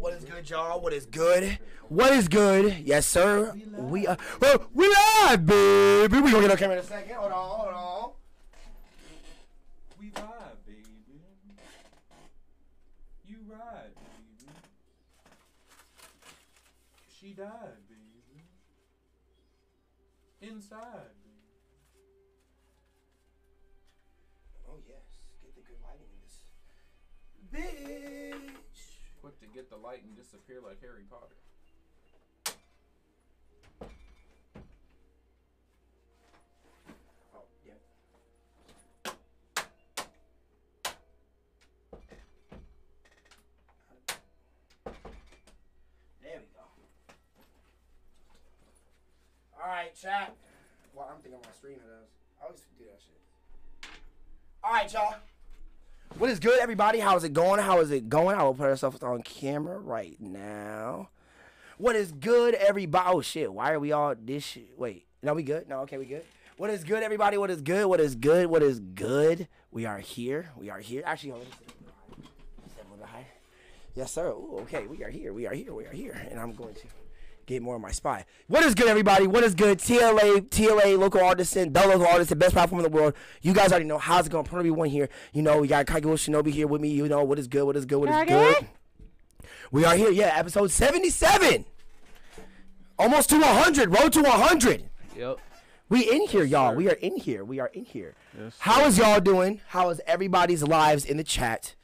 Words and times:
What 0.00 0.12
is 0.14 0.24
good, 0.24 0.50
y'all? 0.50 0.80
What 0.80 0.92
is 0.92 1.06
good? 1.06 1.58
What 1.88 2.12
is 2.12 2.28
good? 2.28 2.76
Yes, 2.84 3.06
sir. 3.06 3.54
We 3.76 4.06
are. 4.06 4.16
Well, 4.40 4.66
we 4.72 4.88
live, 4.88 5.46
baby. 5.46 6.20
We 6.20 6.30
gonna 6.30 6.42
get 6.42 6.50
on 6.52 6.56
camera 6.56 6.76
in 6.76 6.82
a 6.82 6.86
second. 6.86 7.14
Hold 7.16 7.32
on, 7.32 7.48
hold 7.48 7.74
on. 7.74 8.10
We 10.00 10.10
ride, 10.16 10.64
baby. 10.66 11.20
You 13.26 13.36
ride, 13.48 13.94
baby. 13.94 14.52
She 17.20 17.32
died, 17.32 17.48
baby. 17.88 18.44
Inside, 20.52 20.80
baby. 21.22 21.34
Oh 24.68 24.78
yes, 24.88 25.18
get 25.42 25.54
the 25.54 25.62
good 25.62 25.78
lighting 25.82 26.08
in 26.12 26.20
this. 26.24 26.44
Bitch. 27.52 28.63
Quick 29.74 29.82
to 29.82 29.82
get 29.82 29.82
the 29.82 29.86
light 29.86 30.02
and 30.04 30.16
disappear 30.16 30.60
like 30.64 30.80
Harry 30.80 31.02
Potter. 31.10 31.34
Oh 37.34 37.42
yeah. 37.66 37.72
There 46.22 46.40
we 46.40 46.46
go. 46.54 46.64
All 49.60 49.68
right, 49.68 49.94
chat. 49.94 50.36
Well, 50.94 51.08
I'm 51.10 51.20
thinking 51.20 51.34
on 51.34 51.42
my 51.44 51.52
screen 51.56 51.74
it 51.74 51.80
does. 51.80 52.08
I 52.40 52.44
always 52.44 52.60
do 52.78 52.84
that 52.84 53.00
shit. 53.00 53.90
All 54.62 54.72
right, 54.72 54.92
y'all. 54.92 55.14
What 56.16 56.30
is 56.30 56.38
good, 56.38 56.60
everybody? 56.60 57.00
How's 57.00 57.24
it 57.24 57.32
going? 57.32 57.60
How 57.60 57.80
is 57.80 57.90
it 57.90 58.08
going? 58.08 58.38
I 58.38 58.44
will 58.44 58.54
put 58.54 58.66
ourselves 58.66 59.02
on 59.02 59.22
camera 59.22 59.78
right 59.80 60.16
now. 60.20 61.08
What 61.76 61.96
is 61.96 62.12
good, 62.12 62.54
everybody? 62.54 63.10
Oh 63.12 63.20
shit! 63.20 63.52
Why 63.52 63.72
are 63.72 63.80
we 63.80 63.90
all 63.90 64.14
this? 64.16 64.56
Wait, 64.76 65.06
no, 65.24 65.34
we 65.34 65.42
good? 65.42 65.68
No, 65.68 65.80
okay, 65.80 65.98
we 65.98 66.04
good. 66.06 66.22
What 66.56 66.70
is 66.70 66.84
good, 66.84 67.02
everybody? 67.02 67.36
What 67.36 67.50
is 67.50 67.62
good? 67.62 67.86
What 67.86 67.98
is 67.98 68.14
good? 68.14 68.46
What 68.46 68.62
is 68.62 68.78
good? 68.78 69.48
We 69.72 69.86
are 69.86 69.98
here. 69.98 70.52
We 70.56 70.70
are 70.70 70.78
here. 70.78 71.02
Actually, 71.04 71.30
hold 71.30 71.46
on. 71.50 71.74
Yes, 73.96 74.12
sir. 74.12 74.28
Ooh, 74.28 74.58
okay, 74.62 74.86
we 74.86 75.02
are 75.04 75.10
here. 75.10 75.32
We 75.32 75.46
are 75.46 75.54
here. 75.54 75.72
We 75.72 75.86
are 75.86 75.92
here. 75.92 76.26
And 76.30 76.38
I'm 76.38 76.52
going 76.52 76.74
to 76.74 76.86
get 77.46 77.62
more 77.62 77.76
of 77.76 77.82
my 77.82 77.90
spy. 77.90 78.24
What 78.46 78.64
is 78.64 78.74
good, 78.74 78.88
everybody? 78.88 79.26
What 79.26 79.44
is 79.44 79.54
good? 79.54 79.78
TLA, 79.78 80.48
TLA, 80.48 80.98
local 80.98 81.22
artisan, 81.22 81.72
the 81.72 81.86
local 81.86 82.06
artisan, 82.06 82.38
best 82.38 82.52
platform 82.54 82.84
in 82.84 82.90
the 82.90 82.96
world. 82.96 83.14
You 83.42 83.52
guys 83.52 83.70
already 83.70 83.84
know 83.86 83.98
how's 83.98 84.26
it 84.26 84.30
going. 84.30 84.44
Probably 84.44 84.70
one 84.70 84.88
here. 84.88 85.08
You 85.32 85.42
know, 85.42 85.58
we 85.58 85.68
got 85.68 85.86
Kaigo 85.86 86.14
Shinobi 86.14 86.50
here 86.50 86.66
with 86.66 86.80
me. 86.80 86.88
You 86.88 87.08
know 87.08 87.24
what 87.24 87.38
is 87.38 87.48
good? 87.48 87.64
What 87.64 87.76
is 87.76 87.86
good? 87.86 87.98
What 87.98 88.10
is 88.10 88.28
good? 88.28 88.66
We 89.70 89.84
are 89.84 89.96
here. 89.96 90.10
Yeah, 90.10 90.32
episode 90.34 90.70
77. 90.70 91.64
Almost 92.98 93.30
to 93.30 93.38
100. 93.40 93.92
Road 93.92 94.12
to 94.12 94.22
100. 94.22 94.84
Yep. 95.16 95.38
We 95.88 96.10
in 96.10 96.26
here, 96.26 96.44
y'all. 96.44 96.70
sir. 96.70 96.76
We 96.76 96.88
are 96.88 96.94
in 96.94 97.16
here. 97.16 97.44
We 97.44 97.60
are 97.60 97.70
in 97.74 97.84
here. 97.84 98.14
Yes, 98.38 98.54
How 98.58 98.84
is 98.86 98.98
y'all 98.98 99.20
doing? 99.20 99.60
How 99.68 99.90
is 99.90 100.00
everybody's 100.06 100.62
lives 100.62 101.04
in 101.04 101.18
the 101.18 101.24
chat? 101.24 101.74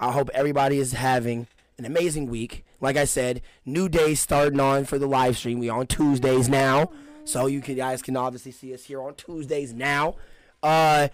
I 0.00 0.10
hope 0.10 0.30
everybody 0.34 0.78
is 0.78 0.92
having 0.92 1.46
an 1.78 1.84
amazing 1.84 2.26
week. 2.28 2.64
Like 2.80 2.96
I 2.96 3.04
said, 3.04 3.42
new 3.64 3.88
day 3.88 4.14
starting 4.14 4.60
on 4.60 4.84
for 4.84 4.98
the 4.98 5.06
live 5.06 5.36
stream. 5.36 5.58
We 5.58 5.68
on 5.68 5.86
Tuesdays 5.86 6.48
now, 6.48 6.90
so 7.24 7.46
you 7.46 7.60
guys 7.60 8.02
can 8.02 8.16
obviously 8.16 8.52
see 8.52 8.74
us 8.74 8.84
here 8.84 9.02
on 9.02 9.14
Tuesdays 9.14 9.72
now. 9.72 10.16
Uh, 10.62 11.08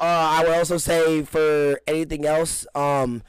uh, 0.00 0.04
I 0.04 0.44
would 0.44 0.56
also 0.56 0.76
say 0.76 1.22
for 1.22 1.80
anything 1.86 2.26
else, 2.26 2.66
um, 2.74 3.22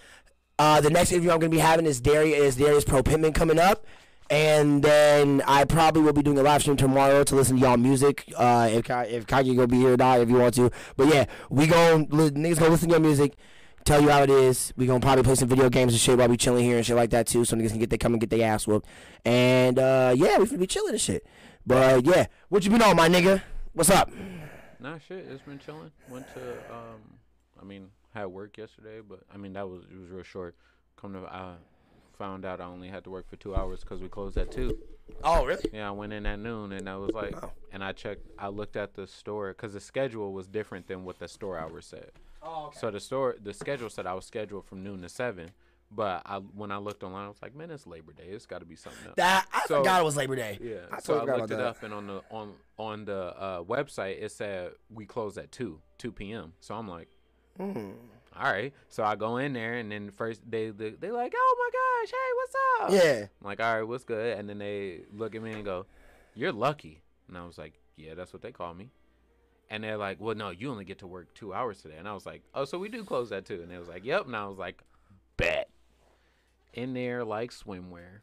uh, 0.60 0.82
the 0.82 0.90
next 0.90 1.12
interview 1.12 1.32
I'm 1.32 1.40
going 1.40 1.52
to 1.52 1.56
be 1.56 1.62
having 1.62 1.86
is 1.86 2.02
Darius 2.02 2.40
is 2.40 2.56
Darius 2.58 2.84
Pro 2.84 3.02
Pittman 3.02 3.34
coming 3.34 3.60
up. 3.60 3.86
And 4.30 4.82
then 4.82 5.42
I 5.46 5.66
probably 5.66 6.04
will 6.04 6.14
be 6.14 6.22
doing 6.22 6.38
a 6.38 6.42
live 6.42 6.62
stream 6.62 6.78
tomorrow 6.78 7.24
to 7.26 7.36
listen 7.36 7.58
to 7.58 7.62
y'all 7.62 7.76
music. 7.76 8.32
Uh, 8.38 8.70
if 8.72 8.86
Ka- 8.86 9.02
if 9.02 9.28
Kanye 9.28 9.56
gonna 9.56 9.68
be 9.68 9.80
here 9.80 9.94
or 9.94 9.98
not, 9.98 10.22
if 10.22 10.30
you 10.30 10.36
want 10.36 10.54
to. 10.56 10.72
But 10.96 11.08
yeah, 11.14 11.26
we 11.50 11.66
li- 11.66 11.74
niggas 11.74 12.58
gonna 12.60 12.72
listen 12.72 12.88
to 12.88 12.94
your 12.94 13.02
music, 13.02 13.36
tell 13.84 14.02
you 14.02 14.10
how 14.10 14.24
it 14.24 14.30
is. 14.30 14.74
We 14.78 14.86
gonna 14.86 15.00
probably 15.00 15.24
play 15.24 15.36
some 15.36 15.48
video 15.48 15.70
games 15.70 15.94
and 15.94 16.00
shit 16.00 16.18
while 16.18 16.28
we 16.28 16.38
chilling 16.38 16.66
here 16.66 16.78
and 16.78 16.86
shit 16.86 16.96
like 16.96 17.10
that 17.12 17.28
too. 17.28 17.46
So 17.46 17.56
niggas 17.56 17.70
can 17.70 17.80
get 17.80 17.90
they 17.90 17.98
come 17.98 18.14
and 18.14 18.22
get 18.22 18.30
their 18.30 18.48
ass 18.48 18.68
whooped. 18.68 18.88
And 19.26 19.80
uh, 19.80 20.14
yeah, 20.16 20.38
we 20.38 20.46
finna 20.46 20.60
be 20.60 20.68
chilling 20.68 20.92
and 20.92 21.02
shit. 21.02 21.26
But 21.66 22.06
yeah, 22.06 22.28
what 22.50 22.64
you 22.64 22.72
been 22.72 22.82
on, 22.82 22.96
my 22.96 23.10
nigga? 23.10 23.42
What's 23.74 23.90
up? 23.90 24.10
Nah, 24.80 24.98
shit. 24.98 25.28
It's 25.30 25.42
been 25.44 25.60
chilling. 25.60 25.92
Went 26.10 26.28
to 26.34 26.42
um, 26.74 27.02
I 27.60 27.64
mean, 27.64 27.90
had 28.14 28.26
work 28.26 28.58
yesterday, 28.58 29.00
but 29.08 29.22
I 29.34 29.38
mean 29.38 29.54
that 29.54 29.68
was 29.68 29.84
it 29.84 30.00
was 30.00 30.10
real 30.10 30.24
short. 30.24 30.56
Come 31.00 31.14
to 31.14 31.20
I 31.20 31.56
found 32.18 32.46
out 32.46 32.62
I 32.62 32.66
only 32.66 32.88
had 32.88 33.04
to 33.06 33.10
work 33.10 33.30
for 33.30 33.36
two 33.36 33.56
hours 33.56 33.82
because 33.82 34.02
we 34.02 34.08
closed 34.08 34.38
at 34.38 34.52
two. 34.52 34.78
Oh 35.24 35.46
really? 35.46 35.70
Yeah, 35.74 35.88
I 35.88 35.92
went 35.92 36.14
in 36.14 36.26
at 36.26 36.40
noon 36.40 36.72
and 36.72 36.88
I 36.90 36.98
was 36.98 37.12
like, 37.14 37.36
Oh. 37.44 37.52
and 37.72 37.84
I 37.84 37.92
checked, 37.92 38.26
I 38.40 38.48
looked 38.50 38.76
at 38.76 38.94
the 38.94 39.08
store 39.08 39.50
because 39.50 39.74
the 39.74 39.80
schedule 39.80 40.34
was 40.34 40.48
different 40.48 40.88
than 40.88 41.04
what 41.06 41.20
the 41.20 41.28
store 41.28 41.58
hours 41.58 41.86
said. 41.86 42.12
Oh 42.44 42.68
okay. 42.68 42.80
So 42.80 42.92
the 42.92 43.00
store, 43.00 43.36
the 43.42 43.54
schedule 43.54 43.90
said 43.90 44.06
I 44.06 44.14
was 44.14 44.26
scheduled 44.26 44.66
from 44.66 44.84
noon 44.84 45.02
to 45.04 45.10
seven, 45.10 45.52
but 45.92 46.22
I 46.26 46.38
when 46.38 46.72
I 46.72 46.78
looked 46.78 47.04
online, 47.04 47.26
I 47.26 47.28
was 47.28 47.42
like, 47.42 47.56
man, 47.56 47.70
it's 47.70 47.86
Labor 47.86 48.14
Day. 48.14 48.26
It's 48.30 48.46
got 48.46 48.60
to 48.60 48.66
be 48.66 48.76
something 48.76 49.06
else. 49.06 49.16
That 49.18 49.46
I 49.54 49.62
So- 49.68 49.80
forgot 49.80 50.02
it 50.02 50.06
was 50.06 50.16
Labor 50.18 50.36
Day. 50.36 50.58
yeah. 50.62 50.78
I 50.92 51.00
so 51.00 51.20
I 51.20 51.24
looked 51.38 51.52
it 51.52 51.56
about 51.56 51.66
up, 51.78 51.84
and 51.84 51.94
on 51.94 52.08
the 52.08 52.22
on 52.32 52.54
on 52.78 53.06
the 53.06 53.18
uh, 53.38 53.64
website 53.64 54.22
it 54.22 54.32
said 54.32 54.72
we 54.90 55.06
close 55.06 55.38
at 55.38 55.52
two 55.52 55.80
two 55.98 56.12
p.m. 56.12 56.54
So 56.62 56.74
I'm 56.76 56.88
like, 56.88 57.08
Hmm. 57.58 57.92
All 58.36 58.52
right. 58.52 58.74
So 58.90 59.04
I 59.04 59.16
go 59.16 59.38
in 59.38 59.54
there, 59.54 59.76
and 59.76 59.92
then 59.92 60.12
first 60.12 60.42
they 60.50 60.70
they 60.70 60.92
they 60.92 61.12
like, 61.12 61.34
oh 61.36 61.56
my 61.60 61.70
gosh, 61.74 62.12
hey, 62.12 62.32
what's 62.36 62.56
up? 62.82 63.04
Yeah. 63.06 63.26
I'm 63.42 63.46
like, 63.46 63.60
all 63.60 63.76
right, 63.76 63.88
what's 63.88 64.04
good? 64.04 64.38
And 64.38 64.50
then 64.50 64.58
they 64.58 65.02
look 65.14 65.36
at 65.36 65.42
me 65.42 65.54
and 65.54 65.66
go, 65.66 65.86
you're 66.34 66.52
lucky. 66.52 67.02
And 67.28 67.38
I 67.38 67.46
was 67.46 67.58
like, 67.58 67.74
yeah, 67.96 68.14
that's 68.14 68.34
what 68.34 68.42
they 68.42 68.52
call 68.52 68.74
me. 68.74 68.90
And 69.70 69.84
they're 69.84 69.98
like, 69.98 70.20
well, 70.20 70.36
no, 70.36 70.50
you 70.50 70.70
only 70.70 70.84
get 70.84 71.00
to 71.00 71.08
work 71.08 71.34
two 71.34 71.54
hours 71.54 71.82
today. 71.82 71.96
And 71.98 72.08
I 72.08 72.14
was 72.14 72.26
like, 72.26 72.42
oh, 72.54 72.66
so 72.66 72.78
we 72.78 72.90
do 72.90 73.04
close 73.06 73.30
that 73.30 73.46
too. 73.46 73.62
And 73.62 73.72
they 73.72 73.78
was 73.78 73.88
like, 73.88 74.04
yep. 74.04 74.26
And 74.26 74.36
I 74.36 74.46
was 74.48 74.58
like, 74.58 74.82
bet. 75.38 75.70
In 76.74 76.94
there 76.94 77.24
like 77.24 77.52
swimwear. 77.52 78.22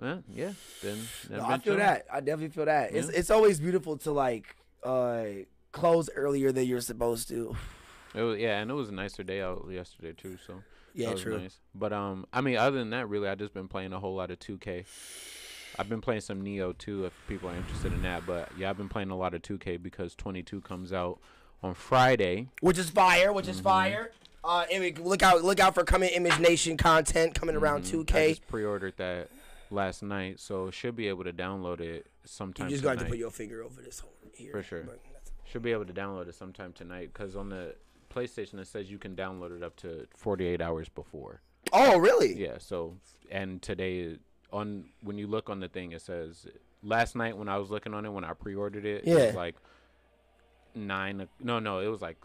Well, 0.00 0.22
yeah. 0.28 0.52
Then 0.82 0.98
No, 1.30 1.44
I 1.44 1.58
feel 1.58 1.76
that. 1.76 2.06
I 2.12 2.20
definitely 2.20 2.50
feel 2.50 2.66
that. 2.66 2.94
It's 2.94 3.08
it's 3.08 3.30
always 3.30 3.58
beautiful 3.58 3.96
to 3.98 4.12
like 4.12 4.56
uh 4.82 5.24
close 5.72 6.08
earlier 6.14 6.52
than 6.52 6.66
you're 6.66 6.80
supposed 6.80 7.28
to. 7.28 7.56
It 8.16 8.22
was, 8.22 8.38
yeah, 8.38 8.58
and 8.60 8.70
it 8.70 8.74
was 8.74 8.88
a 8.88 8.92
nicer 8.94 9.22
day 9.22 9.40
out 9.42 9.66
yesterday 9.70 10.12
too. 10.12 10.38
So 10.46 10.62
Yeah, 10.94 11.14
true. 11.14 11.38
Nice. 11.38 11.58
But 11.74 11.92
um, 11.92 12.26
I 12.32 12.40
mean, 12.40 12.56
other 12.56 12.78
than 12.78 12.90
that, 12.90 13.08
really, 13.08 13.28
I 13.28 13.34
just 13.34 13.52
been 13.54 13.68
playing 13.68 13.92
a 13.92 14.00
whole 14.00 14.14
lot 14.16 14.30
of 14.30 14.38
2K. 14.38 14.84
I've 15.78 15.88
been 15.90 16.00
playing 16.00 16.22
some 16.22 16.40
Neo 16.40 16.72
too, 16.72 17.04
if 17.04 17.12
people 17.28 17.50
are 17.50 17.54
interested 17.54 17.92
in 17.92 18.02
that. 18.02 18.24
But 18.26 18.48
yeah, 18.58 18.70
I've 18.70 18.78
been 18.78 18.88
playing 18.88 19.10
a 19.10 19.16
lot 19.16 19.34
of 19.34 19.42
2K 19.42 19.82
because 19.82 20.14
22 20.14 20.62
comes 20.62 20.92
out 20.92 21.18
on 21.62 21.74
Friday. 21.74 22.48
Which 22.60 22.78
is 22.78 22.88
fire, 22.90 23.32
which 23.32 23.44
Mm-hmm. 23.44 23.50
is 23.52 23.60
fire. 23.60 24.12
Uh 24.42 24.64
image, 24.70 24.98
look 25.00 25.22
out 25.24 25.42
look 25.42 25.58
out 25.58 25.74
for 25.74 25.82
coming 25.82 26.08
Image 26.10 26.38
Nation 26.38 26.76
content 26.76 27.34
coming 27.34 27.56
around 27.56 27.82
Mhm. 27.82 27.88
two 27.88 28.00
I 28.02 28.04
K. 28.04 28.28
just 28.30 28.46
pre-ordered 28.46 28.94
that 28.96 29.28
last 29.72 30.04
night, 30.04 30.38
so 30.38 30.70
should 30.70 30.94
be 30.94 31.08
able 31.08 31.24
to 31.24 31.32
download 31.32 31.80
it 31.80 32.06
sometime 32.24 32.68
You 32.68 32.72
just 32.76 32.84
got 32.84 32.98
to 33.00 33.04
put 33.06 33.18
your 33.18 33.30
finger 33.32 33.64
over 33.64 33.82
this 33.82 33.98
hole 33.98 34.12
here. 34.34 34.52
For 34.52 34.62
sure. 34.62 34.82
but 34.84 35.00
Should 35.44 35.62
be 35.62 35.72
able 35.72 35.84
to 35.86 35.92
download 35.92 36.28
it 36.28 36.36
sometime 36.36 36.72
tonight 36.72 37.10
because 37.12 37.34
on 37.34 37.48
the 37.48 37.74
PlayStation 38.16 38.52
that 38.52 38.66
says 38.66 38.90
you 38.90 38.98
can 38.98 39.14
download 39.14 39.54
it 39.56 39.62
up 39.62 39.76
to 39.76 40.06
48 40.16 40.60
hours 40.60 40.88
before. 40.88 41.42
Oh, 41.72 41.98
really? 41.98 42.34
Yeah. 42.40 42.58
So 42.58 42.96
and 43.30 43.60
today 43.60 44.16
on 44.52 44.86
when 45.02 45.18
you 45.18 45.26
look 45.26 45.50
on 45.50 45.60
the 45.60 45.68
thing, 45.68 45.92
it 45.92 46.00
says 46.00 46.46
last 46.82 47.16
night 47.16 47.36
when 47.36 47.48
I 47.48 47.58
was 47.58 47.70
looking 47.70 47.92
on 47.94 48.06
it 48.06 48.10
when 48.10 48.24
I 48.24 48.32
pre-ordered 48.32 48.86
it, 48.86 49.06
it 49.06 49.14
was 49.14 49.34
like 49.34 49.56
nine. 50.74 51.28
No, 51.40 51.58
no, 51.58 51.80
it 51.80 51.88
was 51.88 52.00
like 52.00 52.16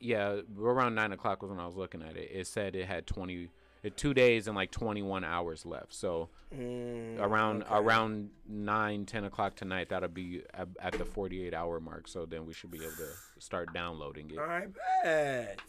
yeah, 0.00 0.40
around 0.58 0.94
nine 0.94 1.12
o'clock 1.12 1.42
was 1.42 1.50
when 1.50 1.60
I 1.60 1.66
was 1.66 1.76
looking 1.76 2.02
at 2.02 2.16
it. 2.16 2.30
It 2.32 2.46
said 2.46 2.76
it 2.76 2.86
had 2.86 3.06
twenty. 3.06 3.48
It, 3.82 3.96
two 3.96 4.12
days 4.12 4.46
and 4.46 4.54
like 4.54 4.70
21 4.70 5.24
hours 5.24 5.64
left 5.64 5.94
so 5.94 6.28
Mm, 6.52 7.20
around 7.20 7.62
okay. 7.62 7.74
around 7.76 8.30
9 8.48 9.06
10 9.06 9.24
o'clock 9.24 9.54
tonight 9.54 9.88
that'll 9.90 10.08
be 10.08 10.42
at, 10.52 10.66
at 10.80 10.94
the 10.94 11.04
48 11.04 11.54
hour 11.54 11.78
mark 11.78 12.08
so 12.08 12.26
then 12.26 12.44
we 12.44 12.52
should 12.52 12.72
be 12.72 12.78
able 12.78 12.90
to 12.96 13.08
start 13.38 13.72
downloading 13.72 14.28
it 14.30 14.36
All 14.36 14.46
right, 14.46 14.66
bet. 15.04 15.60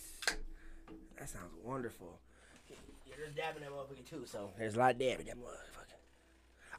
That 1.19 1.29
sounds 1.29 1.53
wonderful. 1.63 2.19
Yeah, 2.67 3.13
there's 3.15 3.35
dabbing 3.35 3.61
that 3.61 3.69
motherfucker 3.69 4.09
too, 4.09 4.25
so 4.25 4.49
there's 4.57 4.75
a 4.75 4.79
lot 4.79 4.93
of 4.93 4.99
dabbing 4.99 5.27
that 5.27 5.37
motherfucker. 5.37 5.99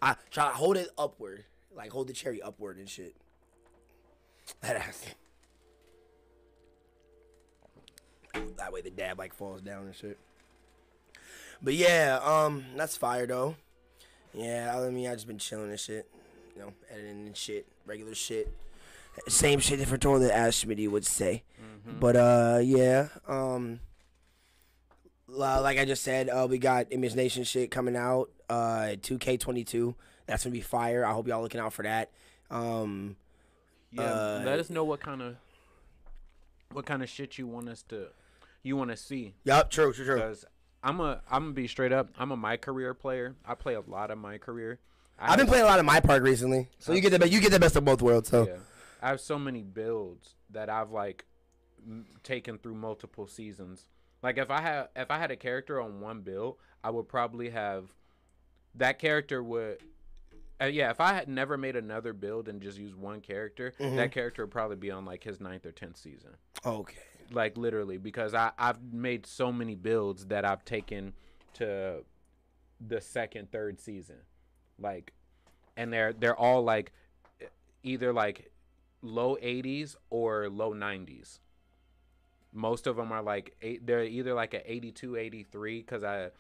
I 0.02 0.16
try 0.32 0.49
to 0.49 0.54
hold 0.54 0.76
it 0.76 0.88
upward, 0.99 1.44
like 1.72 1.93
hold 1.93 2.08
the 2.08 2.12
cherry 2.12 2.43
upward 2.43 2.78
and 2.78 2.88
shit. 2.88 3.14
That 4.62 4.75
ass. 4.75 5.06
That 8.56 8.72
way 8.72 8.81
the 8.81 8.90
dab 8.90 9.16
like 9.20 9.32
falls 9.32 9.60
down 9.60 9.87
and 9.87 9.94
shit. 9.94 10.19
But 11.62 11.75
yeah, 11.75 12.19
um, 12.25 12.64
that's 12.76 12.96
fire 12.96 13.28
though. 13.28 13.54
Yeah, 14.34 14.73
other 14.75 14.87
than 14.87 14.94
me, 14.94 15.08
I 15.08 15.14
just 15.14 15.26
been 15.26 15.38
chilling 15.38 15.70
and 15.70 15.79
shit. 15.81 16.08
You 16.55 16.62
know, 16.62 16.73
editing 16.90 17.26
and 17.26 17.37
shit, 17.37 17.67
regular 17.87 18.14
shit. 18.14 18.52
Same 19.29 19.61
shit, 19.61 19.79
different 19.79 20.02
toilet, 20.02 20.31
as 20.31 20.55
Schmitty 20.56 20.88
would 20.88 21.05
say. 21.05 21.43
But 22.00 22.17
uh, 22.17 22.61
yeah. 22.62 23.08
Um, 23.26 23.81
like 25.29 25.79
I 25.79 25.84
just 25.84 26.02
said, 26.02 26.29
uh, 26.29 26.46
we 26.49 26.58
got 26.58 26.87
Image 26.90 27.14
Nation 27.14 27.44
shit 27.44 27.70
coming 27.70 27.96
out. 27.96 28.31
Uh, 28.49 28.96
2K22. 29.00 29.94
That's 30.26 30.44
gonna 30.44 30.52
be 30.52 30.61
fire. 30.61 31.05
I 31.05 31.12
hope 31.12 31.26
y'all 31.26 31.43
looking 31.43 31.61
out 31.61 31.73
for 31.73 31.82
that. 31.82 32.11
Um, 32.50 33.17
Yeah, 33.90 34.02
Uh, 34.02 34.43
let 34.44 34.58
us 34.58 34.70
know 34.70 34.85
what 34.85 35.00
kind 35.00 35.20
of 35.23 35.37
what 36.70 36.87
kind 36.87 37.02
of 37.02 37.08
shit 37.08 37.37
you 37.38 37.46
want 37.46 37.69
us 37.69 37.82
to 37.88 38.08
you 38.62 38.76
want 38.76 38.90
to 38.90 38.96
see. 38.96 39.35
yup, 39.44 39.70
true, 39.70 39.93
true, 39.93 40.05
true. 40.05 40.14
Because 40.17 40.44
I'm 40.82 41.00
a 41.00 41.20
I'm 41.31 41.43
gonna 41.44 41.52
be 41.52 41.69
straight 41.69 41.93
up. 41.93 42.08
I'm 42.19 42.31
a 42.32 42.37
my 42.37 42.56
career 42.56 42.94
player. 42.94 43.37
I 43.44 43.55
play 43.55 43.75
a 43.75 43.81
lot 43.81 44.11
of 44.11 44.19
my 44.19 44.38
career. 44.38 44.79
I 45.19 45.32
I've 45.32 45.38
been 45.38 45.46
playing 45.46 45.64
a 45.64 45.67
lot 45.67 45.79
of 45.79 45.84
my 45.84 46.00
park 46.00 46.23
recently, 46.23 46.69
so 46.79 46.93
you 46.93 47.00
get 47.00 47.19
the 47.19 47.29
you 47.29 47.40
get 47.40 47.52
the 47.52 47.61
best 47.61 47.76
of 47.76 47.84
both 47.84 48.02
worlds. 48.02 48.29
So 48.31 48.46
Yeah, 48.46 48.56
I 49.00 49.08
have 49.08 49.20
so 49.20 49.38
many 49.38 49.62
builds 49.62 50.34
that 50.50 50.69
I've 50.69 50.90
like 50.90 51.25
m- 51.87 52.06
taken 52.25 52.58
through 52.58 52.75
multiple 52.75 53.26
seasons. 53.29 53.87
Like 54.23 54.38
if 54.38 54.50
I 54.50 54.61
had 54.61 54.88
if 54.96 55.11
I 55.11 55.19
had 55.19 55.31
a 55.31 55.37
character 55.37 55.81
on 55.81 56.00
one 56.00 56.23
build, 56.23 56.56
I 56.82 56.90
would 56.90 57.08
probably 57.08 57.50
have 57.50 57.93
that 58.75 58.99
character 58.99 59.43
would. 59.43 59.78
Uh, 60.61 60.67
yeah, 60.67 60.90
if 60.90 61.00
I 61.00 61.12
had 61.12 61.26
never 61.28 61.56
made 61.56 61.75
another 61.75 62.12
build 62.12 62.49
and 62.49 62.62
just 62.62 62.78
used 62.78 62.94
one 62.94 63.20
character, 63.20 63.73
Mm-hmm. 63.81 63.96
that 63.96 64.12
character 64.12 64.44
would 64.44 64.52
probably 64.52 64.76
be 64.76 64.90
on 64.93 65.05
like 65.05 65.25
his 65.25 65.40
ninth 65.40 65.67
or 65.67 65.73
tenth 65.73 65.96
season. 65.96 66.31
okay, 66.64 66.94
like 67.34 67.56
literally 67.56 67.99
because 67.99 68.34
I 68.34 68.52
I've 68.58 68.82
made 68.93 69.26
so 69.26 69.52
many 69.52 69.75
builds 69.75 70.26
that 70.26 70.44
I've 70.44 70.64
taken 70.64 71.12
to 71.55 72.05
the 72.87 73.00
second 73.00 73.50
third 73.50 73.81
season. 73.81 74.17
Like 74.79 75.12
and 75.76 75.93
they're 75.93 76.12
they're 76.12 76.37
all 76.37 76.62
like 76.62 76.93
either 77.82 78.12
like 78.12 78.50
low 79.02 79.37
80s 79.43 79.96
or 80.11 80.49
low 80.49 80.73
90s 80.73 81.40
most 82.52 82.87
of 82.87 82.96
them 82.96 83.11
are 83.12 83.23
like 83.23 83.56
eight, 83.62 83.87
they're 83.87 84.05
either 84.05 84.35
like 84.35 84.55
a 84.55 84.70
82 84.70 85.17
83 85.17 85.82
cuz 85.82 86.05
I 86.05 86.31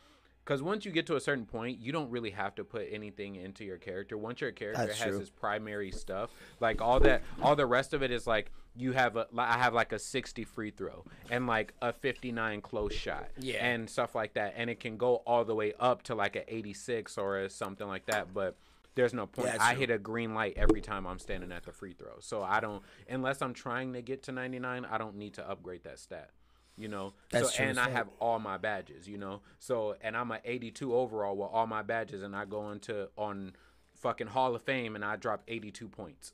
cuz 0.44 0.62
once 0.62 0.84
you 0.84 0.92
get 0.92 1.06
to 1.06 1.16
a 1.16 1.20
certain 1.20 1.46
point 1.46 1.78
you 1.80 1.92
don't 1.92 2.10
really 2.10 2.30
have 2.30 2.54
to 2.56 2.64
put 2.64 2.86
anything 2.90 3.36
into 3.36 3.64
your 3.64 3.78
character. 3.78 4.18
Once 4.18 4.40
your 4.40 4.52
character 4.52 4.86
That's 4.86 4.98
has 4.98 5.10
true. 5.10 5.20
his 5.20 5.30
primary 5.30 5.90
stuff 5.90 6.30
like 6.60 6.80
all 6.80 7.00
that 7.00 7.22
all 7.40 7.56
the 7.56 7.66
rest 7.66 7.94
of 7.94 8.02
it 8.02 8.10
is 8.10 8.26
like 8.26 8.52
you 8.74 8.92
have 8.92 9.16
a 9.16 9.26
I 9.36 9.58
have 9.58 9.74
like 9.74 9.92
a 9.92 9.98
60 9.98 10.44
free 10.44 10.70
throw 10.70 11.04
and 11.30 11.46
like 11.46 11.74
a 11.82 11.92
59 11.92 12.60
close 12.62 12.92
shot 12.94 13.28
Yeah. 13.38 13.64
and 13.64 13.88
stuff 13.88 14.14
like 14.14 14.34
that. 14.34 14.54
And 14.56 14.70
it 14.70 14.80
can 14.80 14.96
go 14.96 15.16
all 15.26 15.44
the 15.44 15.54
way 15.54 15.74
up 15.78 16.02
to 16.04 16.14
like 16.14 16.36
a 16.36 16.54
86 16.54 17.18
or 17.18 17.38
a 17.40 17.50
something 17.50 17.86
like 17.86 18.06
that 18.06 18.32
but 18.32 18.56
there's 18.94 19.14
no 19.14 19.26
point. 19.26 19.48
Yeah, 19.48 19.56
I 19.58 19.74
hit 19.74 19.90
a 19.90 19.96
green 19.98 20.34
light 20.34 20.54
every 20.56 20.82
time 20.82 21.06
I'm 21.06 21.18
standing 21.18 21.50
at 21.50 21.64
the 21.64 21.72
free 21.72 21.94
throw. 21.94 22.18
So 22.20 22.42
I 22.42 22.60
don't 22.60 22.82
unless 23.08 23.42
I'm 23.42 23.54
trying 23.54 23.92
to 23.94 24.02
get 24.02 24.22
to 24.24 24.32
99 24.32 24.86
I 24.86 24.98
don't 24.98 25.16
need 25.16 25.34
to 25.34 25.48
upgrade 25.48 25.84
that 25.84 25.98
stat 25.98 26.30
you 26.78 26.88
know? 26.88 27.12
That's 27.30 27.50
so 27.50 27.56
true 27.56 27.66
and 27.66 27.78
I 27.78 27.90
have 27.90 28.08
all 28.20 28.38
my 28.38 28.56
badges 28.56 29.06
you 29.06 29.18
know? 29.18 29.42
So 29.58 29.96
and 30.00 30.16
I'm 30.16 30.30
a 30.32 30.40
82 30.44 30.94
overall 30.94 31.36
with 31.36 31.50
all 31.52 31.66
my 31.66 31.82
badges 31.82 32.22
and 32.22 32.34
I 32.34 32.46
go 32.46 32.70
into 32.70 33.08
on 33.18 33.52
fucking 33.96 34.28
Hall 34.28 34.54
of 34.54 34.62
Fame 34.62 34.96
and 34.96 35.04
I 35.04 35.16
drop 35.16 35.42
82 35.46 35.88
points 35.88 36.32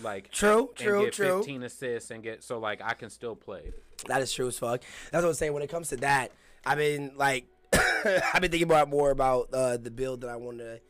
like 0.00 0.30
True, 0.30 0.68
and 0.68 0.76
true, 0.76 1.04
get 1.04 1.12
true. 1.12 1.38
15 1.38 1.62
assists 1.64 2.10
and 2.10 2.22
get 2.22 2.42
so 2.42 2.58
like 2.58 2.80
I 2.82 2.94
can 2.94 3.10
still 3.10 3.36
play 3.36 3.72
that 4.06 4.22
is 4.22 4.32
true 4.32 4.48
as 4.48 4.58
fuck. 4.58 4.82
That's 5.10 5.22
what 5.22 5.30
I'm 5.30 5.34
saying. 5.34 5.52
When 5.52 5.62
it 5.62 5.70
comes 5.70 5.88
to 5.90 5.96
that, 5.98 6.32
I've 6.64 6.78
been 6.78 7.12
like, 7.16 7.46
I've 7.72 8.40
been 8.40 8.50
thinking 8.50 8.62
about 8.64 8.88
more 8.88 9.10
about 9.10 9.48
uh, 9.52 9.76
the 9.76 9.90
build 9.90 10.22
that 10.22 10.30
I 10.30 10.36
want 10.36 10.58
to 10.58 10.80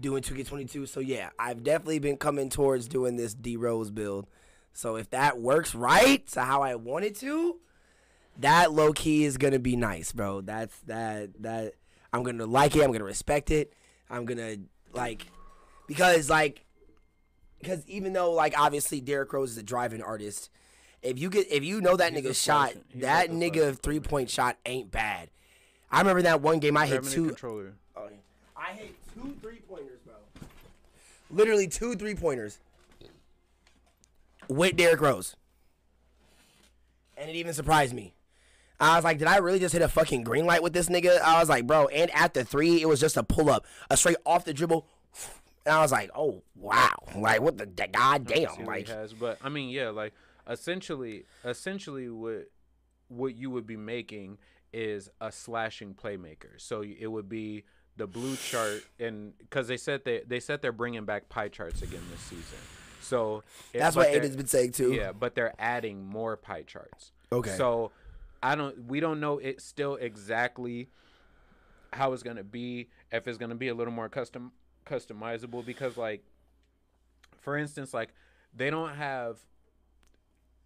do 0.00 0.16
in 0.16 0.22
2K22. 0.22 0.88
So 0.88 1.00
yeah, 1.00 1.30
I've 1.38 1.62
definitely 1.62 2.00
been 2.00 2.16
coming 2.16 2.48
towards 2.48 2.88
doing 2.88 3.16
this 3.16 3.34
D 3.34 3.56
Rose 3.56 3.90
build. 3.90 4.26
So 4.72 4.96
if 4.96 5.10
that 5.10 5.40
works 5.40 5.74
right 5.74 6.26
to 6.28 6.42
how 6.42 6.62
I 6.62 6.74
want 6.74 7.04
it 7.04 7.16
to, 7.20 7.56
that 8.38 8.72
low 8.72 8.92
key 8.92 9.24
is 9.24 9.36
gonna 9.36 9.58
be 9.58 9.76
nice, 9.76 10.12
bro. 10.12 10.40
That's 10.40 10.76
that 10.86 11.42
that 11.42 11.74
I'm 12.12 12.22
gonna 12.22 12.46
like 12.46 12.74
it. 12.76 12.82
I'm 12.82 12.92
gonna 12.92 13.04
respect 13.04 13.50
it. 13.50 13.74
I'm 14.08 14.24
gonna 14.24 14.56
like 14.92 15.26
because 15.86 16.30
like 16.30 16.64
because 17.60 17.86
even 17.86 18.12
though 18.12 18.32
like 18.32 18.58
obviously 18.58 19.00
Derrick 19.00 19.32
Rose 19.32 19.52
is 19.52 19.58
a 19.58 19.62
driving 19.62 20.02
artist, 20.02 20.50
if 21.02 21.18
you 21.18 21.30
get 21.30 21.50
if 21.50 21.64
you 21.64 21.80
know 21.80 21.96
that 21.96 22.12
He's 22.12 22.24
nigga 22.24 22.34
shot, 22.34 22.74
that 22.96 23.30
nigga 23.30 23.78
three 23.78 24.00
point 24.00 24.30
shot 24.30 24.56
ain't 24.66 24.90
bad. 24.90 25.30
I 25.90 25.98
remember 25.98 26.22
that 26.22 26.40
one 26.40 26.58
game 26.60 26.76
I 26.76 26.86
hit 26.86 27.04
two. 27.04 27.26
controller 27.26 27.74
Oh, 27.96 28.04
yeah. 28.04 28.16
I 28.56 28.72
hit 28.72 28.94
two 29.14 29.36
three 29.42 29.60
pointers, 29.68 29.98
bro. 30.04 30.14
Literally 31.30 31.68
two 31.68 31.94
three 31.94 32.14
pointers 32.14 32.58
with 34.48 34.76
Derrick 34.76 35.00
Rose, 35.00 35.36
and 37.16 37.30
it 37.30 37.36
even 37.36 37.52
surprised 37.52 37.94
me. 37.94 38.14
I 38.80 38.96
was 38.96 39.04
like, 39.04 39.18
did 39.18 39.28
I 39.28 39.36
really 39.36 39.58
just 39.58 39.74
hit 39.74 39.82
a 39.82 39.88
fucking 39.88 40.24
green 40.24 40.46
light 40.46 40.62
with 40.62 40.72
this 40.72 40.88
nigga? 40.88 41.20
I 41.20 41.38
was 41.38 41.50
like, 41.50 41.66
bro, 41.66 41.88
and 41.88 42.10
at 42.14 42.32
the 42.32 42.44
three, 42.44 42.80
it 42.80 42.88
was 42.88 42.98
just 42.98 43.18
a 43.18 43.22
pull 43.22 43.50
up, 43.50 43.66
a 43.90 43.96
straight 43.96 44.16
off 44.24 44.46
the 44.46 44.54
dribble. 44.54 44.86
And 45.66 45.74
I 45.74 45.80
was 45.82 45.92
like, 45.92 46.10
oh 46.14 46.42
wow, 46.54 46.90
like 47.16 47.40
what 47.42 47.58
the, 47.58 47.66
the 47.66 47.86
goddamn, 47.86 48.64
like 48.64 48.88
has. 48.88 49.12
But 49.12 49.38
I 49.44 49.48
mean, 49.50 49.68
yeah, 49.70 49.90
like 49.90 50.14
essentially, 50.48 51.24
essentially, 51.44 52.08
what 52.08 52.48
what 53.08 53.34
you 53.34 53.50
would 53.50 53.66
be 53.66 53.76
making 53.76 54.38
is 54.72 55.10
a 55.20 55.30
slashing 55.32 55.94
playmaker. 55.94 56.58
So 56.58 56.82
it 56.82 57.06
would 57.06 57.28
be 57.28 57.64
the 57.96 58.06
blue 58.06 58.36
chart, 58.36 58.82
and 59.00 59.36
because 59.38 59.68
they 59.68 59.76
said 59.76 60.02
they 60.04 60.22
they 60.26 60.40
said 60.40 60.62
they're 60.62 60.72
bringing 60.72 61.04
back 61.04 61.28
pie 61.28 61.48
charts 61.48 61.82
again 61.82 62.02
this 62.10 62.20
season. 62.20 62.58
So 63.02 63.42
it- 63.74 63.78
that's 63.80 63.96
what 63.96 64.08
Aiden's 64.08 64.36
been 64.36 64.46
saying 64.46 64.72
too. 64.72 64.92
Yeah, 64.92 65.12
but 65.12 65.34
they're 65.34 65.54
adding 65.58 66.04
more 66.06 66.36
pie 66.36 66.62
charts. 66.62 67.12
Okay. 67.32 67.54
So 67.56 67.90
I 68.42 68.54
don't. 68.54 68.86
We 68.86 69.00
don't 69.00 69.20
know 69.20 69.38
it 69.38 69.60
still 69.60 69.96
exactly 69.96 70.88
how 71.92 72.12
it's 72.12 72.22
gonna 72.22 72.44
be. 72.44 72.88
If 73.12 73.28
it's 73.28 73.36
gonna 73.38 73.54
be 73.56 73.68
a 73.68 73.74
little 73.74 73.92
more 73.92 74.08
custom 74.08 74.52
customizable 74.86 75.64
because 75.64 75.96
like, 75.96 76.22
for 77.40 77.56
instance, 77.56 77.92
like 77.94 78.10
they 78.54 78.70
don't 78.70 78.94
have. 78.94 79.38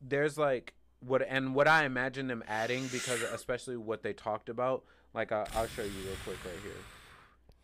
There's 0.01 0.37
like 0.37 0.75
what 1.01 1.23
and 1.27 1.55
what 1.55 1.67
I 1.69 1.85
imagine 1.85 2.27
them 2.29 2.43
adding 2.47 2.87
because 2.89 3.23
especially 3.23 3.77
what 3.77 4.03
they 4.03 4.13
talked 4.13 4.49
about. 4.49 4.85
Like 5.15 5.33
I, 5.33 5.47
I'll 5.55 5.67
show 5.69 5.83
you 5.83 5.91
real 6.05 6.17
quick 6.25 6.39
right 6.45 6.61
here, 6.63 6.73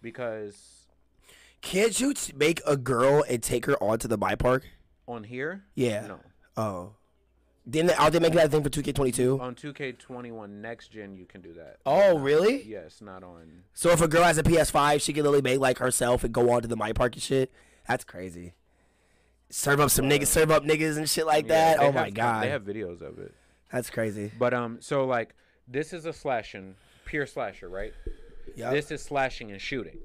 because 0.02 0.86
Can't 1.60 1.98
you 2.00 2.14
t- 2.14 2.32
make 2.36 2.60
a 2.66 2.76
girl 2.76 3.24
and 3.28 3.42
take 3.42 3.66
her 3.66 3.76
onto 3.82 4.06
the 4.08 4.16
my 4.16 4.34
park? 4.36 4.64
on 5.08 5.24
here, 5.24 5.64
Yeah. 5.74 6.06
no. 6.06 6.20
Oh. 6.56 6.92
Didn't 7.68 7.98
are 8.00 8.10
they 8.10 8.18
making 8.18 8.36
that 8.38 8.50
thing 8.50 8.62
for 8.62 8.70
2K22? 8.70 9.38
On 9.40 9.54
2K21 9.54 10.48
next 10.60 10.88
gen, 10.88 11.14
you 11.16 11.26
can 11.26 11.40
do 11.40 11.52
that. 11.54 11.76
Oh, 11.84 12.14
Not- 12.14 12.22
really? 12.22 12.62
Yes, 12.62 13.00
not 13.00 13.22
on. 13.22 13.64
So 13.74 13.90
if 13.90 14.00
a 14.00 14.08
girl 14.08 14.22
has 14.24 14.38
a 14.38 14.42
PS5, 14.42 15.00
she 15.00 15.12
can 15.12 15.22
literally 15.24 15.42
make 15.42 15.60
like 15.60 15.78
herself 15.78 16.24
and 16.24 16.32
go 16.32 16.50
on 16.50 16.62
to 16.62 16.68
the 16.68 16.76
my 16.76 16.92
park 16.92 17.14
and 17.14 17.22
shit. 17.22 17.52
That's 17.86 18.02
crazy. 18.04 18.54
Serve 19.50 19.80
up 19.80 19.90
some 19.90 20.06
niggas, 20.06 20.28
serve 20.28 20.50
up 20.50 20.64
niggas 20.64 20.96
and 20.96 21.08
shit 21.08 21.26
like 21.26 21.46
Yeah, 21.48 21.74
that. 21.76 21.80
they 21.80 21.86
Oh 21.86 21.92
my 21.92 22.10
god, 22.10 22.44
They 22.44 22.50
have 22.50 22.62
videos 22.62 23.02
of 23.02 23.18
it. 23.18 23.34
that's 23.70 23.90
crazy. 23.90 24.30
But 24.38 24.54
um, 24.54 24.78
so 24.80 25.04
like 25.04 25.34
this 25.68 25.92
is 25.92 26.06
a 26.06 26.12
slashing, 26.12 26.76
pure 27.04 27.26
slasher, 27.26 27.68
right? 27.68 27.92
Yeah. 28.56 28.70
This 28.70 28.90
is 28.90 29.02
slashing 29.02 29.50
and 29.52 29.60
shooting. 29.60 29.98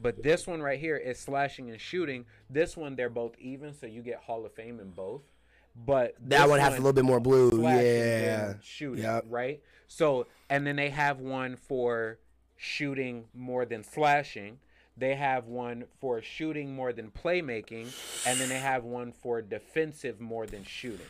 But 0.00 0.22
this 0.22 0.46
one 0.46 0.60
right 0.62 0.80
here 0.80 0.96
is 0.96 1.18
slashing 1.18 1.70
and 1.70 1.80
shooting. 1.80 2.24
This 2.50 2.76
one 2.76 2.96
they're 2.96 3.08
both 3.10 3.34
even, 3.38 3.74
so 3.74 3.86
you 3.86 4.02
get 4.02 4.16
Hall 4.18 4.44
of 4.46 4.52
Fame 4.52 4.80
in 4.80 4.90
both. 4.90 5.22
But 5.74 6.14
that 6.28 6.48
one 6.48 6.60
has 6.60 6.74
a 6.74 6.76
little 6.76 6.92
bit 6.92 7.04
more 7.04 7.20
blue. 7.20 7.62
Yeah. 7.62 8.54
shooting, 8.62 9.04
Yep. 9.04 9.24
right? 9.28 9.60
So 9.88 10.26
and 10.50 10.66
then 10.66 10.76
they 10.76 10.90
have 10.90 11.20
one 11.20 11.56
for 11.56 12.18
shooting 12.56 13.24
more 13.34 13.64
than 13.64 13.82
slashing. 13.82 14.58
They 14.96 15.14
have 15.14 15.46
one 15.46 15.84
for 16.00 16.20
shooting 16.20 16.74
more 16.74 16.92
than 16.92 17.10
playmaking, 17.10 17.86
and 18.26 18.38
then 18.38 18.50
they 18.50 18.58
have 18.58 18.84
one 18.84 19.12
for 19.12 19.40
defensive 19.40 20.20
more 20.20 20.46
than 20.46 20.64
shooting. 20.64 21.06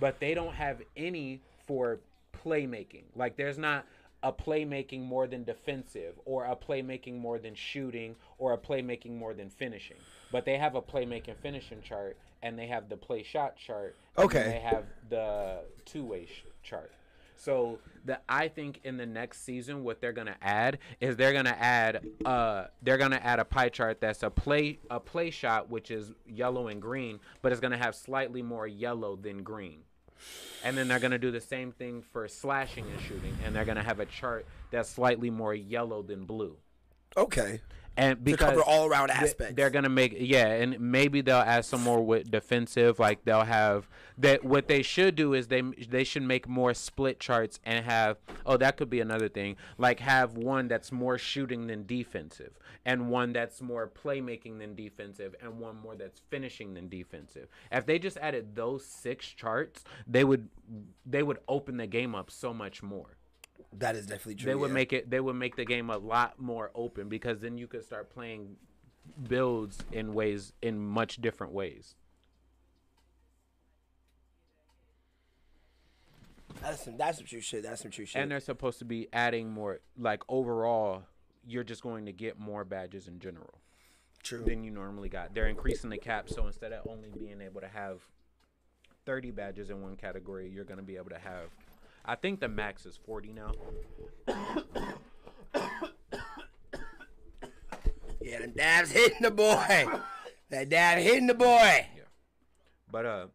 But 0.00 0.18
they 0.18 0.34
don't 0.34 0.54
have 0.54 0.82
any 0.96 1.40
for 1.66 2.00
playmaking. 2.44 3.04
Like 3.14 3.36
there's 3.36 3.58
not 3.58 3.86
a 4.24 4.32
playmaking 4.32 5.02
more 5.04 5.26
than 5.26 5.44
defensive 5.44 6.14
or 6.24 6.44
a 6.44 6.54
playmaking 6.56 7.18
more 7.18 7.38
than 7.38 7.54
shooting 7.54 8.16
or 8.38 8.52
a 8.52 8.58
playmaking 8.58 9.16
more 9.16 9.34
than 9.34 9.48
finishing. 9.50 9.96
But 10.30 10.44
they 10.44 10.58
have 10.58 10.74
a 10.74 10.82
playmaking 10.82 11.36
finishing 11.42 11.82
chart 11.82 12.16
and 12.42 12.58
they 12.58 12.66
have 12.66 12.88
the 12.88 12.96
play 12.96 13.22
shot 13.22 13.56
chart. 13.56 13.96
and 14.16 14.24
Okay. 14.26 14.42
They 14.44 14.60
have 14.60 14.84
the 15.08 15.60
two 15.84 16.04
way 16.04 16.26
sh- 16.26 16.44
chart. 16.62 16.92
So 17.36 17.78
the 18.04 18.20
I 18.28 18.46
think 18.48 18.80
in 18.84 18.96
the 18.96 19.06
next 19.06 19.42
season 19.44 19.82
what 19.82 20.00
they're 20.00 20.12
gonna 20.12 20.36
add 20.42 20.78
is 21.00 21.16
they're 21.16 21.32
gonna 21.32 21.56
add 21.58 22.04
uh 22.24 22.66
they're 22.82 22.98
gonna 22.98 23.20
add 23.22 23.40
a 23.40 23.44
pie 23.44 23.68
chart 23.68 24.00
that's 24.00 24.22
a 24.22 24.30
play 24.30 24.78
a 24.90 25.00
play 25.00 25.30
shot 25.30 25.68
which 25.68 25.90
is 25.90 26.12
yellow 26.26 26.68
and 26.68 26.80
green, 26.80 27.18
but 27.40 27.50
it's 27.50 27.60
gonna 27.60 27.76
have 27.78 27.94
slightly 27.96 28.42
more 28.42 28.66
yellow 28.66 29.16
than 29.16 29.42
green. 29.42 29.80
And 30.62 30.78
then 30.78 30.86
they're 30.86 31.00
gonna 31.00 31.18
do 31.18 31.32
the 31.32 31.40
same 31.40 31.72
thing 31.72 32.02
for 32.12 32.28
slashing 32.28 32.84
and 32.88 33.00
shooting, 33.00 33.36
and 33.44 33.56
they're 33.56 33.64
gonna 33.64 33.82
have 33.82 33.98
a 33.98 34.06
chart 34.06 34.46
that's 34.70 34.88
slightly 34.88 35.30
more 35.30 35.52
yellow 35.54 36.02
than 36.02 36.24
blue. 36.24 36.56
Okay. 37.16 37.60
And 37.96 38.16
To 38.16 38.22
because 38.22 38.50
cover 38.50 38.62
all 38.62 38.86
around 38.86 39.10
aspects. 39.10 39.54
They're 39.54 39.70
gonna 39.70 39.88
make 39.88 40.14
yeah, 40.18 40.46
and 40.46 40.78
maybe 40.80 41.20
they'll 41.20 41.36
add 41.36 41.64
some 41.64 41.82
more 41.82 42.04
with 42.04 42.30
defensive. 42.30 42.98
Like 42.98 43.24
they'll 43.24 43.44
have 43.44 43.88
that. 44.18 44.44
What 44.44 44.68
they 44.68 44.82
should 44.82 45.14
do 45.14 45.34
is 45.34 45.48
they 45.48 45.60
they 45.60 46.04
should 46.04 46.22
make 46.22 46.48
more 46.48 46.74
split 46.74 47.20
charts 47.20 47.60
and 47.64 47.84
have 47.84 48.18
oh 48.46 48.56
that 48.56 48.76
could 48.76 48.88
be 48.90 49.00
another 49.00 49.28
thing. 49.28 49.56
Like 49.78 50.00
have 50.00 50.36
one 50.36 50.68
that's 50.68 50.90
more 50.90 51.18
shooting 51.18 51.66
than 51.66 51.86
defensive, 51.86 52.58
and 52.84 53.10
one 53.10 53.32
that's 53.32 53.60
more 53.60 53.88
playmaking 53.88 54.58
than 54.58 54.74
defensive, 54.74 55.34
and 55.42 55.60
one 55.60 55.76
more 55.76 55.94
that's 55.94 56.20
finishing 56.30 56.74
than 56.74 56.88
defensive. 56.88 57.48
If 57.70 57.84
they 57.86 57.98
just 57.98 58.16
added 58.18 58.56
those 58.56 58.86
six 58.86 59.26
charts, 59.26 59.84
they 60.06 60.24
would 60.24 60.48
they 61.04 61.22
would 61.22 61.38
open 61.48 61.76
the 61.76 61.86
game 61.86 62.14
up 62.14 62.30
so 62.30 62.54
much 62.54 62.82
more 62.82 63.18
that 63.78 63.96
is 63.96 64.06
definitely 64.06 64.34
true. 64.36 64.46
they 64.50 64.54
would 64.54 64.68
yeah. 64.68 64.74
make 64.74 64.92
it 64.92 65.10
they 65.10 65.20
would 65.20 65.36
make 65.36 65.56
the 65.56 65.64
game 65.64 65.90
a 65.90 65.98
lot 65.98 66.40
more 66.40 66.70
open 66.74 67.08
because 67.08 67.40
then 67.40 67.56
you 67.58 67.66
could 67.66 67.84
start 67.84 68.10
playing 68.10 68.56
builds 69.28 69.78
in 69.92 70.14
ways 70.14 70.52
in 70.62 70.78
much 70.78 71.16
different 71.20 71.52
ways 71.52 71.94
That's 76.60 76.84
some 76.84 76.96
that's 76.96 77.18
some 77.18 77.26
true 77.26 77.40
shit. 77.40 77.62
That's 77.64 77.82
some 77.82 77.90
true 77.90 78.04
shit. 78.04 78.20
and 78.20 78.30
they're 78.30 78.40
supposed 78.40 78.78
to 78.80 78.84
be 78.84 79.08
adding 79.12 79.50
more 79.50 79.80
like 79.98 80.22
overall 80.28 81.02
you're 81.46 81.64
just 81.64 81.82
going 81.82 82.06
to 82.06 82.12
get 82.12 82.38
more 82.38 82.64
badges 82.64 83.08
in 83.08 83.18
general 83.18 83.58
true. 84.22 84.44
than 84.44 84.62
you 84.62 84.70
normally 84.70 85.08
got 85.08 85.34
they're 85.34 85.48
increasing 85.48 85.90
the 85.90 85.98
cap 85.98 86.28
so 86.28 86.46
instead 86.46 86.72
of 86.72 86.86
only 86.88 87.10
being 87.10 87.40
able 87.40 87.60
to 87.60 87.68
have 87.68 88.00
30 89.06 89.32
badges 89.32 89.70
in 89.70 89.82
one 89.82 89.96
category 89.96 90.48
you're 90.48 90.64
going 90.64 90.78
to 90.78 90.84
be 90.84 90.96
able 90.96 91.10
to 91.10 91.18
have 91.18 91.48
i 92.04 92.14
think 92.14 92.40
the 92.40 92.48
max 92.48 92.86
is 92.86 92.98
40 93.06 93.32
now 93.32 93.52
Yeah, 98.20 98.40
the 98.40 98.46
dabs 98.48 98.90
hitting 98.90 99.22
the 99.22 99.30
boy. 99.30 99.86
that 100.50 100.68
dab 100.68 100.98
hitting 100.98 101.26
the 101.26 101.34
boy. 101.34 101.86
Yeah. 101.96 102.02
But 102.90 103.06
uh, 103.06 103.26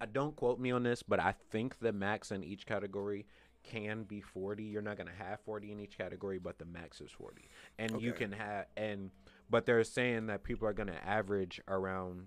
I 0.00 0.06
don't 0.06 0.36
quote 0.36 0.60
me 0.60 0.70
on 0.70 0.82
this, 0.82 1.02
but 1.02 1.18
I 1.18 1.34
think 1.50 1.78
the 1.80 1.92
max 1.92 2.30
in 2.30 2.44
each 2.44 2.66
category 2.66 3.26
can 3.62 4.04
be 4.04 4.20
40. 4.20 4.62
You're 4.62 4.82
not 4.82 4.96
gonna 4.98 5.10
have 5.18 5.40
40 5.40 5.72
in 5.72 5.80
each 5.80 5.96
category, 5.96 6.38
but 6.38 6.58
the 6.58 6.66
max 6.66 7.00
is 7.00 7.10
40, 7.10 7.48
and 7.78 8.00
you 8.00 8.12
can 8.12 8.32
have 8.32 8.66
and 8.76 9.10
but 9.48 9.64
they're 9.66 9.82
saying 9.84 10.26
that 10.26 10.44
people 10.44 10.68
are 10.68 10.72
gonna 10.72 10.98
average 11.04 11.60
around, 11.66 12.26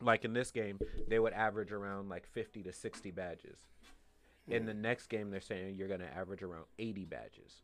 like 0.00 0.24
in 0.24 0.32
this 0.32 0.50
game, 0.50 0.78
they 1.08 1.18
would 1.18 1.32
average 1.32 1.70
around 1.70 2.08
like 2.08 2.26
50 2.26 2.62
to 2.64 2.72
60 2.72 3.10
badges. 3.10 3.58
In 4.50 4.66
the 4.66 4.74
next 4.74 5.08
game, 5.08 5.30
they're 5.30 5.40
saying 5.40 5.76
you're 5.76 5.88
gonna 5.88 6.08
average 6.14 6.42
around 6.42 6.64
80 6.78 7.04
badges. 7.04 7.62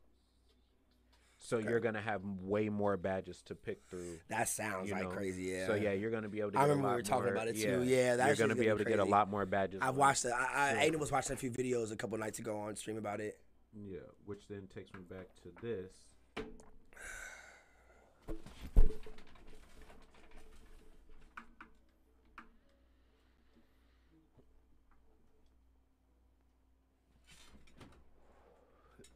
So 1.39 1.59
you're 1.59 1.81
gonna 1.81 2.01
have 2.01 2.23
way 2.25 2.69
more 2.69 2.97
badges 2.97 3.43
to 3.43 3.55
pick 3.55 3.83
through. 3.91 4.19
That 4.29 4.49
sounds 4.49 4.89
You 4.89 4.95
like 4.95 5.05
know? 5.05 5.11
crazy. 5.11 5.45
Yeah. 5.45 5.67
So 5.67 5.75
yeah, 5.75 5.93
you're 5.93 6.11
gonna 6.11 6.29
be 6.29 6.41
able 6.41 6.53
to. 6.53 6.59
I 6.59 6.63
remember 6.63 6.89
we 6.89 6.95
were 6.95 7.03
talking 7.03 7.25
more- 7.25 7.35
about 7.35 7.49
it 7.49 7.57
too. 7.57 7.83
Yeah, 7.83 8.17
that 8.17 8.27
you're 8.29 8.37
gonna 8.37 8.49
gonna 8.49 8.55
be 8.55 8.61
be 8.61 8.69
able 8.69 8.79
to 8.79 8.85
get 8.85 8.99
a 8.99 9.05
lot 9.05 9.29
more 9.29 9.45
badges. 9.45 9.81
I've 9.83 9.97
watched 9.97 10.25
it. 10.25 10.33
I, 10.33 10.81
I 10.81 10.89
Aiden 10.89 10.97
was 10.99 11.13
watching 11.13 11.35
a 11.35 11.37
few 11.37 11.51
videos 11.51 11.93
a 11.93 11.97
couple 11.97 12.17
nights 12.19 12.39
ago 12.39 12.59
on 12.59 12.77
stream 12.77 12.97
about 12.97 13.21
it. 13.21 13.39
Yeah, 13.75 13.99
which 14.25 14.47
then 14.49 14.69
takes 14.73 14.93
me 14.95 15.01
back 15.03 15.27
to 15.43 15.51
this. 15.61 15.93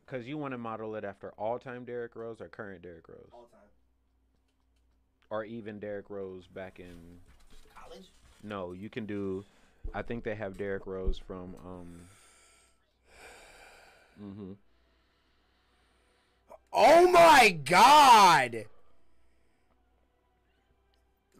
Because 0.08 0.26
you 0.26 0.38
want 0.38 0.52
to 0.52 0.58
model 0.58 0.94
it 0.94 1.04
after 1.04 1.32
all-time 1.36 1.84
Derrick 1.84 2.16
Rose 2.16 2.40
or 2.40 2.48
current 2.48 2.80
Derrick 2.82 3.08
Rose, 3.08 3.28
All 3.32 3.48
time. 3.52 3.60
or 5.28 5.44
even 5.44 5.78
Derrick 5.78 6.08
Rose 6.08 6.46
back 6.46 6.80
in. 6.80 7.18
College. 7.76 8.06
No, 8.42 8.72
you 8.72 8.88
can 8.88 9.04
do. 9.04 9.44
I 9.92 10.00
think 10.02 10.24
they 10.24 10.34
have 10.34 10.56
Derrick 10.56 10.86
Rose 10.86 11.18
from. 11.18 11.54
um 11.64 12.00
hmm 14.18 14.52
Oh 16.72 17.08
my 17.10 17.50
god! 17.64 18.64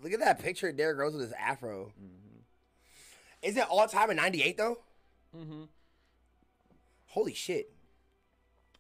Look 0.03 0.13
at 0.13 0.21
that 0.21 0.41
picture 0.41 0.69
of 0.69 0.77
Derrick 0.77 0.99
Rose 0.99 1.13
with 1.15 1.23
his 1.23 1.33
afro. 1.33 1.93
Is 3.43 3.57
it 3.57 3.67
all 3.69 3.87
time 3.89 4.11
in 4.11 4.17
'98 4.17 4.57
though? 4.57 4.79
Mm-hmm. 5.37 5.63
Holy 7.07 7.35
shit! 7.35 7.71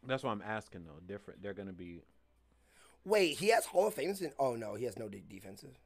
That's 0.09 0.23
what 0.25 0.31
I'm 0.31 0.43
asking 0.43 0.85
though. 0.85 1.01
Different. 1.07 1.43
They're 1.43 1.55
gonna 1.55 1.73
be. 1.73 2.03
Wait, 3.05 3.39
he 3.39 3.49
has 3.51 3.67
Hall 3.67 3.87
of 3.87 3.95
Fame. 3.95 4.15
Oh 4.39 4.55
no, 4.57 4.75
he 4.75 4.85
has 4.85 4.99
no 4.99 5.09
de- 5.09 5.21
defensive. 5.21 5.79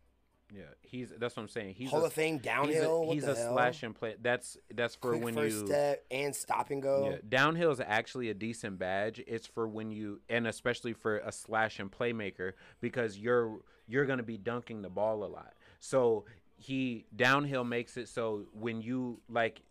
Yeah, 0.54 0.64
he's. 0.82 1.10
That's 1.18 1.36
what 1.36 1.44
I'm 1.44 1.48
saying. 1.48 1.74
He's 1.76 1.90
Hall 1.90 2.02
a, 2.02 2.06
of 2.06 2.12
Fame 2.12 2.34
He's 2.34 2.42
downhill. 2.42 2.96
a, 2.96 3.06
what 3.06 3.14
he's 3.14 3.24
a 3.24 3.34
slash 3.34 3.82
and 3.82 3.94
play. 3.94 4.16
That's 4.20 4.58
that's 4.74 4.94
for 4.94 5.10
Quick 5.12 5.24
when 5.24 5.34
first 5.34 5.56
you. 5.56 5.66
step 5.66 6.04
and 6.10 6.34
stop 6.36 6.70
and 6.70 6.82
go. 6.82 7.10
Yeah, 7.10 7.16
downhill 7.28 7.70
is 7.70 7.80
actually 7.80 8.28
a 8.30 8.34
decent 8.34 8.78
badge. 8.78 9.22
It's 9.26 9.46
for 9.46 9.66
when 9.66 9.90
you, 9.90 10.20
and 10.28 10.46
especially 10.46 10.92
for 10.92 11.18
a 11.18 11.32
slash 11.32 11.78
and 11.78 11.90
playmaker, 11.90 12.52
because 12.80 13.18
you're 13.18 13.60
you're 13.88 14.04
gonna 14.04 14.22
be 14.22 14.36
dunking 14.36 14.82
the 14.82 14.90
ball 14.90 15.24
a 15.24 15.26
lot. 15.26 15.54
So 15.80 16.26
he 16.56 17.06
downhill 17.16 17.64
makes 17.64 17.96
it 17.96 18.08
so 18.08 18.46
when 18.52 18.82
you 18.82 19.20
like 19.28 19.62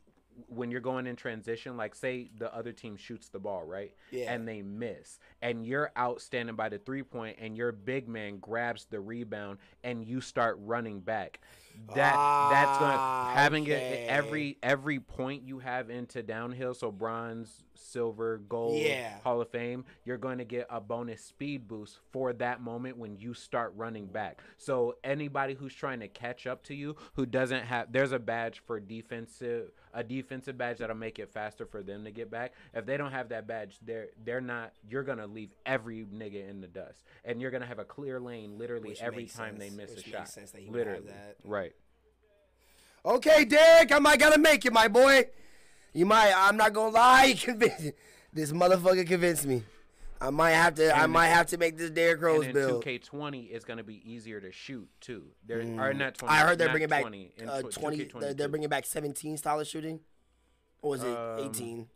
when 0.48 0.72
you're 0.72 0.82
going 0.82 1.08
in 1.08 1.16
transition, 1.16 1.78
like 1.78 1.96
say 1.96 2.30
the 2.38 2.54
other 2.56 2.72
team 2.72 2.96
shoots 2.98 3.30
the 3.30 3.40
ball 3.40 3.64
right, 3.64 3.94
Yeah. 4.12 4.34
and 4.34 4.48
they 4.48 4.62
miss, 4.62 5.20
and 5.42 5.66
you're 5.66 5.92
out 5.96 6.22
standing 6.22 6.56
by 6.56 6.70
the 6.70 6.78
three 6.78 7.04
point, 7.04 7.38
and 7.40 7.56
your 7.58 7.72
big 7.72 8.08
man 8.08 8.38
grabs 8.40 8.86
the 8.86 9.00
rebound, 9.00 9.60
and 9.84 10.06
you 10.06 10.22
start 10.22 10.58
running 10.62 11.00
back. 11.00 11.40
That 11.96 12.16
that's 12.52 12.78
gonna 12.80 12.96
Ah, 12.98 13.32
having 13.34 13.64
okay. 13.64 14.04
it 14.06 14.10
every 14.10 14.58
every 14.62 15.00
point 15.00 15.44
you 15.44 15.60
have 15.60 15.90
into 15.90 16.22
downhill, 16.22 16.74
so 16.74 16.92
bronze, 16.92 17.64
silver, 17.82 18.38
gold, 18.38 18.78
Yeah. 18.82 19.20
Hall 19.24 19.42
of 19.42 19.50
Fame, 19.50 19.86
you're 20.06 20.18
going 20.18 20.38
to 20.38 20.46
get 20.46 20.68
a 20.70 20.80
bonus 20.80 21.24
speed 21.24 21.68
boost 21.68 21.98
for 22.12 22.34
that 22.34 22.62
moment 22.62 22.98
when 22.98 23.18
you 23.18 23.34
start 23.34 23.74
running 23.76 24.06
back. 24.06 24.42
So 24.58 24.96
anybody 25.04 25.54
who's 25.54 25.74
trying 25.74 26.00
to 26.02 26.08
catch 26.08 26.48
up 26.48 26.64
to 26.64 26.76
you 26.76 26.96
who 27.14 27.26
doesn't 27.26 27.64
have 27.64 27.92
there's 27.92 28.12
a 28.12 28.20
badge 28.20 28.62
for 28.66 28.80
defensive 28.80 29.72
a 29.94 30.04
defensive 30.04 30.58
badge 30.58 30.78
that'll 30.78 30.96
make 30.96 31.20
it 31.20 31.30
faster 31.34 31.66
for 31.66 31.84
them 31.84 32.06
to 32.06 32.12
get 32.12 32.32
back. 32.32 32.54
If 32.74 32.86
they 32.86 32.96
don't 32.96 33.12
have 33.12 33.30
that 33.30 33.46
badge, 33.48 33.78
they're 33.82 34.08
they're 34.24 34.40
not 34.42 34.72
you're 34.90 35.04
gonna 35.04 35.28
leave 35.28 35.50
every 35.66 36.06
nigga 36.06 36.50
in 36.50 36.62
the 36.62 36.68
dust. 36.68 37.04
And 37.26 37.42
you're 37.42 37.52
gonna 37.52 37.66
have 37.66 37.80
a 37.80 37.84
clear 37.86 38.20
lane 38.20 38.58
literally 38.58 38.90
Which 38.90 39.02
every 39.02 39.26
time 39.26 39.58
sense, 39.58 39.70
they 39.72 39.76
miss 39.76 39.96
which 39.96 40.08
a 40.08 40.10
shot. 40.10 40.30
sense 40.30 40.52
that 40.52 40.60
he 40.60 40.68
have 40.68 40.76
literally. 40.76 41.08
that. 41.08 41.36
Right. 41.44 41.74
Okay, 43.04 43.46
Derek, 43.46 43.92
I 43.92 44.00
might 44.00 44.20
gotta 44.20 44.38
make 44.38 44.66
it, 44.66 44.72
my 44.74 44.88
boy. 44.88 45.26
You 45.94 46.06
might. 46.06 46.34
I'm 46.36 46.58
not 46.58 46.74
gonna 46.74 46.94
lie. 46.94 47.26
You 47.32 47.36
convinced 47.36 47.92
this 48.34 48.52
motherfucker 48.52 49.06
convinced 49.06 49.46
me. 49.46 49.64
I 50.22 50.30
might 50.30 50.52
have 50.52 50.76
to. 50.76 50.96
I 50.96 51.08
might 51.08 51.28
have 51.28 51.48
to 51.48 51.58
make 51.58 51.78
this 51.78 51.90
Derrick 51.90 52.22
Rose 52.22 52.46
and 52.46 52.54
bill. 52.54 52.82
2K20 52.82 53.50
is 53.50 53.64
going 53.66 53.78
to 53.78 53.84
be 53.84 54.02
easier 54.10 54.40
to 54.40 54.52
shoot 54.52 54.88
too. 55.02 55.24
They're 55.48 55.64
Mm. 55.64 55.80
or 55.80 55.94
not 55.94 56.14
20. 56.16 56.32
I 56.34 56.40
heard 56.42 56.60
they're 56.60 56.70
bringing 56.70 56.90
back 56.90 57.02
20, 57.02 57.32
uh, 57.48 57.62
20. 57.64 58.04
They're, 58.20 58.34
they're 58.36 58.48
bringing 58.48 58.70
back 58.70 58.86
17 58.86 59.36
style 59.38 59.60
of 59.60 59.68
shooting. 59.68 60.00
Or 60.84 60.92
was 60.92 61.04
it 61.04 61.18
Um, 61.18 61.40
18? 61.40 61.88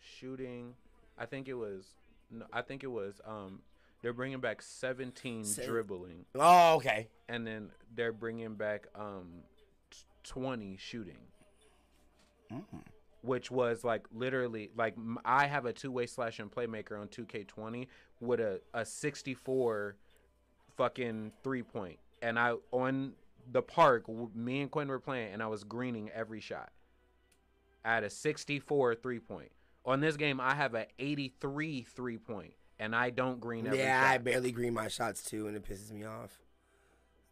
shooting. 0.00 0.74
I 1.18 1.26
think 1.26 1.48
it 1.48 1.54
was. 1.54 1.84
No, 2.30 2.46
I 2.52 2.62
think 2.62 2.84
it 2.84 2.90
was. 2.90 3.20
Um, 3.26 3.60
they're 4.02 4.12
bringing 4.12 4.40
back 4.40 4.62
17 4.62 5.44
Seven- 5.44 5.70
dribbling, 5.70 6.24
Oh, 6.34 6.76
okay. 6.76 7.08
and 7.28 7.46
then 7.46 7.70
they're 7.94 8.12
bringing 8.12 8.54
back 8.54 8.86
um, 8.94 9.42
t- 9.90 9.98
20 10.24 10.76
shooting. 10.78 11.18
Mm. 12.52 12.62
Which 13.22 13.50
was 13.50 13.84
like 13.84 14.06
literally 14.14 14.70
like 14.76 14.94
I 15.24 15.46
have 15.46 15.66
a 15.66 15.72
two 15.72 15.92
way 15.92 16.06
slash 16.06 16.38
and 16.38 16.50
playmaker 16.50 16.98
on 16.98 17.08
2K20 17.08 17.86
with 18.20 18.40
a, 18.40 18.60
a 18.72 18.84
64 18.84 19.96
fucking 20.76 21.32
three 21.44 21.62
point, 21.62 21.98
and 22.22 22.38
I 22.38 22.54
on 22.72 23.12
the 23.52 23.62
park 23.62 24.04
me 24.34 24.62
and 24.62 24.70
Quinn 24.70 24.88
were 24.88 25.00
playing, 25.00 25.34
and 25.34 25.42
I 25.42 25.48
was 25.48 25.64
greening 25.64 26.08
every 26.10 26.40
shot. 26.40 26.70
I 27.84 27.94
had 27.94 28.04
a 28.04 28.10
64 28.10 28.94
three 28.94 29.18
point. 29.18 29.50
On 29.84 30.00
this 30.00 30.16
game, 30.16 30.40
I 30.40 30.54
have 30.54 30.74
a 30.74 30.86
83 30.98 31.82
three 31.82 32.18
point, 32.18 32.54
and 32.78 32.94
I 32.94 33.10
don't 33.10 33.40
green 33.40 33.66
every 33.66 33.78
Yeah, 33.78 34.02
I 34.02 34.18
barely 34.18 34.52
green 34.52 34.74
my 34.74 34.88
shots 34.88 35.22
too, 35.22 35.46
and 35.46 35.56
it 35.56 35.68
pisses 35.68 35.92
me 35.92 36.04
off. 36.04 36.38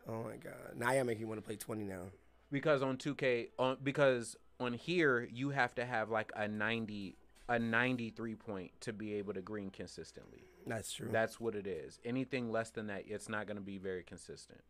Oh 0.07 0.23
my 0.25 0.37
god! 0.37 0.77
Now 0.77 0.93
you're 0.93 1.05
making 1.05 1.23
me 1.23 1.29
want 1.29 1.41
to 1.41 1.47
play 1.47 1.57
20 1.57 1.85
now. 1.85 2.05
because 2.51 2.83
on 2.83 2.97
2K 2.97 3.49
on 3.59 3.77
because 3.83 4.37
on 4.61 4.73
here 4.73 5.29
you 5.33 5.51
have 5.51 5.75
to 5.77 5.85
have 5.85 6.11
like 6.11 6.33
a 6.37 6.49
90 6.49 7.17
a 7.49 7.59
93 7.59 8.35
point 8.35 8.71
to 8.81 8.93
be 8.93 9.15
able 9.15 9.33
to 9.33 9.41
green 9.41 9.71
consistently. 9.71 10.45
That's 10.67 10.93
true. 10.93 11.09
That's 11.11 11.41
what 11.41 11.55
it 11.55 11.67
is. 11.67 11.99
Anything 12.05 12.53
less 12.53 12.69
than 12.69 12.89
that, 12.89 13.05
it's 13.07 13.27
not 13.29 13.47
going 13.47 13.57
to 13.57 13.63
be 13.63 13.79
very 13.79 14.03
consistent. 14.03 14.61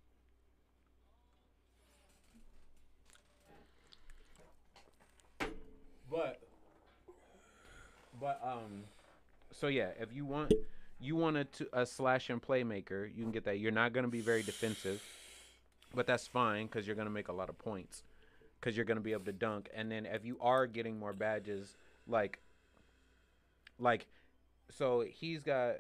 But 6.11 6.41
but 8.21 8.41
um 8.43 8.85
so 9.53 9.67
yeah, 9.67 9.91
if 10.01 10.13
you 10.15 10.25
want 10.25 10.53
you 11.01 11.17
want 11.17 11.61
a 11.73 11.87
slash 11.87 12.31
and 12.31 12.41
playmaker, 12.41 13.09
you 13.15 13.23
can 13.23 13.33
get 13.33 13.45
that. 13.45 13.59
You're 13.59 13.73
not 13.73 13.93
going 13.93 14.05
to 14.05 14.11
be 14.11 14.21
very 14.21 14.43
defensive, 14.43 15.03
but 15.95 16.07
that's 16.07 16.27
fine 16.27 16.67
because 16.67 16.87
you're 16.87 16.97
going 16.97 17.07
to 17.07 17.13
make 17.13 17.29
a 17.29 17.33
lot 17.33 17.49
of 17.49 17.59
points 17.59 18.03
because 18.61 18.77
you're 18.77 18.85
going 18.85 18.97
to 18.97 19.03
be 19.03 19.13
able 19.13 19.25
to 19.25 19.33
dunk. 19.33 19.69
And 19.75 19.91
then 19.91 20.07
if 20.07 20.25
you 20.25 20.37
are 20.41 20.67
getting 20.67 20.99
more 20.99 21.13
badges, 21.13 21.77
like, 22.07 22.41
like, 23.79 24.07
so 24.71 25.05
he's 25.09 25.43
got. 25.43 25.77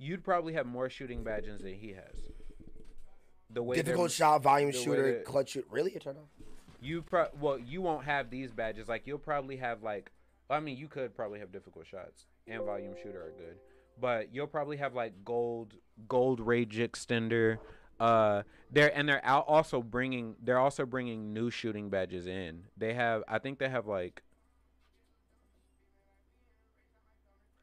You'd 0.00 0.22
probably 0.22 0.52
have 0.52 0.66
more 0.66 0.88
shooting 0.88 1.24
badges 1.24 1.60
than 1.60 1.74
he 1.74 1.88
has. 1.88 2.30
The 3.50 3.62
way 3.62 3.76
Difficult 3.76 4.12
shot, 4.12 4.42
volume 4.42 4.70
shooter, 4.70 5.22
clutch 5.24 5.50
shoot. 5.50 5.66
Really, 5.70 5.90
turn 5.92 6.16
you 6.80 7.02
pro- 7.02 7.28
well, 7.40 7.58
you 7.58 7.82
won't 7.82 8.04
have 8.04 8.30
these 8.30 8.52
badges. 8.52 8.88
Like 8.88 9.06
you'll 9.06 9.18
probably 9.18 9.56
have 9.56 9.82
like, 9.82 10.10
I 10.50 10.60
mean, 10.60 10.76
you 10.76 10.88
could 10.88 11.14
probably 11.14 11.40
have 11.40 11.52
difficult 11.52 11.86
shots 11.86 12.26
and 12.46 12.64
volume 12.64 12.94
shooter 13.02 13.20
are 13.20 13.32
good, 13.36 13.56
but 14.00 14.34
you'll 14.34 14.46
probably 14.46 14.76
have 14.78 14.94
like 14.94 15.24
gold, 15.24 15.74
gold 16.08 16.40
range 16.40 16.76
extender. 16.78 17.58
Uh, 17.98 18.42
they're 18.70 18.96
and 18.96 19.08
they're 19.08 19.24
out 19.24 19.44
also 19.48 19.82
bringing 19.82 20.36
they're 20.42 20.58
also 20.58 20.86
bringing 20.86 21.32
new 21.32 21.50
shooting 21.50 21.88
badges 21.88 22.26
in. 22.26 22.64
They 22.76 22.94
have 22.94 23.24
I 23.28 23.38
think 23.38 23.58
they 23.58 23.68
have 23.68 23.86
like. 23.86 24.22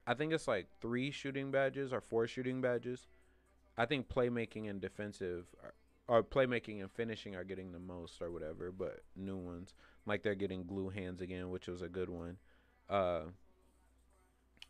I 0.08 0.14
think 0.14 0.34
it's 0.34 0.48
like 0.48 0.68
three 0.82 1.10
shooting 1.10 1.50
badges 1.50 1.92
or 1.92 2.00
four 2.00 2.28
shooting 2.28 2.62
badges. 2.62 3.08
I 3.78 3.86
think 3.86 4.08
playmaking 4.08 4.70
and 4.70 4.80
defensive 4.80 5.46
are, 5.64 5.74
or 6.08 6.24
playmaking 6.24 6.82
and 6.82 6.92
finishing 6.92 7.36
are 7.36 7.44
getting 7.44 7.72
the 7.72 7.80
most 7.80 8.22
or 8.22 8.32
whatever, 8.32 8.72
but 8.72 9.02
new 9.16 9.38
ones 9.38 9.74
like 10.06 10.24
they're 10.24 10.36
getting 10.36 10.66
glue 10.66 10.90
hands 10.90 11.22
again, 11.22 11.50
which 11.50 11.68
was 11.68 11.82
a 11.82 11.90
good 11.90 12.10
one. 12.10 12.38
Uh, 12.90 13.22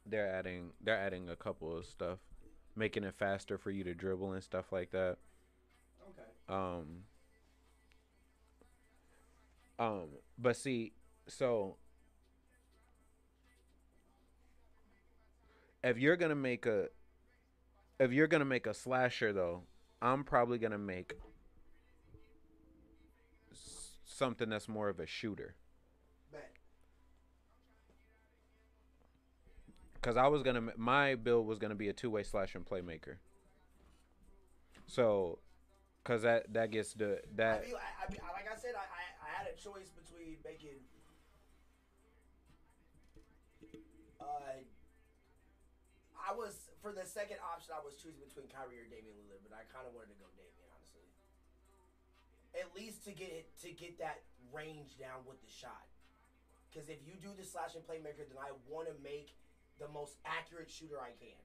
they're 0.06 0.32
adding 0.32 0.72
they're 0.82 0.98
adding 0.98 1.30
a 1.30 1.36
couple 1.36 1.76
of 1.76 1.86
stuff, 1.86 2.20
making 2.76 3.04
it 3.04 3.16
faster 3.16 3.58
for 3.58 3.72
you 3.72 3.84
to 3.84 3.94
dribble 3.94 4.34
and 4.34 4.44
stuff 4.44 4.72
like 4.72 4.92
that. 4.92 5.18
Um. 6.50 7.04
Um, 9.78 10.08
but 10.38 10.56
see, 10.56 10.94
so 11.28 11.78
if 15.84 15.98
you're 15.98 16.16
gonna 16.18 16.36
make 16.36 16.66
a, 16.66 16.88
if 18.00 18.12
you're 18.12 18.28
gonna 18.28 18.46
make 18.46 18.68
a 18.68 18.74
slasher 18.74 19.34
though, 19.34 19.64
I'm 20.02 20.24
probably 20.24 20.58
gonna 20.58 20.78
make 20.78 21.14
s- 23.52 23.98
something 24.06 24.50
that's 24.50 24.68
more 24.68 24.90
of 24.90 25.00
a 25.00 25.06
shooter. 25.08 25.56
Cause 30.02 30.18
I 30.18 30.28
was 30.28 30.44
gonna, 30.44 30.62
my 30.78 31.16
build 31.16 31.48
was 31.48 31.58
gonna 31.58 31.76
be 31.76 31.90
a 31.90 31.94
two-way 31.94 32.24
slash 32.24 32.54
and 32.56 32.64
playmaker. 32.66 33.16
So, 34.88 35.40
cause 36.06 36.22
that 36.22 36.54
that 36.54 36.70
gets 36.70 36.94
the 36.94 37.20
that. 37.36 37.60
I 37.60 37.66
mean, 37.66 37.76
I, 37.76 37.90
I 38.00 38.06
mean, 38.08 38.22
like 38.32 38.46
I 38.46 38.56
said, 38.56 38.78
I, 38.78 38.86
I, 38.86 39.04
I 39.26 39.30
had 39.34 39.50
a 39.50 39.58
choice 39.58 39.90
between 39.92 40.38
making. 40.46 40.80
Uh, 44.22 44.62
I 46.16 46.32
was 46.32 46.70
for 46.80 46.94
the 46.94 47.04
second 47.04 47.42
option. 47.42 47.74
I 47.74 47.82
was 47.84 47.98
choosing 47.98 48.22
between 48.22 48.48
Kyrie 48.48 48.80
or 48.80 48.88
Damian 48.88 49.18
Lillard, 49.26 49.42
but 49.44 49.58
I 49.58 49.66
kind 49.74 49.90
of 49.90 49.98
wanted 49.98 50.14
to 50.14 50.20
go 50.22 50.30
Damian, 50.38 50.70
honestly. 50.72 51.10
At 52.56 52.72
least 52.78 53.04
to 53.10 53.12
get 53.12 53.34
it 53.34 53.50
to 53.66 53.74
get 53.74 53.98
that 54.00 54.24
range 54.54 54.96
down 55.02 55.26
with 55.26 55.42
the 55.42 55.52
shot. 55.52 55.90
Because 56.70 56.90
if 56.90 57.02
you 57.08 57.18
do 57.18 57.32
the 57.34 57.44
slash 57.44 57.74
and 57.74 57.86
playmaker, 57.88 58.28
then 58.28 58.38
I 58.38 58.54
want 58.70 58.92
to 58.92 58.96
make 59.02 59.34
the 59.80 59.88
most 59.90 60.20
accurate 60.26 60.70
shooter 60.70 61.00
I 61.00 61.16
can. 61.18 61.40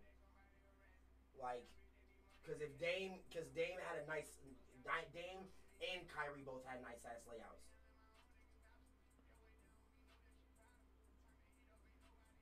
Like, 1.40 1.66
because 2.50 2.66
if 2.66 2.74
Dame, 2.82 3.22
because 3.30 3.46
Dame 3.54 3.78
had 3.78 4.02
a 4.02 4.06
nice, 4.10 4.42
Dame 5.14 5.46
and 5.78 6.02
Kyrie 6.10 6.42
both 6.42 6.66
had 6.66 6.82
nice 6.82 6.98
ass 7.06 7.22
layouts. 7.30 7.62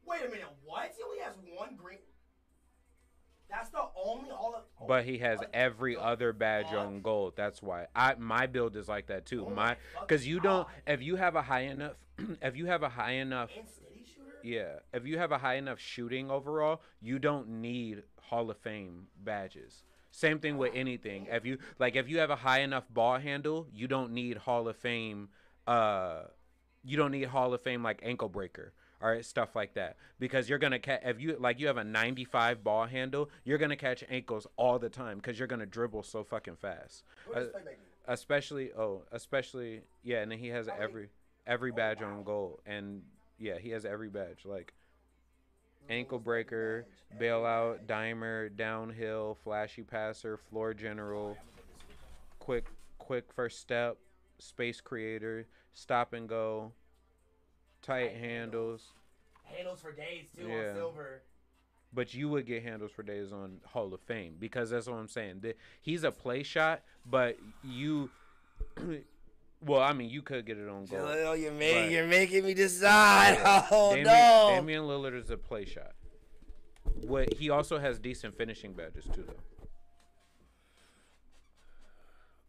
Wait 0.06 0.24
a 0.24 0.28
minute, 0.28 0.48
what? 0.64 0.92
He 0.96 1.02
only 1.02 1.18
has 1.20 1.34
one 1.54 1.76
green. 1.76 1.98
That's 3.50 3.70
the 3.70 3.82
only 3.96 4.30
all 4.30 4.54
of. 4.54 4.62
Oh, 4.80 4.86
but 4.86 5.04
he 5.04 5.18
has 5.18 5.38
what 5.40 5.50
every 5.54 5.98
other 5.98 6.32
badge 6.32 6.72
on 6.72 7.00
gold. 7.00 7.34
That's 7.36 7.62
why 7.62 7.86
I 7.96 8.14
my 8.18 8.46
build 8.46 8.76
is 8.76 8.88
like 8.88 9.06
that 9.06 9.26
too. 9.26 9.44
Oh 9.46 9.50
my 9.50 9.76
because 10.06 10.26
you 10.26 10.40
don't 10.40 10.68
if 10.86 11.02
you 11.02 11.16
have 11.16 11.34
a 11.34 11.42
high 11.42 11.60
enough 11.62 11.94
if 12.42 12.56
you 12.56 12.66
have 12.66 12.82
a 12.82 12.88
high 12.90 13.12
enough 13.12 13.50
And 13.50 14.50
yeah 14.52 14.80
if 14.92 15.06
you 15.06 15.18
have 15.18 15.32
a 15.32 15.38
high 15.38 15.54
enough 15.56 15.78
shooting 15.80 16.30
overall, 16.30 16.82
you 17.00 17.18
don't 17.18 17.48
need 17.48 18.02
Hall 18.20 18.50
of 18.50 18.58
Fame 18.58 19.06
badges. 19.24 19.84
Same 20.18 20.40
thing 20.40 20.58
with 20.58 20.72
anything. 20.74 21.28
If 21.30 21.46
you 21.46 21.58
like 21.78 21.94
if 21.94 22.08
you 22.08 22.18
have 22.18 22.30
a 22.30 22.36
high 22.36 22.62
enough 22.62 22.82
ball 22.90 23.20
handle, 23.20 23.68
you 23.72 23.86
don't 23.86 24.10
need 24.10 24.36
Hall 24.36 24.66
of 24.66 24.76
Fame. 24.76 25.28
Uh, 25.64 26.22
you 26.84 26.96
don't 26.96 27.12
need 27.12 27.28
Hall 27.28 27.54
of 27.54 27.62
Fame 27.62 27.84
like 27.84 28.00
ankle 28.02 28.28
breaker 28.28 28.72
or 29.00 29.22
stuff 29.22 29.54
like 29.54 29.74
that 29.74 29.96
because 30.18 30.48
you're 30.48 30.58
gonna 30.58 30.80
catch 30.80 31.02
if 31.04 31.20
you 31.20 31.36
like 31.38 31.60
you 31.60 31.68
have 31.68 31.76
a 31.76 31.84
95 31.84 32.64
ball 32.64 32.86
handle, 32.86 33.30
you're 33.44 33.58
gonna 33.58 33.76
catch 33.76 34.02
ankles 34.10 34.48
all 34.56 34.80
the 34.80 34.88
time 34.88 35.18
because 35.18 35.38
you're 35.38 35.46
gonna 35.46 35.64
dribble 35.66 36.02
so 36.02 36.24
fucking 36.24 36.56
fast. 36.56 37.04
Uh, 37.32 37.44
especially 38.08 38.72
oh, 38.72 39.02
especially 39.12 39.82
yeah, 40.02 40.22
and 40.22 40.32
then 40.32 40.40
he 40.40 40.48
has 40.48 40.68
every 40.80 41.10
every 41.46 41.70
badge 41.70 42.02
on 42.02 42.24
goal 42.24 42.58
and 42.66 43.02
yeah, 43.38 43.56
he 43.56 43.70
has 43.70 43.84
every 43.84 44.08
badge 44.08 44.44
like 44.44 44.74
ankle 45.88 46.18
breaker, 46.18 46.86
bailout, 47.18 47.86
dimer, 47.86 48.54
downhill, 48.56 49.36
flashy 49.42 49.82
passer, 49.82 50.36
floor 50.36 50.74
general, 50.74 51.36
quick 52.38 52.66
quick 52.98 53.32
first 53.32 53.58
step, 53.60 53.96
space 54.38 54.80
creator, 54.80 55.46
stop 55.72 56.12
and 56.12 56.28
go, 56.28 56.72
tight 57.82 58.08
Tight 58.08 58.16
handles. 58.16 58.92
Handles 59.44 59.80
for 59.80 59.92
days 59.92 60.26
too 60.36 60.46
Yeah. 60.46 60.68
on 60.70 60.74
silver. 60.74 61.22
But 61.94 62.12
you 62.12 62.28
would 62.28 62.44
get 62.44 62.62
handles 62.64 62.90
for 62.92 63.02
days 63.02 63.32
on 63.32 63.62
Hall 63.64 63.94
of 63.94 64.00
Fame 64.02 64.36
because 64.38 64.68
that's 64.68 64.86
what 64.86 64.96
I'm 64.96 65.08
saying. 65.08 65.40
The- 65.40 65.56
He's 65.80 66.04
a 66.04 66.10
play 66.12 66.42
shot, 66.42 66.82
but 67.06 67.38
you, 67.64 68.10
well, 69.60 69.80
I 69.80 69.92
mean, 69.92 70.08
you 70.10 70.22
could 70.22 70.46
get 70.46 70.56
it 70.58 70.68
on 70.68 70.84
goal. 70.86 71.00
Jalil, 71.00 71.40
you're, 71.40 71.50
oh, 71.50 71.54
making, 71.54 71.82
But- 71.84 71.90
you're 71.90 72.06
making 72.06 72.44
me 72.44 72.54
decide. 72.54 73.38
Oh 73.70 73.90
Damian, 73.90 74.06
no. 74.06 74.50
Damian 74.54 74.82
Lillard 74.84 75.20
is 75.20 75.30
a 75.30 75.36
play 75.36 75.64
shot. 75.64 75.92
What 77.02 77.34
he 77.34 77.50
also 77.50 77.78
has 77.78 77.98
decent 77.98 78.36
finishing 78.36 78.72
badges 78.72 79.04
too, 79.14 79.24
though. 79.26 79.34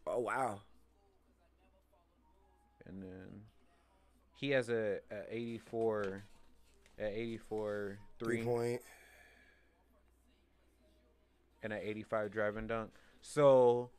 Oh 0.08 0.20
wow. 0.20 0.62
And 2.88 3.04
then 3.04 3.42
he 4.36 4.50
has 4.52 4.70
a, 4.70 5.00
a 5.12 5.22
84, 5.36 6.24
a 7.00 7.06
84 7.06 7.98
Three 8.18 8.36
three 8.38 8.44
point. 8.46 8.82
and 11.62 11.74
an 11.74 11.80
85 11.84 12.32
driving 12.32 12.68
dunk. 12.68 12.90
So, 13.22 13.90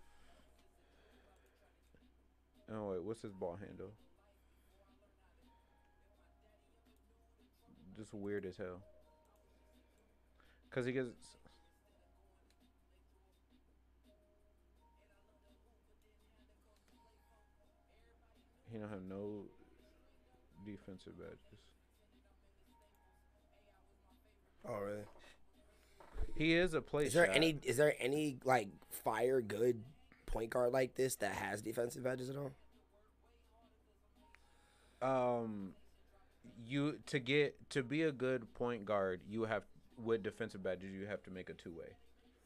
oh 2.72 2.90
wait, 2.90 3.02
what's 3.02 3.22
his 3.22 3.32
ball 3.32 3.58
handle? 3.60 3.92
Just 7.96 8.14
weird 8.14 8.46
as 8.46 8.56
hell. 8.56 8.80
Cause 10.70 10.86
he 10.86 10.92
gets. 10.92 11.08
He 18.72 18.78
don't 18.78 18.88
have 18.88 19.02
no 19.02 19.42
defensive 20.64 21.18
badges. 21.18 21.38
Oh 24.68 24.74
really? 24.74 25.04
He 26.36 26.54
is 26.54 26.74
a 26.74 26.80
play 26.80 27.06
Is 27.06 27.14
there 27.14 27.26
shot. 27.26 27.34
any? 27.36 27.58
Is 27.64 27.76
there 27.76 27.94
any 27.98 28.38
like 28.44 28.68
fire 28.90 29.40
good 29.40 29.82
point 30.32 30.50
guard 30.50 30.72
like 30.72 30.94
this 30.94 31.16
that 31.16 31.32
has 31.32 31.62
defensive 31.62 32.04
badges 32.04 32.30
at 32.30 32.36
all? 32.36 32.52
um 35.02 35.72
you 36.66 36.98
to 37.06 37.18
get 37.18 37.56
to 37.70 37.82
be 37.82 38.02
a 38.02 38.12
good 38.12 38.52
point 38.54 38.84
guard 38.84 39.20
you 39.28 39.44
have 39.44 39.62
with 40.02 40.22
defensive 40.22 40.62
badges 40.62 40.92
you 40.92 41.06
have 41.06 41.22
to 41.22 41.30
make 41.30 41.48
a 41.50 41.54
two 41.54 41.72
way 41.72 41.96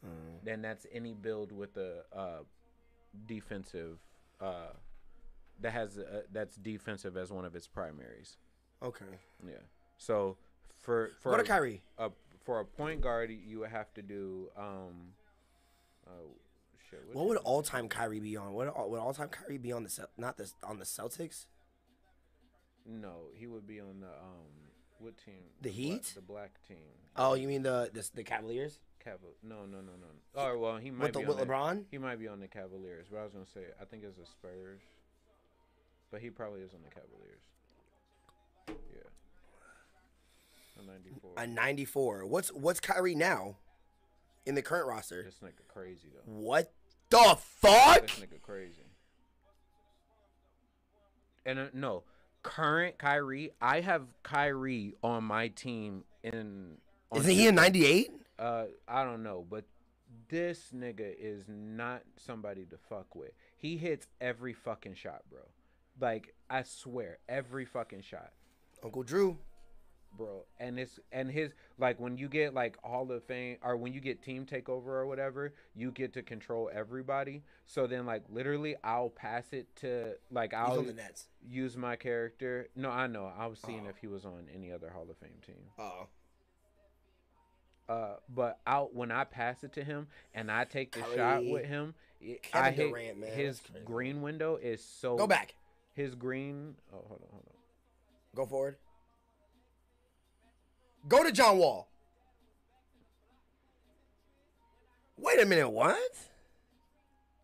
Mm. 0.06 0.44
then 0.44 0.60
that's 0.60 0.86
any 0.92 1.14
build 1.14 1.50
with 1.50 1.78
a 1.78 2.04
uh 2.14 2.40
defensive 3.26 3.96
uh 4.38 4.74
that 5.60 5.72
has 5.72 5.96
uh 5.96 6.20
that's 6.30 6.56
defensive 6.56 7.16
as 7.16 7.32
one 7.32 7.46
of 7.46 7.56
its 7.56 7.66
primaries 7.66 8.36
Okay. 8.82 9.06
yeah 9.46 9.54
so 9.96 10.36
for 10.82 11.12
for 11.20 11.34
to 11.38 11.42
a- 11.42 11.46
Kyrie. 11.46 11.80
a 11.96 12.10
for 12.44 12.60
a 12.60 12.66
point 12.66 13.00
guard 13.00 13.30
you 13.30 13.60
would 13.60 13.70
have 13.70 13.94
to 13.94 14.02
do 14.02 14.50
um 14.58 15.14
uh, 16.06 16.10
shit, 16.90 17.00
What 17.12 17.26
would 17.26 17.38
all 17.38 17.62
time 17.62 17.88
Kyrie 17.88 18.20
be 18.20 18.36
on? 18.36 18.52
What 18.52 18.88
would 18.90 18.98
all 19.00 19.14
time 19.14 19.28
Kyrie 19.28 19.58
be 19.58 19.72
on 19.72 19.82
the 19.84 19.90
Cel- 19.90 20.10
not 20.16 20.36
the 20.36 20.50
on 20.62 20.78
the 20.78 20.84
Celtics? 20.84 21.46
no 22.86 23.28
he 23.34 23.46
would 23.46 23.66
be 23.66 23.80
on 23.80 24.00
the 24.00 24.08
um 24.08 24.52
What 24.98 25.16
team? 25.24 25.42
The 25.62 25.70
bla- 25.70 25.72
Heat? 25.76 26.12
the 26.14 26.20
black 26.20 26.52
team. 26.68 26.76
Oh, 27.16 27.34
you 27.34 27.48
mean 27.48 27.62
the 27.62 27.90
the, 27.92 28.08
the 28.14 28.24
Cavaliers 28.24 28.78
Caval- 29.04 29.36
No, 29.42 29.66
no, 29.66 29.78
no, 29.78 29.92
no. 30.00 30.06
Oh 30.34 30.58
well, 30.58 30.76
he 30.78 30.90
might 30.90 31.04
with 31.04 31.12
the 31.14 31.18
be 31.20 31.24
with 31.26 31.40
on 31.40 31.46
the- 31.46 31.52
LeBron? 31.52 31.84
He 31.90 31.98
might 31.98 32.18
be 32.18 32.28
on 32.28 32.40
the 32.40 32.48
Cavaliers, 32.48 33.06
but 33.10 33.18
I 33.18 33.24
was 33.24 33.32
gonna 33.32 33.46
say 33.46 33.60
I 33.80 33.84
think 33.84 34.02
it's 34.04 34.16
the 34.16 34.26
Spurs, 34.26 34.80
but 36.10 36.20
he 36.20 36.30
probably 36.30 36.60
is 36.60 36.72
on 36.74 36.80
the 36.82 36.90
Cavaliers. 36.90 37.42
Yeah. 38.94 40.82
A 40.82 40.86
94. 40.86 41.30
A 41.36 41.46
94. 41.46 42.26
What's 42.26 42.48
what's 42.52 42.80
Kyrie 42.80 43.14
now 43.14 43.56
in 44.46 44.54
the 44.54 44.62
current 44.62 44.87
roster? 44.87 45.22
This 45.22 45.40
nigga 45.42 45.66
crazy 45.68 46.09
though. 46.14 46.33
What 46.33 46.72
the 47.11 47.37
fuck? 47.38 48.02
This 48.02 48.20
nigga 48.20 48.40
crazy. 48.42 48.83
And 51.46 51.59
uh, 51.59 51.66
no, 51.72 52.04
current 52.42 52.98
Kyrie. 52.98 53.52
I 53.61 53.80
have 53.80 54.02
Kyrie 54.22 54.94
on 55.02 55.24
my 55.24 55.48
team 55.48 56.04
in. 56.22 56.78
Isn't 57.14 57.30
he 57.30 57.46
a 57.46 57.52
98? 57.52 58.11
Uh, 58.38 58.64
I 58.88 59.04
don't 59.04 59.22
know, 59.22 59.46
but 59.48 59.64
this 60.28 60.70
nigga 60.74 61.14
is 61.18 61.44
not 61.48 62.02
somebody 62.16 62.64
to 62.66 62.76
fuck 62.88 63.14
with. 63.14 63.30
He 63.57 63.76
hits 63.76 64.07
every 64.20 64.52
fucking 64.52 64.94
shot, 64.94 65.22
bro. 65.30 65.40
Like 66.00 66.35
I 66.50 66.62
swear, 66.62 67.18
every 67.28 67.64
fucking 67.64 68.02
shot, 68.02 68.33
Uncle 68.83 69.02
Drew. 69.02 69.38
Bro. 70.16 70.44
And 70.59 70.79
it's 70.79 70.98
and 71.12 71.31
his 71.31 71.53
like 71.79 71.98
when 72.00 72.16
you 72.16 72.29
get 72.29 72.55
like 72.55 72.77
Hall 72.83 73.11
of 73.11 73.24
Fame 73.24 73.59
or 73.62 73.77
when 73.77 73.92
you 73.92 74.00
get 74.00 74.22
team 74.22 74.46
takeover 74.46 74.88
or 74.88 75.07
whatever, 75.07 75.55
you 75.74 75.90
get 75.90 76.12
to 76.14 76.22
control 76.22 76.70
everybody. 76.72 77.42
So 77.66 77.87
then 77.87 78.07
like 78.07 78.22
literally, 78.29 78.77
I'll 78.83 79.11
pass 79.11 79.53
it 79.53 79.66
to 79.77 80.14
like 80.31 80.55
I'll 80.55 80.85
use 81.48 81.77
my 81.77 81.96
character. 81.96 82.68
No, 82.77 82.90
I 82.90 83.07
know. 83.07 83.31
I 83.37 83.46
was 83.46 83.59
seeing 83.64 83.87
Oh. 83.87 83.90
if 83.90 83.96
he 83.96 84.07
was 84.07 84.24
on 84.24 84.48
any 84.55 84.72
other 84.72 84.90
Hall 84.90 85.07
of 85.11 85.16
Fame 85.18 85.40
team. 85.46 85.64
Oh. 85.79 86.07
Uh, 87.87 88.16
but 88.35 88.61
out 88.66 88.94
when 88.94 89.11
I 89.12 89.24
pass 89.24 89.62
it 89.62 89.74
to 89.74 89.85
him 89.85 90.07
and 90.35 90.50
I 90.50 90.64
take 90.64 90.92
the 90.92 91.05
shot 91.14 91.44
with 91.44 91.66
him, 91.66 91.94
it, 92.20 92.42
Kevin 92.42 92.66
I 92.66 92.70
hate 92.70 92.88
Durant, 92.88 93.20
man, 93.20 93.33
his 93.33 93.61
green 93.85 94.22
window 94.22 94.57
is 94.57 94.83
so. 94.83 95.16
Go 95.16 95.27
back. 95.27 95.55
His 95.92 96.14
green. 96.14 96.77
Oh, 96.92 97.05
hold 97.07 97.20
on, 97.22 97.29
hold 97.31 97.44
on. 97.46 97.55
Go 98.35 98.46
forward. 98.46 98.77
Go 101.06 101.22
to 101.22 101.32
John 101.32 101.58
Wall. 101.58 101.88
Wait 105.16 105.40
a 105.40 105.46
minute, 105.46 105.68
what? 105.68 105.98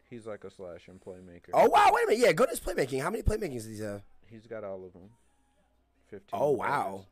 He's 0.09 0.27
like 0.27 0.45
a 0.45 0.51
slash 0.51 0.89
and 0.89 1.01
playmaker. 1.01 1.51
Oh 1.53 1.69
wow, 1.69 1.91
wait 1.93 2.05
a 2.05 2.07
minute. 2.09 2.27
Yeah, 2.27 2.33
go 2.33 2.45
to 2.45 2.51
his 2.51 2.61
playmaking. 2.61 3.01
How 3.01 3.11
many 3.11 3.23
playmakings 3.23 3.65
does 3.65 3.79
he 3.79 3.85
have? 3.85 4.03
He's 4.27 4.47
got 4.47 4.65
all 4.65 4.85
of 4.85 4.93
them. 4.93 5.11
Fifteen. 6.09 6.41
Oh 6.41 6.51
wow. 6.51 6.91
badges. 6.93 7.07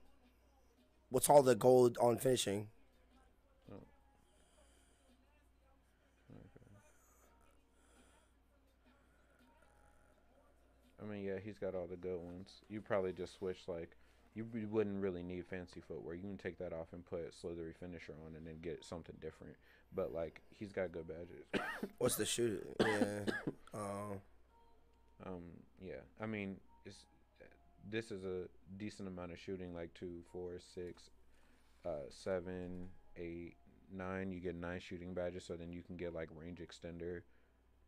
What's 1.11 1.31
all 1.31 1.43
the 1.43 1.55
gold 1.55 1.97
on 2.01 2.19
finishing? 2.19 2.69
Oh. 3.73 3.77
I 11.01 11.07
mean, 11.07 11.25
yeah, 11.25 11.39
he's 11.43 11.59
got 11.59 11.75
all 11.77 11.87
the 11.87 11.97
good 11.97 12.19
ones. 12.19 12.51
You 12.69 12.81
probably 12.81 13.13
just 13.13 13.39
switch 13.39 13.61
like. 13.69 13.91
You 14.39 14.69
wouldn't 14.71 15.03
really 15.03 15.23
need 15.23 15.47
fancy 15.47 15.81
footwear. 15.81 16.15
You 16.15 16.23
can 16.23 16.39
take 16.39 16.59
that 16.59 16.73
off 16.73 16.93
and 16.93 17.05
put 17.05 17.35
slithery 17.35 17.73
finisher 17.79 18.15
on, 18.27 18.37
and 18.37 18.47
then 18.47 18.57
get 18.63 18.85
something 18.85 19.17
different. 19.21 19.55
But 19.95 20.13
like, 20.13 20.43
he's 20.51 20.73
got 20.73 20.93
good 20.93 21.09
badges. 21.09 21.45
What's 21.99 22.17
the 22.17 22.27
shoot? 22.27 22.67
Yeah. 22.81 23.21
Um. 23.75 24.21
Um, 25.27 25.43
yeah, 25.81 26.01
I 26.21 26.27
mean, 26.27 26.57
it's 26.87 27.05
this 27.89 28.11
is 28.11 28.25
a 28.25 28.49
decent 28.77 29.09
amount 29.09 29.33
of 29.33 29.39
shooting, 29.39 29.75
like 29.75 29.95
two, 29.95 30.23
four, 30.33 30.53
six, 30.75 31.11
uh, 31.85 32.09
seven, 32.09 32.89
eight, 33.17 33.57
nine. 33.93 34.33
You 34.33 34.41
get 34.41 34.55
nine 34.55 34.81
shooting 34.81 35.15
badges, 35.15 35.45
so 35.45 35.55
then 35.55 35.73
you 35.73 35.83
can 35.83 35.97
get 35.97 36.15
like 36.15 36.29
range 36.35 36.61
extender. 36.61 37.23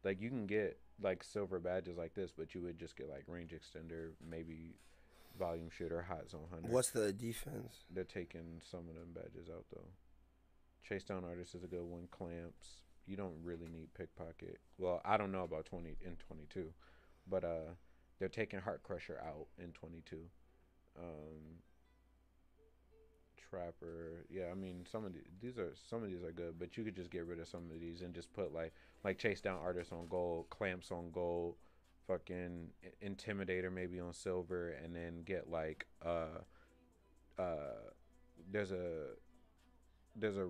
Like 0.04 0.20
you 0.20 0.28
can 0.28 0.46
get 0.46 0.78
like 1.02 1.22
silver 1.22 1.58
badges 1.58 1.96
like 1.96 2.14
this, 2.14 2.30
but 2.36 2.54
you 2.54 2.62
would 2.62 2.78
just 2.78 2.96
get 2.96 3.08
like 3.08 3.24
range 3.26 3.52
extender, 3.52 4.10
maybe 4.28 4.76
volume 5.40 5.70
shooter, 5.76 6.02
hot 6.02 6.30
zone 6.30 6.46
hunter. 6.50 6.68
What's 6.68 6.90
the 6.90 7.12
defense? 7.12 7.74
They're 7.92 8.04
taking 8.04 8.60
some 8.70 8.88
of 8.88 8.94
them 8.94 9.08
badges 9.14 9.48
out 9.48 9.64
though. 9.72 9.88
Chase 10.86 11.02
down 11.02 11.24
artist 11.24 11.54
is 11.54 11.64
a 11.64 11.66
good 11.66 11.82
one. 11.82 12.06
Clamps. 12.10 12.68
You 13.06 13.16
don't 13.16 13.34
really 13.42 13.68
need 13.68 13.92
pickpocket. 13.94 14.60
Well, 14.78 15.00
I 15.04 15.16
don't 15.16 15.32
know 15.32 15.42
about 15.42 15.64
twenty 15.64 15.96
in 16.04 16.16
twenty 16.16 16.46
two, 16.48 16.72
but 17.28 17.42
uh, 17.42 17.74
they're 18.18 18.28
taking 18.28 18.60
heart 18.60 18.82
crusher 18.84 19.18
out 19.26 19.46
in 19.58 19.72
twenty 19.72 20.02
two. 20.08 20.26
Um, 20.96 21.58
trapper. 23.50 24.26
Yeah, 24.30 24.44
I 24.52 24.54
mean 24.54 24.86
some 24.90 25.04
of 25.04 25.12
the, 25.12 25.20
these 25.40 25.58
are 25.58 25.72
some 25.88 26.02
of 26.04 26.10
these 26.10 26.22
are 26.22 26.32
good, 26.32 26.58
but 26.58 26.76
you 26.76 26.84
could 26.84 26.96
just 26.96 27.10
get 27.10 27.26
rid 27.26 27.40
of 27.40 27.48
some 27.48 27.70
of 27.72 27.80
these 27.80 28.02
and 28.02 28.14
just 28.14 28.32
put 28.32 28.54
like 28.54 28.72
like 29.04 29.18
chase 29.18 29.40
down 29.40 29.58
artists 29.62 29.92
on 29.92 30.06
gold, 30.08 30.46
clamps 30.50 30.90
on 30.90 31.10
gold, 31.10 31.54
fucking 32.10 32.68
intimidator 33.04 33.72
maybe 33.72 34.00
on 34.00 34.12
silver, 34.12 34.70
and 34.82 34.94
then 34.94 35.22
get 35.24 35.50
like 35.50 35.86
uh 36.04 36.40
uh 37.38 37.90
there's 38.50 38.72
a 38.72 39.06
there's 40.16 40.36
a 40.36 40.48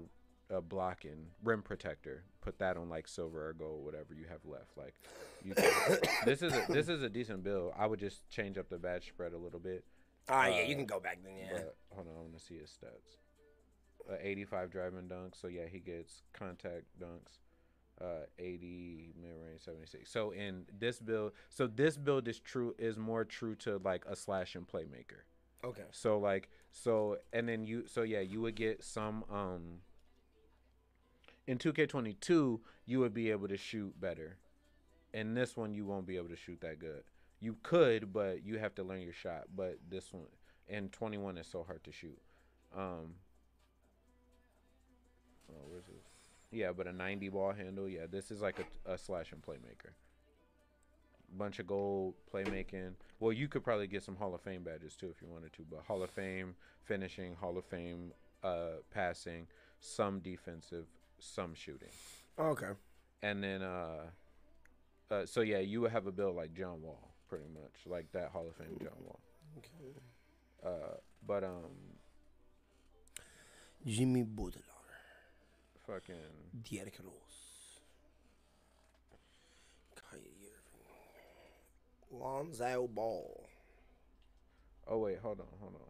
a 0.50 0.60
blocking 0.60 1.26
rim 1.44 1.62
protector. 1.62 2.24
Put 2.40 2.58
that 2.58 2.76
on 2.76 2.88
like 2.88 3.06
silver 3.06 3.48
or 3.48 3.52
gold, 3.52 3.84
whatever 3.84 4.14
you 4.14 4.24
have 4.28 4.40
left. 4.44 4.76
Like 4.76 4.94
you 5.44 5.54
can, 5.54 5.98
this 6.24 6.42
is 6.42 6.52
a, 6.52 6.64
this 6.72 6.88
is 6.88 7.02
a 7.02 7.08
decent 7.08 7.44
build. 7.44 7.72
I 7.78 7.86
would 7.86 8.00
just 8.00 8.28
change 8.30 8.58
up 8.58 8.68
the 8.68 8.78
badge 8.78 9.08
spread 9.08 9.32
a 9.32 9.38
little 9.38 9.60
bit. 9.60 9.84
All 10.28 10.36
right, 10.36 10.54
yeah, 10.54 10.62
you 10.62 10.74
Uh, 10.74 10.78
can 10.78 10.86
go 10.86 11.00
back 11.00 11.18
then. 11.22 11.34
Yeah. 11.36 11.48
But 11.52 11.76
hold 11.90 12.06
on, 12.08 12.14
I 12.16 12.20
want 12.20 12.36
to 12.38 12.44
see 12.44 12.58
his 12.58 12.70
stats. 12.70 13.18
Uh, 14.10 14.16
85 14.20 14.70
driving 14.70 15.08
dunks. 15.08 15.40
So 15.40 15.46
yeah, 15.48 15.66
he 15.70 15.78
gets 15.78 16.22
contact 16.32 16.84
dunks. 17.00 17.38
Uh, 18.00 18.24
80 18.38 19.12
mid 19.20 19.30
range, 19.46 19.60
76. 19.62 20.10
So 20.10 20.30
in 20.30 20.64
this 20.78 21.00
build, 21.00 21.32
so 21.50 21.66
this 21.66 21.98
build 21.98 22.28
is 22.28 22.40
true 22.40 22.74
is 22.78 22.96
more 22.96 23.26
true 23.26 23.54
to 23.56 23.78
like 23.84 24.04
a 24.06 24.16
slash 24.16 24.54
and 24.54 24.66
playmaker. 24.66 25.24
Okay. 25.62 25.84
So 25.92 26.18
like 26.18 26.48
so 26.72 27.18
and 27.32 27.48
then 27.48 27.64
you 27.64 27.84
so 27.86 28.02
yeah, 28.02 28.20
you 28.20 28.40
would 28.40 28.54
get 28.54 28.82
some 28.82 29.24
um 29.30 29.80
in 31.46 31.58
2K22 31.58 32.60
you 32.86 33.00
would 33.00 33.12
be 33.12 33.30
able 33.30 33.48
to 33.48 33.58
shoot 33.58 34.00
better. 34.00 34.38
In 35.12 35.34
this 35.34 35.56
one 35.56 35.74
you 35.74 35.84
won't 35.84 36.06
be 36.06 36.16
able 36.16 36.28
to 36.30 36.36
shoot 36.36 36.60
that 36.62 36.78
good. 36.78 37.02
You 37.38 37.56
could, 37.62 38.12
but 38.12 38.44
you 38.44 38.58
have 38.58 38.74
to 38.76 38.82
learn 38.82 39.02
your 39.02 39.12
shot. 39.12 39.44
But 39.54 39.78
this 39.88 40.12
one 40.12 40.24
and 40.68 40.90
21 40.92 41.36
is 41.36 41.46
so 41.46 41.64
hard 41.64 41.84
to 41.84 41.92
shoot. 41.92 42.18
Um 42.74 43.16
Oh, 45.50 45.66
where's 45.68 45.86
this? 45.86 46.09
Yeah, 46.52 46.72
but 46.72 46.86
a 46.86 46.92
90 46.92 47.28
ball 47.28 47.52
handle. 47.52 47.88
Yeah, 47.88 48.06
this 48.10 48.30
is 48.30 48.40
like 48.40 48.56
a, 48.86 48.92
a 48.94 48.98
slash 48.98 49.32
and 49.32 49.40
playmaker. 49.42 49.92
Bunch 51.38 51.60
of 51.60 51.66
gold 51.68 52.14
playmaking. 52.32 52.94
Well, 53.20 53.32
you 53.32 53.46
could 53.46 53.62
probably 53.62 53.86
get 53.86 54.02
some 54.02 54.16
Hall 54.16 54.34
of 54.34 54.40
Fame 54.40 54.64
badges 54.64 54.96
too 54.96 55.10
if 55.14 55.22
you 55.22 55.28
wanted 55.28 55.52
to, 55.54 55.62
but 55.70 55.82
Hall 55.86 56.02
of 56.02 56.10
Fame 56.10 56.56
finishing, 56.82 57.34
Hall 57.36 57.56
of 57.56 57.64
Fame 57.66 58.12
uh, 58.42 58.78
passing, 58.92 59.46
some 59.78 60.18
defensive, 60.18 60.86
some 61.20 61.54
shooting, 61.54 61.90
Okay. 62.38 62.70
and 63.22 63.44
then 63.44 63.62
uh, 63.62 64.00
uh, 65.10 65.24
so 65.26 65.42
yeah, 65.42 65.58
you 65.58 65.82
would 65.82 65.92
have 65.92 66.06
a 66.08 66.12
bill 66.12 66.32
like 66.32 66.52
John 66.52 66.82
Wall, 66.82 67.10
pretty 67.28 67.44
much 67.54 67.86
like 67.86 68.10
that 68.12 68.30
Hall 68.30 68.48
of 68.48 68.56
Fame 68.56 68.76
John 68.80 68.96
Wall. 69.04 69.20
Okay. 69.58 70.00
Uh, 70.66 70.96
but 71.26 71.44
um, 71.44 71.70
Jimmy 73.86 74.22
Baudelaire. 74.24 74.64
Fucking 75.90 76.14
Derrick 76.70 76.98
Rose. 77.02 77.80
Kyrie 79.96 80.22
Irving. 82.12 82.20
Lonzo 82.20 82.88
Ball. 82.88 83.48
oh 84.86 84.98
wait, 84.98 85.18
hold 85.20 85.40
on, 85.40 85.46
hold 85.60 85.74
on. 85.74 85.80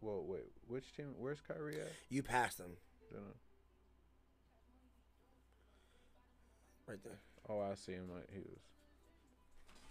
Whoa, 0.00 0.24
wait, 0.26 0.50
which 0.66 0.96
team? 0.96 1.14
Where's 1.18 1.40
Kyrie 1.40 1.80
at? 1.80 1.92
You 2.08 2.22
passed 2.22 2.58
him 2.58 2.72
Dunno. 3.12 3.34
right 6.86 7.02
there. 7.04 7.20
Oh, 7.48 7.60
I 7.60 7.74
see 7.74 7.92
him. 7.92 8.08
Like 8.12 8.28
he 8.32 8.40
was. 8.40 8.60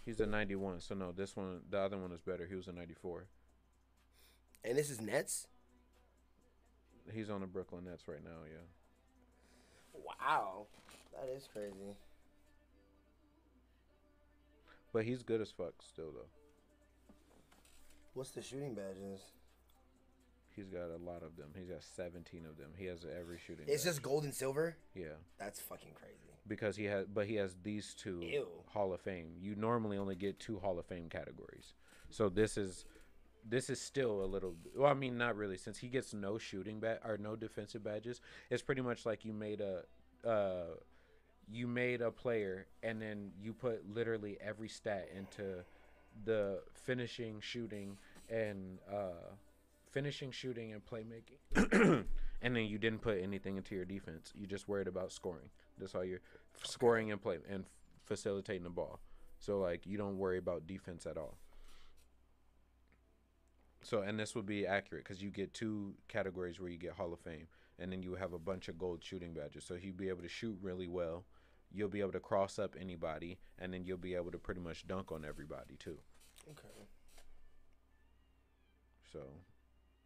He's 0.04 0.18
a 0.20 0.26
91. 0.26 0.80
So 0.80 0.94
no, 0.94 1.12
this 1.12 1.36
one, 1.36 1.60
the 1.68 1.78
other 1.78 1.98
one 1.98 2.10
is 2.12 2.22
better. 2.22 2.46
He 2.46 2.54
was 2.54 2.66
a 2.66 2.72
94. 2.72 3.26
And 4.64 4.76
this 4.76 4.90
is 4.90 5.00
Nets. 5.00 5.46
He's 7.12 7.30
on 7.30 7.40
the 7.40 7.46
Brooklyn 7.46 7.84
Nets 7.84 8.06
right 8.08 8.22
now. 8.22 8.44
Yeah, 8.46 10.02
Wow, 10.20 10.66
that 11.12 11.28
is 11.34 11.48
crazy. 11.52 11.94
but 14.92 15.04
he's 15.04 15.22
good 15.22 15.40
as 15.40 15.50
fuck 15.50 15.74
still 15.86 16.10
though. 16.12 16.28
What's 18.14 18.30
the 18.30 18.42
shooting 18.42 18.74
badges? 18.74 19.20
He's 20.56 20.68
got 20.68 20.90
a 20.90 20.96
lot 21.02 21.22
of 21.22 21.36
them. 21.36 21.48
He's 21.56 21.68
got 21.68 21.82
17 21.96 22.44
of 22.44 22.56
them. 22.56 22.70
He 22.76 22.86
has 22.86 23.06
every 23.18 23.38
shooting. 23.38 23.66
It's 23.68 23.84
badge. 23.84 23.92
just 23.92 24.02
gold 24.02 24.24
and 24.24 24.34
silver. 24.34 24.76
yeah, 24.94 25.14
That's 25.38 25.60
fucking 25.60 25.92
crazy. 25.94 26.34
because 26.46 26.76
he 26.76 26.84
has, 26.86 27.06
but 27.06 27.26
he 27.26 27.36
has 27.36 27.54
these 27.62 27.94
two 27.94 28.18
Ew. 28.20 28.46
Hall 28.72 28.92
of 28.92 29.00
Fame. 29.00 29.34
You 29.40 29.54
normally 29.54 29.96
only 29.96 30.16
get 30.16 30.40
two 30.40 30.58
Hall 30.58 30.78
of 30.78 30.86
Fame 30.86 31.08
categories. 31.08 31.72
So 32.10 32.28
this 32.28 32.56
is 32.58 32.84
this 33.48 33.70
is 33.70 33.80
still 33.80 34.22
a 34.22 34.26
little. 34.26 34.54
Well, 34.76 34.90
I 34.90 34.94
mean, 34.94 35.18
not 35.18 35.36
really, 35.36 35.56
since 35.56 35.78
he 35.78 35.88
gets 35.88 36.12
no 36.12 36.38
shooting 36.38 36.80
badge 36.80 36.98
or 37.04 37.18
no 37.18 37.36
defensive 37.36 37.82
badges. 37.82 38.20
It's 38.50 38.62
pretty 38.62 38.82
much 38.82 39.06
like 39.06 39.24
you 39.24 39.32
made 39.32 39.60
a. 39.60 39.84
Uh, 40.26 40.74
you 41.52 41.66
made 41.66 42.00
a 42.00 42.10
player 42.10 42.66
and 42.82 43.00
then 43.02 43.32
you 43.42 43.52
put 43.52 43.82
literally 43.92 44.38
every 44.40 44.68
stat 44.68 45.08
into 45.16 45.64
the 46.24 46.60
finishing, 46.74 47.40
shooting, 47.40 47.96
and 48.28 48.78
uh, 48.90 49.34
finishing, 49.90 50.30
shooting, 50.30 50.72
and 50.72 50.82
playmaking. 50.84 52.04
and 52.42 52.56
then 52.56 52.64
you 52.64 52.78
didn't 52.78 53.00
put 53.00 53.18
anything 53.20 53.56
into 53.56 53.74
your 53.74 53.84
defense. 53.84 54.32
You 54.38 54.46
just 54.46 54.68
worried 54.68 54.88
about 54.88 55.12
scoring. 55.12 55.50
That's 55.78 55.94
all 55.94 56.04
you're 56.04 56.20
scoring 56.62 57.10
and 57.10 57.20
play 57.20 57.38
and 57.48 57.64
facilitating 58.04 58.64
the 58.64 58.70
ball. 58.70 59.00
So 59.38 59.58
like 59.58 59.86
you 59.86 59.98
don't 59.98 60.18
worry 60.18 60.38
about 60.38 60.66
defense 60.66 61.06
at 61.06 61.16
all. 61.16 61.36
So 63.82 64.02
and 64.02 64.18
this 64.18 64.34
would 64.34 64.46
be 64.46 64.66
accurate 64.66 65.04
because 65.04 65.22
you 65.22 65.30
get 65.30 65.54
two 65.54 65.94
categories 66.08 66.60
where 66.60 66.68
you 66.70 66.78
get 66.78 66.92
Hall 66.92 67.12
of 67.12 67.20
Fame, 67.20 67.46
and 67.78 67.90
then 67.90 68.02
you 68.02 68.14
have 68.14 68.32
a 68.32 68.38
bunch 68.38 68.68
of 68.68 68.78
gold 68.78 69.02
shooting 69.02 69.32
badges. 69.32 69.64
So 69.64 69.76
he'd 69.76 69.96
be 69.96 70.08
able 70.08 70.22
to 70.22 70.28
shoot 70.28 70.58
really 70.60 70.88
well. 70.88 71.24
You'll 71.72 71.88
be 71.88 72.00
able 72.00 72.12
to 72.12 72.20
cross 72.20 72.58
up 72.58 72.74
anybody, 72.78 73.38
and 73.58 73.72
then 73.72 73.84
you'll 73.84 73.96
be 73.96 74.14
able 74.14 74.32
to 74.32 74.38
pretty 74.38 74.60
much 74.60 74.86
dunk 74.86 75.12
on 75.12 75.24
everybody 75.24 75.76
too. 75.78 75.98
Okay. 76.50 76.86
So, 79.12 79.20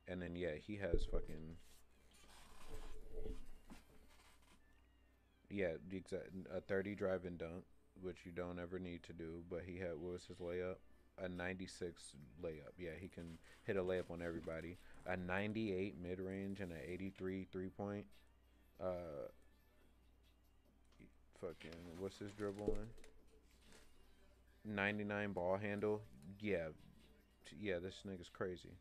and 0.07 0.21
then 0.23 0.37
yeah, 0.37 0.55
he 0.55 0.77
has 0.77 1.05
fucking 1.11 1.57
yeah, 5.51 5.73
the 5.89 5.97
exact 5.97 6.31
a 6.55 6.61
thirty 6.61 6.95
drive 6.95 7.25
and 7.25 7.39
dunk, 7.39 7.65
which 8.01 8.19
you 8.25 8.33
don't 8.33 8.59
ever 8.59 8.79
need 8.79 9.03
to 9.05 9.13
do. 9.13 9.43
But 9.49 9.63
he 9.67 9.79
had 9.79 9.93
what 9.99 10.15
was 10.15 10.25
his 10.27 10.39
layup? 10.39 10.77
A 11.23 11.29
ninety 11.29 11.67
six 11.67 12.03
layup. 12.43 12.73
Yeah, 12.77 12.91
he 13.01 13.09
can 13.09 13.39
hit 13.65 13.77
a 13.77 13.83
layup 13.83 14.11
on 14.11 14.21
everybody. 14.21 14.79
A 15.07 15.17
ninety 15.17 15.73
eight 15.73 15.95
mid 16.03 16.19
range 16.19 16.61
and 16.61 16.73
an 16.73 16.79
eighty 16.87 17.13
three 17.17 17.47
three 17.53 17.69
point. 17.69 18.07
Uh, 18.83 19.29
fucking 21.41 21.79
what's 21.99 22.19
his 22.19 22.33
dribbling? 22.33 22.89
Ninety 24.65 25.05
nine 25.05 25.33
ball 25.33 25.57
handle. 25.57 26.03
Yeah, 26.41 26.69
yeah, 27.61 27.79
this 27.79 27.95
nigga's 28.07 28.31
crazy. 28.33 28.73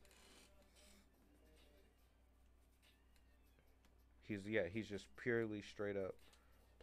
He's 4.28 4.48
yeah, 4.48 4.64
he's 4.74 4.88
just 4.88 5.06
purely 5.18 5.62
straight 5.62 5.98
up 5.98 6.16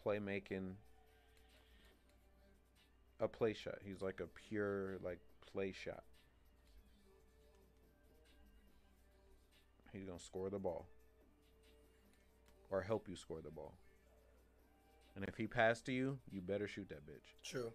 playmaking 0.04 0.74
a 3.18 3.28
play 3.28 3.54
shot. 3.54 3.78
He's 3.84 4.00
like 4.00 4.20
a 4.20 4.26
pure 4.48 4.98
like 5.02 5.18
play 5.52 5.72
shot. 5.72 6.04
He's 9.92 10.04
gonna 10.04 10.18
score 10.18 10.50
the 10.50 10.58
ball. 10.58 10.86
Or 12.70 12.82
help 12.82 13.08
you 13.08 13.16
score 13.16 13.40
the 13.42 13.50
ball. 13.50 13.74
And 15.16 15.24
if 15.26 15.36
he 15.36 15.46
passed 15.48 15.86
to 15.86 15.92
you, 15.92 16.18
you 16.30 16.40
better 16.40 16.68
shoot 16.68 16.88
that 16.88 17.04
bitch. 17.06 17.34
True. 17.44 17.72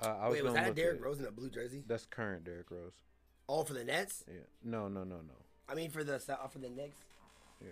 Uh, 0.00 0.16
I 0.20 0.28
was 0.28 0.34
Wait, 0.36 0.44
was 0.44 0.54
that 0.54 0.74
Derrick 0.74 1.02
Rose 1.02 1.18
in 1.18 1.24
a 1.24 1.30
blue 1.30 1.50
jersey? 1.50 1.82
That's 1.86 2.06
current 2.06 2.44
Derrick 2.44 2.70
Rose. 2.70 2.92
All 3.46 3.64
for 3.64 3.72
the 3.72 3.82
Nets? 3.82 4.24
Yeah. 4.28 4.40
No, 4.62 4.88
no, 4.88 5.02
no, 5.04 5.16
no. 5.16 5.34
I 5.68 5.74
mean, 5.74 5.90
for 5.90 6.04
the 6.04 6.18
Sou- 6.20 6.36
for 6.50 6.58
the 6.58 6.68
Knicks. 6.68 6.96
Yeah. 7.60 7.68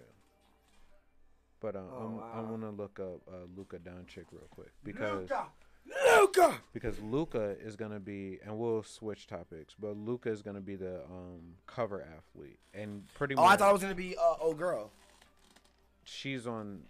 But 1.61 1.77
uh, 1.77 1.81
Oh, 1.81 2.23
I'm, 2.33 2.39
I 2.39 2.51
want 2.51 2.63
to 2.63 2.71
look 2.71 2.99
up 2.99 3.21
uh, 3.29 3.47
Luka 3.55 3.79
Doncic 3.79 4.25
real 4.33 4.49
quick 4.51 4.73
because 4.83 5.23
Luka, 5.23 5.47
Luka. 6.19 6.61
because 6.73 6.99
Luka 7.01 7.57
is 7.61 7.77
gonna 7.77 8.01
be, 8.01 8.39
and 8.45 8.59
we'll 8.59 8.83
switch 8.83 9.27
topics, 9.27 9.75
but 9.79 9.97
Luka 9.97 10.31
is 10.31 10.43
gonna 10.43 10.61
be 10.61 10.77
the 10.77 11.03
um, 11.05 11.55
cover 11.67 12.03
athlete, 12.17 12.59
and 12.75 13.07
pretty 13.15 13.35
Oh, 13.37 13.43
much 13.43 13.53
I 13.53 13.57
thought 13.57 13.71
it 13.71 13.73
was 13.75 13.83
gonna 13.83 13.95
be 13.95 14.17
uh, 14.17 14.35
old 14.41 14.59
girl. 14.59 14.91
she's 16.05 16.47
on 16.47 16.83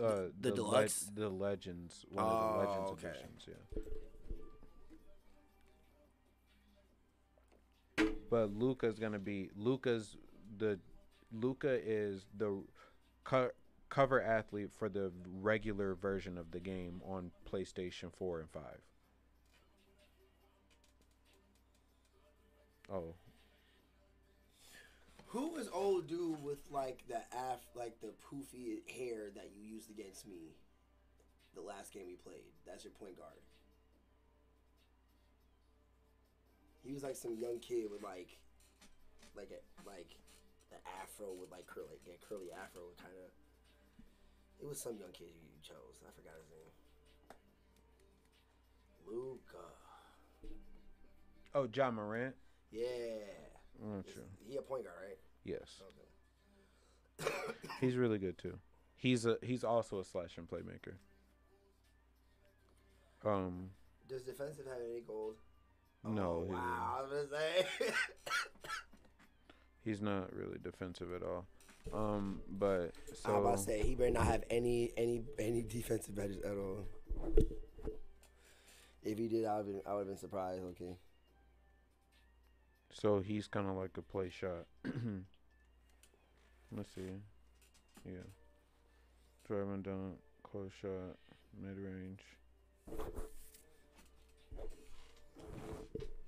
uh, 0.00 0.24
The 0.40 0.50
le- 0.50 0.56
deluxe? 0.56 1.10
the 1.14 1.28
legends, 1.28 2.04
one 2.10 2.24
Oh, 2.24 2.28
of 2.28 2.38
the 2.38 2.58
legends 2.58 2.90
okay. 2.92 3.08
editions, 3.08 3.46
yeah. 3.48 3.82
But 8.30 8.52
Luka's 8.56 8.98
gonna 8.98 9.18
be 9.20 9.50
Luka's 9.56 10.16
the 10.58 10.78
Luka 11.32 11.78
is 11.84 12.26
the 12.36 12.62
co- 13.24 13.50
cover 13.88 14.22
athlete 14.22 14.70
for 14.76 14.88
the 14.88 15.12
regular 15.40 15.94
version 15.94 16.36
of 16.38 16.50
the 16.50 16.60
game 16.60 17.00
on 17.04 17.30
PlayStation 17.50 18.12
4 18.12 18.40
and 18.40 18.50
5. 18.50 18.62
Oh, 22.92 23.14
Who 25.28 25.48
was 25.48 25.68
old 25.72 26.06
dude 26.06 26.42
with 26.42 26.58
like 26.70 27.02
the 27.08 27.18
af 27.36 27.60
like 27.74 28.00
the 28.00 28.12
poofy 28.30 28.78
hair 28.88 29.30
that 29.34 29.50
you 29.56 29.74
used 29.74 29.90
against 29.90 30.26
me? 30.26 30.54
The 31.54 31.62
last 31.62 31.92
game 31.92 32.04
we 32.06 32.14
played. 32.14 32.46
That's 32.64 32.84
your 32.84 32.92
point 32.92 33.16
guard. 33.16 33.42
He 36.84 36.92
was 36.92 37.02
like 37.02 37.16
some 37.16 37.34
young 37.34 37.58
kid 37.58 37.90
with 37.90 38.02
like, 38.02 38.38
like 39.36 39.50
a 39.50 39.88
like, 39.88 40.14
the 40.70 40.76
afro 41.02 41.34
with 41.34 41.50
like 41.50 41.66
curly, 41.66 41.98
like, 42.06 42.20
curly 42.28 42.52
afro 42.52 42.82
kind 43.02 43.14
of. 43.24 43.45
It 44.60 44.66
was 44.66 44.80
some 44.80 44.96
young 44.98 45.12
kid 45.12 45.28
you 45.28 45.42
you 45.52 45.60
chose. 45.62 46.00
I 46.06 46.10
forgot 46.16 46.34
his 46.40 46.48
name. 46.50 46.72
Luka. 49.06 49.64
oh, 51.54 51.68
Ja 51.72 51.90
Morant. 51.90 52.34
Yeah. 52.70 52.82
Is 53.98 54.12
true. 54.12 54.22
He 54.48 54.56
a 54.56 54.62
point 54.62 54.84
guard, 54.84 54.96
right? 55.06 55.18
Yes, 55.44 55.80
Okay. 57.20 57.30
he's 57.80 57.96
really 57.96 58.18
good 58.18 58.36
too. 58.38 58.58
He's 58.96 59.26
a 59.26 59.36
he's 59.42 59.62
also 59.64 60.00
a 60.00 60.04
slashing 60.04 60.44
playmaker. 60.46 60.94
Um, 63.24 63.70
Does 64.08 64.22
defensive 64.22 64.66
have 64.66 64.78
any 64.88 65.00
gold? 65.00 65.36
no, 66.04 66.46
Oh, 66.48 66.52
wow. 66.52 66.96
I 66.98 67.02
was 67.02 67.10
gonna 67.10 67.28
say. 67.28 67.66
he's 69.84 70.00
not 70.02 70.32
really 70.34 70.58
defensive 70.62 71.12
at 71.14 71.22
all. 71.22 71.46
Um, 71.92 72.40
but 72.48 72.92
I 73.24 73.30
was 73.32 73.40
about 73.40 73.56
to 73.58 73.62
say 73.62 73.82
he 73.82 73.94
better 73.94 74.10
not 74.10 74.26
have 74.26 74.44
any 74.50 74.92
any 74.96 75.22
any 75.38 75.62
defensive 75.62 76.14
badges 76.14 76.38
at 76.42 76.56
all. 76.56 76.84
If 79.02 79.18
he 79.18 79.28
did, 79.28 79.44
I 79.44 79.60
would 79.60 79.82
I 79.86 79.92
would 79.92 80.00
have 80.00 80.08
been 80.08 80.16
surprised. 80.16 80.62
Okay. 80.64 80.96
so 82.92 83.20
he's 83.20 83.46
kind 83.46 83.68
of 83.68 83.76
like 83.76 83.96
a 83.96 84.02
play 84.02 84.30
shot. 84.30 84.66
Let's 86.76 86.92
see. 86.94 87.02
Yeah. 88.04 88.26
Driving 89.46 89.82
down, 89.82 90.14
close 90.42 90.72
shot, 90.80 91.16
mid 91.60 91.76
range. 91.78 92.20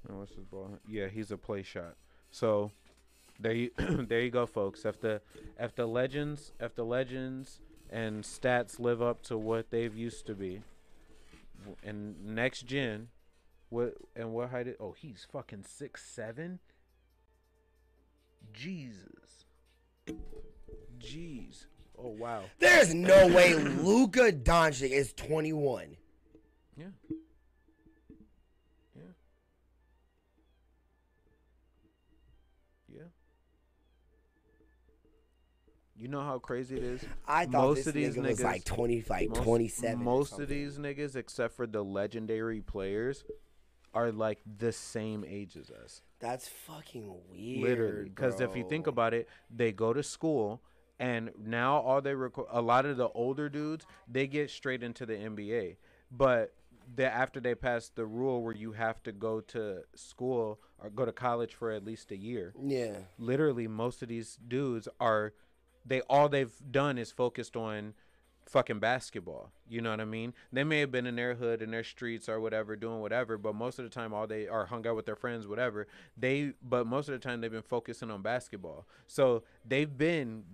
And 0.09 0.19
what's 0.19 0.35
his 0.35 0.45
ball? 0.45 0.79
Yeah, 0.89 1.09
he's 1.09 1.31
a 1.31 1.37
play 1.37 1.63
shot. 1.63 1.97
So 2.31 2.71
there 3.39 3.53
you 3.53 3.71
there 3.79 4.21
you 4.21 4.31
go, 4.31 4.47
folks. 4.47 4.85
If 4.85 5.01
the 5.01 5.21
if 5.59 5.75
the 5.75 5.87
legends 5.87 6.53
if 6.61 6.75
the 6.75 6.85
legends 6.85 7.61
and 7.91 8.23
stats 8.23 8.79
live 8.79 9.01
up 9.01 9.23
to 9.25 9.39
what 9.39 9.71
they've 9.71 9.97
used 9.97 10.27
to 10.27 10.35
be, 10.35 10.63
and 11.83 12.35
next 12.35 12.63
gen, 12.63 13.09
what 13.71 13.95
and 14.17 14.33
what 14.33 14.51
height? 14.51 14.77
Oh, 14.81 14.93
he's 14.93 15.27
fucking 15.31 15.65
six 15.67 16.05
seven. 16.05 16.61
Jesus. 18.53 19.45
Jeez. 20.99 21.67
Oh 21.97 22.11
wow. 22.11 22.45
There's 22.59 22.95
no 22.95 23.27
way 23.29 23.55
Luka 23.55 24.33
Doncic 24.33 24.91
is 24.91 25.13
21. 25.15 25.97
Yeah. 26.77 26.87
Yeah. 28.95 29.03
Yeah. 32.89 33.03
You 35.99 36.07
know 36.09 36.21
how 36.21 36.39
crazy 36.39 36.77
it 36.77 36.85
is? 36.85 37.05
I 37.27 37.45
thought 37.47 37.63
Most 37.63 37.77
this 37.79 37.87
of 37.89 37.95
these 37.95 38.15
nigga 38.15 38.29
was 38.29 38.39
niggas- 38.41 38.45
like 38.45 38.65
20, 38.65 39.05
like 39.11 39.35
27. 39.35 40.03
Most 40.05 40.39
of 40.39 40.49
these 40.49 40.79
niggas, 40.79 41.17
except 41.17 41.55
for 41.57 41.67
the 41.67 41.83
legendary 41.83 42.61
players, 42.61 43.25
are 43.93 44.13
like 44.13 44.39
the 44.59 44.71
same 44.71 45.25
age 45.27 45.57
as 45.57 45.71
us. 45.71 46.03
That's 46.21 46.47
fucking 46.47 47.13
weird. 47.31 47.63
Literally, 47.69 48.09
because 48.11 48.41
if 48.41 48.55
you 48.57 48.65
think 48.69 48.87
about 48.87 49.13
it, 49.13 49.29
they 49.51 49.73
go 49.73 49.93
to 49.93 50.03
school, 50.05 50.63
and 51.01 51.31
now 51.39 51.79
all 51.79 52.01
they 52.01 52.15
record, 52.15 52.47
a 52.51 52.63
lot 52.63 52.87
of 52.87 52.97
the 52.97 53.09
older 53.09 53.49
dudes, 53.49 53.85
they 54.07 54.27
get 54.29 54.51
straight 54.51 54.83
into 54.85 55.05
the 55.05 55.15
NBA. 55.15 55.77
But 56.13 56.55
the, 56.95 57.13
after 57.13 57.41
they 57.41 57.55
pass 57.55 57.89
the 57.89 58.07
rule 58.07 58.43
where 58.43 58.55
you 58.55 58.73
have 58.73 59.03
to 59.03 59.13
go 59.13 59.41
to 59.41 59.83
school 59.95 60.61
or 60.79 60.91
go 60.91 61.05
to 61.05 61.13
college 61.13 61.55
for 61.55 61.71
at 61.73 61.85
least 61.85 62.13
a 62.13 62.17
year, 62.17 62.55
Yeah. 62.61 62.99
literally 63.19 63.67
most 63.69 64.01
of 64.03 64.09
these 64.09 64.37
dudes 64.49 64.87
are, 65.01 65.35
they 65.89 66.01
all 66.03 66.29
they've 66.29 66.55
done 66.71 66.99
is 66.99 67.11
focused 67.11 67.57
on 67.57 67.95
fucking 68.49 68.79
basketball. 68.79 69.51
You 69.69 69.81
know 69.81 69.91
what 69.91 70.01
I 70.01 70.05
mean? 70.05 70.33
They 70.53 70.65
may 70.65 70.81
have 70.81 70.91
been 70.91 71.07
in 71.07 71.17
their 71.17 71.35
hood, 71.35 71.63
in 71.63 71.71
their 71.71 71.85
streets 71.85 72.29
or 72.29 72.41
whatever, 72.41 72.77
doing 72.77 73.01
whatever, 73.01 73.37
but 73.37 73.55
most 73.55 73.79
of 73.79 73.85
the 73.85 73.91
time, 73.91 74.15
all 74.15 74.27
they 74.27 74.49
are 74.49 74.67
hung 74.67 74.87
out 74.87 74.97
with 74.97 75.07
their 75.07 75.17
friends, 75.17 75.47
whatever. 75.47 75.87
They, 76.17 76.53
but 76.63 76.87
most 76.87 77.09
of 77.09 77.13
the 77.13 77.19
time, 77.19 77.41
they've 77.41 77.53
been 77.53 77.63
focusing 77.63 78.11
on 78.11 78.23
basketball. 78.23 78.87
So 79.07 79.43
they've 79.67 79.97
been 79.97 80.45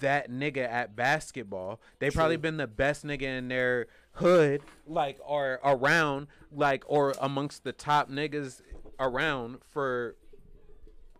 that 0.00 0.30
nigga 0.30 0.68
at 0.68 0.94
basketball. 0.94 1.80
They 1.98 2.10
probably 2.10 2.36
been 2.36 2.58
the 2.58 2.66
best 2.66 3.04
nigga 3.04 3.22
in 3.22 3.48
their 3.48 3.86
hood, 4.12 4.60
like 4.86 5.18
or 5.24 5.58
around, 5.64 6.26
like 6.52 6.84
or 6.86 7.14
amongst 7.20 7.64
the 7.64 7.72
top 7.72 8.10
niggas 8.10 8.60
around 8.98 9.58
for 9.70 10.16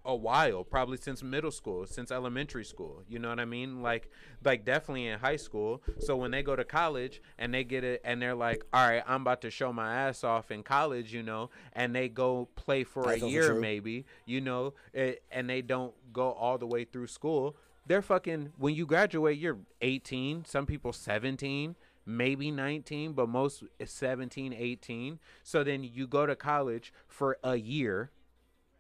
a 0.07 0.15
while, 0.15 0.65
probably 0.65 0.97
since 0.97 1.23
middle 1.23 1.51
school, 1.51 1.87
since 1.87 2.11
elementary 2.11 2.65
school. 2.65 3.03
You 3.09 3.19
know 3.19 3.29
what 3.29 3.41
I 3.41 3.45
mean? 3.45 3.83
Like 3.83 4.11
like 4.45 4.65
definitely 4.65 5.09
in 5.09 5.19
high 5.19 5.37
school. 5.37 5.83
So 5.99 6.17
when 6.17 6.31
they 6.31 6.43
go 6.43 6.57
to 6.57 6.65
college 6.65 7.21
and 7.39 7.53
they 7.53 7.65
get 7.65 7.85
it 7.85 8.01
and 8.05 8.23
they're 8.23 8.35
like, 8.35 8.65
"All 8.73 8.89
right, 8.89 9.03
I'm 9.07 9.23
about 9.23 9.43
to 9.43 9.51
show 9.51 9.73
my 9.73 9.95
ass 9.95 10.25
off 10.25 10.51
in 10.51 10.63
college," 10.63 11.13
you 11.13 11.23
know, 11.23 11.51
and 11.73 11.95
they 11.95 12.09
go 12.09 12.49
play 12.55 12.85
for 12.85 13.05
That's 13.05 13.23
a 13.23 13.29
year 13.29 13.49
true. 13.51 13.61
maybe, 13.61 14.07
you 14.25 14.41
know, 14.41 14.75
it, 14.93 15.23
and 15.31 15.51
they 15.51 15.63
don't 15.63 15.95
go 16.13 16.31
all 16.33 16.59
the 16.59 16.67
way 16.67 16.85
through 16.85 17.09
school. 17.09 17.57
They're 17.87 18.03
fucking 18.03 18.53
when 18.57 18.75
you 18.75 18.87
graduate, 18.87 19.39
you're 19.39 19.59
18, 19.81 20.45
some 20.45 20.67
people 20.67 20.93
17, 20.93 21.77
maybe 22.05 22.51
19, 22.51 23.13
but 23.13 23.29
most 23.29 23.65
eh, 23.81 23.85
17, 23.87 24.53
18. 24.53 25.19
So 25.43 25.63
then 25.65 25.85
you 25.85 26.07
go 26.07 26.27
to 26.27 26.37
college 26.37 26.93
for 27.07 27.39
a 27.43 27.57
year 27.57 28.11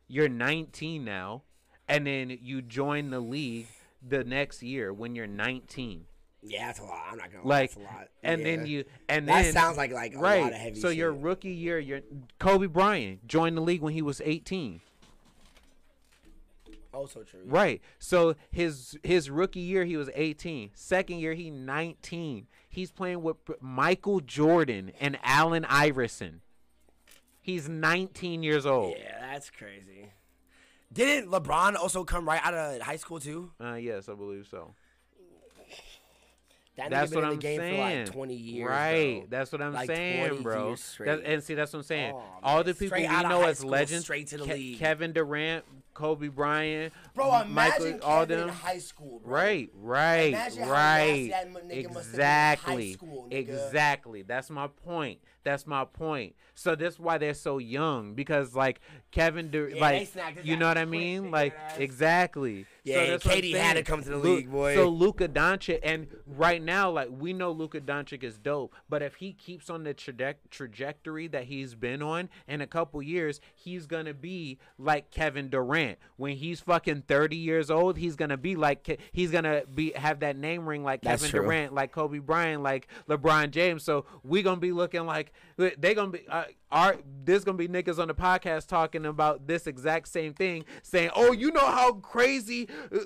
you're 0.09 0.29
19 0.29 1.05
now, 1.05 1.42
and 1.88 2.07
then 2.07 2.37
you 2.40 2.62
join 2.62 3.11
the 3.11 3.21
league 3.21 3.66
the 4.07 4.25
next 4.25 4.62
year 4.62 4.92
when 4.92 5.14
you're 5.14 5.27
19. 5.27 6.07
Yeah, 6.42 6.66
that's 6.66 6.79
a 6.79 6.85
lot. 6.85 7.03
I'm 7.11 7.19
not 7.19 7.33
gonna 7.33 7.47
Like, 7.47 7.49
lie, 7.49 7.62
that's 7.62 7.77
a 7.77 7.81
lot. 7.97 8.09
and 8.23 8.40
Yeah. 8.40 8.45
then 8.57 8.66
you 8.66 8.85
and 9.09 9.27
then 9.29 9.35
That 9.37 9.42
then 9.45 9.53
sounds 9.53 9.77
like 9.77 9.90
like 9.90 10.14
a 10.14 10.19
right. 10.19 10.42
lot 10.42 10.53
of 10.53 10.59
heavy. 10.59 10.79
so 10.81 10.88
your 10.90 11.12
rookie 11.12 11.49
year, 11.51 11.79
your 11.81 12.01
Kobe 12.38 12.66
Bryant 12.66 13.27
joined 13.27 13.57
the 13.57 13.61
league 13.62 13.81
when 13.83 13.95
he 13.95 14.03
was 14.03 14.21
18. 14.25 14.81
also 16.92 17.23
true. 17.23 17.40
Right. 17.45 17.83
So 17.99 18.37
his 18.51 18.97
his 19.03 19.29
rookie 19.29 19.61
year 19.61 19.85
he 19.85 19.97
was 19.99 20.09
18. 20.14 20.71
Second 20.75 21.19
year 21.19 21.35
he 21.35 21.51
19. 21.51 22.47
He's 22.71 22.90
playing 22.90 23.23
with 23.23 23.37
Michael 23.61 24.21
Jordan 24.21 24.92
and 25.01 25.19
Allen 25.23 25.64
Iverson. 25.66 26.40
He's 27.47 27.69
19 27.69 28.43
years 28.43 28.67
old. 28.67 28.97
Yeah, 28.99 29.21
that's 29.21 29.51
crazy. 29.51 30.11
Didn't 30.93 31.31
LeBron 31.31 31.77
also 31.77 32.03
come 32.03 32.27
right 32.29 32.41
out 32.45 32.55
of 32.55 32.83
high 32.83 32.97
school 32.97 33.21
too? 33.21 33.53
Uh, 33.63 33.75
yes, 33.75 34.09
I 34.09 34.15
believe 34.15 34.49
so. 34.51 34.75
That 36.77 36.89
nigga 36.89 36.91
That's 36.91 37.11
been 37.11 37.19
what 37.21 37.25
in 37.25 37.31
I'm 37.31 37.37
the 37.37 37.43
game 37.43 37.59
saying. 37.61 38.07
for 38.07 38.11
like 38.11 38.13
20 38.13 38.35
years. 38.35 38.69
right. 38.69 39.19
bro. 39.21 39.27
That's 39.31 39.53
what 39.53 39.63
I'm 39.63 39.73
Like 39.73 39.87
saying, 39.87 40.43
bro. 40.43 40.75
That, 41.05 41.23
and 41.25 41.43
see, 41.43 41.55
that's 41.55 41.73
what 41.73 41.79
I'm 41.79 41.83
saying. 41.85 42.13
Oh, 42.15 42.23
All 42.43 42.65
the 42.65 42.75
people 42.75 42.89
Straight 42.89 43.09
we 43.09 43.23
know 43.29 43.45
as 43.45 43.59
school, 43.61 43.71
legends, 43.71 44.05
straight 44.05 44.27
to 44.29 44.39
the 44.39 44.45
Ke- 44.45 44.49
league. 44.49 44.79
Kevin 44.79 45.13
Durant, 45.13 45.65
Kobe 45.95 46.29
Bryant, 46.29 46.93
Bro, 47.15 47.29
imagine 47.43 47.55
Michael, 47.55 48.01
all 48.03 48.21
Kevin 48.27 48.41
in 48.41 48.47
them. 48.49 48.57
high 48.57 48.79
school, 48.79 49.21
bro. 49.21 49.33
Right, 49.33 49.71
right, 49.75 50.29
Imagine 50.35 50.69
right. 50.69 51.07
nasty 51.07 51.29
that 51.31 51.51
mu- 51.53 51.61
nigga 51.61 51.95
must 51.95 52.07
have 52.11 52.13
been 52.13 52.21
in 52.21 52.27
high 52.27 52.53
Exactly, 52.53 52.93
school, 52.93 53.29
exactly. 53.31 54.23
That's 54.23 54.51
my 54.51 54.67
point. 54.67 55.21
That's 55.47 55.65
my 55.65 55.85
point. 55.85 56.35
So 56.57 56.75
that's 56.75 56.99
why 56.99 57.19
they're 57.19 57.33
so 57.33 57.59
young 57.59 58.15
because 58.15 58.57
like 58.57 58.81
Kevin, 59.13 59.49
Yeah, 59.53 59.81
like 59.81 60.09
you 60.43 60.57
know 60.57 60.67
what 60.67 60.77
I 60.77 60.85
mean? 60.85 61.31
Like 61.31 61.55
exactly. 61.79 62.67
Yeah, 62.87 63.05
so 63.05 63.11
that's 63.11 63.25
what 63.27 63.44
I'm 63.44 63.53
had 63.55 63.75
to 63.75 63.83
come 63.83 64.03
to 64.03 64.09
the 64.11 64.16
Lu- 64.16 64.37
league, 64.37 64.51
boy. 64.51 64.75
So 64.75 64.88
Luka 64.88 65.29
Doncic, 65.29 65.81
and 65.83 66.07
right 66.27 66.62
now, 66.62 66.90
like 66.90 67.09
we 67.11 67.33
know 67.33 67.51
Luka 67.51 67.81
Doncic 67.81 68.22
is 68.22 68.38
dope, 68.38 68.72
but 68.88 69.03
if 69.03 69.16
he 69.16 69.33
keeps 69.33 69.68
on 69.68 69.83
the 69.85 69.92
traje- 69.92 70.37
trajectory 70.51 71.29
that 71.29 71.44
he's 71.44 71.75
been 71.75 72.01
on, 72.03 72.29
in 72.49 72.61
a 72.61 72.66
couple 72.66 73.03
years, 73.03 73.40
he's 73.55 73.87
gonna 73.87 74.14
be 74.14 74.59
like 74.79 75.11
Kevin 75.11 75.49
Durant. 75.49 75.99
When 76.16 76.37
he's 76.37 76.61
fucking 76.61 77.03
thirty 77.09 77.37
years 77.37 77.70
old, 77.70 77.96
he's 77.99 78.16
gonna 78.16 78.37
be 78.37 78.57
like 78.57 78.85
Ke- 78.85 79.01
he's 79.12 79.31
gonna 79.31 79.62
be 79.72 79.92
have 79.92 80.20
that 80.20 80.37
name 80.37 80.66
ring 80.66 80.85
like 80.85 81.03
That's 81.03 81.22
Kevin 81.22 81.31
true. 81.31 81.42
Durant, 81.42 81.75
like 81.75 81.92
Kobe 81.92 82.18
Bryant, 82.18 82.62
like 82.62 82.88
LeBron 83.09 83.51
James. 83.51 83.83
So 83.83 84.07
we 84.22 84.42
gonna 84.42 84.61
be 84.61 84.72
looking 84.72 85.07
like 85.07 85.33
they 85.57 85.94
gonna 85.94 86.11
be. 86.12 86.20
Uh, 86.29 86.44
our 86.72 86.96
there's 87.25 87.44
gonna 87.44 87.57
be 87.57 87.68
niggas 87.68 87.99
on 88.01 88.09
the 88.09 88.14
podcast 88.14 88.66
talking 88.66 89.07
about 89.07 89.46
this 89.46 89.68
exact 89.68 90.09
same 90.09 90.35
thing, 90.35 90.64
saying, 90.83 91.11
"Oh, 91.14 91.31
you 91.33 91.53
know 91.53 91.64
how 91.64 91.92
crazy 91.92 92.68
Uh, 92.93 92.99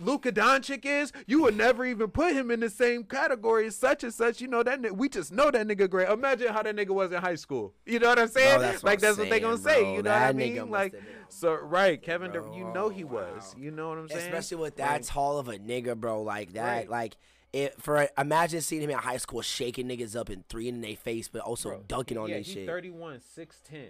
Luka 0.00 0.32
Doncic 0.32 0.84
is? 0.84 1.12
You 1.26 1.42
would 1.42 1.56
never 1.56 1.84
even 1.84 2.08
put 2.10 2.32
him 2.32 2.50
in 2.50 2.58
the 2.60 2.68
same 2.68 3.04
category 3.04 3.66
as 3.68 3.76
such 3.76 4.02
and 4.02 4.12
such. 4.12 4.40
You 4.40 4.48
know 4.48 4.62
that 4.64 4.96
we 4.96 5.08
just 5.08 5.30
know 5.32 5.50
that 5.52 5.66
nigga 5.66 5.88
great. 5.88 6.08
Imagine 6.08 6.48
how 6.52 6.62
that 6.62 6.74
nigga 6.74 6.88
was 6.90 7.12
in 7.12 7.20
high 7.20 7.36
school. 7.36 7.74
You 7.86 8.00
know 8.00 8.08
what 8.08 8.18
I'm 8.18 8.28
saying? 8.28 8.60
that's 8.60 8.82
what 8.82 8.90
like 8.90 8.98
I'm 8.98 9.00
that's 9.02 9.18
what 9.18 9.30
they 9.30 9.40
gonna 9.40 9.56
saying, 9.58 9.84
say. 9.84 9.94
You 9.94 10.02
know 10.02 10.10
what 10.10 10.22
I 10.22 10.32
mean? 10.32 10.70
Like 10.70 10.94
so, 11.28 11.54
right? 11.54 12.00
Kevin, 12.02 12.32
Bro, 12.32 12.56
you 12.56 12.72
know 12.72 12.88
he 12.88 13.04
was. 13.04 13.54
wow. 13.54 13.62
You 13.62 13.70
know 13.70 13.88
what 13.90 13.98
I'm 13.98 14.08
saying? 14.08 14.20
Especially 14.26 14.56
with 14.56 14.76
that 14.76 14.92
Like, 14.92 15.06
tall 15.06 15.38
of 15.38 15.48
a 15.48 15.58
nigga, 15.58 15.96
bro, 15.96 16.22
like 16.22 16.54
that. 16.54 16.64
Right. 16.64 16.90
Like, 16.90 17.16
it, 17.52 17.80
for 17.80 18.08
imagine 18.18 18.60
seeing 18.62 18.82
him 18.82 18.90
in 18.90 18.98
high 18.98 19.18
school 19.18 19.42
shaking 19.42 19.86
niggas 19.88 20.16
up 20.16 20.28
and 20.28 20.46
three 20.48 20.66
in 20.68 20.80
their 20.80 20.96
face, 20.96 21.28
but 21.28 21.42
also 21.42 21.68
bro, 21.70 21.84
dunking 21.86 22.18
on 22.18 22.28
yeah, 22.28 22.36
their 22.36 22.44
shit. 22.44 22.66
31, 22.66 23.20
6'10". 23.38 23.86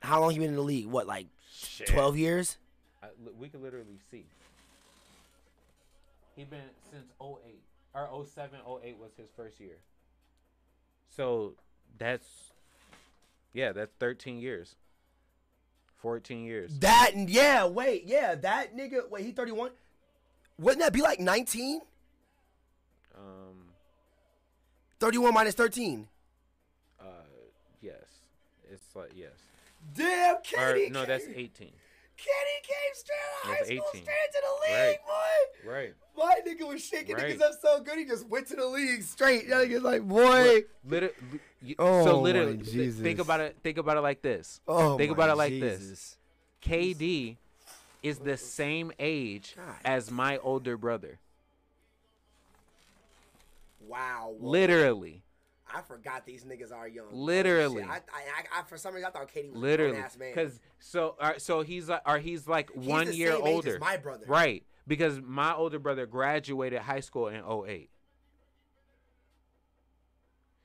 How 0.00 0.20
long 0.20 0.30
he 0.30 0.38
been 0.38 0.48
in 0.48 0.54
the 0.54 0.62
league? 0.62 0.86
What, 0.86 1.06
like 1.06 1.26
Shit. 1.52 1.88
twelve 1.88 2.16
years? 2.16 2.56
I, 3.02 3.06
we 3.38 3.48
could 3.48 3.62
literally 3.62 3.98
see. 4.10 4.24
He 6.36 6.44
been 6.44 6.60
since 6.90 7.10
08 7.20 7.60
or 7.94 8.24
07, 8.26 8.60
08 8.84 8.96
was 8.98 9.10
his 9.16 9.28
first 9.36 9.58
year. 9.60 9.76
So 11.08 11.54
that's 11.98 12.52
yeah, 13.52 13.72
that's 13.72 13.92
13 13.98 14.38
years. 14.38 14.76
14 15.98 16.44
years. 16.44 16.78
That 16.78 17.12
yeah, 17.28 17.66
wait, 17.66 18.04
yeah, 18.06 18.34
that 18.36 18.74
nigga. 18.76 19.10
Wait, 19.10 19.24
he 19.26 19.32
thirty 19.32 19.52
one. 19.52 19.70
Wouldn't 20.58 20.80
that 20.82 20.92
be 20.92 21.02
like 21.02 21.20
19? 21.20 21.80
Um 23.16 23.64
31 24.98 25.34
minus 25.34 25.54
13. 25.54 26.06
uh 27.00 27.04
yes. 27.82 27.94
It's 28.70 28.94
like 28.94 29.10
yes. 29.14 29.32
Damn, 29.94 30.36
Or 30.36 30.40
Kenny. 30.42 30.90
no, 30.90 31.00
came, 31.00 31.08
that's 31.08 31.24
18. 31.34 31.70
Kenny 32.24 32.60
came 32.62 32.94
straight 32.94 33.16
out 33.16 33.42
of 33.44 33.48
high 33.50 33.54
That's 33.56 33.66
school, 33.68 33.88
straight 33.88 34.26
into 34.26 34.42
the 34.42 34.72
league, 34.72 34.78
Right. 34.78 34.98
boy. 35.64 35.70
Right. 35.70 35.94
My 36.16 36.40
nigga 36.46 36.68
was 36.68 36.84
shaking 36.84 37.16
Right. 37.16 37.38
niggas 37.38 37.42
up 37.42 37.52
so 37.62 37.80
good, 37.80 37.98
he 37.98 38.04
just 38.04 38.26
went 38.28 38.46
to 38.48 38.56
the 38.56 38.66
league 38.66 39.02
straight. 39.02 39.48
That 39.48 39.66
nigga's 39.68 39.82
like, 39.82 40.02
boy. 40.02 40.64
Literally, 40.84 41.14
Oh, 41.78 42.04
so 42.04 42.12
my 42.16 42.18
literally, 42.20 42.58
th- 42.58 42.94
think 42.94 43.18
about 43.20 43.40
it. 43.40 43.56
Think 43.62 43.78
about 43.78 43.96
it 43.96 44.00
like 44.00 44.20
this. 44.22 44.60
Oh, 44.68 44.96
Think 44.98 45.10
my 45.10 45.14
about 45.24 45.30
it 45.30 45.36
like 45.36 45.58
this. 45.60 46.16
KD 46.62 47.36
is 48.02 48.18
the 48.18 48.36
same 48.36 48.92
age 48.98 49.54
God. 49.56 49.74
as 49.84 50.10
my 50.10 50.38
older 50.38 50.76
brother. 50.76 51.18
Wow. 53.86 54.34
whoa. 54.38 54.50
Literally, 54.50 55.22
I 55.74 55.82
forgot 55.82 56.26
these 56.26 56.44
niggas 56.44 56.72
are 56.72 56.88
young. 56.88 57.06
Literally. 57.12 57.82
I, 57.82 57.96
I, 57.96 58.60
I, 58.60 58.62
for 58.64 58.76
some 58.76 58.94
reason, 58.94 59.08
I 59.08 59.18
thought 59.18 59.28
KD 59.28 59.52
was 59.52 59.60
literally, 59.62 59.96
ass 59.98 60.16
man. 60.18 60.30
because 60.34 60.60
so 60.78 61.16
uh, 61.20 61.34
so 61.38 61.62
he's 61.62 61.88
like, 61.88 62.02
or 62.06 62.18
he's 62.18 62.46
like 62.48 62.70
He's 62.74 62.86
one 62.86 63.12
year 63.12 63.32
same 63.32 63.42
age 63.42 63.48
as 63.48 63.54
older, 63.54 63.78
my 63.80 63.96
brother. 63.96 64.24
right? 64.28 64.64
Because 64.86 65.20
my 65.20 65.54
older 65.54 65.78
brother 65.78 66.06
graduated 66.06 66.80
high 66.80 67.00
school 67.00 67.28
in 67.28 67.42
08. 67.44 67.90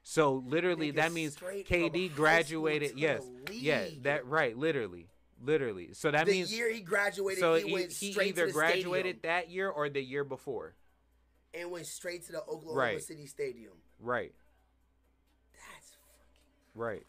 So 0.04 0.44
literally, 0.48 0.92
that 0.92 1.12
means 1.12 1.34
straight 1.34 1.68
from 1.68 1.82
high 1.82 1.90
KD 1.90 2.16
graduated. 2.16 2.94
Yes, 2.96 3.24
yeah, 3.52 3.86
that 4.04 4.26
right. 4.28 4.56
Literally, 4.56 5.08
literally. 5.44 5.90
So 5.94 6.12
that 6.12 6.26
the 6.28 6.32
means 6.32 6.50
the 6.52 6.58
year 6.58 6.72
he 6.72 6.82
graduated, 6.82 7.40
so 7.40 7.56
he, 7.56 7.68
he, 7.68 7.74
went 7.74 7.92
he 7.92 8.12
straight 8.12 8.28
either 8.30 8.52
graduated 8.52 9.18
stadium 9.20 9.22
that 9.24 9.50
year 9.50 9.70
or 9.70 9.90
the 9.90 10.02
year 10.02 10.24
before. 10.24 10.76
and 11.56 11.72
went 11.72 11.88
straight 11.88 12.24
to 12.28 12.34
the 12.34 12.42
Oklahoma 12.42 12.74
Right. 12.80 13.02
City 13.02 13.26
Stadium. 13.26 13.74
Right, 14.00 14.34
right. 16.76 17.04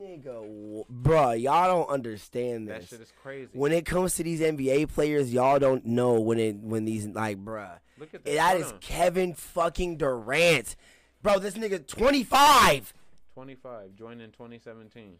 nigga, 0.00 0.84
bruh. 0.90 1.40
Y'all 1.40 1.66
don't 1.66 1.88
understand 1.90 2.68
this. 2.68 2.84
That 2.84 2.88
shit 2.88 3.00
is 3.00 3.12
crazy. 3.22 3.48
when 3.52 3.72
it 3.72 3.84
comes 3.84 4.14
to 4.16 4.22
these 4.22 4.40
NBA 4.40 4.92
players, 4.92 5.32
y'all 5.32 5.58
don't 5.58 5.84
know 5.84 6.20
when 6.20 6.38
it 6.38 6.56
when 6.56 6.84
these 6.84 7.06
like, 7.06 7.44
bruh. 7.44 7.78
Look 7.98 8.14
at 8.14 8.24
that. 8.24 8.34
That 8.34 8.56
is. 8.56 8.72
Kevin 8.80 9.34
fucking 9.34 9.96
Durant, 9.96 10.76
bro. 11.22 11.38
This 11.38 11.54
nigga 11.54 11.86
25. 11.86 12.94
25, 13.34 13.94
joined 13.94 14.20
in 14.20 14.30
2017. 14.30 15.14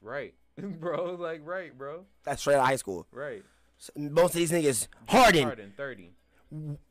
Right, 0.00 0.34
bro. 0.58 1.14
Like 1.14 1.42
right, 1.44 1.76
bro. 1.76 2.04
That's 2.24 2.40
straight 2.40 2.56
out 2.56 2.60
of 2.60 2.66
high 2.66 2.76
school. 2.76 3.06
Right. 3.12 3.42
So, 3.78 3.92
most 3.96 4.34
of 4.34 4.38
these 4.40 4.50
niggas 4.50 4.88
Harden, 5.06 5.44
Harden, 5.44 5.72
30. 5.76 6.10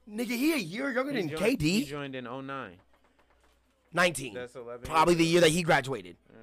nigga, 0.09 0.27
he 0.27 0.53
a 0.53 0.57
year 0.57 0.89
younger 0.91 1.11
He 1.11 1.17
than 1.19 1.29
joined, 1.29 1.61
He 1.61 1.83
joined 1.83 2.15
in 2.15 2.23
09. 2.23 2.77
19. 3.97 4.33
That's 4.33 4.55
11. 4.55 4.85
Probably 4.85 5.15
the 5.15 5.25
year 5.25 5.41
that 5.41 5.49
he 5.49 5.61
graduated. 5.63 6.15
Yeah. 6.29 6.35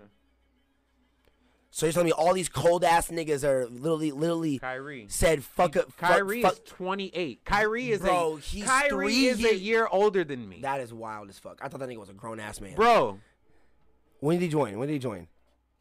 So 1.70 1.86
you're 1.86 1.92
telling 1.92 2.06
me 2.06 2.12
all 2.12 2.32
these 2.34 2.48
cold 2.48 2.84
ass 2.84 3.08
niggas 3.10 3.42
are 3.42 3.66
literally, 3.66 4.12
literally 4.12 4.58
Kyrie. 4.58 5.06
said 5.08 5.42
fuck 5.42 5.76
up. 5.76 5.96
Kyrie 5.96 6.42
fuck- 6.42 6.52
is 6.52 6.58
28. 6.66 7.44
Kyrie 7.44 7.90
is 7.90 8.00
Bro, 8.00 8.36
a 8.36 8.40
he's 8.40 8.64
Kyrie 8.64 8.88
three 8.90 9.26
is 9.26 9.40
year- 9.40 9.50
a 9.50 9.54
year 9.56 9.88
older 9.90 10.22
than 10.22 10.48
me. 10.48 10.60
That 10.60 10.80
is 10.80 10.92
wild 10.94 11.28
as 11.30 11.38
fuck. 11.38 11.58
I 11.62 11.68
thought 11.68 11.80
that 11.80 11.88
nigga 11.88 11.98
was 11.98 12.10
a 12.10 12.12
grown 12.12 12.38
ass 12.38 12.60
man. 12.60 12.76
Bro, 12.76 13.18
When 14.20 14.38
did 14.38 14.44
he 14.44 14.48
join? 14.50 14.78
When 14.78 14.86
did 14.88 14.94
he 14.94 14.98
join? 15.00 15.26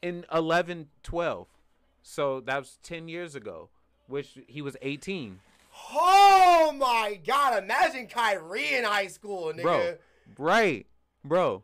in 0.02 0.26
11, 0.32 0.88
12. 1.02 1.46
So 2.02 2.40
that 2.40 2.58
was 2.58 2.78
10 2.82 3.08
years 3.08 3.34
ago, 3.36 3.70
which 4.08 4.36
he 4.48 4.60
was 4.62 4.76
18. 4.82 5.38
Oh 5.92 6.74
my 6.76 7.18
god! 7.26 7.62
Imagine 7.62 8.06
Kyrie 8.06 8.74
in 8.74 8.84
high 8.84 9.06
school, 9.06 9.52
nigga. 9.54 9.62
Bro, 9.62 9.96
right. 10.38 10.86
Bro, 11.24 11.62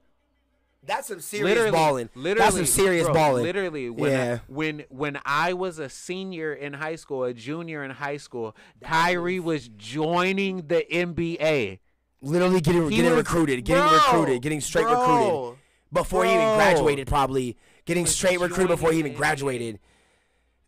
That's 0.82 1.08
some 1.08 1.20
serious 1.20 1.44
literally, 1.48 1.70
balling. 1.72 2.08
Literally, 2.14 2.38
That's 2.40 2.56
some 2.56 2.66
serious 2.66 3.04
bro, 3.04 3.12
balling. 3.14 3.42
Literally, 3.44 3.90
when 3.90 4.10
Yeah. 4.12 4.34
I, 4.34 4.40
when 4.52 4.84
when 4.88 5.18
I 5.26 5.52
was 5.52 5.78
a 5.78 5.88
senior 5.90 6.54
in 6.54 6.72
high 6.72 6.96
school, 6.96 7.24
a 7.24 7.34
junior 7.34 7.84
in 7.84 7.90
high 7.90 8.16
school, 8.16 8.56
Kyrie 8.82 9.40
was 9.40 9.68
joining 9.68 10.66
the 10.68 10.84
NBA. 10.90 11.78
Literally 12.22 12.60
getting 12.60 12.90
He 12.90 12.96
getting 12.96 13.10
was- 13.12 13.18
recruited, 13.18 13.64
getting 13.64 13.82
bro, 13.86 13.92
recruited, 13.94 14.42
getting 14.42 14.60
straight 14.60 14.86
bro, 14.86 15.00
recruited 15.00 15.58
before 15.92 16.24
he 16.24 16.32
even 16.32 16.54
graduated. 16.56 17.06
Probably 17.06 17.56
getting 17.84 18.04
was 18.04 18.14
straight 18.14 18.40
recruited 18.40 18.68
before 18.68 18.92
he 18.92 18.98
even 18.98 19.12
graduated. 19.14 19.78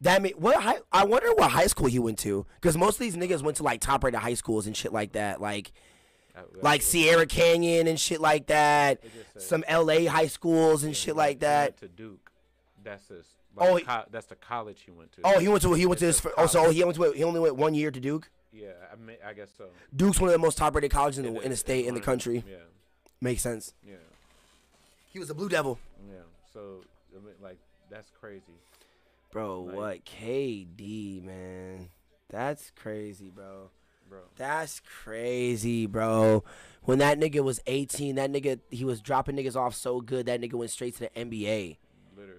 That 0.02 0.20
mean 0.20 0.32
what? 0.36 0.60
High, 0.60 0.78
I 0.90 1.04
wonder 1.04 1.32
what 1.34 1.50
high 1.52 1.68
school 1.68 1.86
he 1.86 1.98
went 1.98 2.18
to, 2.20 2.44
because 2.60 2.76
most 2.76 2.96
of 2.96 3.00
these 3.00 3.16
niggas 3.16 3.42
went 3.42 3.56
to 3.58 3.62
like 3.62 3.80
top 3.80 4.02
rated 4.04 4.20
high 4.20 4.34
schools 4.34 4.66
and 4.66 4.76
shit 4.76 4.92
like 4.92 5.12
that, 5.12 5.40
like 5.40 5.72
like 6.60 6.82
Sierra 6.82 7.26
Canyon 7.26 7.86
and 7.86 7.98
shit 8.00 8.20
like 8.20 8.46
that. 8.46 9.02
Some 9.38 9.64
L.A. 9.68 10.06
high 10.06 10.26
schools 10.28 10.84
and 10.84 10.96
shit 10.96 11.16
like 11.16 11.40
that. 11.40 11.78
to 11.78 11.88
Duke. 11.88 12.30
That's 12.82 13.08
his. 13.08 13.26
Oh, 13.58 13.74
Like, 13.74 13.80
he- 13.82 13.86
co- 13.86 14.04
that's 14.10 14.26
the 14.26 14.34
college 14.36 14.80
he 14.84 14.90
went 14.90 15.12
to. 15.12 15.20
Oh, 15.24 15.38
he 15.38 15.46
went 15.48 15.62
to 15.62 15.74
he 15.74 15.84
went 15.86 15.98
to 16.00 16.06
his. 16.06 16.26
Oh, 16.38 16.46
so 16.46 16.70
he 16.70 16.82
went 16.84 16.96
to 16.96 17.12
he 17.12 17.22
only 17.22 17.38
went 17.40 17.56
one 17.56 17.74
year 17.74 17.90
to 17.90 18.00
Duke. 18.00 18.30
Yeah, 18.52 18.68
I, 18.92 18.96
mean, 18.96 19.16
I 19.26 19.32
guess 19.32 19.48
so. 19.56 19.66
Duke's 19.94 20.20
one 20.20 20.28
of 20.28 20.32
the 20.32 20.38
most 20.38 20.58
top 20.58 20.74
rated 20.74 20.90
colleges 20.90 21.18
in 21.18 21.32
the 21.34 21.40
in 21.40 21.50
the 21.50 21.56
state 21.56 21.86
in 21.86 21.94
the 21.94 22.00
country. 22.00 22.44
Yeah, 22.48 22.56
Makes 23.20 23.42
sense. 23.42 23.72
yeah, 23.86 23.94
He 25.12 25.18
was 25.18 25.30
a 25.30 25.34
Blue 25.34 25.48
Devil. 25.48 25.78
yeah. 26.10 26.16
So, 26.52 26.80
I 27.16 27.24
mean, 27.24 27.34
like, 27.42 27.56
that's 27.90 28.10
crazy. 28.20 28.42
Bro, 29.30 29.60
Like- 29.62 29.76
what 29.76 30.04
KD, 30.04 31.22
man? 31.24 31.88
That's 32.28 32.70
crazy, 32.76 33.30
bro. 33.30 33.70
Bro, 34.12 34.20
That's 34.36 34.80
crazy, 35.04 35.86
bro. 35.86 36.44
When 36.82 36.98
that 36.98 37.18
nigga 37.18 37.42
was 37.42 37.60
18, 37.66 38.16
that 38.16 38.30
nigga 38.30 38.60
he 38.70 38.84
was 38.84 39.00
dropping 39.00 39.36
niggas 39.36 39.56
off 39.56 39.74
so 39.74 40.02
good 40.02 40.26
that 40.26 40.38
nigga 40.38 40.52
went 40.52 40.70
straight 40.70 40.94
to 40.96 41.00
the 41.00 41.10
NBA. 41.10 41.78
literally. 42.14 42.38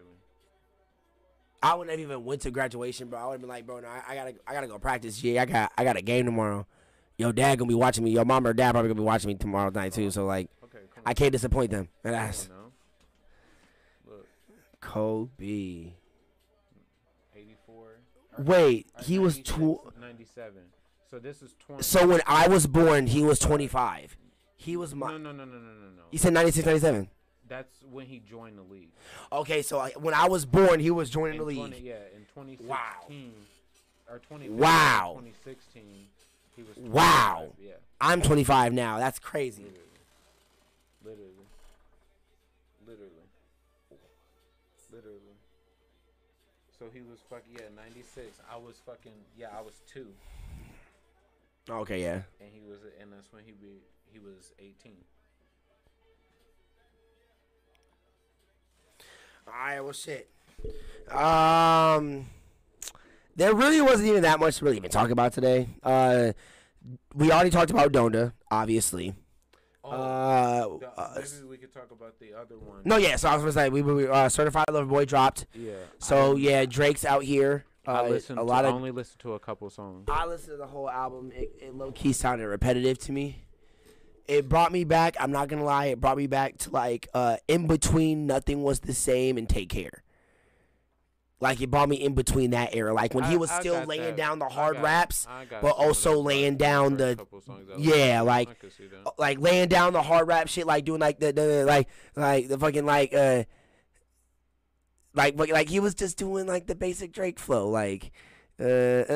I 1.64 1.74
wouldn't 1.74 1.90
have 1.92 2.00
even 2.00 2.26
went 2.26 2.42
to 2.42 2.52
graduation, 2.52 3.08
bro. 3.08 3.20
I 3.20 3.26
would 3.26 3.32
have 3.34 3.42
been 3.42 3.50
like, 3.50 3.66
bro, 3.66 3.80
no, 3.80 3.88
I, 3.88 4.04
I 4.10 4.16
gotta 4.16 4.36
I 4.46 4.54
gotta 4.54 4.68
go 4.68 4.78
practice. 4.78 5.24
Yeah, 5.24 5.42
I 5.42 5.46
got 5.46 5.72
I 5.76 5.84
got 5.84 5.98
a 5.98 6.02
game 6.04 6.26
tomorrow. 6.26 6.68
Yo, 7.18 7.32
dad 7.32 7.58
gonna 7.58 7.70
be 7.70 7.74
watching 7.74 8.04
me. 8.04 8.12
Your 8.12 8.26
mom 8.26 8.46
or 8.46 8.54
dad 8.54 8.74
probably 8.74 8.90
gonna 8.90 9.02
be 9.02 9.06
watching 9.06 9.30
me 9.30 9.36
tomorrow 9.36 9.72
night 9.72 9.94
too. 9.94 10.12
So 10.12 10.26
like, 10.28 10.50
Okay, 10.64 10.80
I 11.06 11.16
can't 11.16 11.32
disappoint 11.32 11.72
them. 11.72 11.88
And 12.04 12.14
on 12.14 12.22
that's 12.22 12.50
now. 12.50 12.56
Look, 14.08 14.28
Kobe. 14.80 15.94
84. 17.36 17.76
or- 18.38 18.44
Wait, 18.44 18.88
or 18.98 19.04
he 19.04 19.18
was 19.20 19.38
96, 19.38 19.58
tw- 19.58 20.00
97. 20.02 20.54
So 21.14 21.20
this 21.20 21.44
is 21.44 21.54
20. 21.68 21.84
So 21.84 22.08
when 22.08 22.22
I 22.26 22.48
was 22.48 22.66
born, 22.66 23.06
he 23.06 23.22
was 23.22 23.38
25. 23.38 24.18
He 24.56 24.76
was 24.76 24.96
my. 24.96 25.12
no, 25.12 25.18
no, 25.20 25.32
no, 25.32 25.46
no, 25.46 25.52
no, 25.54 25.60
no, 25.60 25.90
no. 25.96 26.02
You 26.10 26.18
said 26.18 26.34
96, 26.34 26.66
97. 26.66 27.08
That's 27.48 27.72
when 27.92 28.08
he 28.08 28.18
joined 28.28 28.58
the 28.58 28.64
league. 28.64 28.90
Okay, 29.32 29.62
so 29.62 29.78
I, 29.78 29.92
when 29.92 30.16
I 30.16 30.28
was 30.28 30.44
born, 30.44 30.80
he 30.80 30.90
was 30.90 31.12
joining 31.12 31.38
the 31.38 31.44
league. 31.44 31.58
20, 31.60 31.82
yeah, 31.82 31.98
in 32.16 32.26
2016. 32.34 32.68
Wow. 32.68 33.06
Or 34.10 34.18
20, 34.28 34.50
Wow. 34.50 35.12
2016, 35.20 35.84
he 36.56 36.64
was. 36.64 36.78
Wow. 36.78 37.50
Yeah, 37.64 37.74
I'm 38.02 38.20
25 38.20 38.74
now. 38.74 38.98
That's 38.98 39.20
crazy. 39.20 39.66
literally. 39.66 39.84
Literally. 41.06 41.30
Literally. 42.88 43.12
Literally. 44.92 45.20
So 46.80 46.86
he 46.92 47.02
was 47.02 47.20
fucking, 47.30 47.54
yeah, 47.54 47.70
96. 47.76 48.40
I 48.52 48.58
was 48.58 48.82
fucking, 48.84 49.14
yeah, 49.38 49.50
I 49.56 49.62
was 49.62 49.76
two. 49.88 50.08
Okay, 51.70 52.02
yeah. 52.02 52.22
And 52.42 52.50
he 52.52 52.60
was, 52.60 52.80
and 53.00 53.12
that's 53.12 53.32
when 53.32 53.44
he 53.46 53.52
be, 53.52 53.82
he 54.12 54.20
was 54.20 54.52
18. 54.60 54.94
All 59.48 59.54
right, 59.54 59.80
well, 59.82 59.94
shit. 59.94 60.30
Um, 61.12 62.28
there 63.36 63.54
really 63.54 63.82
wasn't 63.82 64.10
even 64.10 64.22
that 64.24 64.40
much 64.40 64.58
to 64.58 64.66
really 64.66 64.78
even 64.78 64.90
talk 64.90 65.10
about 65.10 65.34
today. 65.34 65.70
Uh, 65.82 66.34
we 67.14 67.32
already 67.32 67.50
talked 67.50 67.72
about 67.72 67.92
Donda, 67.92 68.34
obviously. 68.52 69.14
Oh, 69.86 69.90
Uh, 69.92 70.78
the- 70.80 71.00
uh, 71.00 71.14
maybe 71.16 71.48
we 71.50 71.58
could 71.58 71.74
talk 71.74 71.92
about 71.92 72.18
the 72.20 72.34
other 72.34 72.58
one. 72.58 72.82
no, 72.86 72.96
yeah. 72.98 73.18
So 73.18 73.28
I 73.28 73.34
was 73.36 73.42
gonna 73.42 73.52
say 73.52 73.70
we, 73.70 73.82
we 73.82 74.08
uh, 74.08 74.30
certified 74.30 74.66
lover 74.72 74.86
boy 74.88 75.04
dropped. 75.04 75.46
Yeah. 75.54 75.74
So 76.00 76.34
I, 76.34 76.40
yeah, 76.40 76.66
Drake's 76.66 77.04
out 77.04 77.24
here. 77.24 77.66
Uh, 77.86 77.92
I 77.92 78.10
listened 78.10 78.40
a 78.40 78.44
lot 78.44 78.62
to, 78.62 78.70
of 78.70 78.76
only 78.76 78.92
listened 78.92 79.20
to 79.20 79.34
a 79.34 79.40
couple 79.40 79.70
songs. 79.70 80.06
I 80.10 80.26
listened 80.26 80.54
to 80.54 80.58
the 80.58 80.68
whole 80.68 80.90
album. 80.90 81.32
It, 81.36 81.52
it 81.62 81.76
low 81.76 81.92
key 81.92 82.14
sounded 82.14 82.48
repetitive 82.48 82.98
to 83.00 83.12
me. 83.12 83.44
It 84.26 84.48
brought 84.48 84.72
me 84.72 84.86
back. 84.86 85.16
I'm 85.20 85.32
not 85.32 85.50
gonna 85.50 85.66
lie. 85.66 85.88
It 85.88 86.00
brought 86.00 86.16
me 86.18 86.28
back 86.28 86.58
to 86.60 86.70
like 86.72 87.10
uh, 87.14 87.38
in 87.50 87.68
between. 87.68 88.26
Nothing 88.26 88.64
was 88.64 88.80
the 88.80 88.94
same 88.94 89.38
and 89.38 89.50
take 89.50 89.68
care. 89.68 90.04
Like 91.42 91.60
it 91.60 91.70
brought 91.70 91.90
me 91.90 91.98
in 91.98 92.14
between 92.14 92.52
that 92.52 92.74
era. 92.74 92.94
Like 92.94 93.14
when 93.14 93.26
he 93.26 93.36
was 93.36 93.52
I 93.52 93.60
still 93.60 93.84
laying 93.84 94.02
that. 94.04 94.16
down 94.16 94.40
the 94.40 94.48
hard 94.48 94.76
got- 94.76 94.84
raps, 94.84 95.28
but 95.62 95.72
also 95.72 96.22
laying 96.22 96.56
down 96.56 96.96
the- 96.96 97.20
yeah, 97.78 98.22
like- 98.22 98.50
I 98.50 98.54
could 98.54 98.72
see 98.72 98.88
that. 98.88 99.06
uh, 99.06 99.12
like 99.18 99.40
laying 99.42 99.68
down 99.68 99.92
the 99.92 100.02
hard 100.02 100.26
rap 100.30 100.48
shit, 100.48 100.66
like 100.66 100.86
doing 100.86 101.02
like 101.02 101.20
the, 101.20 101.34
the 101.34 101.66
like 101.66 101.90
like 102.16 102.48
the 102.48 102.58
fucking 102.58 102.86
like 102.86 103.14
uh 103.14 103.44
like 105.14 105.36
but, 105.36 105.50
like 105.50 105.70
he 105.70 105.80
was 105.80 105.96
just 105.96 106.18
doing 106.18 106.48
like 106.48 106.68
the 106.68 106.76
basic 106.76 107.12
Drake 107.12 107.40
flow, 107.40 107.70
like. 107.70 108.12
He 108.60 108.66
was 108.66 109.08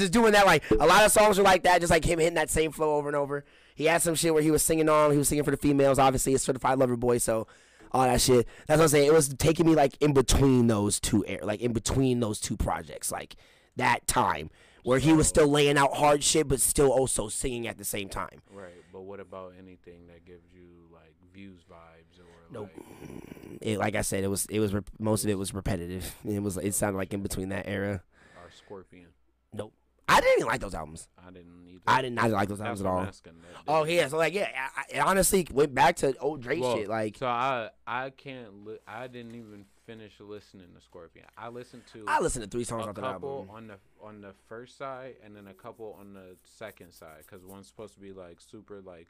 just 0.00 0.12
doing 0.12 0.32
that. 0.32 0.46
Like 0.46 0.68
a 0.70 0.86
lot 0.86 1.04
of 1.04 1.12
songs 1.12 1.38
are 1.38 1.42
like 1.42 1.62
that, 1.62 1.80
just 1.80 1.90
like 1.90 2.04
him 2.04 2.18
hitting 2.18 2.34
that 2.34 2.50
same 2.50 2.72
flow 2.72 2.96
over 2.96 3.08
and 3.08 3.16
over. 3.16 3.44
He 3.76 3.84
had 3.84 4.02
some 4.02 4.14
shit 4.14 4.34
where 4.34 4.42
he 4.42 4.50
was 4.50 4.62
singing 4.62 4.88
on. 4.88 5.12
He 5.12 5.18
was 5.18 5.28
singing 5.28 5.44
for 5.44 5.52
the 5.52 5.56
females. 5.56 5.98
Obviously, 5.98 6.34
a 6.34 6.38
certified 6.38 6.78
lover 6.78 6.96
boy, 6.96 7.18
so 7.18 7.46
all 7.92 8.02
that 8.02 8.20
shit. 8.20 8.46
That's 8.66 8.78
what 8.78 8.84
I'm 8.84 8.88
saying. 8.88 9.06
It 9.06 9.12
was 9.12 9.28
taking 9.34 9.66
me 9.66 9.74
like 9.74 9.96
in 10.00 10.12
between 10.12 10.66
those 10.66 10.98
two 10.98 11.24
air, 11.26 11.40
like 11.42 11.60
in 11.60 11.72
between 11.72 12.20
those 12.20 12.40
two 12.40 12.56
projects, 12.56 13.12
like 13.12 13.36
that 13.76 14.06
time 14.06 14.50
where 14.84 14.98
he 14.98 15.12
was 15.12 15.26
still 15.28 15.48
laying 15.48 15.76
out 15.78 15.94
hard 15.94 16.22
shit 16.22 16.48
but 16.48 16.60
still 16.60 16.90
also 16.90 17.28
singing 17.28 17.66
at 17.68 17.78
the 17.78 17.84
same 17.84 18.08
time 18.08 18.40
Right, 18.52 18.82
but 18.92 19.02
what 19.02 19.20
about 19.20 19.54
anything 19.58 20.06
that 20.08 20.24
gives 20.24 20.52
you 20.54 20.66
like 20.92 21.14
views 21.32 21.60
vibes 21.70 22.18
or 22.20 22.24
Nope. 22.52 22.70
like 22.76 23.58
it, 23.60 23.78
like 23.78 23.94
i 23.94 24.02
said 24.02 24.24
it 24.24 24.28
was 24.28 24.46
it 24.46 24.58
was 24.60 24.72
rep- 24.74 24.90
most 24.98 25.24
of 25.24 25.30
it 25.30 25.38
was 25.38 25.54
repetitive 25.54 26.14
it 26.24 26.42
was 26.42 26.56
it 26.56 26.74
sounded 26.74 26.98
like 26.98 27.12
in 27.12 27.22
between 27.22 27.50
that 27.50 27.66
era 27.68 28.02
our 28.36 28.50
Scorpion? 28.50 29.06
nope 29.52 29.72
i 30.08 30.20
didn't 30.20 30.38
even 30.38 30.46
like 30.48 30.60
those 30.60 30.74
albums 30.74 31.06
I 31.16 31.30
didn't 31.30 31.66
either. 31.68 31.80
I 31.86 32.02
did 32.02 32.12
not 32.12 32.30
like 32.30 32.48
those 32.48 32.58
That's 32.58 32.66
albums 32.66 32.80
at 32.80 32.86
all. 32.86 33.00
asking, 33.00 33.32
Oh 33.68 33.84
yeah, 33.84 34.08
so 34.08 34.16
like 34.16 34.34
yeah, 34.34 34.48
I, 34.76 34.98
I 34.98 35.00
honestly 35.02 35.46
went 35.52 35.74
back 35.74 35.96
to 35.96 36.16
old 36.18 36.40
Drake 36.42 36.60
Well, 36.60 36.76
shit. 36.76 36.88
Like 36.88 37.18
so 37.18 37.26
I 37.26 37.70
I 37.86 38.10
can't 38.10 38.64
li- 38.66 38.78
I 38.88 39.06
didn't 39.06 39.34
even 39.36 39.64
finish 39.90 40.12
listening 40.20 40.68
to 40.74 40.80
Scorpion. 40.80 41.26
I 41.36 41.48
listened 41.48 41.82
to 41.92 42.04
I 42.06 42.20
listened 42.20 42.44
to 42.44 42.50
three 42.50 42.64
songs 42.64 42.86
off 42.86 42.94
couple 42.94 43.40
album. 43.48 43.50
on 43.56 43.66
the 43.68 43.78
on 44.06 44.20
the 44.20 44.32
first 44.48 44.78
side 44.78 45.14
and 45.24 45.34
then 45.34 45.46
a 45.48 45.54
couple 45.54 45.96
on 45.98 46.12
the 46.12 46.36
second 46.44 46.92
side 46.92 47.24
because 47.26 47.44
one's 47.44 47.66
supposed 47.66 47.94
to 47.94 48.00
be 48.00 48.12
like 48.12 48.40
super 48.40 48.80
like 48.80 49.08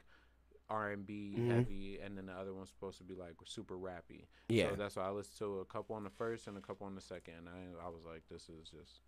R 0.69 0.91
and 0.91 1.05
B 1.05 1.35
Mhm. 1.37 1.47
heavy 1.55 1.99
and 2.03 2.17
then 2.17 2.25
the 2.27 2.33
other 2.33 2.53
one's 2.53 2.69
supposed 2.69 2.97
to 2.99 3.03
be 3.03 3.13
like 3.13 3.35
super 3.45 3.75
rappy. 3.75 4.25
Yeah, 4.49 4.69
So 4.69 4.75
that's 4.75 4.95
why 4.95 5.03
I 5.03 5.11
listened 5.11 5.37
to 5.39 5.59
a 5.59 5.65
couple 5.65 5.95
on 5.95 6.03
the 6.03 6.09
first 6.09 6.47
and 6.47 6.57
a 6.57 6.61
couple 6.61 6.87
on 6.87 6.95
the 6.95 7.01
second. 7.01 7.33
And 7.39 7.49
I 7.49 7.85
I 7.85 7.89
was 7.89 8.01
like, 8.05 8.23
this 8.29 8.43
is 8.49 8.69
just 8.69 9.01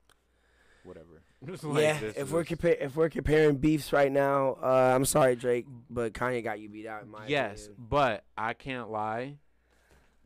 whatever. 0.83 1.21
Just 1.45 1.63
like, 1.63 1.81
yeah. 1.81 2.11
If 2.17 2.31
we're 2.31 2.43
compar- 2.43 2.77
if 2.81 2.97
we're 2.97 3.07
comparing 3.09 3.55
beefs 3.55 3.93
right 3.93 4.11
now, 4.11 4.57
uh, 4.61 4.91
I'm 4.93 5.05
sorry 5.05 5.37
Drake, 5.37 5.65
but 5.89 6.11
Kanye 6.13 6.43
got 6.43 6.59
you 6.59 6.67
beat 6.67 6.85
out 6.87 7.03
in 7.03 7.09
my 7.09 7.25
yes, 7.27 7.67
opinion. 7.67 7.85
but 7.89 8.25
I 8.37 8.53
can't 8.53 8.89
lie. 8.91 9.37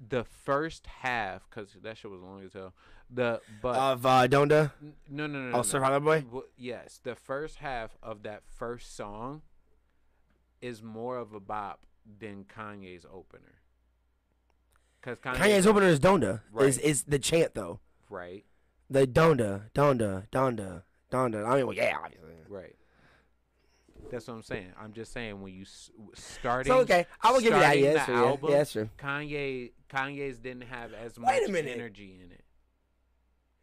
The 0.10 0.24
first 0.24 0.86
half, 0.88 1.50
cause 1.50 1.76
that 1.82 1.98
shit 1.98 2.12
was 2.12 2.22
long 2.22 2.44
as 2.44 2.54
hell. 2.54 2.74
The 3.10 3.42
but 3.62 3.76
Of 3.78 4.06
uh, 4.06 4.28
Donda. 4.28 4.72
N- 4.82 4.94
No, 5.10 5.28
no, 5.28 5.40
no. 5.40 5.46
no, 5.50 5.54
Oh, 5.54 5.58
no. 5.58 5.62
Survivor 5.64 6.00
Boy. 6.00 6.22
W- 6.22 6.46
Yes, 6.58 7.00
the 7.04 7.16
first 7.16 7.58
half 7.58 7.98
of 8.04 8.24
that 8.24 8.44
first 8.46 8.96
song 8.96 9.42
is 10.62 10.84
more 10.84 11.18
of 11.18 11.34
a 11.34 11.40
bop 11.40 11.80
than 12.20 12.44
Kanye's 12.46 13.06
opener. 13.12 13.56
Cause 15.02 15.18
Kanye 15.20 15.36
Kanye's 15.36 15.68
opener 15.68 15.88
is 15.88 16.00
Donda. 16.00 16.42
Is 16.60 16.78
is 16.80 17.04
the 17.04 17.20
chant 17.20 17.54
though? 17.56 17.80
right, 18.10 18.46
The 18.90 19.06
Donda, 19.08 19.70
Donda, 19.74 20.28
Donda, 20.32 20.84
Donda. 21.12 21.46
I 21.48 21.56
mean, 21.58 21.68
well, 21.68 21.76
yeah, 21.76 21.98
obviously. 22.04 22.30
right. 22.50 22.76
That's 24.12 24.28
what 24.28 24.36
I'm 24.36 24.44
saying. 24.44 24.72
I'm 24.82 24.94
just 24.94 25.12
saying 25.14 25.42
when 25.42 25.54
you 25.54 25.64
s- 25.64 25.92
starting. 26.16 26.72
So 26.72 26.80
okay, 26.80 27.06
I 27.22 27.32
will 27.32 27.40
give 27.40 27.54
you 27.54 27.60
that. 27.60 27.78
Yeah, 27.80 27.88
the 27.90 27.94
that's 27.96 28.06
true. 28.06 28.16
Yeah, 28.16 28.26
album, 28.26 28.52
yeah, 28.52 28.58
that's 28.58 28.72
true. 28.72 28.90
Kanye 28.98 29.72
Kanye's 29.90 30.38
didn't 30.40 30.64
have 30.64 30.94
as 30.94 31.18
Wait 31.18 31.24
much 31.42 31.50
a 31.50 31.52
minute. 31.52 31.78
energy 31.78 32.20
in 32.24 32.32
it. 32.32 32.44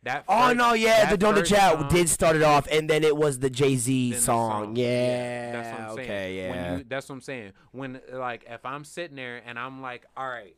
That 0.03 0.25
Oh 0.29 0.49
first- 0.49 0.57
no, 0.59 0.75
yeah, 0.75 1.11
the 1.11 1.17
Don't 1.17 1.35
the 1.35 1.43
Chat 1.43 1.89
did 1.89 2.09
start 2.11 2.37
it 2.37 2.43
off, 2.43 2.67
and 2.71 2.91
then 2.91 3.05
it 3.05 3.17
was 3.17 3.39
the 3.39 3.49
Jay 3.49 3.77
Z 3.77 4.13
the 4.13 4.19
song. 4.21 4.77
Yeah, 4.77 5.53
that's 5.53 5.71
what 5.73 5.81
I'm 5.91 5.97
saying. 5.97 6.11
okay, 6.11 6.49
When 6.51 6.59
yeah. 6.59 6.77
you, 6.77 6.85
that's 6.87 7.09
what 7.09 7.15
I'm 7.15 7.21
saying. 7.23 7.53
When 7.73 8.01
like 8.13 8.45
if 8.49 8.67
I'm 8.67 8.85
sitting 8.85 9.17
there 9.17 9.41
and 9.47 9.59
I'm 9.59 9.81
like, 9.81 10.05
all 10.15 10.29
right, 10.29 10.55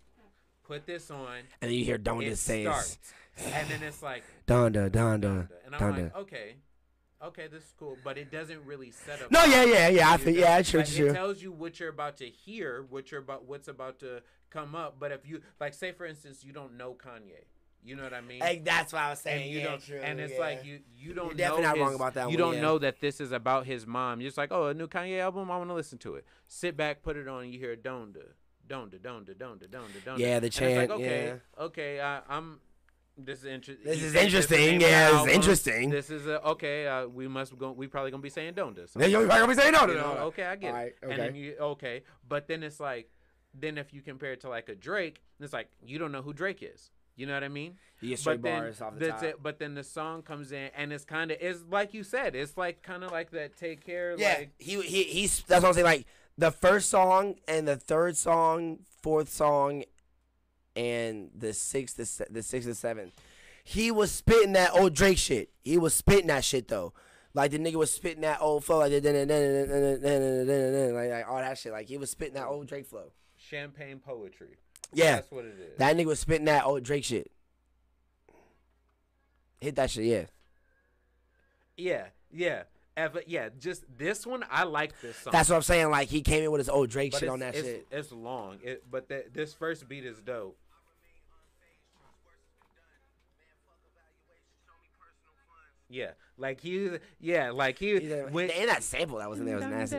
put 0.65 0.85
this 0.85 1.11
on. 1.13 1.29
and 1.63 1.71
then 1.71 1.73
you 1.73 1.85
hear 1.85 1.97
Donda 1.97 2.27
it 2.27 2.39
say, 2.39 2.65
starts, 2.65 2.99
and 3.39 3.69
then 3.71 3.85
it's 3.85 4.03
like 4.03 4.25
Donda, 4.49 4.91
Donda, 4.91 5.49
and 5.65 5.75
I'm 5.77 5.81
Donda. 5.81 6.03
like, 6.05 6.17
okay, 6.17 6.57
okay, 7.23 7.47
this 7.49 7.65
is 7.65 7.75
cool, 7.79 7.97
but 8.05 8.19
it 8.19 8.31
doesn't 8.31 8.65
really 8.65 8.91
set 8.91 9.23
up. 9.23 9.31
No, 9.31 9.45
yeah, 9.45 9.65
yeah, 9.65 9.89
yeah. 9.89 10.11
I 10.11 10.17
think, 10.17 10.39
yeah, 10.39 10.61
true, 10.63 10.81
Like, 10.81 10.89
true. 10.89 11.09
It 11.09 11.15
tells 11.15 11.43
you 11.43 11.53
what 11.53 11.81
you're 11.81 11.89
about 11.91 12.17
to 12.19 12.27
hear, 12.29 12.85
what 12.89 13.11
you're 13.11 13.21
about, 13.21 13.47
what's 13.47 13.69
about 13.69 13.99
to 14.01 14.23
come 14.51 14.75
up. 14.75 14.97
But 14.99 15.13
if 15.13 15.27
you 15.27 15.43
like, 15.61 15.75
say 15.75 15.93
for 15.93 16.07
instance, 16.07 16.45
you 16.45 16.53
don't 16.53 16.77
know 16.77 16.95
Kanye, 16.95 17.45
you 17.87 17.95
know 17.95 18.03
what 18.03 18.15
I 18.15 18.21
mean? 18.21 18.41
Hey, 18.43 18.61
that's 18.65 18.93
what 18.93 19.03
I 19.03 19.11
was 19.11 19.21
saying. 19.21 19.45
and 19.45 19.51
you 19.51 19.59
yeah, 19.61 19.65
don't, 19.65 19.85
true, 19.85 20.01
and 20.01 20.21
it's 20.21 20.35
yeah. 20.35 20.41
like 20.41 20.65
you 20.65 20.81
you 20.97 21.15
don't 21.15 21.27
You're 21.29 21.35
definitely 21.35 21.63
know 21.63 21.69
not 21.69 21.79
wrong 21.79 21.95
about 21.95 22.15
that 22.15 22.31
You 22.31 22.37
one, 22.37 22.39
don't 22.39 22.55
yeah. 22.55 22.61
know 22.63 22.79
that 22.79 23.01
this 23.01 23.21
is 23.21 23.33
about 23.33 23.67
his 23.67 23.87
mom. 23.87 24.21
You're 24.21 24.29
just 24.29 24.39
like, 24.39 24.51
oh, 24.51 24.67
a 24.67 24.75
new 24.75 24.89
Kanye 24.89 25.21
album. 25.21 25.51
I 25.51 25.57
want 25.57 25.71
to 25.71 25.75
listen 25.75 25.99
to 25.99 26.17
it. 26.17 26.25
Sit 26.49 26.77
back, 26.77 27.03
put 27.03 27.17
it 27.17 27.29
on. 27.29 27.49
You 27.53 27.59
hear 27.59 27.77
Donda, 27.77 28.25
Donda, 28.69 28.99
Donda, 28.99 29.35
Donda, 29.35 29.69
Donda, 29.69 30.03
Donda. 30.05 30.19
Yeah, 30.19 30.41
the 30.41 30.51
chant, 30.51 30.77
like, 30.77 30.91
okay, 30.91 31.35
okay, 31.61 32.01
I, 32.01 32.21
I'm. 32.29 32.61
This 33.19 33.39
is 33.39 33.45
interesting. 33.47 33.85
This 33.85 34.03
is 34.03 34.15
interesting, 34.15 34.81
yeah, 34.81 35.11
this 35.11 35.23
is 35.23 35.33
interesting. 35.33 35.91
This 35.91 36.11
is 36.11 36.27
a, 36.27 36.43
okay. 36.49 36.87
Uh, 36.87 37.07
we 37.07 37.27
must 37.29 37.57
go. 37.57 37.73
We 37.73 37.87
probably 37.87 38.11
gonna 38.11 38.23
be 38.23 38.29
saying 38.29 38.55
Donda. 38.55 38.91
So 38.91 38.99
Then 38.99 39.11
you're 39.11 39.25
probably 39.25 39.41
gonna 39.41 39.55
be 39.55 39.61
saying 39.61 39.73
no, 39.73 39.87
no, 39.87 39.95
no. 39.95 40.11
okay, 40.27 40.45
I 40.45 40.57
get 40.57 40.69
Alright, 40.69 40.89
it. 40.89 40.99
And 41.03 41.13
then 41.13 41.29
okay. 41.31 41.39
you 41.39 41.57
okay, 41.59 42.03
but 42.29 42.47
then 42.47 42.63
it's 42.63 42.79
like, 42.79 43.11
then 43.55 43.79
if 43.79 43.95
you 43.95 44.03
compare 44.03 44.33
it 44.33 44.43
to 44.43 44.51
like 44.51 44.69
a 44.69 44.75
Drake, 44.75 45.23
it's 45.41 45.55
like 45.55 45.71
you 45.83 45.99
don't 45.99 46.13
know 46.13 46.21
who 46.21 46.35
Drake 46.35 46.63
is. 46.63 46.91
You 47.17 47.25
know 47.25 47.33
what 47.33 47.45
I 47.45 47.49
mean? 47.49 47.77
Straight 47.97 48.23
but 48.25 48.43
then 48.43 48.65
off 48.65 48.99
the 48.99 49.07
that's 49.07 49.23
top. 49.23 49.31
it. 49.31 49.43
But 49.43 49.59
then 49.59 49.75
the 49.75 49.85
song 49.85 50.21
comes 50.21 50.53
in, 50.53 50.69
and 50.77 50.93
it's 50.93 51.07
kind 51.07 51.31
of 51.31 51.39
it's 51.41 51.61
like 51.71 51.95
you 51.95 52.03
said, 52.05 52.37
it's 52.37 52.59
like 52.59 52.83
kind 52.83 53.03
of 53.03 53.11
like 53.11 53.31
that. 53.31 53.57
Take 53.57 53.85
care, 53.85 54.15
Yeah, 54.19 54.35
like 54.41 54.51
he 54.59 54.83
he 54.83 55.05
he's 55.05 55.43
that's 55.49 55.63
what 55.63 55.69
I'm 55.71 55.75
saying. 55.75 55.87
Like 55.87 56.07
the 56.37 56.51
first 56.51 56.91
song 56.91 57.37
and 57.49 57.67
the 57.67 57.77
third 57.77 58.19
song, 58.19 58.81
fourth 59.03 59.31
song, 59.31 59.85
and 60.77 61.31
the 61.37 61.53
sixth, 61.53 61.97
the, 61.97 62.43
sixth 62.43 62.67
and 62.67 62.77
seventh, 62.77 63.13
he 63.65 63.91
was 63.91 64.13
spitting 64.13 64.53
that 64.53 64.73
old 64.75 64.95
Drake 64.95 65.19
shit. 65.19 65.51
He 65.63 65.79
was 65.79 65.95
spitting 65.95 66.29
that 66.29 66.45
shit 66.45 66.69
though. 66.69 66.93
Like 67.35 67.51
the 67.51 67.59
nigga 67.59 67.75
was 67.75 67.91
spitting 67.91 68.23
that 68.23 68.41
old 68.41 68.65
flow, 68.65 68.79
like 68.79 68.93
like 68.93 69.05
like 69.05 71.29
all 71.29 71.37
that 71.37 71.59
shit. 71.59 71.73
Like 71.73 71.87
he 71.87 71.99
was 71.99 72.11
spitting 72.11 72.35
that 72.35 72.47
old 72.47 72.67
Drake 72.67 72.87
flow. 72.87 73.13
champagne 73.37 73.99
poetry. 73.99 74.57
Yeah, 74.93 75.17
that's 75.17 75.31
what 75.31 75.45
it 75.45 75.57
is. 75.59 75.79
that 75.79 75.97
nigga 75.97 76.07
was 76.07 76.21
spitting 76.21 76.47
that 76.47 76.65
old 76.65 76.83
Drake 76.83 77.05
shit. 77.05 77.31
Hit 79.61 79.77
that 79.77 79.91
shit, 79.91 80.05
yeah. 80.05 80.25
yeah, 81.77 82.05
yeah. 82.31 82.63
Ever, 82.97 83.21
yeah, 83.27 83.51
just 83.59 83.85
this 83.99 84.27
one. 84.27 84.45
I 84.51 84.65
like 84.65 84.99
this 85.03 85.17
song. 85.17 85.33
That's 85.33 85.51
what 85.51 85.57
I'm 85.57 85.63
saying. 85.63 85.91
Like 85.91 86.09
he 86.09 86.23
came 86.23 86.43
in 86.43 86.51
with 86.51 86.61
his 86.61 86.71
old 86.71 86.89
Drake 86.89 87.13
but 87.13 87.21
shit 87.21 87.29
on 87.29 87.41
that 87.41 87.55
it's, 87.55 87.67
shit. 87.67 87.87
It's 87.91 88.13
long, 88.13 88.59
it, 88.63 88.85
but 88.91 89.11
this 89.35 89.53
first 89.53 89.87
beat 89.87 90.07
is 90.07 90.21
dope. 90.21 90.57
Yeah, 95.89 96.11
like 96.37 96.61
he, 96.61 96.91
yeah, 97.21 97.51
like 97.53 97.79
he. 97.79 97.99
He's 98.01 98.11
when- 98.31 98.51
and 98.51 98.69
that 98.69 98.83
sample 98.83 99.19
that 99.19 99.31
was 99.31 99.39
in 99.39 99.47
there 99.47 99.57
was 99.57 99.65
nasty. 99.79 99.97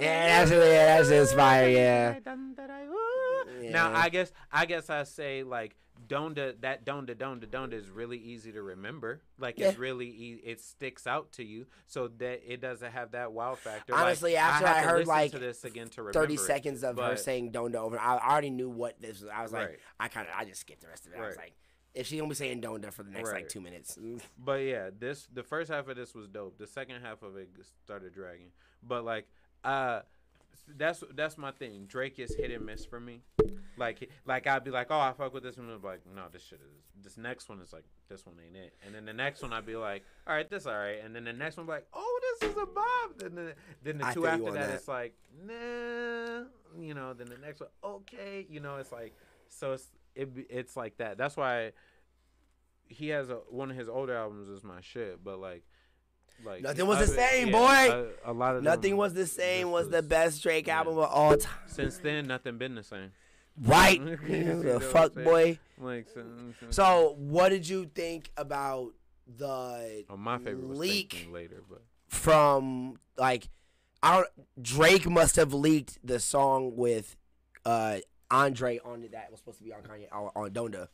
Yeah, 0.00 0.02
Yeah, 0.02 0.38
that's 0.38 0.50
really, 0.50 0.70
yeah, 0.70 0.96
that's 0.96 1.08
just 1.08 1.36
fire, 1.36 1.68
yeah. 1.68 2.12
Now 3.72 3.92
I 3.94 4.08
guess 4.08 4.32
I 4.50 4.66
guess 4.66 4.90
I 4.90 5.04
say 5.04 5.42
like 5.44 5.76
Donda 6.08 6.60
that 6.62 6.84
Donda 6.84 7.14
Donda 7.14 7.46
Donda 7.46 7.74
is 7.74 7.88
really 7.88 8.18
easy 8.18 8.50
to 8.52 8.62
remember. 8.62 9.22
Like 9.38 9.58
it's 9.68 9.78
really 9.78 10.06
e- 10.08 10.40
it 10.44 10.60
sticks 10.60 11.06
out 11.06 11.32
to 11.32 11.44
you, 11.44 11.66
so 11.86 12.08
that 12.18 12.40
it 12.44 12.60
doesn't 12.60 12.90
have 12.90 13.12
that 13.12 13.32
wow 13.32 13.54
factor. 13.54 13.92
Like, 13.92 14.02
Honestly, 14.02 14.36
after 14.36 14.66
have 14.66 14.76
I 14.76 14.80
heard, 14.80 15.06
like, 15.06 15.30
to 15.32 15.38
this 15.38 15.64
again 15.64 15.88
to 15.90 16.02
remember 16.02 16.18
30 16.18 16.34
it, 16.34 16.40
seconds 16.40 16.82
of 16.82 16.98
her 16.98 17.16
saying 17.16 17.52
Donda 17.52 17.76
over. 17.76 17.98
I 17.98 18.18
already 18.18 18.50
knew 18.50 18.68
what 18.68 19.00
this 19.00 19.20
was. 19.20 19.30
I 19.32 19.42
was 19.42 19.52
like, 19.52 19.68
Right. 19.68 19.78
I 20.00 20.08
kind 20.08 20.26
of, 20.26 20.34
I 20.36 20.44
just 20.44 20.60
skipped 20.62 20.80
the 20.82 20.88
rest 20.88 21.06
of 21.06 21.12
it. 21.12 21.18
I 21.18 21.26
was 21.26 21.36
like, 21.36 21.54
if 21.94 22.06
she 22.06 22.16
gonna 22.16 22.28
be 22.28 22.34
saying 22.34 22.60
Donda 22.60 22.92
for 22.92 23.02
the 23.02 23.10
next 23.10 23.32
like 23.32 23.48
two 23.48 23.60
minutes. 23.60 23.98
But 24.38 24.62
yeah, 24.62 24.90
this 24.98 25.28
the 25.32 25.42
first 25.42 25.70
half 25.70 25.88
of 25.88 25.96
this 25.96 26.14
was 26.14 26.28
dope. 26.28 26.58
The 26.58 26.66
second 26.66 27.02
half 27.02 27.22
of 27.22 27.36
it 27.36 27.48
started 27.84 28.14
dragging. 28.14 28.50
But 28.82 29.04
like, 29.04 29.26
uh, 29.64 30.00
that's 30.76 31.02
that's 31.14 31.36
my 31.38 31.50
thing. 31.52 31.86
Drake 31.86 32.18
is 32.18 32.34
hit 32.34 32.50
and 32.50 32.64
miss 32.64 32.84
for 32.84 33.00
me. 33.00 33.22
Like 33.76 34.10
like 34.26 34.46
I'd 34.46 34.64
be 34.64 34.70
like, 34.70 34.88
oh, 34.90 34.98
I 34.98 35.12
fuck 35.12 35.34
with 35.34 35.42
this 35.42 35.56
one. 35.56 35.68
I'm 35.70 35.82
like, 35.82 36.00
no, 36.14 36.24
this 36.32 36.42
shit 36.42 36.60
is. 36.60 36.82
This 37.02 37.16
next 37.16 37.48
one 37.48 37.60
is 37.60 37.72
like, 37.72 37.84
this 38.08 38.24
one 38.24 38.36
ain't 38.44 38.56
it. 38.56 38.74
And 38.84 38.94
then 38.94 39.04
the 39.04 39.12
next 39.12 39.42
one 39.42 39.52
I'd 39.52 39.66
be 39.66 39.76
like, 39.76 40.04
all 40.26 40.34
right, 40.34 40.48
this 40.48 40.66
all 40.66 40.74
right. 40.74 41.02
And 41.04 41.14
then 41.14 41.24
the 41.24 41.32
next 41.32 41.56
one 41.56 41.66
be 41.66 41.72
like, 41.72 41.86
oh, 41.92 42.20
this 42.40 42.50
is 42.50 42.56
a 42.56 42.66
bob. 42.66 43.18
Then 43.18 43.34
the 43.34 43.54
then 43.82 43.98
the 43.98 44.06
I 44.06 44.14
two 44.14 44.26
after 44.26 44.52
that, 44.52 44.68
that. 44.68 44.70
it's 44.70 44.88
like, 44.88 45.14
nah. 45.44 46.44
You 46.80 46.94
know. 46.94 47.12
Then 47.12 47.28
the 47.28 47.38
next 47.44 47.60
one, 47.60 47.70
okay. 47.84 48.46
You 48.48 48.60
know, 48.60 48.76
it's 48.76 48.92
like, 48.92 49.14
so 49.48 49.72
it's 49.72 49.88
it 50.14 50.30
it's 50.50 50.76
like 50.76 50.96
that. 50.98 51.18
That's 51.18 51.36
why 51.36 51.72
he 52.88 53.08
has 53.08 53.30
a 53.30 53.36
one 53.48 53.70
of 53.70 53.76
his 53.76 53.88
older 53.88 54.14
albums 54.16 54.48
is 54.48 54.62
my 54.62 54.80
shit, 54.80 55.22
but 55.24 55.38
like, 55.38 55.62
like 56.44 56.62
Nothing 56.62 56.86
was 56.86 56.98
the 56.98 57.04
other- 57.04 57.28
same, 57.30 57.48
yeah, 57.48 57.52
boy. 57.52 58.08
A, 58.24 58.32
a 58.32 58.34
lot 58.34 58.56
of 58.56 58.62
nothing 58.62 58.90
them- 58.92 58.98
was 58.98 59.14
the 59.14 59.26
same. 59.26 59.68
this 59.68 59.72
Was 59.72 59.88
the 59.90 60.02
best 60.02 60.42
Drake 60.42 60.66
yeah. 60.66 60.78
album 60.78 60.98
of 60.98 61.04
all 61.10 61.36
time. 61.36 61.52
Since 61.66 61.98
then, 61.98 62.26
nothing 62.26 62.58
been 62.58 62.74
the 62.74 62.82
same. 62.82 63.12
Right? 63.60 64.00
The 64.26 64.38
know 64.38 64.56
what 64.56 64.66
I'm 64.66 64.80
fuck 64.80 65.14
boy. 65.14 65.58
Like, 65.78 66.08
so, 66.12 66.24
So, 66.70 67.14
what 67.18 67.50
did 67.50 67.68
you 67.68 67.84
think 67.86 68.30
about 68.36 68.92
the 69.36 70.04
oh, 70.10 70.16
my 70.16 70.38
favorite 70.38 70.70
leak 70.76 71.28
later, 71.30 71.62
but 71.68 71.82
from 72.08 72.98
like 73.16 73.48
I 74.02 74.16
don't 74.16 74.28
Drake 74.60 75.08
must 75.08 75.36
have 75.36 75.54
leaked 75.54 75.98
the 76.04 76.18
song 76.18 76.76
with 76.76 77.16
uh 77.64 77.98
Andre 78.32 78.80
on 78.84 79.06
that 79.12 79.30
was 79.30 79.40
supposed 79.40 79.58
to 79.58 79.64
be 79.64 79.72
on 79.72 79.82
Kanye 79.82 80.06
on, 80.10 80.30
on 80.34 80.50
Donda. 80.50 80.88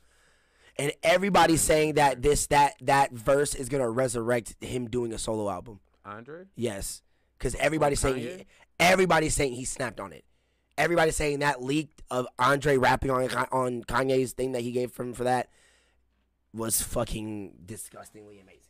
And 0.77 0.93
everybody's 1.03 1.61
saying 1.61 1.95
that 1.95 2.21
this 2.21 2.47
that 2.49 2.75
that 2.83 3.13
verse 3.13 3.55
is 3.55 3.69
gonna 3.69 3.89
resurrect 3.89 4.57
him 4.61 4.89
doing 4.89 5.13
a 5.13 5.19
solo 5.19 5.49
album. 5.49 5.81
Andre, 6.05 6.45
Yes, 6.57 7.03
because 7.39 7.55
everybody's 7.57 8.01
saying 8.01 8.17
he, 8.17 8.47
everybody's 8.81 9.35
saying 9.35 9.53
he 9.53 9.65
snapped 9.65 10.01
on 10.01 10.13
it. 10.13 10.25
Everybody's 10.77 11.17
saying 11.17 11.41
that 11.41 11.63
leak 11.63 11.91
of 12.11 12.27
Andre 12.39 12.77
rapping 12.77 13.11
on 13.11 13.31
on 13.53 13.85
Kanye's 13.85 14.33
thing 14.33 14.53
that 14.53 14.63
he 14.63 14.73
gave 14.73 14.93
from 14.93 15.15
for 15.15 15.25
that 15.25 15.49
was 16.53 16.81
fucking 16.83 17.53
disgustingly 17.65 18.41
amazing. 18.41 18.63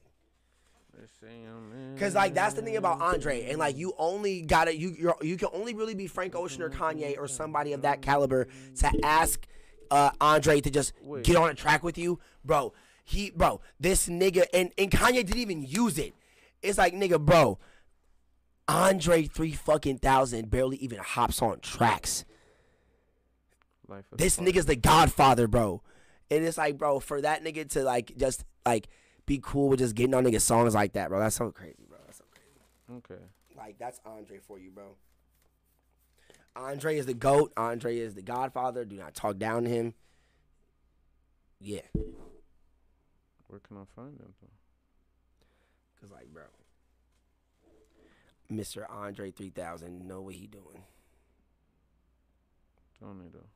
Cause 1.99 2.15
like 2.15 2.35
that's 2.35 2.55
the 2.55 2.63
thing 2.63 2.77
about 2.77 3.01
Andre, 3.01 3.49
and 3.49 3.59
like 3.59 3.77
you 3.77 3.95
only 3.99 4.43
gotta 4.43 4.77
you 4.77 4.95
you're, 4.99 5.17
you 5.23 5.37
can 5.37 5.49
only 5.53 5.75
really 5.75 5.95
be 5.95 6.07
Frank 6.07 6.35
Ocean 6.35 6.63
or 6.63 6.71
Kanye 6.71 7.19
or 7.19 7.29
somebody 7.29 7.73
of 7.73 7.83
that 7.83 8.03
caliber 8.03 8.47
to 8.77 8.91
ask 9.05 9.47
uh, 9.91 10.11
Andre 10.21 10.61
to 10.61 10.71
just 10.71 10.93
Wait. 11.03 11.25
get 11.25 11.37
on 11.37 11.51
a 11.51 11.55
track 11.55 11.83
with 11.83 11.99
you, 11.99 12.19
bro. 12.45 12.73
He 13.05 13.31
bro, 13.31 13.61
this 13.81 14.09
nigga 14.09 14.45
and 14.53 14.71
and 14.79 14.91
Kanye 14.91 15.25
didn't 15.25 15.39
even 15.39 15.63
use 15.63 15.99
it. 15.99 16.15
It's 16.63 16.79
like 16.79 16.95
nigga, 16.95 17.21
bro. 17.21 17.59
Andre 18.67 19.25
three 19.25 19.53
fucking 19.53 19.99
thousand 19.99 20.51
barely 20.51 20.77
even 20.79 20.99
hops 20.99 21.41
on 21.41 21.61
tracks. 21.61 22.25
This 24.13 24.37
the 24.37 24.43
nigga's 24.43 24.67
the 24.67 24.77
Godfather, 24.77 25.49
bro. 25.49 25.83
And 26.31 26.45
it's 26.45 26.59
like, 26.59 26.77
bro, 26.77 27.01
for 27.01 27.23
that 27.23 27.43
nigga 27.43 27.69
to 27.71 27.85
like 27.85 28.15
just 28.19 28.45
like 28.67 28.89
be 29.29 29.39
cool 29.43 29.69
with 29.69 29.79
just 29.79 29.95
getting 29.95 30.15
on 30.15 30.25
niggas 30.25 30.41
songs 30.41 30.75
like 30.75 30.95
that, 30.95 31.11
bro. 31.11 31.21
That's 31.21 31.37
so 31.37 31.53
crazy, 31.53 31.85
bro. 31.89 31.99
That's 32.07 32.19
so 32.19 32.25
crazy. 32.33 32.99
Okay. 33.13 33.23
Like 33.57 33.79
that's 33.79 34.01
Andre 34.05 34.39
for 34.39 34.59
you, 34.59 34.71
bro. 34.71 34.97
Andre 36.57 36.97
is 36.97 37.07
the 37.07 37.15
goat. 37.15 37.53
Andre 37.57 37.99
is 37.99 38.15
the 38.15 38.23
Godfather. 38.23 38.85
Do 38.85 38.97
not 38.97 39.15
talk 39.15 39.39
down 39.39 39.65
to 39.65 39.71
him. 39.71 39.95
Yeah, 41.61 41.81
Where 43.49 43.59
can 43.59 43.77
I 43.79 43.83
find 43.97 44.17
them? 44.19 44.33
Though? 44.41 44.49
cause 46.01 46.13
like, 46.13 46.29
bro, 46.33 46.45
Mr. 48.53 48.89
Andre 48.89 49.33
three 49.33 49.51
thousand 49.51 50.07
know 50.07 50.21
what 50.21 50.37
he 50.37 50.47
doing. 50.47 50.85
Don't 53.01 53.19
need 53.21 53.33
though. 53.33 53.49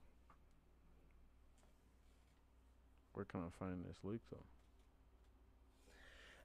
Where 3.13 3.25
can 3.25 3.41
I 3.41 3.51
find 3.57 3.85
this 3.85 3.99
leak 4.03 4.23
though? 4.33 4.39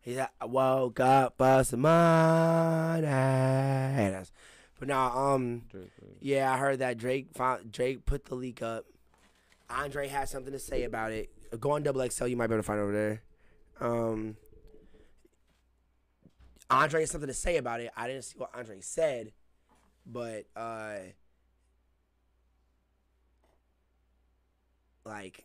He's 0.02 0.18
like, 0.18 0.30
I 0.40 0.46
woke 0.46 1.00
up 1.00 1.38
this 1.38 1.74
morning. 1.74 3.02
That's- 3.02 4.32
But 4.80 4.88
now, 4.88 5.18
um, 5.18 5.64
Drake 5.70 5.90
yeah, 6.22 6.52
I 6.54 6.58
heard 6.58 6.80
that 6.80 6.98
Drake 6.98 7.28
found, 7.34 7.72
Drake 7.72 8.06
put 8.06 8.26
the 8.26 8.36
leak 8.36 8.62
up. 8.62 8.86
Andre 9.70 10.08
had 10.08 10.30
something 10.30 10.54
to 10.54 10.60
say 10.60 10.84
about 10.84 11.12
it. 11.12 11.30
Go 11.60 11.72
on 11.72 11.84
Double 11.84 12.08
XL, 12.08 12.28
you 12.28 12.38
might 12.38 12.48
be 12.48 12.54
able 12.54 12.64
to 12.64 12.68
find 12.68 12.80
it 12.80 12.84
over 12.84 12.92
there. 12.94 13.22
Um, 13.80 14.38
Andre 16.70 17.02
has 17.02 17.12
something 17.12 17.28
to 17.28 17.34
say 17.34 17.58
about 17.58 17.82
it. 17.82 17.92
I 17.96 18.08
didn't 18.08 18.24
see 18.24 18.38
what 18.38 18.52
Andre 18.56 18.80
said, 18.82 19.32
but 20.06 20.46
uh, 20.56 20.98
like, 25.06 25.44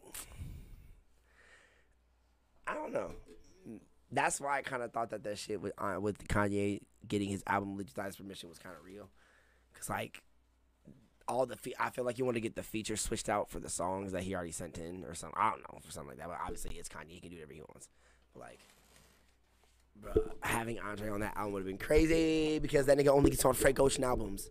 I 2.66 2.74
don't 2.74 2.92
know. 2.92 3.12
That's 4.12 4.40
why 4.40 4.58
I 4.58 4.62
kind 4.62 4.82
of 4.82 4.92
thought 4.92 5.10
that 5.10 5.24
that 5.24 5.38
shit 5.38 5.60
with 5.60 5.72
uh, 5.78 5.96
with 5.98 6.28
Kanye 6.28 6.80
getting 7.08 7.28
his 7.28 7.42
album 7.46 7.76
Legalized 7.76 8.18
Permission 8.18 8.48
was 8.48 8.58
kind 8.58 8.74
of 8.78 8.84
real, 8.84 9.08
cause 9.74 9.88
like 9.88 10.22
all 11.26 11.46
the 11.46 11.56
fe- 11.56 11.74
I 11.80 11.90
feel 11.90 12.04
like 12.04 12.18
you 12.18 12.24
want 12.24 12.36
to 12.36 12.40
get 12.40 12.54
the 12.54 12.62
features 12.62 13.00
switched 13.00 13.28
out 13.28 13.48
for 13.50 13.58
the 13.58 13.70
songs 13.70 14.12
that 14.12 14.22
he 14.22 14.34
already 14.34 14.52
sent 14.52 14.76
in 14.78 15.04
or 15.04 15.14
something. 15.14 15.38
I 15.40 15.50
don't 15.50 15.60
know 15.60 15.78
for 15.82 15.90
something 15.90 16.10
like 16.10 16.18
that. 16.18 16.28
But 16.28 16.38
obviously 16.42 16.76
it's 16.76 16.88
Kanye; 16.88 17.10
he 17.10 17.20
can 17.20 17.30
do 17.30 17.36
whatever 17.36 17.54
he 17.54 17.60
wants. 17.60 17.88
But 18.34 18.40
like, 18.40 18.58
bro, 19.96 20.12
having 20.40 20.78
Andre 20.78 21.08
on 21.08 21.20
that 21.20 21.36
album 21.36 21.54
would 21.54 21.60
have 21.60 21.66
been 21.66 21.78
crazy 21.78 22.58
because 22.58 22.86
that 22.86 22.98
nigga 22.98 23.08
only 23.08 23.30
gets 23.30 23.44
on 23.44 23.54
Frank 23.54 23.80
Ocean 23.80 24.04
albums. 24.04 24.50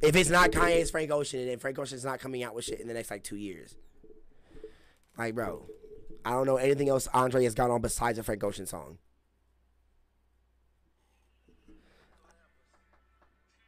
If 0.00 0.16
it's 0.16 0.30
not 0.30 0.50
Kanye's 0.50 0.90
Frank 0.90 1.10
Ocean, 1.12 1.48
and 1.48 1.60
Frank 1.60 1.78
Ocean's 1.78 2.04
not 2.04 2.18
coming 2.18 2.42
out 2.42 2.54
with 2.54 2.64
shit 2.64 2.80
in 2.80 2.88
the 2.88 2.94
next 2.94 3.10
like 3.10 3.22
two 3.22 3.36
years, 3.36 3.76
like, 5.16 5.34
bro, 5.34 5.66
I 6.24 6.30
don't 6.30 6.46
know 6.46 6.56
anything 6.56 6.88
else 6.88 7.08
Andre 7.12 7.44
has 7.44 7.54
got 7.54 7.70
on 7.70 7.80
besides 7.80 8.18
a 8.18 8.22
Frank 8.22 8.44
Ocean 8.44 8.66
song. 8.66 8.98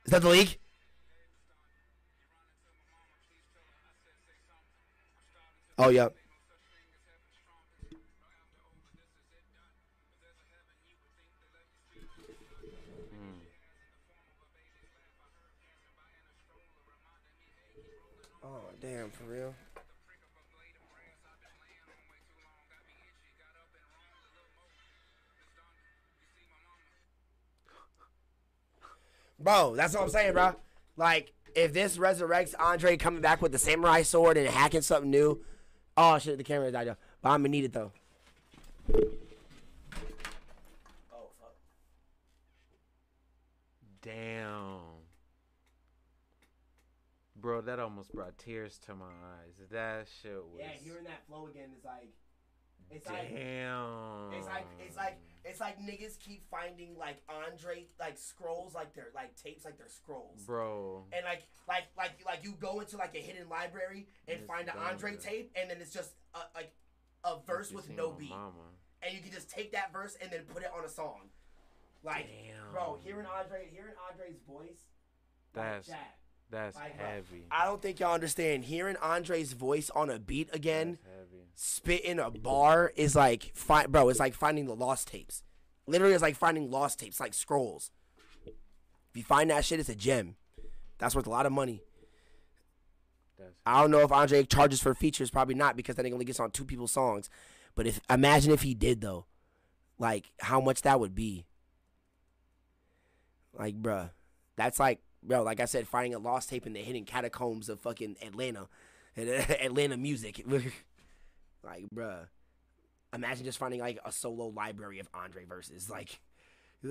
Is 0.05 0.13
that 0.13 0.23
the 0.23 0.29
league? 0.29 0.59
Oh, 5.77 5.89
yep. 5.89 6.15
Hmm. 13.11 13.41
Oh, 18.45 18.71
damn, 18.81 19.11
for 19.11 19.25
real? 19.25 19.55
Bro, 29.39 29.77
that's 29.77 29.95
what 29.95 30.03
I'm 30.03 30.09
saying, 30.09 30.33
bro. 30.33 30.55
Like, 30.97 31.33
if 31.55 31.73
this 31.73 31.99
resurrects 31.99 32.55
Andre 32.59 32.97
coming 32.97 33.21
back 33.21 33.43
with 33.43 33.53
the 33.53 33.59
samurai 33.59 34.03
sword 34.03 34.37
and 34.37 34.49
hacking 34.49 34.83
something 34.83 35.11
new, 35.11 35.45
oh 35.97 36.19
shit, 36.19 36.39
the 36.39 36.45
camera 36.45 36.71
died. 36.71 36.89
Though. 36.89 36.97
But 37.23 37.31
I'm 37.31 37.41
gonna 37.41 37.49
need 37.51 37.65
it 37.65 37.73
though. 37.73 37.93
Oh 38.93 39.03
fuck. 41.41 41.57
Damn. 44.03 44.81
Bro, 47.37 47.63
that 47.63 47.79
almost 47.79 48.13
brought 48.15 48.39
tears 48.39 48.79
to 48.87 48.95
my 48.95 49.05
eyes. 49.05 49.69
That 49.71 50.07
shit 50.23 50.33
was. 50.33 50.61
Yeah, 50.61 50.69
hearing 50.83 51.05
that 51.05 51.27
flow 51.29 51.47
again 51.47 51.69
is 51.77 51.85
like, 51.85 52.09
it's 52.95 53.09
like, 53.09 53.29
it's 54.33 54.47
like, 54.47 54.67
it's 54.87 54.97
like, 54.97 55.19
it's 55.45 55.61
like 55.61 55.79
niggas 55.79 56.19
keep 56.19 56.43
finding 56.51 56.97
like 56.99 57.23
Andre 57.29 57.87
like 58.01 58.17
scrolls, 58.17 58.75
like 58.75 58.95
they're 58.95 59.11
like 59.15 59.37
tapes, 59.37 59.65
like 59.65 59.77
they're 59.77 59.89
scrolls. 59.89 60.43
Bro. 60.47 61.05
And 61.13 61.25
like, 61.25 61.43
like, 61.69 61.85
like, 61.99 62.13
like 62.25 62.41
you 62.43 62.55
go 62.59 62.81
into 62.81 62.97
like 62.97 63.15
a 63.15 63.21
hidden 63.21 63.49
library 63.49 64.07
and 64.27 64.39
It's 64.39 64.47
find 64.47 64.69
an 64.69 64.75
Andre 64.79 65.17
tape, 65.17 65.51
and 65.55 65.71
then 65.71 65.79
it's 65.81 65.93
just 65.93 66.13
a, 66.35 66.39
like 66.55 66.73
a 67.25 67.37
verse 67.47 67.73
with 67.73 67.91
no 67.91 68.11
beat. 68.13 68.31
Mama. 68.31 68.53
and 69.03 69.15
you 69.15 69.21
can 69.21 69.33
just 69.33 69.51
take 69.51 69.73
that 69.73 69.93
verse 69.93 70.17
and 70.21 70.31
then 70.31 70.41
put 70.53 70.63
it 70.63 70.71
on 70.77 70.85
a 70.85 70.89
song. 70.89 71.29
Like, 72.03 72.27
Damn. 72.27 72.73
bro, 72.73 72.99
hearing 73.03 73.27
Andre, 73.27 73.69
hearing 73.71 73.95
Andre's 74.11 74.39
voice, 74.47 74.93
like, 75.55 75.65
That's 75.65 75.87
Jack, 75.89 76.19
that's 76.51 76.77
like, 76.77 76.99
heavy. 76.99 77.45
I 77.51 77.65
don't 77.65 77.83
think 77.83 78.01
y'all 78.01 78.15
understand. 78.15 78.65
Hearing 78.65 78.97
Andre's 79.03 79.53
voice 79.53 79.91
on 79.91 80.11
a 80.11 80.19
beat 80.19 80.49
again, 80.53 80.99
spitting 81.55 82.19
a 82.19 82.31
bar 82.31 82.93
is 82.97 83.17
like, 83.17 83.51
fi- 83.55 83.87
bro, 83.87 84.09
it's 84.09 84.21
like 84.21 84.35
finding 84.35 84.67
the 84.67 84.75
lost 84.75 85.09
tapes. 85.09 85.43
Literally, 85.87 86.15
it's 86.15 86.23
like 86.23 86.37
finding 86.37 86.71
lost 86.71 87.01
tapes, 87.01 87.21
like 87.21 87.35
scrolls. 87.35 87.91
If 88.47 89.19
you 89.19 89.23
find 89.23 89.51
that 89.51 89.65
shit, 89.65 89.81
it's 89.81 89.89
a 89.89 89.95
gem. 89.95 90.37
That's 90.99 91.15
worth 91.15 91.27
a 91.27 91.31
lot 91.31 91.47
of 91.47 91.53
money. 91.53 91.83
That's 93.39 93.55
I 93.67 93.81
don't 93.81 93.91
know 93.91 94.01
if 94.01 94.13
Andre 94.13 94.45
charges 94.45 94.81
for 94.81 94.95
features, 94.95 95.31
probably 95.31 95.55
not, 95.55 95.77
because 95.77 95.97
then 95.97 96.07
he 96.07 96.13
only 96.13 96.25
gets 96.25 96.41
on 96.41 96.51
two 96.51 96.65
people's 96.65 96.93
songs. 96.93 97.29
But 97.75 97.87
if 97.87 98.01
imagine 98.09 98.53
if 98.53 98.63
he 98.63 98.75
did 98.75 99.01
though, 99.01 99.27
like 99.99 100.31
how 100.41 100.61
much 100.61 100.83
that 100.83 101.01
would 101.01 101.15
be. 101.15 101.47
Like, 103.57 103.81
bruh, 103.81 104.11
that's 104.57 104.81
like, 104.81 105.01
bro, 105.25 105.43
like 105.43 105.61
I 105.61 105.65
said, 105.65 105.89
finding 105.89 106.15
a 106.15 106.19
lost 106.19 106.49
tape 106.49 106.67
in 106.67 106.73
the 106.73 106.81
hidden 106.81 107.05
catacombs 107.05 107.69
of 107.69 107.81
fucking 107.81 108.17
Atlanta, 108.23 108.69
Atlanta 109.17 109.97
music. 109.97 110.45
like, 111.63 111.85
bruh, 111.95 112.27
imagine 113.13 113.45
just 113.45 113.59
finding 113.59 113.81
like 113.81 113.99
a 114.05 114.13
solo 114.13 114.47
library 114.47 114.99
of 115.01 115.09
Andre 115.15 115.45
verses, 115.45 115.91
like. 115.91 116.21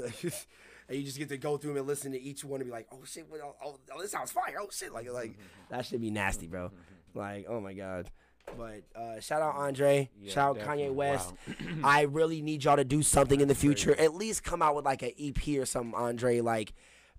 And 0.89 0.97
you 0.97 1.05
just 1.05 1.17
get 1.17 1.29
to 1.29 1.38
go 1.38 1.55
through 1.55 1.71
them 1.71 1.77
and 1.77 1.88
listen 1.88 2.11
to 2.11 2.21
each 2.21 2.43
one 2.43 2.59
and 2.59 2.69
be 2.69 2.71
like, 2.73 2.88
"Oh 2.91 3.05
shit, 3.05 3.25
what, 3.29 3.39
oh, 3.41 3.55
oh, 3.63 3.79
oh, 3.95 4.01
this 4.01 4.11
sounds 4.11 4.31
fire! 4.31 4.57
Oh 4.59 4.67
shit!" 4.69 4.93
Like, 4.93 5.09
like 5.09 5.38
that 5.69 5.86
should 5.86 6.01
be 6.01 6.11
nasty, 6.11 6.45
bro. 6.47 6.71
Like, 7.13 7.45
oh 7.47 7.61
my 7.61 7.73
god. 7.73 8.09
But 8.57 8.84
uh, 8.95 9.19
shout 9.19 9.41
out 9.41 9.55
Andre, 9.55 10.09
Yeah, 10.19 10.34
shout 10.34 10.49
out 10.49 10.55
definitely. 10.57 10.84
Kanye 10.84 10.93
West. 10.93 11.34
Wow. 11.47 11.65
I 11.84 12.01
really 12.01 12.41
need 12.41 12.63
y'all 12.65 12.75
to 12.75 12.84
do 12.84 13.01
something 13.01 13.39
in 13.39 13.47
the 13.47 13.55
future. 13.55 13.97
At 13.97 14.13
least 14.13 14.43
come 14.43 14.61
out 14.61 14.75
with 14.75 14.86
like 14.86 15.01
an 15.01 15.11
EP 15.17 15.57
or 15.57 15.65
something, 15.65 15.95
Andre. 15.95 16.41
Like, 16.41 16.73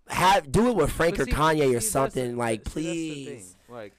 have 0.09 0.51
do 0.53 0.69
it 0.69 0.77
with 0.77 0.91
Frank 0.93 1.19
or 1.19 1.25
see- 1.25 1.33
Kanye 1.33 1.59
see, 1.61 1.71
or 1.71 1.75
the- 1.75 1.81
something. 1.81 2.37
Like, 2.37 2.69
see, 2.69 2.75
that's 2.75 2.75
the 2.75 3.25
thing. 3.25 3.25
please. 3.37 3.57
Like, 3.69 3.93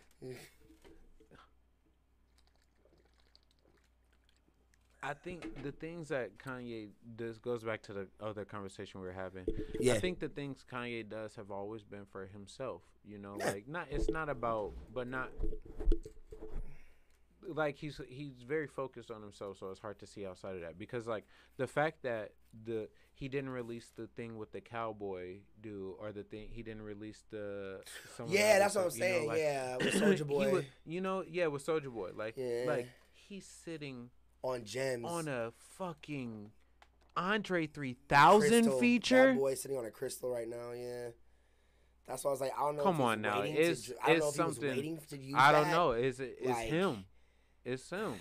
I 5.04 5.14
think 5.14 5.62
the 5.64 5.72
things 5.72 6.08
that 6.10 6.36
Kanye 6.40 6.88
does 7.16 7.38
goes 7.38 7.64
back 7.64 7.84
to 7.84 7.94
the 7.94 8.08
other 8.20 8.44
conversation 8.44 9.02
we 9.02 9.06
were 9.08 9.14
having. 9.14 9.46
Yeah. 9.80 9.94
I 9.94 10.00
think 10.00 10.20
the 10.20 10.30
things 10.30 10.66
Kanye 10.72 11.08
does 11.08 11.36
have 11.36 11.52
always 11.52 11.84
been 11.84 12.06
for 12.12 12.26
himself. 12.26 12.82
You 13.08 13.20
know, 13.20 13.36
Yeah. 13.40 13.52
like 13.52 13.68
not 13.68 13.88
it's 13.92 14.10
not 14.10 14.30
about, 14.30 14.74
but 14.94 15.08
not 15.08 15.30
like 17.48 17.78
he's 17.78 18.00
he's 18.08 18.42
very 18.48 18.68
focused 18.68 19.12
on 19.12 19.22
himself, 19.22 19.58
so 19.60 19.70
it's 19.72 19.80
hard 19.80 20.00
to 20.00 20.08
see 20.08 20.26
outside 20.26 20.56
of 20.56 20.62
that. 20.62 20.78
Because 20.78 21.08
like 21.08 21.26
the 21.58 21.68
fact 21.68 22.04
that 22.04 22.32
the 22.66 22.88
he 23.14 23.28
didn't 23.28 23.50
release 23.52 23.92
the 23.96 24.08
thing 24.08 24.38
with 24.38 24.52
the 24.52 24.62
cowboy 24.62 25.38
dude, 25.62 25.94
or 26.00 26.12
the 26.12 26.24
thing 26.24 26.48
he 26.52 26.64
didn't 26.64 26.82
release 26.84 27.24
the 27.32 27.82
some 28.18 28.28
Yeah, 28.30 28.60
that's 28.60 28.76
what 28.76 28.86
I'm 28.86 28.92
you 28.92 29.00
know, 29.00 29.06
saying. 29.06 29.28
like- 29.28 29.38
yeah, 29.40 29.78
with 29.78 29.94
Soulja 29.96 30.28
Boy 30.28 30.52
would- 30.52 30.66
you 30.86 31.02
know, 31.02 31.24
yeah, 31.28 31.48
with 31.48 31.66
Soulja 31.66 31.92
Boy, 31.94 32.12
like, 32.16 32.36
Yeah. 32.38 32.66
like 32.68 32.88
he's 33.14 33.46
sitting 33.46 34.10
on 34.44 34.64
gems 34.66 35.06
on 35.06 35.28
a 35.28 35.52
fucking 35.78 36.52
Andre 37.18 37.68
three 37.68 37.96
thousand 38.10 38.50
Crystal, 38.64 38.80
feature. 38.80 39.28
That 39.28 39.38
boy 39.38 39.56
sitting 39.56 39.78
on 39.78 39.86
a 39.86 39.92
crystal 39.92 40.30
right 40.30 40.48
now. 40.50 40.72
Yeah. 40.76 41.10
That's 42.08 42.24
why 42.24 42.30
I 42.30 42.34
was 42.34 42.42
like, 42.42 42.52
I 42.56 42.62
don't 42.62 42.76
know. 42.76 42.84
Come 42.84 42.96
if 42.98 43.02
on 43.02 43.22
now, 43.22 43.42
it's- 43.44 43.84
to, 43.84 43.96
I 44.04 44.10
don't 44.10 44.20
know 44.20 44.28
it's 44.28 44.36
if 44.38 44.42
he 44.42 44.48
was 44.48 44.56
something- 44.56 44.70
waiting 44.76 45.00
to 45.10 45.18
use 45.18 45.36
I 45.38 45.52
don't 45.54 45.64
that. 45.64 45.72
know. 45.72 45.92
Is? 45.94 46.20
It's 46.20 46.46
like- 46.46 46.68
him. 46.70 47.06
It's 47.66 47.90
him. 47.90 48.14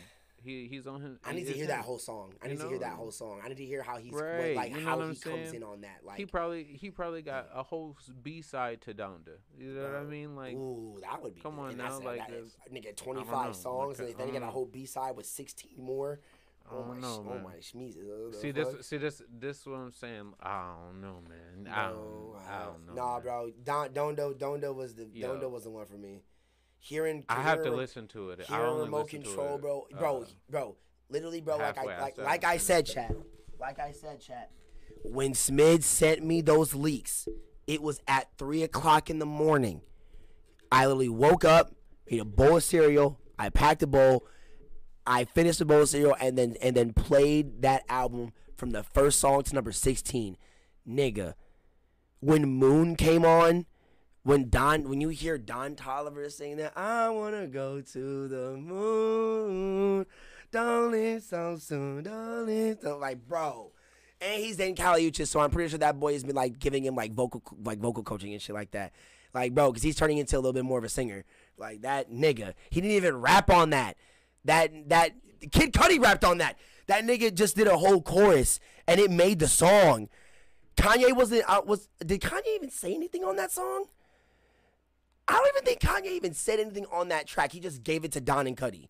He 0.42 0.66
he's 0.68 0.86
on 0.86 1.00
his. 1.00 1.16
I 1.24 1.32
need 1.32 1.46
to 1.46 1.52
hear 1.52 1.62
him. 1.64 1.68
that 1.68 1.84
whole 1.84 1.98
song. 1.98 2.34
I 2.42 2.46
You 2.48 2.52
need 2.54 2.60
to 2.60 2.68
hear 2.68 2.78
that 2.80 2.92
whole 2.94 3.10
song. 3.10 3.40
I 3.42 3.48
need 3.48 3.56
to 3.56 3.64
hear 3.64 3.82
how 3.82 3.96
he's 3.96 4.12
Right, 4.12 4.54
like 4.56 4.70
you 4.74 4.80
know 4.80 4.84
how 4.84 4.96
he 4.98 5.02
I'm 5.04 5.08
comes 5.08 5.20
saying? 5.22 5.54
in 5.54 5.62
on 5.62 5.80
that. 5.82 6.00
Like, 6.04 6.18
he 6.18 6.26
probably 6.26 6.64
he 6.64 6.90
probably 6.90 7.22
got 7.22 7.48
a 7.54 7.62
whole 7.62 7.96
B 8.22 8.42
side 8.42 8.82
to 8.82 8.92
Donda. 8.92 9.38
You 9.58 9.68
know 9.72 9.82
what 9.84 9.94
I 9.94 10.02
mean? 10.04 10.36
Like, 10.36 10.54
ooh, 10.54 10.98
that 11.02 11.22
would 11.22 11.34
be. 11.34 11.40
come 11.40 11.58
on 11.58 11.76
now, 11.78 11.98
like, 12.00 12.18
that, 12.18 12.28
there's- 12.30 12.56
nigga, 12.70 12.86
know, 12.86 12.92
25 12.96 13.56
songs, 13.56 13.98
like, 13.98 14.10
and 14.10 14.18
then 14.18 14.26
he 14.28 14.32
got 14.34 14.42
a 14.42 14.50
whole 14.50 14.66
B 14.66 14.84
side 14.84 15.16
with 15.16 15.24
16 15.26 15.70
more. 15.78 16.20
Oh 16.70 16.82
my, 16.82 16.98
know, 16.98 17.22
sh- 17.22 17.28
oh 17.30 17.38
my 17.40 17.54
schmeezes. 17.56 18.08
uh, 18.08 18.32
see 18.40 18.50
the 18.50 18.64
this, 18.64 18.72
fuck? 18.74 18.82
see 18.84 18.96
this, 18.96 19.22
this 19.38 19.60
is 19.60 19.66
what 19.66 19.76
I'm 19.76 19.92
saying. 19.92 20.32
I 20.42 20.74
don't 20.90 21.00
know, 21.02 21.20
man. 21.28 21.72
I 21.72 21.88
don't, 21.88 21.94
No, 21.96 22.36
I 22.48 22.64
don't 22.64 22.86
know. 22.86 22.94
Nah, 22.94 23.14
man. 23.14 23.22
bro. 23.22 23.50
Don, 23.64 23.88
Dondo, 23.90 24.34
Dondo 24.38 24.74
was 24.74 24.94
the. 24.94 25.04
Dondo 25.04 25.50
was 25.50 25.64
the 25.64 25.70
one 25.70 25.84
for 25.86 25.96
me. 25.98 26.22
Hearing, 26.84 27.24
I 27.30 27.40
have 27.40 27.62
to 27.62 27.70
listen 27.70 28.08
to 28.08 28.28
it. 28.28 28.40
I 28.40 28.56
Hearing 28.56 28.70
only 28.70 28.84
remote 28.84 29.04
listen 29.04 29.22
to 29.22 29.26
control, 29.26 29.54
it, 29.54 29.60
bro, 29.62 29.86
bro, 29.98 30.20
uh, 30.20 30.26
bro. 30.50 30.76
Literally, 31.08 31.40
bro. 31.40 31.56
Like 31.56 31.78
I, 31.78 31.84
like, 31.98 32.18
like 32.18 32.44
I 32.44 32.58
said, 32.58 32.84
chat. 32.84 33.10
Like 33.58 33.78
I 33.78 33.90
said, 33.92 34.20
chat. 34.20 34.50
When 35.02 35.32
Smid 35.32 35.82
sent 35.82 36.22
me 36.22 36.42
those 36.42 36.74
leaks, 36.74 37.26
it 37.66 37.80
was 37.80 38.00
at 38.06 38.28
three 38.36 38.62
o'clock 38.62 39.08
in 39.08 39.18
the 39.18 39.24
morning. 39.24 39.80
I 40.70 40.84
literally 40.84 41.08
woke 41.08 41.42
up, 41.42 41.74
made 42.10 42.20
a 42.20 42.24
bowl 42.26 42.58
of 42.58 42.62
cereal. 42.62 43.18
I 43.38 43.48
packed 43.48 43.82
a 43.82 43.86
bowl. 43.86 44.26
I 45.06 45.24
finished 45.24 45.60
the 45.60 45.64
bowl 45.64 45.80
of 45.80 45.88
cereal 45.88 46.14
and 46.20 46.36
then 46.36 46.56
and 46.60 46.76
then 46.76 46.92
played 46.92 47.62
that 47.62 47.84
album 47.88 48.34
from 48.58 48.72
the 48.72 48.82
first 48.82 49.20
song 49.20 49.42
to 49.44 49.54
number 49.54 49.72
sixteen. 49.72 50.36
Nigga, 50.86 51.32
when 52.20 52.44
Moon 52.44 52.94
came 52.94 53.24
on, 53.24 53.64
when 54.24 54.48
Don, 54.48 54.88
when 54.88 55.00
you 55.00 55.10
hear 55.10 55.38
Don 55.38 55.76
Toliver 55.76 56.30
sing 56.32 56.56
that, 56.56 56.76
I 56.76 57.10
wanna 57.10 57.46
go 57.46 57.80
to 57.80 58.28
the 58.28 58.56
moon, 58.56 60.06
don't 60.50 60.92
leave 60.92 61.22
so 61.22 61.56
soon, 61.56 62.02
don't 62.02 62.46
leave 62.46 62.78
so 62.82 62.98
like, 62.98 63.28
bro. 63.28 63.70
And 64.20 64.42
he's 64.42 64.58
in 64.58 64.74
Caliuchis, 64.74 65.28
so 65.28 65.40
I'm 65.40 65.50
pretty 65.50 65.68
sure 65.68 65.78
that 65.78 66.00
boy 66.00 66.14
has 66.14 66.24
been 66.24 66.34
like 66.34 66.58
giving 66.58 66.84
him 66.84 66.96
like 66.96 67.12
vocal, 67.12 67.42
like 67.62 67.78
vocal 67.78 68.02
coaching 68.02 68.32
and 68.32 68.40
shit 68.40 68.54
like 68.54 68.70
that. 68.70 68.92
Like, 69.34 69.52
bro, 69.54 69.70
because 69.70 69.82
he's 69.82 69.96
turning 69.96 70.18
into 70.18 70.36
a 70.36 70.38
little 70.38 70.52
bit 70.52 70.64
more 70.64 70.78
of 70.78 70.84
a 70.84 70.88
singer. 70.88 71.24
Like 71.58 71.82
that 71.82 72.10
nigga, 72.10 72.54
he 72.70 72.80
didn't 72.80 72.96
even 72.96 73.20
rap 73.20 73.50
on 73.50 73.70
that. 73.70 73.96
That 74.44 74.88
that 74.88 75.10
Kid 75.50 75.72
Cudi 75.72 76.02
rapped 76.02 76.24
on 76.24 76.38
that. 76.38 76.56
That 76.86 77.04
nigga 77.04 77.34
just 77.34 77.56
did 77.56 77.66
a 77.66 77.76
whole 77.76 78.00
chorus 78.00 78.60
and 78.86 79.00
it 79.00 79.10
made 79.10 79.38
the 79.38 79.48
song. 79.48 80.08
Kanye 80.76 81.14
wasn't. 81.14 81.44
Uh, 81.48 81.62
was 81.66 81.88
did 82.04 82.20
Kanye 82.20 82.56
even 82.56 82.70
say 82.70 82.94
anything 82.94 83.24
on 83.24 83.36
that 83.36 83.50
song? 83.50 83.86
I 85.26 85.32
don't 85.34 85.48
even 85.56 85.64
think 85.64 85.80
Kanye 85.80 86.12
even 86.16 86.34
said 86.34 86.60
anything 86.60 86.86
on 86.92 87.08
that 87.08 87.26
track. 87.26 87.52
He 87.52 87.60
just 87.60 87.82
gave 87.82 88.04
it 88.04 88.12
to 88.12 88.20
Don 88.20 88.46
and 88.46 88.56
Cudi. 88.56 88.88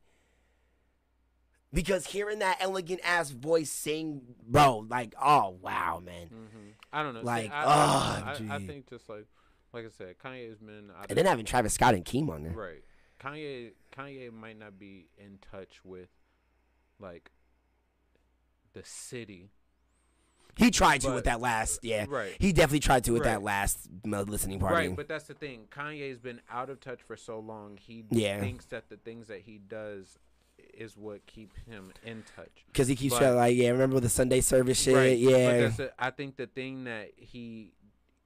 Because 1.73 2.07
hearing 2.07 2.39
that 2.39 2.59
elegant 2.61 3.01
ass 3.05 3.31
voice 3.31 3.71
sing, 3.71 4.23
bro, 4.47 4.87
like, 4.89 5.15
oh 5.21 5.59
wow, 5.61 6.01
man. 6.05 6.29
hmm 6.29 6.69
I 6.93 7.03
don't 7.03 7.15
know. 7.15 7.23
Like, 7.23 7.51
I, 7.53 7.57
I, 7.57 7.65
ah, 7.67 8.37
I, 8.49 8.55
I 8.57 8.59
think 8.61 8.89
just 8.89 9.09
like, 9.09 9.27
like 9.73 9.85
I 9.85 9.89
said, 9.89 10.15
Kanye 10.25 10.49
has 10.49 10.59
been 10.59 10.91
And 11.09 11.19
then 11.19 11.27
having 11.27 11.45
Travis 11.45 11.75
Scott 11.75 11.95
and 11.95 12.05
Keem 12.05 12.31
on 12.31 12.45
there. 12.45 12.53
Right. 12.53 12.85
Kanye 13.21 13.73
Kanye 13.93 14.33
might 14.33 14.59
not 14.59 14.79
be 14.79 15.09
in 15.19 15.39
touch 15.51 15.85
with 15.85 16.09
like 17.01 17.33
the 18.73 18.83
city. 18.85 19.51
He 20.57 20.71
tried 20.71 21.01
to 21.03 21.09
But- 21.09 21.15
with 21.17 21.25
that 21.25 21.41
last, 21.41 21.81
yeah. 21.83 22.07
Right. 22.09 22.37
He 22.39 22.53
definitely 22.53 22.81
tried 22.81 23.05
to 23.05 23.13
with 23.13 23.25
that 23.25 23.43
last 23.43 23.89
listening 24.05 24.61
party. 24.61 24.89
Right, 24.89 24.97
but 24.97 25.09
that's 25.09 25.27
the 25.27 25.35
thing. 25.35 25.67
Kanye's 25.71 26.19
been 26.19 26.41
out 26.51 26.71
of 26.71 26.81
touch 26.81 27.03
for 27.03 27.17
so 27.17 27.41
long. 27.41 27.77
He 27.77 28.05
Yeah. 28.11 28.41
thinks 28.41 28.67
that 28.67 28.89
the 28.89 28.97
things 28.97 29.27
that 29.29 29.41
he 29.43 29.59
does 29.59 30.19
is 30.73 30.97
what 30.97 31.27
keep 31.27 31.57
him 31.67 31.93
in 32.05 32.23
touch. 32.37 32.65
Because 32.69 32.87
he 32.89 32.95
keeps 32.97 33.17
trying 33.19 33.35
like, 33.37 33.57
yeah, 33.57 33.71
remember 33.71 33.99
the 34.01 34.09
Sunday 34.09 34.41
service 34.41 34.81
shit? 34.81 34.95
Right. 34.95 35.23
But 35.25 35.31
Yeah. 35.31 35.61
that's 35.61 35.77
the- 35.77 35.95
I 35.99 36.11
think 36.11 36.37
the 36.37 36.47
thing 36.47 36.85
that 36.85 37.13
he 37.17 37.73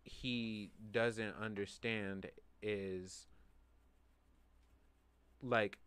he 0.04 0.70
doesn't 0.90 1.34
understand 1.36 2.30
is 2.62 3.26
like 5.42 5.78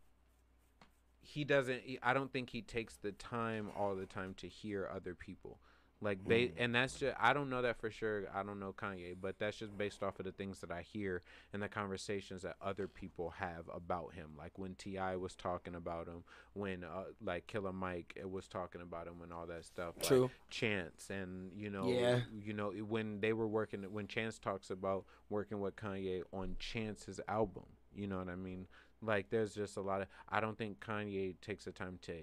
he 1.22 1.44
doesn't 1.44 1.82
I 2.04 2.14
don't 2.14 2.32
think 2.32 2.50
he 2.52 2.62
takes 2.62 2.96
the 2.98 3.12
time 3.12 3.70
all 3.76 3.96
the 3.96 4.06
time 4.06 4.34
to 4.36 4.48
hear 4.48 4.88
other 4.94 5.16
people. 5.16 5.60
Like 6.04 6.24
ba- 6.26 6.48
Mm. 6.50 6.54
and 6.58 6.74
that's 6.76 6.98
just 7.00 7.16
I 7.20 7.32
don't 7.32 7.50
know 7.52 7.62
that 7.62 7.80
for 7.80 7.92
sure. 7.92 8.24
I 8.34 8.42
don't 8.42 8.60
know 8.60 8.74
Kanye, 8.74 9.16
but 9.22 9.38
that's 9.38 9.58
just 9.58 9.78
based 9.78 10.02
off 10.02 10.18
of 10.20 10.26
the 10.26 10.32
things 10.32 10.60
that 10.62 10.72
I 10.72 10.82
hear 10.82 11.22
and 11.54 11.62
the 11.62 11.70
conversations 11.70 12.42
that 12.42 12.56
other 12.60 12.88
people 12.88 13.30
have 13.38 13.70
about 13.72 14.16
him. 14.16 14.32
Like 14.36 14.58
when 14.58 14.74
T.I. 14.74 15.16
was 15.18 15.36
talking 15.36 15.76
about 15.76 16.08
him, 16.08 16.24
when 16.54 16.84
uh, 16.84 17.04
like 17.24 17.46
Killer 17.46 17.72
Mike 17.72 18.18
uh, 18.24 18.28
was 18.28 18.48
talking 18.48 18.82
about 18.82 19.06
him 19.08 19.22
and 19.22 19.32
all 19.32 19.46
that 19.46 19.64
stuff. 19.64 19.94
like, 19.98 20.08
True. 20.08 20.32
Chance 20.50 21.12
and 21.12 21.52
you 21.56 21.70
know 21.70 21.88
Yeah. 21.88 22.22
you 22.34 22.54
know 22.54 22.72
when 22.72 23.20
they 23.22 23.34
were 23.34 23.48
working 23.48 23.84
when 23.94 24.08
Chance 24.08 24.40
talks 24.40 24.72
about 24.72 25.06
working 25.30 25.60
with 25.60 25.76
Kanye 25.76 26.24
on 26.34 26.56
Chance's 26.58 27.20
album. 27.28 27.66
You 27.94 28.08
know 28.08 28.18
what 28.18 28.30
I 28.30 28.36
mean? 28.36 28.66
Like 29.04 29.30
there's 29.30 29.54
just 29.54 29.78
a 29.78 29.82
lot 29.82 30.02
of 30.02 30.08
I 30.30 30.40
don't 30.40 30.58
think 30.58 30.80
Kanye 30.80 31.36
takes 31.42 31.66
the 31.66 31.72
time 31.72 32.00
to 32.04 32.14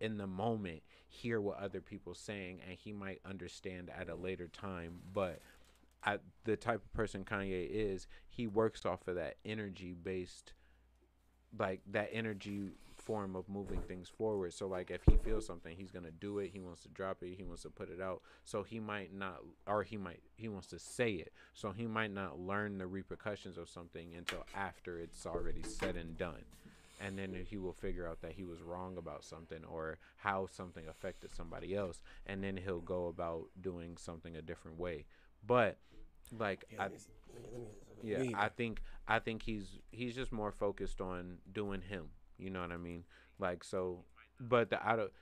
in 0.00 0.16
the 0.16 0.26
moment 0.26 0.82
hear 1.08 1.40
what 1.40 1.58
other 1.58 1.80
people 1.80 2.14
saying 2.14 2.60
and 2.68 2.76
he 2.76 2.92
might 2.92 3.20
understand 3.24 3.90
at 3.96 4.08
a 4.08 4.14
later 4.14 4.48
time 4.48 4.98
but 5.12 5.40
I, 6.04 6.18
the 6.44 6.56
type 6.56 6.82
of 6.84 6.92
person 6.92 7.24
Kanye 7.24 7.68
is 7.70 8.06
he 8.28 8.46
works 8.46 8.84
off 8.84 9.08
of 9.08 9.16
that 9.16 9.36
energy 9.44 9.94
based 9.94 10.52
like 11.58 11.80
that 11.90 12.10
energy 12.12 12.72
form 12.96 13.36
of 13.36 13.48
moving 13.48 13.80
things 13.82 14.08
forward. 14.08 14.52
So 14.52 14.66
like 14.66 14.90
if 14.90 15.02
he 15.08 15.16
feels 15.18 15.46
something 15.46 15.76
he's 15.76 15.90
gonna 15.90 16.10
do 16.10 16.38
it 16.38 16.50
he 16.52 16.60
wants 16.60 16.82
to 16.82 16.88
drop 16.88 17.22
it 17.22 17.34
he 17.36 17.42
wants 17.42 17.62
to 17.62 17.70
put 17.70 17.90
it 17.90 18.00
out. 18.00 18.22
So 18.44 18.62
he 18.62 18.80
might 18.80 19.14
not 19.14 19.40
or 19.66 19.82
he 19.82 19.96
might 19.96 20.20
he 20.36 20.48
wants 20.48 20.66
to 20.68 20.78
say 20.78 21.12
it. 21.12 21.32
So 21.52 21.70
he 21.70 21.86
might 21.86 22.12
not 22.12 22.38
learn 22.38 22.78
the 22.78 22.86
repercussions 22.86 23.56
of 23.56 23.68
something 23.68 24.14
until 24.14 24.44
after 24.54 24.98
it's 24.98 25.26
already 25.26 25.62
said 25.62 25.96
and 25.96 26.16
done 26.16 26.44
and 27.04 27.18
then 27.18 27.34
he 27.46 27.58
will 27.58 27.72
figure 27.74 28.08
out 28.08 28.22
that 28.22 28.32
he 28.32 28.44
was 28.44 28.62
wrong 28.62 28.96
about 28.98 29.24
something 29.24 29.64
or 29.64 29.98
how 30.16 30.46
something 30.46 30.88
affected 30.88 31.34
somebody 31.34 31.74
else 31.76 32.00
and 32.26 32.42
then 32.42 32.56
he'll 32.56 32.80
go 32.80 33.06
about 33.08 33.46
doing 33.60 33.96
something 33.96 34.36
a 34.36 34.42
different 34.42 34.78
way. 34.78 35.06
But 35.46 35.78
like 36.38 36.64
I, 36.78 36.88
yeah 38.02 38.24
i 38.34 38.48
think 38.48 38.80
i 39.08 39.18
think 39.18 39.42
he's 39.42 39.78
he's 39.90 40.14
just 40.14 40.32
more 40.32 40.52
focused 40.52 41.00
on 41.00 41.38
doing 41.52 41.80
him 41.82 42.06
you 42.38 42.50
know 42.50 42.60
what 42.60 42.72
i 42.72 42.76
mean? 42.76 43.04
Like 43.38 43.64
so 43.64 44.04
but 44.40 44.70
the 44.70 44.86
i 44.86 44.96
don't 44.96 45.12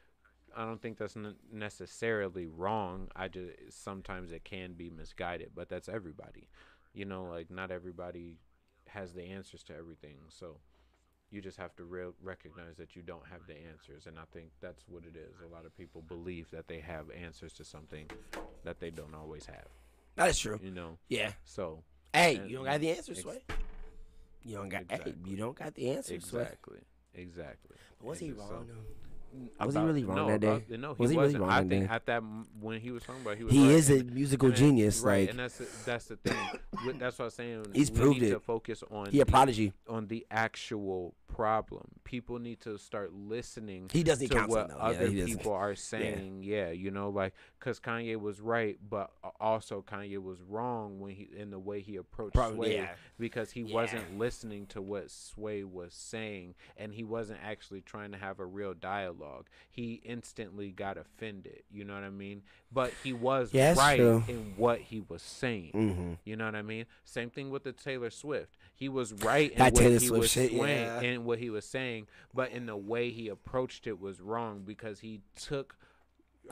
i 0.56 0.64
don't 0.64 0.80
think 0.80 0.98
that's 0.98 1.16
necessarily 1.52 2.46
wrong. 2.46 3.08
I 3.16 3.28
just 3.28 3.50
sometimes 3.84 4.32
it 4.32 4.44
can 4.44 4.74
be 4.74 4.90
misguided 4.90 5.50
but 5.54 5.68
that's 5.68 5.88
everybody. 5.88 6.48
You 6.94 7.04
know 7.06 7.24
like 7.24 7.50
not 7.50 7.70
everybody 7.70 8.38
has 8.88 9.12
the 9.12 9.22
answers 9.24 9.62
to 9.64 9.74
everything 9.76 10.16
so 10.28 10.58
you 11.32 11.40
just 11.40 11.56
have 11.58 11.74
to 11.76 11.84
real 11.84 12.12
recognize 12.22 12.76
that 12.76 12.94
you 12.94 13.02
don't 13.02 13.26
have 13.30 13.40
the 13.46 13.54
answers 13.70 14.06
and 14.06 14.18
i 14.18 14.22
think 14.32 14.46
that's 14.60 14.82
what 14.88 15.02
it 15.04 15.16
is 15.16 15.34
a 15.44 15.52
lot 15.54 15.64
of 15.64 15.76
people 15.76 16.02
believe 16.02 16.50
that 16.50 16.68
they 16.68 16.78
have 16.78 17.06
answers 17.10 17.52
to 17.52 17.64
something 17.64 18.06
that 18.64 18.78
they 18.80 18.90
don't 18.90 19.14
always 19.14 19.46
have 19.46 19.66
that 20.16 20.28
is 20.28 20.38
true. 20.38 20.60
you 20.62 20.70
know 20.70 20.98
Yeah. 21.08 21.32
so 21.44 21.82
Hey, 22.14 22.36
And- 22.36 22.50
you 22.50 22.56
don't 22.56 22.66
got 22.66 22.78
the 22.80 22.90
answers, 22.90 23.16
ex- 23.18 23.22
Sway. 23.22 23.38
You 24.44 24.56
don't 24.56 24.68
got. 24.68 24.82
Hey, 24.90 25.14
you 25.24 25.34
don't 25.36 25.56
got 25.56 25.72
the 25.74 25.88
answers, 25.92 26.26
Sway. 26.26 26.42
exactly 26.42 26.78
exactly 27.14 27.76
But 27.98 28.06
was 28.06 28.18
he 28.18 28.32
wrong? 28.32 28.48
so- 28.48 28.64
though? 28.68 29.64
Was 29.64 29.74
he 29.74 29.80
really 29.80 30.04
wrong 30.04 30.16
no, 30.16 30.26
that 30.26 30.34
uh, 30.34 30.36
day? 30.58 30.64
about- 30.66 30.78
no, 30.80 30.92
he 30.94 31.00
Was 31.00 31.10
he 31.10 31.16
really 31.16 31.26
wasn't. 31.28 31.42
wrong 31.44 31.50
I 31.50 31.62
that 31.62 31.68
think 31.70 31.88
day? 31.88 31.94
at 31.94 32.04
that 32.04 32.22
when 32.60 32.80
he 32.82 32.90
was 32.90 33.02
talking 33.02 33.22
about, 33.22 33.38
he 33.38 33.44
was. 33.44 33.52
He 33.54 33.62
right. 33.64 33.70
is 33.76 33.88
a 33.90 34.04
musical 34.04 34.48
and- 34.48 34.56
genius. 34.58 35.00
right? 35.00 35.20
Like 35.22 35.30
and 35.30 35.38
that's 35.38 35.56
the- 35.56 35.68
that's 35.86 36.04
the 36.04 36.16
thing. 36.16 36.36
With- 36.84 36.98
that's 36.98 37.18
what 37.18 37.24
I'm 37.26 37.30
saying. 37.30 37.66
He's 37.72 37.90
we 37.90 37.98
proved 37.98 38.20
need 38.20 38.26
it. 38.28 38.34
to 38.34 38.40
focus 38.40 38.84
on 38.90 39.06
he 39.10 39.22
a 39.22 39.24
the, 39.24 39.30
prodigy. 39.30 39.72
on 39.88 40.06
the 40.08 40.26
actual 40.30 41.14
problem. 41.34 41.88
People 42.04 42.38
need 42.38 42.60
to 42.60 42.78
start 42.78 43.12
listening 43.12 43.88
He 43.92 44.02
does 44.02 44.20
need 44.20 44.30
to 44.32 44.40
what 44.42 44.68
though. 44.68 44.76
Yeah, 44.76 44.82
other 44.82 45.06
he 45.08 45.20
does. 45.20 45.26
people 45.30 45.52
are 45.52 45.74
saying. 45.74 46.42
Yeah. 46.42 46.70
you 46.70 46.90
know, 46.90 47.08
like 47.10 47.34
because 47.58 47.80
Kanye 47.80 48.16
was 48.20 48.40
right, 48.40 48.78
but 48.88 49.10
also 49.40 49.84
Kanye 49.86 50.18
was 50.22 50.38
wrong 50.42 51.00
when 51.00 51.12
he 51.14 51.28
in 51.36 51.50
the 51.50 51.58
way 51.58 51.80
he 51.80 51.96
approached 51.96 52.34
Pro- 52.34 52.54
Sway 52.54 52.76
yeah. 52.76 52.90
because 53.18 53.50
he 53.50 53.62
Yeah. 53.62 53.74
wasn't 53.74 54.18
listening 54.18 54.66
to 54.66 54.82
what 54.82 55.10
Sway 55.10 55.64
was 55.64 55.94
saying 55.94 56.54
and 56.76 56.92
he 56.92 57.04
wasn't 57.04 57.40
actually 57.42 57.80
trying 57.80 58.12
to 58.12 58.18
have 58.18 58.38
a 58.40 58.46
real 58.46 58.74
dialogue. 58.74 59.48
He 59.70 60.00
instantly 60.04 60.70
got 60.70 60.96
offended. 60.98 61.62
You 61.70 61.84
know 61.84 61.94
what 61.94 62.04
I 62.04 62.10
mean? 62.10 62.42
But 62.74 62.92
he 63.04 63.12
was 63.12 63.52
right 63.54 63.96
true. 63.96 64.24
in 64.28 64.54
what 64.56 64.80
he 64.80 65.02
was 65.06 65.20
saying. 65.22 65.72
Mm-hmm. 65.74 66.12
You 66.24 66.36
know 66.36 66.46
what 66.46 66.54
I 66.54 66.62
mean? 66.62 66.86
Same 67.04 67.28
thing 67.30 67.50
with 67.50 67.64
the 67.64 67.72
Taylor 67.72 68.10
Swift. 68.10 68.56
He 68.74 68.88
was 68.88 69.12
right 69.14 69.50
in 69.52 69.58
That 69.58 69.72
what 69.74 69.80
Taylor 69.80 69.98
he 69.98 70.06
Swift 70.06 70.20
was 70.20 70.30
shit, 70.30 70.50
swaying 70.52 70.86
yeah. 70.86 71.00
in 71.02 71.24
what 71.24 71.38
he 71.38 71.50
was 71.50 71.64
saying, 71.64 72.06
but 72.32 72.50
in 72.50 72.66
the 72.66 72.76
way 72.76 73.10
he 73.10 73.28
approached 73.28 73.86
it 73.86 74.00
was 74.00 74.20
wrong 74.20 74.62
because 74.64 75.00
he 75.00 75.20
took 75.36 75.76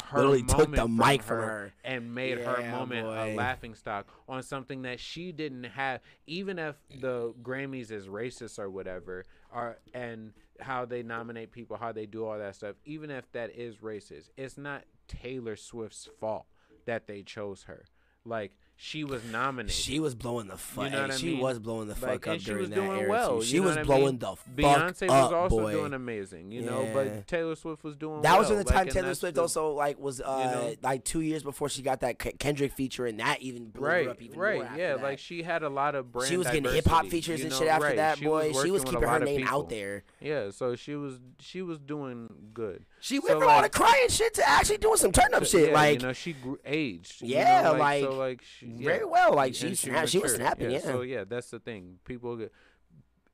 her 0.04 0.18
Literally 0.18 0.42
took 0.44 0.72
the 0.74 0.86
mic 0.86 1.20
from 1.22 1.38
her. 1.38 1.72
and 1.84 2.14
made 2.14 2.38
her 2.38 2.60
Yeah, 2.60 2.70
moment 2.70 3.06
a 3.08 3.10
boy. 3.10 3.34
laughing 3.36 3.74
stock 3.74 4.06
on 4.28 4.42
something 4.44 4.82
that 4.82 5.00
she 5.00 5.32
didn't 5.32 5.64
have 5.64 6.00
even 6.28 6.60
if 6.60 6.76
the 7.00 7.34
Grammys 7.42 7.90
is 7.90 8.06
racist 8.06 8.60
or 8.60 8.70
whatever 8.70 9.24
or 9.52 9.78
and 9.92 10.32
how 10.60 10.84
they 10.84 11.02
nominate 11.02 11.50
people 11.50 11.76
how 11.76 11.90
they 11.90 12.06
do 12.06 12.24
all 12.24 12.38
that 12.38 12.54
stuff 12.54 12.76
even 12.84 13.10
if 13.10 13.30
that 13.32 13.50
is 13.56 13.78
racist 13.78 14.28
it's 14.36 14.56
not 14.56 14.84
Taylor 15.22 15.56
Swift's 15.56 16.08
fault 16.20 16.46
that 16.86 17.06
they 17.06 17.22
chose 17.22 17.64
her 17.64 17.84
like 18.24 18.52
she 18.82 19.04
was 19.04 19.22
nominated 19.24 19.74
She 19.74 20.00
was 20.00 20.14
blowing 20.14 20.46
the 20.48 20.56
fuck. 20.56 20.84
You 20.84 20.90
know 20.90 21.10
she 21.10 21.26
mean? 21.32 21.40
was 21.40 21.58
blowing 21.58 21.86
the 21.86 21.94
fuck 21.94 22.08
like, 22.08 22.28
up 22.28 22.38
she 22.40 22.46
during 22.46 22.60
was 22.62 22.70
that 22.70 22.74
doing 22.76 23.00
era 23.00 23.10
well. 23.10 23.42
She 23.42 23.60
was 23.60 23.76
blowing 23.78 24.04
mean? 24.06 24.18
the 24.18 24.26
fuck 24.36 24.56
Beyonce 24.56 25.08
was 25.08 25.32
also 25.32 25.58
boy. 25.58 25.72
doing 25.72 25.92
amazing, 25.92 26.50
you 26.50 26.62
know. 26.62 26.88
But 26.94 27.26
Taylor 27.26 27.56
Swift 27.56 27.84
was 27.84 27.94
doing. 27.96 28.22
That 28.22 28.38
was 28.38 28.48
well, 28.48 28.54
during 28.54 28.64
the 28.64 28.72
time 28.72 28.82
and 28.82 28.90
Taylor 28.90 29.14
Swift 29.14 29.34
the- 29.34 29.42
also 29.42 29.72
like 29.72 29.98
was 29.98 30.22
uh 30.22 30.50
know? 30.50 30.74
like 30.82 31.04
two 31.04 31.20
years 31.20 31.42
before 31.42 31.68
she 31.68 31.82
got 31.82 32.00
that 32.00 32.18
K- 32.18 32.32
Kendrick 32.38 32.72
feature, 32.72 33.04
and 33.04 33.20
that 33.20 33.42
even 33.42 33.68
blew 33.68 33.82
her 33.84 33.88
Right, 33.92 34.08
up 34.08 34.22
even 34.22 34.38
right, 34.38 34.54
more. 34.56 34.64
after 34.64 34.80
yeah. 34.80 34.94
that. 34.96 35.02
Like 35.02 35.18
she 35.18 35.42
had 35.42 35.62
a 35.62 35.68
lot 35.68 35.94
of 35.94 36.10
brand. 36.10 36.30
she 36.30 36.38
was 36.38 36.46
getting 36.46 36.72
hip 36.72 36.86
hop 36.86 37.06
features 37.06 37.40
you 37.40 37.46
and 37.46 37.54
shit 37.54 37.68
after 37.68 37.84
right. 37.88 37.96
that, 37.96 38.16
She 38.18 38.24
boy. 38.24 38.48
Was 38.50 38.62
she 38.62 38.70
was 38.70 38.82
with 38.82 38.92
a 38.92 38.96
keeping 38.96 39.08
her 39.08 39.18
name 39.20 39.40
people. 39.42 39.58
out 39.58 39.68
there. 39.68 40.04
Yeah, 40.20 40.50
so 40.50 40.74
she 40.74 40.94
was 40.94 41.18
she 41.38 41.60
was 41.60 41.78
doing 41.78 42.32
good. 42.54 42.86
She 43.00 43.18
went 43.18 43.30
So, 43.32 43.40
from 43.40 43.48
all 43.48 43.62
the 43.62 43.68
crying 43.70 44.08
shit 44.08 44.34
to 44.34 44.48
actually 44.48 44.78
doing 44.78 44.96
some 44.96 45.12
turn 45.12 45.32
up 45.34 45.44
So, 45.46 45.58
shit. 45.58 45.68
yeah, 45.70 45.74
like 45.74 46.00
you 46.00 46.06
know, 46.06 46.12
she 46.12 46.32
grew, 46.34 46.58
aged. 46.64 47.22
you 47.22 47.28
Yeah, 47.36 47.62
know, 47.62 47.72
like, 47.74 48.04
so, 48.04 48.12
like 48.12 48.42
she, 48.42 48.66
very 48.66 49.04
well. 49.04 49.34
Like 49.34 49.54
she 49.54 49.74
she 49.74 49.90
she 50.06 50.18
was 50.18 50.34
snapping. 50.34 50.70
Yeah, 50.70 50.80
So 50.80 51.02
yeah, 51.02 51.24
that's 51.28 51.50
the 51.50 51.58
thing. 51.58 51.98
People 52.04 52.36
get, 52.36 52.52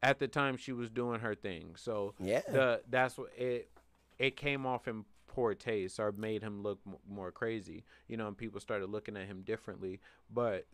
at 0.03 0.19
the 0.19 0.29
time 0.29 0.57
she 0.57 0.73
was 0.73 0.89
doing 0.91 1.21
her 1.21 1.35
thing. 1.35 1.75
So 1.77 2.15
yeah. 2.21 2.43
the 2.49 2.83
that's 2.89 3.19
what 3.19 3.31
it 3.37 3.71
it 4.19 4.37
came 4.37 4.67
off 4.67 4.87
in 4.89 5.05
poor 5.27 5.55
taste 5.55 5.99
or 6.01 6.13
made 6.13 6.43
him 6.43 6.63
look 6.63 6.79
m- 6.87 6.97
more 7.09 7.31
crazy. 7.33 7.85
You 8.09 8.17
know, 8.17 8.29
and 8.29 8.37
people 8.39 8.61
started 8.61 8.89
looking 8.89 9.17
at 9.17 9.27
him 9.27 9.43
differently. 9.43 10.01
But 10.33 10.67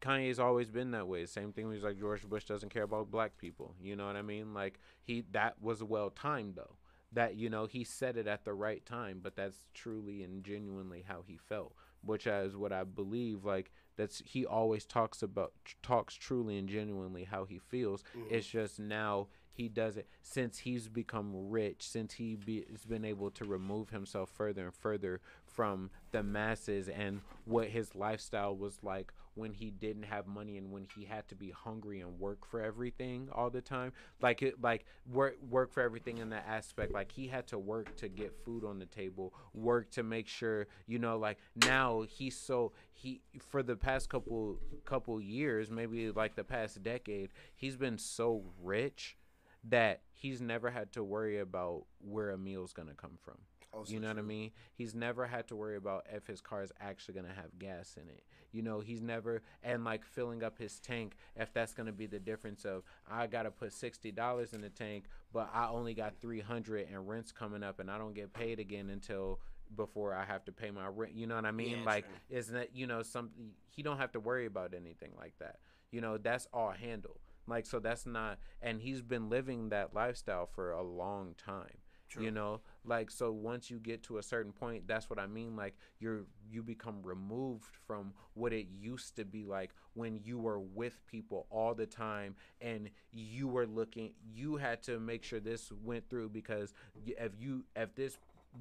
Kanye's 0.00 0.38
always 0.38 0.70
been 0.70 0.90
that 0.92 1.06
way. 1.08 1.24
Same 1.26 1.52
thing. 1.52 1.70
He's 1.72 1.82
like 1.82 1.98
George 1.98 2.22
Bush 2.24 2.44
doesn't 2.44 2.68
care 2.70 2.82
about 2.82 3.10
black 3.10 3.36
people. 3.38 3.74
You 3.82 3.96
know 3.96 4.06
what 4.06 4.16
I 4.16 4.22
mean? 4.22 4.52
Like 4.54 4.78
he 5.02 5.24
that 5.32 5.60
was 5.62 5.82
well 5.82 6.10
timed 6.10 6.56
though. 6.56 6.76
That 7.12 7.34
you 7.34 7.50
know 7.50 7.66
he 7.66 7.84
said 7.84 8.16
it 8.16 8.26
at 8.26 8.44
the 8.44 8.54
right 8.54 8.84
time, 8.86 9.20
but 9.22 9.34
that's 9.34 9.64
truly 9.74 10.22
and 10.22 10.44
genuinely 10.44 11.04
how 11.06 11.22
he 11.26 11.36
felt, 11.36 11.74
which 12.04 12.26
is 12.26 12.56
what 12.56 12.72
I 12.72 12.84
believe. 12.84 13.44
Like 13.44 13.72
that's 13.96 14.22
he 14.24 14.46
always 14.46 14.84
talks 14.84 15.22
about 15.22 15.52
talks 15.82 16.14
truly 16.14 16.56
and 16.56 16.68
genuinely 16.68 17.24
how 17.24 17.44
he 17.44 17.58
feels. 17.58 18.02
Mm-hmm. 18.16 18.34
It's 18.34 18.46
just 18.46 18.78
now 18.78 19.26
he 19.52 19.68
does 19.68 19.96
it 19.96 20.08
since 20.22 20.58
he's 20.58 20.88
become 20.88 21.50
rich, 21.50 21.86
since 21.86 22.14
he 22.14 22.36
be, 22.36 22.64
has 22.70 22.84
been 22.84 23.04
able 23.04 23.30
to 23.32 23.44
remove 23.44 23.90
himself 23.90 24.30
further 24.30 24.64
and 24.64 24.74
further 24.74 25.20
from 25.44 25.90
the 26.12 26.22
masses 26.22 26.88
and 26.88 27.20
what 27.44 27.68
his 27.68 27.94
lifestyle 27.94 28.56
was 28.56 28.78
like 28.82 29.12
when 29.34 29.52
he 29.52 29.70
didn't 29.70 30.04
have 30.04 30.26
money 30.26 30.58
and 30.58 30.70
when 30.70 30.86
he 30.96 31.04
had 31.04 31.26
to 31.28 31.34
be 31.34 31.50
hungry 31.50 32.00
and 32.00 32.18
work 32.18 32.46
for 32.46 32.60
everything 32.62 33.28
all 33.32 33.50
the 33.50 33.60
time. 33.60 33.92
Like 34.20 34.42
it 34.42 34.60
like 34.60 34.84
work 35.10 35.36
work 35.48 35.72
for 35.72 35.82
everything 35.82 36.18
in 36.18 36.30
that 36.30 36.44
aspect. 36.48 36.92
Like 36.92 37.12
he 37.12 37.28
had 37.28 37.46
to 37.48 37.58
work 37.58 37.96
to 37.96 38.08
get 38.08 38.34
food 38.44 38.64
on 38.64 38.78
the 38.78 38.86
table 38.86 39.34
work 39.54 39.90
to 39.92 40.02
make 40.02 40.28
sure 40.28 40.66
you 40.86 40.98
know 40.98 41.18
like 41.18 41.38
now 41.66 42.02
he's 42.08 42.36
so 42.36 42.72
he 42.92 43.20
for 43.38 43.62
the 43.62 43.76
past 43.76 44.08
couple 44.08 44.58
couple 44.84 45.20
years 45.20 45.70
maybe 45.70 46.10
like 46.10 46.34
the 46.34 46.44
past 46.44 46.82
decade 46.82 47.30
he's 47.54 47.76
been 47.76 47.98
so 47.98 48.42
rich 48.62 49.16
that 49.64 50.00
he's 50.12 50.40
never 50.40 50.70
had 50.70 50.92
to 50.92 51.02
worry 51.02 51.38
about 51.38 51.84
where 52.00 52.30
a 52.30 52.38
meal's 52.38 52.72
gonna 52.72 52.94
come 52.94 53.18
from 53.22 53.36
Also 53.72 53.92
you 53.92 54.00
know 54.00 54.08
what 54.08 54.18
I 54.18 54.22
mean? 54.22 54.50
He's 54.74 54.94
never 54.94 55.26
had 55.26 55.46
to 55.48 55.56
worry 55.56 55.76
about 55.76 56.06
if 56.12 56.26
his 56.26 56.40
car 56.40 56.62
is 56.62 56.72
actually 56.80 57.14
gonna 57.14 57.34
have 57.34 57.58
gas 57.58 57.96
in 57.96 58.08
it. 58.08 58.24
You 58.52 58.62
know, 58.62 58.80
he's 58.80 59.00
never 59.00 59.42
and 59.62 59.84
like 59.84 60.04
filling 60.04 60.42
up 60.42 60.58
his 60.58 60.80
tank 60.80 61.14
if 61.36 61.52
that's 61.52 61.72
gonna 61.72 61.92
be 61.92 62.06
the 62.06 62.18
difference 62.18 62.64
of 62.64 62.82
I 63.08 63.26
gotta 63.28 63.50
put 63.50 63.72
sixty 63.72 64.10
dollars 64.10 64.52
in 64.54 64.60
the 64.60 64.70
tank, 64.70 65.04
but 65.32 65.50
I 65.54 65.68
only 65.68 65.94
got 65.94 66.20
three 66.20 66.40
hundred 66.40 66.88
and 66.92 67.08
rent's 67.08 67.30
coming 67.30 67.62
up 67.62 67.78
and 67.78 67.90
I 67.90 67.98
don't 67.98 68.14
get 68.14 68.32
paid 68.32 68.58
again 68.58 68.90
until 68.90 69.40
before 69.76 70.14
I 70.14 70.24
have 70.24 70.44
to 70.46 70.52
pay 70.52 70.72
my 70.72 70.88
rent. 70.88 71.14
You 71.14 71.28
know 71.28 71.36
what 71.36 71.46
I 71.46 71.52
mean? 71.52 71.78
Yeah, 71.78 71.84
like 71.84 72.06
true. 72.06 72.38
isn't 72.38 72.56
it 72.56 72.70
you 72.74 72.88
know 72.88 73.02
something 73.02 73.50
he 73.68 73.82
don't 73.82 73.98
have 73.98 74.12
to 74.12 74.20
worry 74.20 74.46
about 74.46 74.74
anything 74.74 75.12
like 75.16 75.34
that. 75.38 75.60
You 75.92 76.00
know, 76.00 76.18
that's 76.18 76.48
all 76.52 76.70
handled. 76.70 77.20
Like 77.46 77.66
so 77.66 77.78
that's 77.78 78.04
not 78.04 78.38
and 78.60 78.80
he's 78.80 79.00
been 79.00 79.28
living 79.28 79.68
that 79.68 79.94
lifestyle 79.94 80.46
for 80.46 80.72
a 80.72 80.82
long 80.82 81.34
time 81.36 81.78
True. 82.10 82.24
you 82.24 82.32
know 82.32 82.60
like 82.84 83.08
so 83.08 83.30
once 83.30 83.70
you 83.70 83.78
get 83.78 84.02
to 84.04 84.18
a 84.18 84.22
certain 84.22 84.50
point 84.50 84.88
that's 84.88 85.08
what 85.08 85.20
i 85.20 85.28
mean 85.28 85.54
like 85.54 85.76
you're 86.00 86.24
you 86.50 86.60
become 86.60 86.96
removed 87.04 87.76
from 87.86 88.12
what 88.34 88.52
it 88.52 88.66
used 88.68 89.14
to 89.16 89.24
be 89.24 89.44
like 89.44 89.70
when 89.94 90.18
you 90.24 90.36
were 90.36 90.58
with 90.58 91.06
people 91.06 91.46
all 91.50 91.72
the 91.72 91.86
time 91.86 92.34
and 92.60 92.90
you 93.12 93.46
were 93.46 93.66
looking 93.66 94.10
you 94.34 94.56
had 94.56 94.82
to 94.82 94.98
make 94.98 95.22
sure 95.22 95.38
this 95.38 95.70
went 95.84 96.08
through 96.10 96.28
because 96.28 96.74
if 97.06 97.30
you 97.38 97.64
if 97.76 97.94
this 97.94 98.18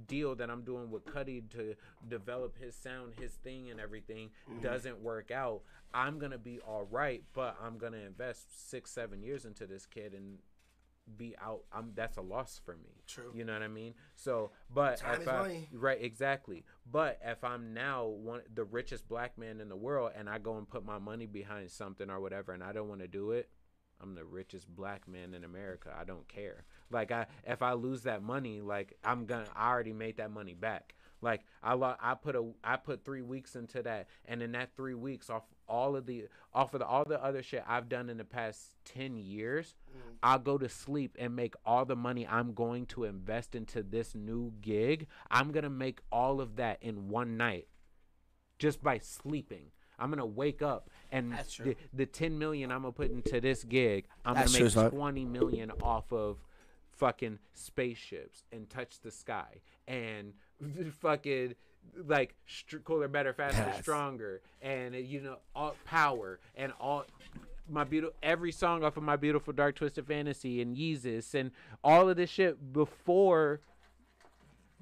deal 0.08 0.36
that 0.36 0.52
i'm 0.52 0.62
doing 0.62 0.92
with 0.92 1.04
Cudi 1.06 1.42
to 1.50 1.74
develop 2.08 2.56
his 2.60 2.76
sound 2.76 3.14
his 3.20 3.32
thing 3.44 3.72
and 3.72 3.80
everything 3.80 4.30
mm-hmm. 4.48 4.62
doesn't 4.62 5.02
work 5.02 5.32
out 5.32 5.62
i'm 5.92 6.20
gonna 6.20 6.38
be 6.38 6.60
all 6.60 6.88
right 6.92 7.24
but 7.34 7.58
i'm 7.64 7.80
gonna 7.80 7.98
invest 7.98 8.70
six 8.70 8.92
seven 8.92 9.24
years 9.24 9.46
into 9.46 9.66
this 9.66 9.88
kid 9.88 10.14
and 10.14 10.38
be 11.18 11.36
out 11.42 11.62
i'm 11.72 11.92
that's 11.96 12.18
a 12.18 12.22
loss 12.22 12.60
for 12.64 12.76
me. 12.76 13.02
True. 13.08 13.32
you 13.34 13.44
know 13.44 13.54
what 13.54 13.62
i 13.64 13.68
mean? 13.68 13.94
So 14.16 14.52
but 14.74 14.98
Time 14.98 15.16
if 15.16 15.22
is 15.22 15.28
I, 15.28 15.40
money. 15.40 15.70
right 15.74 15.98
exactly. 16.02 16.64
But 16.92 17.20
if 17.26 17.44
i'm 17.44 17.74
now 17.74 18.06
one 18.06 18.42
the 18.54 18.64
richest 18.64 19.08
black 19.08 19.38
man 19.38 19.60
in 19.62 19.70
the 19.70 19.76
world 19.76 20.12
and 20.16 20.30
i 20.30 20.38
go 20.38 20.58
and 20.58 20.68
put 20.70 20.86
my 20.86 20.98
money 21.00 21.26
behind 21.26 21.72
something 21.72 22.10
or 22.10 22.20
whatever 22.20 22.52
and 22.54 22.64
i 22.64 22.72
don't 22.72 22.88
want 22.90 23.02
to 23.02 23.08
do 23.08 23.32
it 23.32 23.50
i'm 24.02 24.16
the 24.16 24.24
richest 24.26 24.68
black 24.68 25.08
man 25.08 25.34
in 25.34 25.44
america. 25.44 25.94
I 26.00 26.04
don't 26.04 26.28
care. 26.28 26.64
Like 26.92 27.12
i 27.12 27.26
if 27.46 27.62
i 27.62 27.74
lose 27.74 28.04
that 28.04 28.22
money 28.24 28.62
like 28.62 28.94
i'm 29.04 29.26
gonna 29.26 29.46
i 29.56 29.70
already 29.70 29.94
made 29.94 30.18
that 30.18 30.32
money 30.32 30.54
back. 30.54 30.96
Like 31.22 31.42
I 31.62 31.74
lo- 31.74 31.98
I 32.00 32.14
put 32.14 32.36
a 32.38 32.50
I 32.64 32.78
put 32.78 33.04
three 33.04 33.22
weeks 33.22 33.58
into 33.58 33.84
that, 33.84 34.08
and 34.24 34.42
in 34.42 34.54
that 34.54 34.70
three 34.78 34.94
weeks, 34.94 35.30
off 35.30 35.44
all 35.70 35.96
of 35.96 36.06
the 36.06 36.26
off 36.54 36.74
of 36.74 36.80
the, 36.80 36.86
all 36.86 37.06
the 37.06 37.24
other 37.24 37.44
shit 37.44 37.64
I've 37.68 37.88
done 37.88 38.10
in 38.10 38.18
the 38.18 38.26
past 38.26 38.76
ten 38.84 39.18
years, 39.18 39.76
mm. 39.90 40.16
I'll 40.24 40.40
go 40.40 40.58
to 40.58 40.68
sleep 40.68 41.16
and 41.20 41.36
make 41.36 41.56
all 41.66 41.86
the 41.86 41.96
money 41.96 42.28
I'm 42.28 42.54
going 42.54 42.86
to 42.88 43.04
invest 43.06 43.56
into 43.56 43.84
this 43.84 44.16
new 44.16 44.54
gig. 44.62 45.08
I'm 45.30 45.52
gonna 45.52 45.70
make 45.70 46.00
all 46.12 46.42
of 46.42 46.56
that 46.58 46.82
in 46.82 47.10
one 47.10 47.38
night, 47.38 47.68
just 48.58 48.84
by 48.84 48.98
sleeping. 48.98 49.68
I'm 50.00 50.10
gonna 50.10 50.26
wake 50.26 50.62
up 50.62 50.90
and 51.12 51.34
That's 51.34 51.54
true. 51.54 51.66
the, 51.66 51.78
the 51.94 52.06
ten 52.06 52.40
million 52.40 52.72
I'm 52.72 52.82
gonna 52.82 52.94
put 52.94 53.12
into 53.12 53.40
this 53.42 53.64
gig, 53.64 54.06
I'm 54.26 54.36
That's 54.36 54.52
gonna 54.52 54.64
make 54.66 54.74
son. 54.74 54.92
twenty 54.92 55.26
million 55.26 55.72
off 55.82 56.12
of 56.12 56.38
fucking 57.00 57.40
spaceships 57.54 58.44
and 58.52 58.70
touch 58.70 59.00
the 59.00 59.12
sky 59.12 59.62
and 59.88 60.34
fucking 61.02 61.56
like 62.08 62.36
str- 62.48 62.78
cooler, 62.78 63.08
better, 63.08 63.34
faster, 63.34 63.58
That's- 63.62 63.82
stronger, 63.82 64.42
and 64.62 64.96
you 64.96 65.22
know 65.22 65.38
all 65.56 65.76
power 65.86 66.40
and 66.56 66.72
all 66.80 67.06
my 67.70 67.84
beautiful 67.84 68.16
every 68.24 68.52
song 68.52 68.84
off 68.84 68.98
of 68.98 69.04
my 69.04 69.16
beautiful 69.16 69.54
dark 69.54 69.76
twisted 69.76 70.08
fantasy 70.08 70.62
and 70.62 70.76
Yeezus 70.76 71.36
and 71.36 71.52
all 71.84 72.10
of 72.10 72.18
this 72.18 72.30
shit 72.30 72.74
before 72.74 73.60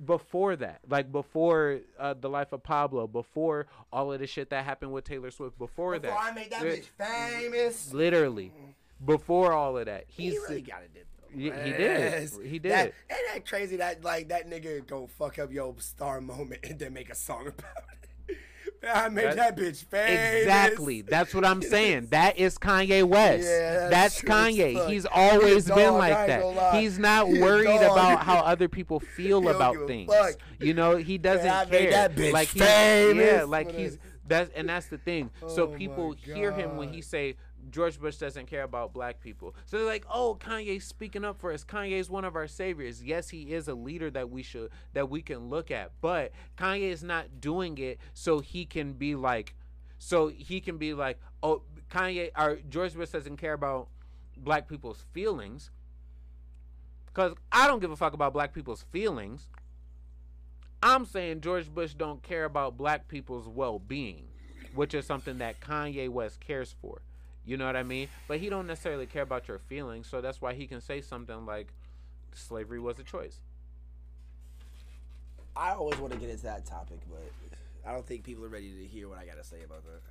before 0.05 0.55
that 0.55 0.79
like 0.87 1.11
before 1.11 1.79
uh, 1.99 2.13
the 2.13 2.29
life 2.29 2.53
of 2.53 2.61
pablo 2.61 3.07
before 3.07 3.65
all 3.91 4.13
of 4.13 4.19
the 4.19 4.27
shit 4.27 4.51
that 4.51 4.63
happened 4.63 4.91
with 4.93 5.03
taylor 5.03 5.31
swift 5.31 5.57
before, 5.57 5.97
that 5.97 6.03
Before 6.03 6.23
that 6.23 6.31
I 6.31 6.35
made 6.35 6.51
that 6.51 6.61
bitch 6.61 7.41
famous. 7.41 7.91
literally 7.93 8.53
before 9.03 9.53
all 9.53 9.75
of 9.77 9.87
that 9.87 10.05
he's 10.07 10.33
he 10.33 10.39
really 10.39 10.61
got 10.61 10.83
it. 10.83 11.07
He- 11.34 11.43
he 11.43 11.49
did. 11.49 12.30
He 12.43 12.59
did. 12.59 12.71
That, 12.71 12.86
ain't 13.09 13.19
that 13.34 13.45
crazy? 13.47 13.78
That 13.78 14.03
like 14.03 14.30
that 14.30 14.49
nigga 14.49 14.86
go 14.88 15.07
fuck 15.07 15.39
up 15.39 15.51
your 15.51 15.75
star 15.80 16.21
moment 16.21 16.61
and 16.63 16.78
then 16.80 16.93
make 16.93 17.09
a 17.09 17.15
song 17.15 17.41
about 17.47 17.65
it. 18.30 18.38
I 18.88 19.09
made 19.09 19.25
That- 19.25 19.36
that, 19.38 19.57
bitch 19.57 19.84
famous. 19.86 20.41
Exactly. 20.43 21.01
That's 21.01 21.34
what 21.34 21.43
I'm 21.43 21.61
saying. 21.61 22.07
That 22.11 22.38
is 22.38 22.57
Kanye 22.59 23.03
West. 23.03 23.43
Yeah, 23.47 23.89
that's 23.89 24.21
that's 24.21 24.21
Kanye. 24.21 24.88
He's 24.88 25.03
He 25.03 25.09
always 25.09 25.65
dog, 25.65 25.78
been 25.78 25.93
like 25.95 26.28
that. 26.28 26.75
He's 26.80 26.99
not 26.99 27.28
He 27.28 27.41
worried 27.41 27.67
about 27.82 28.23
how 28.23 28.38
other 28.39 28.67
people 28.67 28.99
feel 28.99 29.49
about 29.49 29.88
things. 29.88 30.11
You 30.59 30.73
know, 30.75 30.95
he 30.97 31.17
doesn't 31.17 31.49
I 31.49 31.65
care. 31.65 31.91
that 31.91 32.15
bitch 32.15 32.32
like 32.32 32.49
he's, 32.49 32.61
famous. 32.61 33.25
yeah, 33.25 33.43
like 33.43 33.71
he's 33.71 33.97
that's 34.28 34.51
and 34.55 34.69
that's 34.69 34.88
the 34.88 34.97
thing. 34.99 35.32
so 35.47 35.63
Oh 35.63 35.67
people 35.67 36.11
hear 36.11 36.51
him 36.51 36.78
when 36.78 36.91
he 36.93 37.01
say 37.01 37.36
George 37.70 37.99
Bush 37.99 38.18
doesn't 38.18 38.47
care 38.47 38.63
about 38.63 38.93
black 38.93 39.20
people. 39.20 39.55
So 39.65 39.78
they're 39.78 39.86
like, 39.86 40.05
"Oh, 40.09 40.38
Kanye's 40.39 40.86
speaking 40.86 41.26
up 41.26 41.39
for 41.39 41.51
us. 41.51 41.63
Kanye's 41.63 42.09
one 42.09 42.26
of 42.26 42.36
our 42.36 42.47
saviors. 42.47 43.03
Yes, 43.03 43.30
he 43.30 43.53
is 43.53 43.68
a 43.68 43.74
leader 43.74 44.09
that 44.11 44.30
we 44.30 44.43
should 44.43 44.70
that 44.93 45.09
we 45.09 45.22
can 45.22 45.49
look 45.49 45.72
at. 45.72 45.91
But 46.01 46.32
Kanye 46.57 46.89
is 46.89 47.03
not 47.03 47.41
doing 47.41 47.78
it 47.78 47.99
so 48.13 48.39
he 48.39 48.65
can 48.65 48.93
be 48.93 49.15
like 49.15 49.55
so 49.99 50.28
he 50.28 50.61
can 50.61 50.78
be 50.78 50.93
like, 50.93 51.20
"Oh, 51.41 51.63
Kanye 51.89 52.32
or 52.38 52.57
George 52.70 52.93
Bush 52.93 53.09
doesn't 53.09 53.38
care 53.38 53.53
about 53.53 53.89
black 54.38 54.68
people's 54.68 55.05
feelings." 55.11 55.72
Cuz 57.13 57.34
I 57.51 57.68
don't 57.68 57.80
give 57.80 57.91
a 57.91 57.95
fuck 57.95 58.13
about 58.13 58.34
black 58.34 58.53
people's 58.53 58.84
feelings. 58.84 59.49
I'm 60.84 61.05
saying 61.05 61.41
George 61.41 61.74
Bush 61.74 61.95
don't 61.95 62.22
care 62.22 62.45
about 62.45 62.78
black 62.78 63.07
people's 63.07 63.47
well-being, 63.47 64.28
which 64.76 64.93
is 64.93 65.07
something 65.07 65.39
that 65.39 65.59
Kanye 65.59 66.07
West 66.07 66.39
cares 66.39 66.76
for. 66.80 67.01
You 67.47 67.55
know 67.55 67.65
what 67.65 67.77
I 67.77 67.83
mean? 67.83 68.09
But 68.27 68.39
he 68.39 68.49
don't 68.49 68.67
necessarily 68.67 69.05
care 69.05 69.23
about 69.23 69.47
your 69.47 69.57
feelings, 69.57 70.07
so 70.07 70.19
that's 70.19 70.41
why 70.41 70.53
he 70.53 70.67
can 70.67 70.81
say 70.81 70.99
something 70.99 71.45
like 71.45 71.69
slavery 72.33 72.77
was 72.77 72.99
a 72.99 73.03
choice. 73.03 73.39
I 75.55 75.71
always 75.71 75.97
want 75.97 76.11
to 76.11 76.19
get 76.19 76.29
into 76.29 76.43
that 76.43 76.65
topic, 76.65 76.99
but 77.09 77.23
I 77.87 77.93
don't 77.93 78.05
think 78.05 78.25
people 78.25 78.43
are 78.43 78.49
ready 78.49 78.73
to 78.73 78.85
hear 78.85 79.07
what 79.07 79.17
I 79.17 79.25
gotta 79.25 79.45
say 79.45 79.63
about 79.63 79.85
that. 79.85 80.01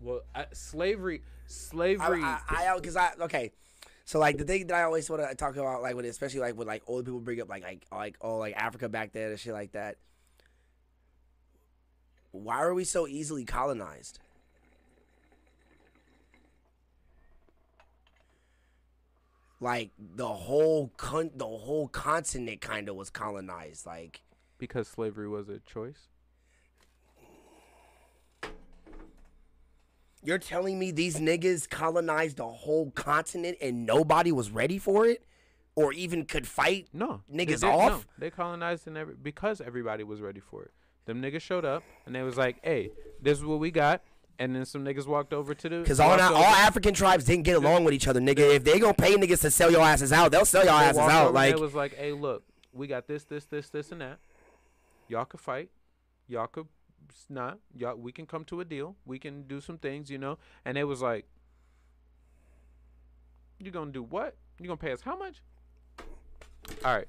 Well, 0.00 0.22
I, 0.34 0.46
slavery 0.52 1.20
slavery 1.46 2.22
I, 2.22 2.40
I, 2.48 2.74
I, 2.74 2.80
cause 2.80 2.96
I, 2.96 3.12
okay. 3.20 3.52
So 4.06 4.18
like 4.18 4.38
the 4.38 4.44
thing 4.44 4.66
that 4.68 4.74
I 4.74 4.84
always 4.84 5.08
want 5.10 5.28
to 5.28 5.34
talk 5.34 5.54
about, 5.56 5.82
like 5.82 5.96
when 5.96 6.06
especially 6.06 6.40
like 6.40 6.56
when 6.56 6.66
like 6.66 6.82
old 6.86 7.04
people 7.04 7.20
bring 7.20 7.42
up 7.42 7.50
like 7.50 7.62
like 7.62 7.84
oh, 7.92 7.96
like 7.96 8.16
oh 8.22 8.38
like 8.38 8.56
Africa 8.56 8.88
back 8.88 9.12
then 9.12 9.30
and 9.30 9.38
shit 9.38 9.52
like 9.52 9.72
that. 9.72 9.96
Why 12.32 12.56
are 12.62 12.72
we 12.72 12.84
so 12.84 13.06
easily 13.06 13.44
colonized? 13.44 14.18
Like 19.60 19.90
the 19.98 20.26
whole 20.28 20.92
con- 20.96 21.30
the 21.34 21.46
whole 21.46 21.88
continent 21.88 22.60
kind 22.60 22.88
of 22.88 22.96
was 22.96 23.10
colonized. 23.10 23.86
Like 23.86 24.22
because 24.58 24.88
slavery 24.88 25.28
was 25.28 25.48
a 25.48 25.60
choice. 25.60 26.08
you're 30.22 30.38
telling 30.38 30.76
me 30.78 30.90
these 30.90 31.16
niggas 31.20 31.70
colonized 31.70 32.38
the 32.38 32.46
whole 32.48 32.90
continent 32.90 33.56
and 33.60 33.86
nobody 33.86 34.32
was 34.32 34.50
ready 34.50 34.76
for 34.76 35.06
it, 35.06 35.22
or 35.76 35.92
even 35.92 36.24
could 36.24 36.46
fight? 36.48 36.88
No, 36.92 37.22
Niggas 37.32 37.46
they, 37.46 37.52
did- 37.54 37.64
off? 37.64 37.90
No, 37.92 38.00
they 38.18 38.30
colonized 38.30 38.88
and 38.88 38.96
every 38.96 39.14
because 39.14 39.60
everybody 39.60 40.02
was 40.04 40.20
ready 40.20 40.40
for 40.40 40.64
it. 40.64 40.72
Them 41.04 41.22
niggas 41.22 41.42
showed 41.42 41.64
up 41.64 41.84
and 42.04 42.14
they 42.14 42.22
was 42.22 42.36
like, 42.36 42.56
"Hey, 42.64 42.90
this 43.22 43.38
is 43.38 43.44
what 43.44 43.60
we 43.60 43.70
got." 43.70 44.02
And 44.38 44.54
then 44.54 44.66
some 44.66 44.84
niggas 44.84 45.06
walked 45.06 45.32
over 45.32 45.54
to 45.54 45.68
the 45.68 45.80
Because 45.80 45.98
all, 45.98 46.16
not, 46.16 46.34
all 46.34 46.44
African 46.44 46.92
tribes 46.92 47.24
didn't 47.24 47.44
get 47.44 47.56
along 47.56 47.84
with 47.84 47.94
each 47.94 48.06
other, 48.06 48.20
nigga. 48.20 48.54
If 48.56 48.64
they 48.64 48.78
gonna 48.78 48.92
pay 48.92 49.14
niggas 49.14 49.40
to 49.40 49.50
sell 49.50 49.70
your 49.70 49.80
asses 49.80 50.12
out, 50.12 50.30
they'll 50.30 50.44
sell 50.44 50.64
your 50.64 50.78
they 50.78 50.84
asses 50.84 50.98
out. 50.98 51.32
Like, 51.32 51.54
they 51.54 51.60
was 51.60 51.74
like, 51.74 51.94
"Hey, 51.94 52.12
look, 52.12 52.42
we 52.72 52.86
got 52.86 53.06
this, 53.06 53.24
this, 53.24 53.46
this, 53.46 53.70
this, 53.70 53.92
and 53.92 54.00
that. 54.02 54.18
Y'all 55.08 55.24
could 55.24 55.40
fight. 55.40 55.70
Y'all 56.28 56.46
could 56.46 56.66
not. 57.28 57.58
y'all, 57.74 57.96
we 57.96 58.12
can 58.12 58.26
come 58.26 58.44
to 58.46 58.60
a 58.60 58.64
deal. 58.64 58.96
We 59.04 59.18
can 59.18 59.42
do 59.44 59.60
some 59.60 59.78
things, 59.78 60.10
you 60.10 60.18
know. 60.18 60.38
And 60.64 60.76
it 60.76 60.84
was 60.84 61.00
like, 61.00 61.24
you 63.58 63.70
gonna 63.70 63.92
do 63.92 64.02
what? 64.02 64.36
You 64.60 64.66
gonna 64.66 64.76
pay 64.76 64.92
us 64.92 65.00
how 65.00 65.16
much? 65.16 65.36
All 66.84 66.94
right. 66.94 67.08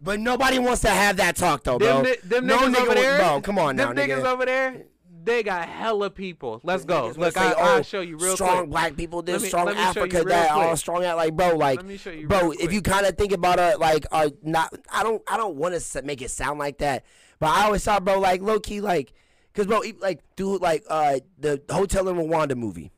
But 0.00 0.20
nobody 0.20 0.58
wants 0.58 0.82
to 0.82 0.90
have 0.90 1.16
that 1.16 1.36
talk 1.36 1.64
though, 1.64 1.78
bro. 1.78 2.02
Them, 2.02 2.14
them 2.24 2.46
no 2.46 2.58
niggas 2.58 2.74
nigga 2.74 2.80
over 2.80 2.94
there, 2.94 3.18
bro, 3.18 3.40
come 3.40 3.58
on 3.58 3.76
now, 3.76 3.92
them 3.92 3.96
niggas 3.96 4.22
nigga. 4.22 4.32
over 4.32 4.44
there, 4.44 4.82
they 5.24 5.42
got 5.42 5.68
hella 5.68 6.10
people. 6.10 6.60
Let's 6.62 6.84
go. 6.84 7.12
Look, 7.16 7.36
I, 7.36 7.52
say, 7.52 7.56
I'll 7.58 7.78
oh, 7.78 7.82
show 7.82 8.00
you 8.00 8.16
real 8.16 8.34
strong 8.34 8.58
quick. 8.58 8.70
black 8.70 8.96
people, 8.96 9.22
this 9.22 9.42
me- 9.42 9.48
strong 9.48 9.66
let 9.66 9.76
me 9.76 9.82
show 9.82 10.04
you 10.04 10.06
Africa, 10.06 10.24
that 10.28 10.50
all 10.50 10.68
quick. 10.68 10.78
strong 10.78 11.04
out 11.04 11.16
like 11.16 11.34
bro, 11.34 11.56
like 11.56 11.78
Let 11.78 11.86
me 11.86 11.96
show 11.96 12.10
you 12.10 12.28
bro. 12.28 12.52
If 12.52 12.72
you 12.72 12.82
kind 12.82 13.06
of 13.06 13.16
think 13.16 13.32
about 13.32 13.58
it, 13.58 13.78
like 13.80 14.06
uh, 14.12 14.30
not, 14.42 14.74
I 14.92 15.02
don't, 15.02 15.22
I 15.28 15.36
don't 15.36 15.56
want 15.56 15.80
to 15.80 16.02
make 16.02 16.22
it 16.22 16.30
sound 16.30 16.58
like 16.58 16.78
that, 16.78 17.04
but 17.38 17.48
I 17.48 17.64
always 17.64 17.84
thought, 17.84 18.04
bro, 18.04 18.18
like 18.20 18.42
low 18.42 18.60
key, 18.60 18.80
like, 18.80 19.12
cause 19.54 19.66
bro, 19.66 19.82
like, 20.00 20.20
dude, 20.36 20.60
like, 20.60 20.84
uh, 20.88 21.20
the 21.38 21.62
Hotel 21.70 22.08
in 22.08 22.16
Rwanda 22.16 22.56
movie, 22.56 22.92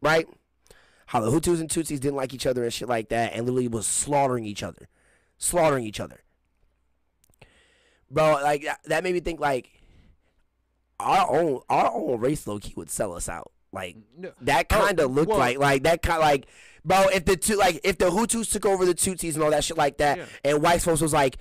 right? 0.00 0.26
How 1.06 1.20
the 1.20 1.30
Hutus 1.30 1.60
and 1.60 1.68
Tutsis 1.68 1.98
didn't 1.98 2.14
like 2.14 2.32
each 2.32 2.46
other 2.46 2.62
and 2.62 2.72
shit 2.72 2.88
like 2.88 3.08
that, 3.08 3.32
and 3.34 3.44
literally 3.44 3.68
was 3.68 3.86
slaughtering 3.86 4.44
each 4.44 4.62
other, 4.62 4.88
slaughtering 5.38 5.84
each 5.84 6.00
other. 6.00 6.20
Bro, 8.10 8.40
like 8.42 8.62
that, 8.62 8.80
that 8.84 9.04
made 9.04 9.14
me 9.14 9.20
think 9.20 9.40
like 9.40 9.79
our 11.00 11.30
own 11.30 11.60
our 11.68 11.90
own 11.92 12.20
race 12.20 12.46
low 12.46 12.58
key 12.58 12.72
would 12.76 12.90
sell 12.90 13.14
us 13.14 13.28
out. 13.28 13.50
Like 13.72 13.96
mm, 13.96 14.02
No. 14.18 14.32
that 14.42 14.66
Oh, 14.70 14.78
kind 14.86 15.00
of 15.00 15.10
looked 15.12 15.28
well- 15.28 15.38
like 15.38 15.58
like 15.58 15.82
that 15.84 16.02
kind 16.02 16.20
like 16.20 16.46
bro 16.84 17.06
if 17.12 17.24
the 17.24 17.36
two 17.36 17.56
like 17.56 17.80
if 17.84 17.98
the 17.98 18.06
Hutus 18.10 18.50
took 18.52 18.66
over 18.66 18.84
the 18.84 18.94
Tutsis 18.94 19.34
and 19.34 19.42
all 19.42 19.50
that 19.50 19.64
shit 19.64 19.76
like 19.76 19.98
that 19.98 20.18
Yeah. 20.18 20.24
and 20.44 20.62
white 20.62 20.82
folks 20.82 21.00
was 21.00 21.12
like 21.12 21.38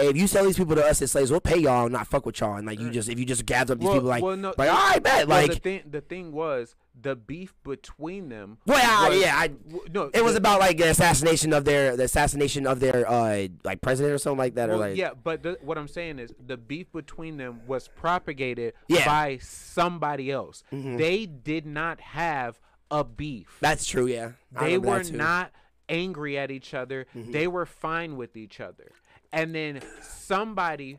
hey 0.00 0.08
if 0.08 0.16
you 0.16 0.26
sell 0.26 0.44
these 0.44 0.56
people 0.56 0.74
to 0.76 0.84
us 0.84 1.00
as 1.02 1.12
slaves 1.12 1.30
we'll 1.30 1.40
pay 1.40 1.58
y'all 1.58 1.84
and 1.84 1.92
not 1.92 2.06
fuck 2.06 2.26
with 2.26 2.40
y'all 2.40 2.56
and 2.56 2.66
like 2.66 2.78
you 2.80 2.90
just 2.90 3.08
if 3.08 3.18
you 3.18 3.24
just 3.24 3.46
gather 3.46 3.72
up 3.74 3.78
these 3.80 3.86
Well- 3.86 3.94
people 3.96 4.08
like 4.08 4.22
well, 4.22 4.36
no, 4.36 4.48
like 4.48 4.56
the- 4.56 4.70
all 4.70 4.88
right 4.90 5.02
bet 5.02 5.28
Well, 5.28 5.40
like 5.42 5.50
the 5.54 5.58
thing, 5.58 5.82
the 5.90 6.00
thing 6.00 6.32
was 6.32 6.74
the 7.00 7.16
beef 7.16 7.54
between 7.64 8.28
them. 8.28 8.58
well 8.66 8.78
yeah, 8.78 9.08
was- 9.08 9.20
yeah 9.20 9.36
I 9.36 9.50
no, 9.92 10.10
it 10.12 10.22
was 10.24 10.34
about 10.36 10.60
like 10.60 10.76
the 10.78 10.90
assassination 10.90 11.52
of 11.52 11.64
their 11.64 11.96
the 11.96 12.04
assassination 12.04 12.66
of 12.66 12.80
their 12.80 13.08
uh 13.08 13.48
like 13.64 13.80
president 13.80 14.14
or 14.14 14.18
something 14.18 14.38
like 14.38 14.54
that 14.56 14.68
or 14.70 14.76
like 14.76 14.96
yeah, 14.96 15.10
but 15.22 15.42
the, 15.42 15.58
what 15.62 15.78
I'm 15.78 15.88
saying 15.88 16.18
is 16.18 16.32
the 16.44 16.56
beef 16.56 16.90
between 16.92 17.36
them 17.36 17.60
was 17.66 17.88
propagated 17.88 18.74
Yeah. 18.88 19.06
by 19.06 19.38
somebody 19.40 20.30
else. 20.30 20.62
Mhm. 20.72 20.98
They 20.98 21.26
did 21.26 21.66
not 21.66 22.00
have 22.00 22.60
a 22.90 23.04
beef. 23.04 23.56
that's 23.60 23.86
true 23.86 24.06
yeah 24.06 24.32
I 24.56 24.70
they 24.70 24.78
were. 24.78 25.00
Mm-hmm. 25.00 25.16
not 25.16 25.52
angry 25.88 26.38
at 26.38 26.50
each 26.52 26.72
other. 26.74 27.06
They 27.14 27.46
were 27.48 27.66
fine 27.66 28.16
with 28.16 28.36
each 28.36 28.60
other. 28.60 28.92
And 29.32 29.54
then 29.54 29.80
somebody, 30.00 30.98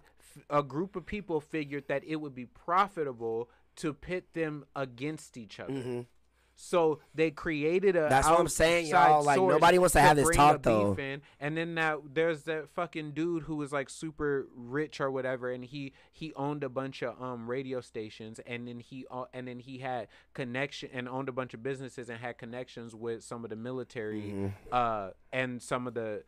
a 0.49 0.63
group 0.63 0.95
of 0.95 1.05
people 1.05 1.41
figured 1.41 1.85
that 1.87 2.03
it 2.05 2.17
would 2.17 2.35
be 2.35 2.45
profitable 2.45 3.49
to 3.77 3.93
pit 3.93 4.33
them 4.33 4.65
against 4.75 5.37
each 5.37 5.59
other. 5.59 5.73
Mhm. 5.73 6.05
So 6.53 6.99
they 7.15 7.31
created 7.31 7.95
a. 7.95 8.07
That's 8.07 8.27
what 8.29 8.39
I'm 8.39 8.47
saying, 8.47 8.85
y'all. 8.87 9.23
Like, 9.23 9.39
nobody 9.39 9.79
wants 9.79 9.93
to 9.93 10.01
have 10.01 10.15
this 10.17 10.29
talk, 10.35 10.61
though. 10.61 10.93
in. 10.93 11.21
And 11.39 11.57
then 11.57 11.73
that 11.75 11.99
there's 12.13 12.43
that 12.43 12.69
fucking 12.69 13.11
dude 13.13 13.43
who 13.43 13.55
was 13.55 13.71
like 13.71 13.89
super 13.89 14.47
rich 14.53 15.01
or 15.01 15.09
whatever, 15.09 15.49
and 15.49 15.63
he 15.65 15.93
he 16.11 16.33
owned 16.35 16.63
a 16.63 16.69
bunch 16.69 17.01
of 17.01 17.19
um 17.19 17.49
radio 17.49 17.81
stations, 17.81 18.39
and 18.45 18.67
then 18.67 18.79
he 18.79 19.07
uh, 19.09 19.25
and 19.33 19.47
then 19.47 19.59
he 19.59 19.79
had 19.79 20.07
connection 20.33 20.89
and 20.93 21.09
owned 21.09 21.29
a 21.29 21.31
bunch 21.31 21.55
of 21.55 21.63
businesses 21.63 22.09
and 22.09 22.19
had 22.19 22.37
connections 22.37 22.93
with 22.93 23.23
some 23.23 23.43
of 23.43 23.49
the 23.49 23.55
military 23.55 24.21
Mm-hmm. 24.21 24.47
uh 24.71 25.11
and 25.33 25.63
some 25.63 25.87
of 25.87 25.95
the 25.95 26.23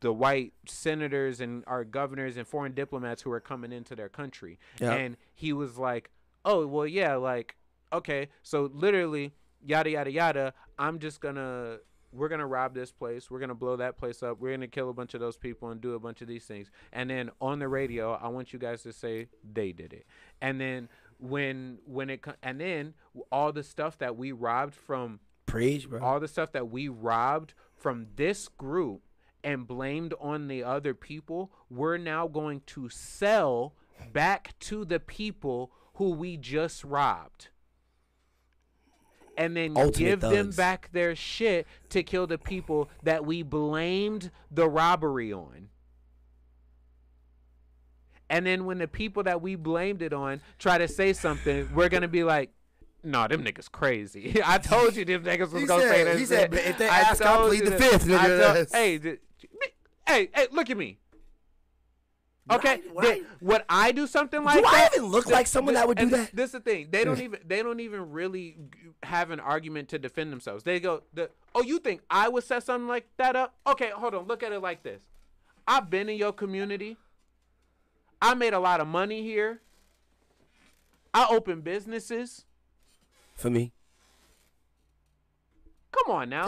the 0.00 0.12
white 0.12 0.52
senators 0.66 1.40
and 1.40 1.64
our 1.66 1.84
governors 1.84 2.36
and 2.36 2.46
foreign 2.46 2.74
diplomats 2.74 3.22
who 3.22 3.30
are 3.30 3.40
coming 3.40 3.72
into 3.72 3.94
their 3.94 4.08
country. 4.08 4.58
Yeah. 4.80 4.94
And 4.94 5.16
he 5.34 5.52
was 5.52 5.78
like, 5.78 6.10
"Oh, 6.44 6.66
well, 6.66 6.86
yeah, 6.86 7.16
like, 7.16 7.56
okay, 7.92 8.28
so 8.42 8.70
literally, 8.72 9.32
yada 9.64 9.90
yada 9.90 10.10
yada. 10.10 10.54
I'm 10.78 10.98
just 10.98 11.20
gonna." 11.20 11.78
We're 12.12 12.28
gonna 12.28 12.46
rob 12.46 12.72
this 12.72 12.92
place. 12.92 13.30
We're 13.30 13.40
gonna 13.40 13.54
blow 13.54 13.76
that 13.76 13.98
place 13.98 14.22
up. 14.22 14.40
We're 14.40 14.52
gonna 14.52 14.68
kill 14.68 14.88
a 14.88 14.94
bunch 14.94 15.12
of 15.12 15.20
those 15.20 15.36
people 15.36 15.68
and 15.68 15.82
do 15.82 15.94
a 15.94 15.98
bunch 15.98 16.22
of 16.22 16.28
these 16.28 16.46
things. 16.46 16.70
And 16.90 17.10
then 17.10 17.30
on 17.42 17.58
the 17.58 17.68
radio, 17.68 18.14
I 18.14 18.28
want 18.28 18.54
you 18.54 18.58
guys 18.58 18.82
to 18.84 18.92
say 18.92 19.28
they 19.52 19.72
did 19.72 19.92
it. 19.92 20.06
And 20.40 20.58
then 20.58 20.88
when 21.18 21.78
when 21.86 22.10
it 22.10 22.24
and 22.42 22.60
then 22.60 22.94
all 23.30 23.52
the 23.52 23.62
stuff 23.62 23.98
that 23.98 24.16
we 24.16 24.32
robbed 24.32 24.74
from 24.74 25.20
preach 25.46 25.88
bro 25.88 26.00
all 26.00 26.20
the 26.20 26.28
stuff 26.28 26.52
that 26.52 26.68
we 26.70 26.88
robbed 26.88 27.54
from 27.74 28.06
this 28.16 28.48
group 28.48 29.02
and 29.46 29.64
blamed 29.64 30.12
on 30.20 30.48
the 30.48 30.64
other 30.64 30.92
people, 30.92 31.52
we're 31.70 31.96
now 31.96 32.26
going 32.26 32.60
to 32.66 32.88
sell 32.88 33.72
back 34.12 34.58
to 34.58 34.84
the 34.84 34.98
people 34.98 35.70
who 35.94 36.10
we 36.10 36.36
just 36.36 36.82
robbed. 36.82 37.48
And 39.38 39.56
then 39.56 39.76
Ultimate 39.76 39.96
give 39.98 40.20
them 40.20 40.50
back 40.50 40.90
their 40.92 41.14
shit 41.14 41.68
to 41.90 42.02
kill 42.02 42.26
the 42.26 42.38
people 42.38 42.90
that 43.04 43.24
we 43.24 43.44
blamed 43.44 44.32
the 44.50 44.68
robbery 44.68 45.32
on. 45.32 45.68
And 48.28 48.44
then 48.44 48.64
when 48.64 48.78
the 48.78 48.88
people 48.88 49.22
that 49.22 49.40
we 49.40 49.54
blamed 49.54 50.02
it 50.02 50.12
on 50.12 50.40
try 50.58 50.78
to 50.78 50.88
say 50.88 51.12
something, 51.12 51.68
we're 51.72 51.88
gonna 51.88 52.08
be 52.08 52.24
like, 52.24 52.50
"No, 53.04 53.28
them 53.28 53.44
niggas 53.44 53.70
crazy." 53.70 54.40
I 54.44 54.58
told 54.58 54.96
you 54.96 55.04
them 55.04 55.22
niggas 55.22 55.52
was 55.52 55.60
He 55.62 55.66
gonna 55.68 55.82
say 55.88 56.02
that. 56.02 56.18
he 56.18 56.24
said, 56.26 56.52
if 56.52 56.78
they 56.78 56.88
I 56.88 57.00
ask, 57.00 57.22
I'll 57.22 57.46
plead 57.46 57.64
the 57.66 57.78
fifth, 57.78 58.10
I 58.10 58.26
nigga." 58.26 58.54
told- 58.54 58.72
hey, 58.72 59.18
hey, 60.06 60.28
hey, 60.34 60.46
look 60.52 60.70
at 60.70 60.76
me. 60.76 60.98
Okay, 62.48 62.80
Would 62.94 63.04
I- 63.04 63.22
would 63.40 63.62
I 63.68 63.90
do 63.90 64.06
something 64.06 64.44
like 64.44 64.58
do 64.62 64.64
I 64.64 64.88
even 64.94 65.06
look 65.08 65.24
Th- 65.24 65.34
like 65.34 65.48
someone 65.48 65.74
th- 65.74 65.82
that 65.82 65.88
would 65.88 65.98
do 65.98 66.06
that? 66.10 66.30
This 66.34 66.46
is 66.46 66.52
the 66.52 66.60
thing. 66.60 66.88
They 66.92 67.02
don't 67.02 67.20
even 67.20 67.40
they 67.44 67.60
don't 67.60 67.80
even 67.80 68.12
really 68.12 68.56
have 69.02 69.32
an 69.32 69.40
argument 69.40 69.88
to 69.88 69.98
defend 69.98 70.30
themselves. 70.32 70.62
They 70.62 70.78
go, 70.78 71.02
the, 71.12 71.28
"Oh, 71.56 71.62
you 71.62 71.80
think 71.80 72.02
I 72.08 72.28
would 72.28 72.44
set 72.44 72.62
something 72.62 72.86
like 72.86 73.08
that 73.16 73.34
up?" 73.34 73.56
Okay, 73.66 73.90
hold 73.90 74.14
on. 74.14 74.26
Look 74.26 74.44
at 74.44 74.52
it 74.52 74.60
like 74.60 74.84
this. 74.84 75.02
I've 75.66 75.90
been 75.90 76.08
in 76.08 76.18
your 76.18 76.32
community. 76.32 76.96
I 78.22 78.34
made 78.34 78.52
a 78.54 78.60
lot 78.60 78.80
of 78.80 78.86
money 78.86 79.22
here. 79.24 79.60
I 81.12 81.26
opened 81.30 81.64
businesses. 81.64 82.44
for 83.34 83.50
me 83.50 83.72
Come 86.04 86.14
on 86.16 86.28
now. 86.28 86.46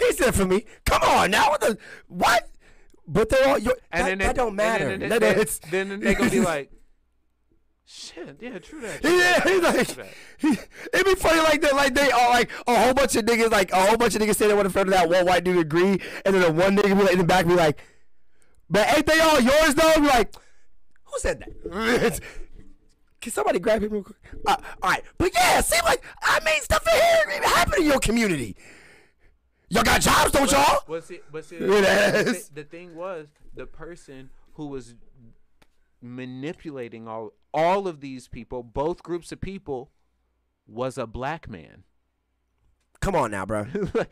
he 0.00 0.12
said 0.12 0.34
for 0.34 0.44
me 0.44 0.64
come 0.84 1.02
on 1.02 1.30
now 1.30 1.50
what 1.50 1.60
the 1.60 1.78
what 2.08 2.48
but 3.06 3.28
they're 3.28 3.48
all 3.48 3.58
your 3.58 3.74
And 3.92 4.02
that, 4.02 4.08
then 4.08 4.18
that 4.18 4.36
don't 4.36 4.48
and 4.48 4.56
matter 4.56 4.96
then, 4.98 5.08
That- 5.08 5.20
they, 5.20 5.28
that's- 5.28 5.60
then 5.70 6.00
they 6.00 6.14
gonna 6.14 6.30
be 6.30 6.40
like, 6.40 6.70
"Shit, 7.86 8.36
yeah, 8.40 8.58
true 8.58 8.80
that." 8.82 9.00
true 9.00 9.10
Yeah, 9.16 9.38
that, 9.38 9.48
he's 9.48 9.62
like, 9.62 9.86
that." 9.96 10.06
he, 10.38 10.48
it'd 10.92 11.06
be 11.06 11.14
funny 11.14 11.40
like 11.40 11.62
that, 11.62 11.74
like 11.74 11.94
they 11.94 12.10
all 12.10 12.30
like 12.30 12.50
a 12.66 12.76
whole 12.76 12.92
bunch 12.92 13.16
of 13.16 13.24
niggas, 13.24 13.50
like 13.50 13.72
a 13.72 13.76
whole 13.76 13.96
bunch 13.96 14.14
of 14.14 14.20
niggas 14.20 14.36
say 14.36 14.46
they 14.46 14.54
want 14.54 14.66
in 14.66 14.72
front 14.72 14.88
of 14.88 14.94
that 14.94 15.08
one 15.08 15.24
white 15.24 15.42
dude 15.44 15.58
agree, 15.58 16.00
and 16.26 16.34
then 16.34 16.40
the 16.42 16.52
one 16.52 16.76
nigga 16.76 16.96
be 16.96 17.02
like 17.02 17.12
in 17.12 17.18
the 17.18 17.24
back 17.24 17.46
be 17.46 17.54
like, 17.54 17.78
but 18.68 18.86
ain't 18.94 19.06
they 19.06 19.20
all 19.20 19.40
yours 19.40 19.74
though? 19.74 19.94
Be 19.96 20.06
like, 20.06 20.34
who 21.04 21.18
said 21.18 21.40
that? 21.40 22.20
Can 23.20 23.32
somebody 23.32 23.58
grab 23.58 23.82
him 23.82 23.90
real 23.92 24.02
quick? 24.04 24.16
Uh, 24.46 24.56
all 24.82 24.90
right, 24.90 25.02
but 25.16 25.32
yeah, 25.34 25.60
seem 25.60 25.80
like 25.84 26.04
I 26.22 26.38
made 26.44 26.60
stuff 26.62 26.86
in 26.86 26.92
here 26.92 27.36
even 27.36 27.48
happen 27.48 27.80
in 27.80 27.86
your 27.86 27.98
community. 28.00 28.54
Y'all 29.70 29.82
got 29.82 30.00
jobs, 30.00 30.32
don't 30.32 30.50
y'all? 30.50 30.82
But 30.88 31.04
see, 31.04 31.20
but 31.30 31.44
see, 31.44 31.56
It 31.56 31.66
the, 31.66 32.30
is. 32.30 32.48
the 32.48 32.64
thing 32.64 32.94
was 32.94 33.28
the 33.54 33.66
person 33.66 34.30
who 34.54 34.66
was 34.68 34.94
manipulating 36.00 37.08
all 37.08 37.32
all 37.52 37.88
of 37.88 38.00
these 38.00 38.28
people, 38.28 38.62
both 38.62 39.02
groups 39.02 39.32
of 39.32 39.40
people, 39.40 39.90
was 40.66 40.98
a 40.98 41.06
black 41.06 41.48
man. 41.48 41.84
Come 43.00 43.14
on 43.14 43.30
now, 43.30 43.46
bro. 43.46 43.66
Like- 43.94 44.10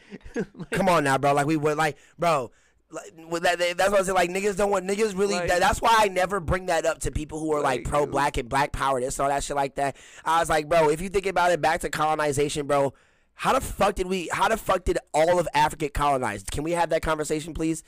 Come 0.73 0.89
on 0.89 1.05
now, 1.05 1.19
bro. 1.19 1.33
Like 1.33 1.47
we 1.47 1.57
were 1.57 1.75
like, 1.75 1.97
bro. 2.19 2.51
Like, 2.89 3.43
that, 3.43 3.59
that's 3.77 3.91
what 3.91 4.01
I 4.01 4.03
said. 4.05 4.15
Like 4.15 4.31
niggas 4.31 4.57
don't 4.57 4.71
want 4.71 4.87
niggas 4.87 5.19
really. 5.19 5.35
Like- 5.35 5.49
that, 5.49 5.61
that's 5.61 5.81
why 5.83 5.95
I 5.99 6.09
never 6.09 6.39
bring 6.41 6.67
that 6.67 6.87
up 6.87 7.01
to 7.01 7.11
people 7.11 7.41
who 7.41 7.53
are 7.53 7.61
like, 7.61 7.81
Like, 7.81 7.89
pro 7.89 8.07
black 8.07 8.37
and 8.37 8.49
black 8.49 8.73
power, 8.73 9.01
this 9.01 9.19
all 9.19 9.29
that 9.29 9.43
shit 9.43 9.57
like 9.57 9.75
that. 9.77 9.97
I 10.25 10.39
was 10.41 10.49
like, 10.49 10.69
bro, 10.69 10.89
if 10.91 11.01
you 11.01 11.09
think 11.09 11.27
about 11.27 11.51
it, 11.53 11.61
back 11.61 11.81
to 11.81 11.91
colonization, 11.91 12.67
bro. 12.67 12.95
How 13.37 13.53
the 13.53 13.61
fuck 13.61 13.95
did 13.95 14.07
we? 14.07 14.29
How 14.33 14.49
the 14.49 14.57
fuck 14.57 14.85
did 14.85 14.99
all 15.13 15.39
of 15.39 15.47
Africa 15.55 15.85
get 15.87 15.95
colonized? 15.95 16.51
Can 16.51 16.65
we 16.65 16.73
have 16.73 16.89
that 16.89 17.03
conversation, 17.03 17.53
please? 17.55 17.83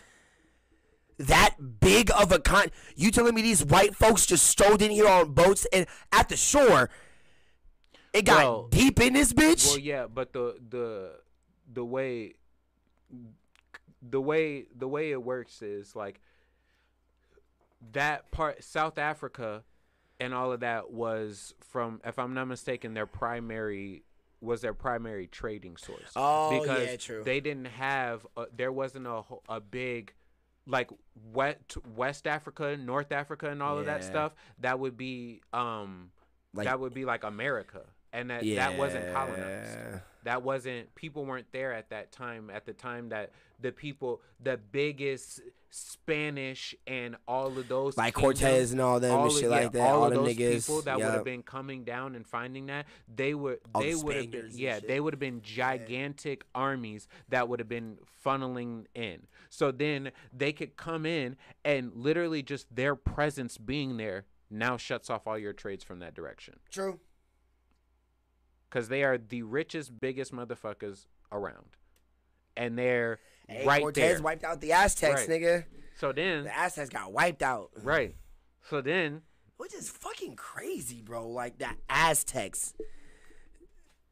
That 1.16 1.56
big 1.80 2.10
of 2.12 2.30
a 2.30 2.38
con? 2.38 2.66
You 2.94 3.10
telling 3.10 3.34
me 3.34 3.42
these 3.42 3.64
white 3.64 3.96
folks 3.96 4.26
just 4.26 4.44
strolled 4.46 4.82
in 4.82 4.90
here 4.90 5.08
on 5.08 5.32
boats 5.32 5.66
and 5.72 5.86
at 6.12 6.28
the 6.28 6.36
shore? 6.36 6.90
It 8.12 8.24
got 8.26 8.38
Well- 8.38 8.68
deep 8.68 9.00
in 9.00 9.14
this 9.14 9.32
bitch. 9.32 9.66
Well, 9.66 9.78
yeah, 9.78 10.06
but 10.06 10.32
the 10.32 10.60
the 10.68 11.12
the 11.72 11.84
way 11.84 12.34
the 14.02 14.20
way 14.20 14.66
the 14.76 14.86
way 14.86 15.10
it 15.10 15.22
works 15.22 15.62
is 15.62 15.96
like 15.96 16.20
that 17.92 18.30
part 18.30 18.62
South 18.62 18.98
Africa 18.98 19.64
and 20.20 20.34
all 20.34 20.52
of 20.52 20.60
that 20.60 20.90
was 20.90 21.54
from 21.60 22.00
if 22.04 22.18
I'm 22.18 22.34
not 22.34 22.46
mistaken 22.46 22.94
their 22.94 23.06
primary 23.06 24.02
was 24.40 24.60
their 24.60 24.74
primary 24.74 25.26
trading 25.26 25.76
source. 25.76 26.12
Oh, 26.16 26.60
because 26.60 26.86
yeah, 26.86 26.96
true. 26.96 27.22
They 27.24 27.40
didn't 27.40 27.66
have 27.66 28.26
a, 28.36 28.46
there 28.54 28.72
wasn't 28.72 29.06
a 29.06 29.22
a 29.48 29.60
big 29.60 30.14
like 30.66 30.90
west 31.32 31.78
West 31.96 32.26
Africa, 32.26 32.76
North 32.76 33.12
Africa 33.12 33.50
and 33.50 33.62
all 33.62 33.78
of 33.78 33.86
that 33.86 34.04
stuff 34.04 34.34
that 34.60 34.78
would 34.78 34.96
be 34.96 35.40
um 35.52 36.10
like 36.54 36.66
that 36.66 36.80
would 36.80 36.94
be 36.94 37.04
like 37.04 37.24
America, 37.24 37.82
and 38.12 38.30
that 38.30 38.44
that 38.44 38.78
wasn't 38.78 39.12
colonized. 39.12 39.78
That 40.24 40.42
wasn't 40.42 40.94
people 40.94 41.24
weren't 41.24 41.50
there 41.52 41.72
at 41.72 41.90
that 41.90 42.12
time. 42.12 42.50
At 42.50 42.66
the 42.66 42.72
time 42.72 43.10
that 43.10 43.30
the 43.60 43.72
people, 43.72 44.20
the 44.40 44.56
biggest 44.56 45.40
Spanish 45.70 46.74
and 46.86 47.16
all 47.26 47.58
of 47.58 47.68
those 47.68 47.96
like 47.96 48.14
kingdoms- 48.14 48.40
Cortez 48.40 48.72
and 48.72 48.80
all 48.80 48.98
them 49.00 49.12
all 49.14 49.24
and 49.24 49.30
of- 49.32 49.34
shit 49.38 49.50
yeah, 49.50 49.56
like 49.56 49.72
that. 49.72 49.90
All, 49.90 50.02
All, 50.02 50.04
of 50.08 50.14
those 50.14 50.34
niggas. 50.34 50.66
people 50.66 50.82
that 50.82 50.96
would 50.96 51.04
have 51.04 51.24
been 51.24 51.42
coming 51.42 51.84
down 51.84 52.14
and 52.14 52.26
finding 52.26 52.66
that 52.66 52.86
they 53.14 53.34
would 53.34 53.58
All 53.74 53.82
they 53.82 53.92
the 53.92 54.00
would 54.04 54.16
have 54.16 54.30
been 54.30 54.50
yeah 54.54 54.80
they 54.80 54.98
would 54.98 55.12
have 55.12 55.20
been 55.20 55.42
gigantic 55.42 56.44
armies 56.54 57.06
that 57.28 57.48
would 57.48 57.58
have 57.60 57.68
been 57.68 57.98
funneling 58.24 58.86
in. 58.94 59.26
So 59.50 59.70
then 59.70 60.10
they 60.32 60.52
could 60.52 60.76
come 60.76 61.04
in 61.04 61.36
and 61.64 61.92
literally 61.94 62.42
just 62.42 62.74
their 62.74 62.94
presence 62.96 63.58
being 63.58 63.98
there 63.98 64.24
now 64.50 64.78
shuts 64.78 65.10
off 65.10 65.26
all 65.26 65.38
your 65.38 65.52
trades 65.52 65.84
from 65.84 65.98
that 65.98 66.14
direction 66.14 66.58
True. 66.70 66.98
because 68.70 68.88
they 68.88 69.02
are 69.04 69.18
the 69.18 69.42
richest, 69.42 70.00
biggest 70.00 70.32
motherfuckers 70.32 71.06
around, 71.30 71.76
and 72.56 72.78
they're 72.78 73.20
Hey, 73.48 73.64
right 73.66 73.80
Cortez 73.80 74.16
there. 74.16 74.22
wiped 74.22 74.44
out 74.44 74.60
the 74.60 74.72
Aztecs, 74.72 75.26
Right. 75.26 75.40
nigga. 75.42 75.64
So 75.98 76.12
then, 76.12 76.44
The 76.44 76.56
Aztecs 76.56 76.90
got 76.90 77.12
wiped 77.12 77.42
out. 77.42 77.70
right. 77.82 78.14
So 78.68 78.80
then, 78.82 79.22
Which 79.56 79.74
is 79.74 79.88
fucking 79.88 80.36
crazy, 80.36 81.00
bro. 81.02 81.26
Like 81.28 81.58
the 81.58 81.68
Aztecs. 81.88 82.74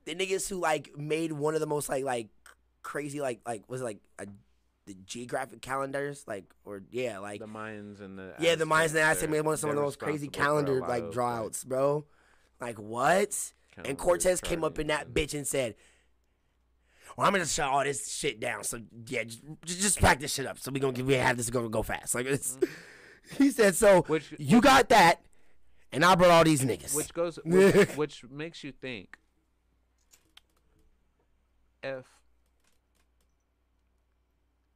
The 0.05 0.15
niggas 0.15 0.49
who 0.49 0.59
like 0.59 0.97
made 0.97 1.33
one 1.33 1.55
of 1.55 1.61
the 1.61 1.67
most 1.67 1.89
like 1.89 2.05
like 2.05 2.29
crazy 2.83 3.21
like 3.21 3.41
like 3.47 3.69
was 3.69 3.81
it 3.81 3.85
like 3.85 3.99
a, 4.19 4.27
the 4.87 4.95
geographic 5.05 5.61
calendars 5.61 6.23
like 6.29 6.45
or 6.65 6.83
yeah 6.93 7.19
like 7.19 7.41
the 7.41 7.47
Mayans 7.47 8.01
and 8.01 8.17
the 8.17 8.35
yeah 8.39 8.55
the 8.55 8.65
Mayans 8.65 8.87
and 8.87 8.95
the 8.97 9.03
Aztecs 9.03 9.31
made 9.31 9.41
one 9.41 9.55
of 9.55 9.61
some 9.61 9.71
of 9.71 9.77
the 9.77 9.83
most 9.83 9.99
crazy 9.99 10.29
responsible 10.29 10.33
for 10.33 10.41
a 10.43 10.45
calendar 10.75 10.81
like 10.87 11.03
of, 11.05 11.13
drawouts, 11.13 11.65
bro. 11.65 12.05
Like 12.61 12.79
what? 12.79 13.53
And 13.85 13.99
Cortez 13.99 14.41
came 14.41 14.65
up 14.65 14.79
in 14.79 14.87
that 14.87 15.13
bitch 15.13 15.35
and 15.35 15.47
said, 15.47 15.75
"Well, 17.17 17.27
I'm 17.27 17.33
gonna 17.33 17.47
shut 17.47 17.69
all 17.69 17.85
this 17.85 18.13
shit 18.13 18.41
down. 18.41 18.65
So 18.65 18.81
yeah, 19.07 19.25
just, 19.25 19.43
just 19.65 20.01
pack 20.01 20.21
this 20.21 20.35
shit 20.35 20.47
up. 20.47 20.59
So 20.59 20.71
we 20.71 20.81
gonna 20.81 21.03
we 21.05 21.15
have 21.15 21.37
this 21.37 21.51
go 21.51 21.69
go 21.69 21.83
fast. 21.83 22.15
Like 22.15 22.27
it's." 22.27 22.57
Mm-hmm. 22.57 22.73
He 23.39 23.51
said, 23.51 23.75
"So 23.75 24.03
Which- 24.03 24.33
you 24.39 24.61
got 24.61 24.89
that, 24.91 25.21
and 25.91 26.05
I 26.05 26.15
brought 26.15 26.31
all 26.31 26.45
these 26.45 26.63
niggas." 26.63 26.95
which 26.95 27.13
goes 27.13 27.41
which, 27.45 27.97
which 27.97 28.25
makes 28.31 28.63
you 28.63 28.71
think 28.71 29.19
if 31.83 32.05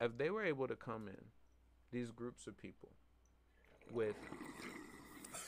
if 0.00 0.18
they 0.18 0.30
were 0.30 0.44
able 0.44 0.66
to 0.66 0.74
come 0.74 1.06
in 1.08 1.24
these 1.92 2.10
groups 2.10 2.46
of 2.46 2.56
people 2.60 2.88
with 3.92 4.16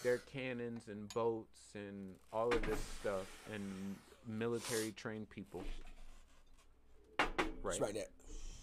their 0.02 0.18
cannons 0.18 0.82
and 0.88 1.12
boats 1.14 1.60
and 1.74 2.14
all 2.32 2.52
of 2.52 2.62
this 2.66 2.78
stuff 3.00 3.26
and 3.52 3.96
military 4.26 4.92
trained 4.92 5.28
people 5.30 5.62
right, 7.18 7.80
right 7.80 7.94
there. 7.94 8.04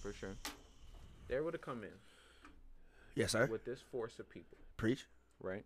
for 0.01 0.13
sure 0.13 0.35
they 1.27 1.39
were 1.39 1.51
to 1.51 1.57
come 1.57 1.83
in 1.83 1.89
Yes, 3.15 3.31
sir. 3.31 3.47
with 3.47 3.65
this 3.65 3.79
force 3.91 4.17
of 4.19 4.29
people 4.29 4.57
Preach. 4.77 5.05
right 5.41 5.63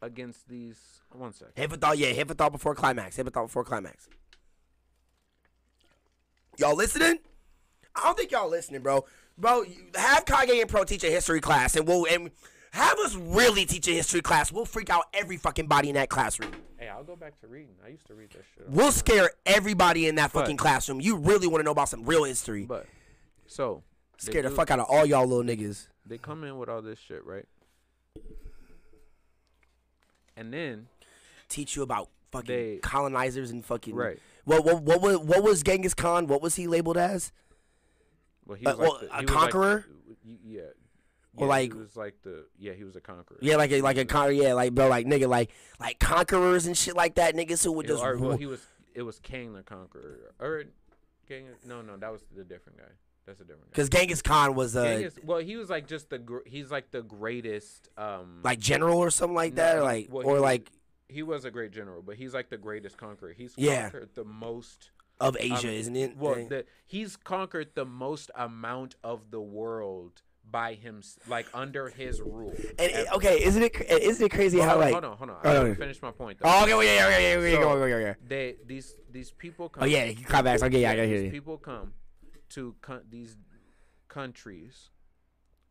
against 0.00 0.48
these 0.48 0.78
one 1.12 1.32
second 1.32 1.52
Hit 1.56 1.70
for 1.70 1.76
thought. 1.76 1.96
Yeah, 1.98 2.08
hit 2.08 2.26
for 2.28 2.34
thought 2.34 2.52
before 2.52 2.74
climax. 2.74 3.16
Hit 3.16 3.24
for 3.24 3.30
thought 3.30 3.46
before 3.46 3.64
climax. 3.64 4.08
Y'all 6.58 6.74
listening? 6.76 7.18
I 7.94 8.02
don't 8.04 8.16
think 8.18 8.30
y'all 8.32 8.48
listening, 8.50 8.82
bro. 8.82 9.04
Bro, 9.38 9.62
you- 9.62 9.90
have 9.94 10.24
Kage 10.24 10.50
and 10.50 10.68
Pro 10.68 10.84
teach 10.84 11.04
a 11.04 11.10
history 11.10 11.40
class, 11.40 11.76
and 11.76 11.86
we'll 11.86 12.06
and 12.06 12.30
have 12.72 12.98
us 13.00 13.14
really 13.14 13.64
teach 13.66 13.86
a 13.88 13.92
history 13.92 14.20
class. 14.20 14.50
We'll 14.52 14.64
freak 14.64 14.90
out 14.90 15.04
every 15.14 15.36
fucking 15.36 15.66
body 15.66 15.88
in 15.88 15.94
that 15.94 16.08
classroom. 16.08 16.50
Hey, 16.78 16.88
I'll 16.88 17.04
go 17.04 17.16
back 17.16 17.38
to 17.40 17.46
reading. 17.46 17.74
I 17.84 17.88
used 17.88 18.06
to 18.08 18.14
read 18.14 18.30
this 18.30 18.42
shit. 18.56 18.68
We'll 18.68 18.92
scare 18.92 19.30
everybody 19.46 20.08
in 20.08 20.16
that 20.16 20.32
But- 20.32 20.40
fucking 20.40 20.56
classroom. 20.56 21.00
You 21.00 21.16
really 21.16 21.46
want 21.46 21.60
to 21.60 21.64
know 21.64 21.70
about 21.70 21.88
some 21.88 22.04
real 22.04 22.24
history? 22.24 22.64
But 22.64 22.86
so 23.46 23.82
they 24.20 24.30
Scare 24.32 24.42
the 24.42 24.48
do- 24.48 24.54
fuck 24.54 24.70
out 24.70 24.80
of 24.80 24.86
all 24.88 25.06
y'all 25.06 25.26
little 25.26 25.44
niggas. 25.44 25.88
They 26.06 26.18
come 26.18 26.44
in 26.44 26.58
with 26.58 26.68
all 26.68 26.82
this 26.82 26.98
shit, 26.98 27.24
right? 27.24 27.46
And 30.36 30.52
then 30.52 30.88
Teach 31.48 31.76
you 31.76 31.82
about 31.82 32.08
fucking 32.30 32.46
They- 32.46 32.78
colonizers 32.78 33.50
and 33.50 33.62
fucking 33.64 33.94
Right. 33.94 34.18
What 34.44 34.64
what 34.64 34.82
what 34.82 35.02
was 35.02 35.18
what 35.18 35.42
was 35.42 35.62
Genghis 35.62 35.92
Khan? 35.94 36.26
What 36.26 36.40
was 36.40 36.54
he 36.56 36.66
labeled 36.66 36.96
as? 36.96 37.30
well, 38.46 38.56
he 38.56 38.64
Uh, 38.66 38.70
was 38.70 38.78
like 38.78 38.88
well, 38.88 38.98
the, 39.00 39.06
a 39.06 39.16
he 39.18 39.24
was 39.26 39.34
like- 39.34 39.40
conqueror? 39.42 39.84
y- 40.24 40.38
yeah. 40.42 40.60
Or 41.36 41.46
like- 41.46 41.72
he 41.72 41.78
was 41.78 41.96
like 41.96 42.14
the 42.22 42.44
yeah 42.58 42.72
he 42.72 42.84
was 42.84 42.94
a 42.96 43.00
conqueror. 43.00 43.38
Yeah, 43.40 43.56
like 43.56 43.70
a, 43.72 43.80
like 43.80 43.96
a 43.96 44.00
was 44.00 44.08
con- 44.08 44.34
yeah, 44.36 44.52
like 44.52 44.74
bro, 44.74 44.88
like 44.88 45.06
nigga, 45.06 45.28
like 45.28 45.50
like 45.80 45.98
conquerors 45.98 46.66
and 46.66 46.76
shit 46.76 46.94
like 46.94 47.14
that, 47.14 47.34
niggas 47.34 47.64
who 47.64 47.72
would 47.72 47.86
just 47.86 48.02
or, 48.02 48.18
well, 48.18 48.36
he 48.36 48.46
was 48.46 48.60
it 48.94 49.02
was 49.02 49.18
King 49.18 49.54
the 49.54 49.62
Conqueror 49.62 50.34
or 50.38 50.64
King 51.26 51.46
no 51.66 51.80
no 51.80 51.96
that 51.96 52.12
was 52.12 52.22
the 52.36 52.44
different 52.44 52.78
guy. 52.78 52.92
That's 53.24 53.40
a 53.40 53.44
different 53.44 53.66
guy. 53.66 53.70
because 53.70 53.88
Genghis 53.88 54.20
Khan 54.20 54.54
was 54.54 54.76
uh 54.76 54.84
Genghis, 54.84 55.18
well, 55.24 55.38
he 55.38 55.56
was 55.56 55.70
like 55.70 55.86
just 55.86 56.10
the 56.10 56.18
gr- 56.18 56.46
he's 56.46 56.70
like 56.70 56.90
the 56.90 57.02
greatest 57.02 57.88
um 57.96 58.40
like 58.42 58.58
general 58.58 58.98
or 58.98 59.10
something 59.10 59.34
like 59.36 59.54
No, 59.54 59.62
that, 59.62 59.76
or 59.78 59.82
like 59.84 60.08
well, 60.10 60.26
or 60.26 60.34
he- 60.36 60.42
like 60.42 60.70
he 61.08 61.22
was 61.22 61.44
a 61.46 61.50
great 61.50 61.72
general, 61.72 62.02
but 62.02 62.16
he's 62.16 62.34
like 62.34 62.50
the 62.50 62.56
greatest 62.58 62.96
conqueror. 62.98 63.32
He's 63.32 63.54
Yeah. 63.56 63.82
conquered 63.82 64.10
the 64.14 64.24
most 64.24 64.90
of 65.20 65.36
Asia, 65.38 65.68
um, 65.68 65.74
isn't 65.74 65.96
it? 65.96 66.16
Well, 66.16 66.38
Yeah. 66.38 66.48
the, 66.48 66.64
he's 66.86 67.16
conquered 67.16 67.74
the 67.74 67.84
most 67.84 68.30
amount 68.34 68.96
of 69.04 69.30
the 69.30 69.40
world 69.40 70.22
by 70.50 70.74
him, 70.74 71.02
like 71.28 71.46
under 71.54 71.88
his 71.88 72.20
rule. 72.20 72.52
and 72.78 72.90
it- 72.92 73.12
okay, 73.14 73.42
isn't 73.42 73.62
it 73.62 73.80
isn't 73.90 74.26
it 74.26 74.28
crazy 74.30 74.58
Well, 74.58 74.68
how 74.68 74.72
hold, 74.74 74.82
on, 74.84 74.92
like 74.92 75.02
hold 75.02 75.04
on, 75.04 75.18
hold 75.18 75.30
on. 75.30 75.36
Oh, 75.44 75.60
I 75.64 75.68
no. 75.68 75.74
finish 75.74 76.02
my 76.02 76.10
point. 76.10 76.38
Though. 76.38 76.48
oh 76.50 76.62
okay, 76.64 76.74
well, 76.74 76.84
yeah, 76.84 77.08
yeah, 77.08 77.18
yeah, 77.18 77.18
yeah, 77.18 77.46
yeah, 77.48 77.54
So- 77.54 77.60
go, 77.62 77.88
go, 77.88 78.00
go. 78.00 78.14
They 78.26 78.56
these 78.66 78.94
these 79.10 79.30
people 79.30 79.68
come. 79.68 79.84
Oh 79.84 79.86
yeah, 79.86 80.12
climax. 80.12 80.62
Okay, 80.62 80.80
yeah, 80.82 80.90
I 80.90 80.96
gotta 80.96 81.08
hear 81.08 81.22
you. 81.22 81.30
people 81.30 81.56
come 81.58 81.94
to 82.50 82.74
co- 82.82 83.00
these 83.08 83.36
countries 84.08 84.90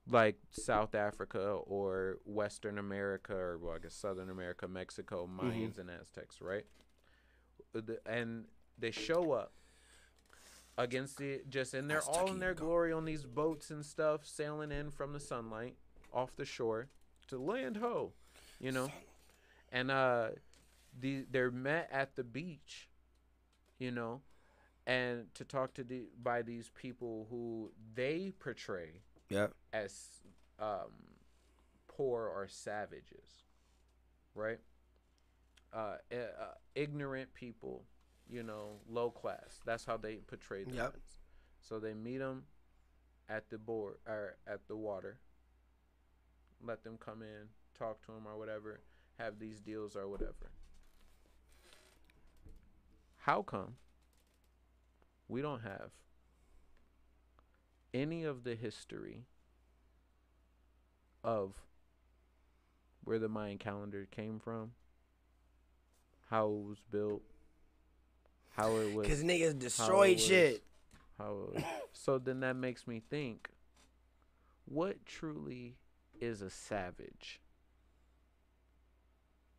like 0.09 0.38
South 0.49 0.95
Africa 0.95 1.39
or 1.67 2.17
Western 2.26 2.80
America 2.80 3.36
or 3.36 3.59
well, 3.59 3.76
I 3.76 3.80
guess 3.80 3.93
Southern 3.93 4.30
America, 4.32 4.67
Mexico, 4.67 5.28
Mm-hmm. 5.28 5.47
Mayans 5.49 5.78
and 5.80 5.89
Aztecs, 5.91 6.41
right? 6.41 6.65
And 8.05 8.45
they 8.80 8.91
show 8.91 9.32
up 9.32 9.53
against 10.82 11.21
it 11.21 11.49
just 11.49 11.73
in 11.73 11.88
their 11.88 12.01
all 12.01 12.32
in 12.32 12.39
their 12.39 12.53
glory 12.53 12.91
on 12.91 13.05
these 13.05 13.23
boats 13.23 13.69
and 13.69 13.86
stuff, 13.86 14.25
sailing 14.25 14.71
in 14.71 14.91
from 14.91 15.13
the 15.13 15.19
sunlight 15.19 15.75
off 16.13 16.36
the 16.36 16.45
shore 16.45 16.88
to 17.27 17.38
land 17.38 17.77
ho, 17.77 18.11
you 18.59 18.71
know, 18.71 18.91
and 19.71 19.91
uh, 19.91 20.29
the 20.99 21.25
they're 21.32 21.51
met 21.51 21.89
at 21.91 22.15
the 22.15 22.23
beach, 22.23 22.89
you 23.79 23.91
know, 23.91 24.21
and 24.88 25.34
to 25.36 25.43
talk 25.43 25.73
to 25.75 25.84
the 25.84 26.03
by 26.21 26.41
these 26.41 26.69
people 26.69 27.27
who 27.29 27.71
they 27.93 28.34
portray 28.39 29.01
Yeah, 29.29 29.47
as 29.71 30.07
um, 30.59 30.91
poor 31.88 32.27
or 32.27 32.47
savages, 32.47 33.43
right? 34.36 34.59
Uh, 35.73 35.95
uh, 36.11 36.53
ignorant 36.75 37.34
people, 37.34 37.84
you 38.32 38.43
know, 38.43 38.79
low 38.89 39.11
class. 39.11 39.59
That's 39.65 39.86
how 39.86 39.97
they 39.97 40.15
portray 40.15 40.63
them. 40.63 40.75
Yep. 40.75 40.95
So 41.59 41.79
they 41.79 41.93
meet 41.93 42.19
them 42.19 42.43
at 43.29 43.49
the 43.49 43.57
board 43.57 43.97
or 44.07 44.38
at 44.47 44.67
the 44.67 44.75
water. 44.75 45.19
Let 46.64 46.84
them 46.84 46.97
come 46.97 47.22
in, 47.22 47.49
talk 47.77 48.03
to 48.06 48.14
them 48.14 48.27
or 48.27 48.38
whatever, 48.38 48.80
have 49.19 49.38
these 49.38 49.60
deals 49.60 49.95
or 49.95 50.07
whatever. 50.07 50.51
How 53.18 53.41
come 53.41 53.76
we 55.27 55.41
don't 55.41 55.61
have 55.61 55.91
any 57.93 58.23
of 58.23 58.43
the 58.43 58.56
history 58.56 59.26
of 61.23 61.56
where 63.03 63.19
the 63.19 63.30
Mayan 63.30 63.57
calendar 63.57 64.07
came 64.10 64.39
from, 64.39 64.72
how 66.30 66.47
it 66.47 66.68
was 66.68 66.81
built, 66.91 67.22
how 68.61 68.75
it 68.77 68.93
was, 68.93 69.07
because 69.07 69.23
niggas 69.23 69.57
destroyed 69.59 70.15
was- 70.17 70.25
shit. 70.25 70.63
how 71.17 71.31
it 71.31 71.55
was. 71.55 71.63
so 71.93 72.17
then 72.17 72.39
that 72.41 72.55
makes 72.55 72.88
me 72.88 73.01
think, 73.09 73.49
what 74.65 75.05
truly 75.05 75.77
is 76.19 76.41
a 76.41 76.49
savage? 76.49 77.41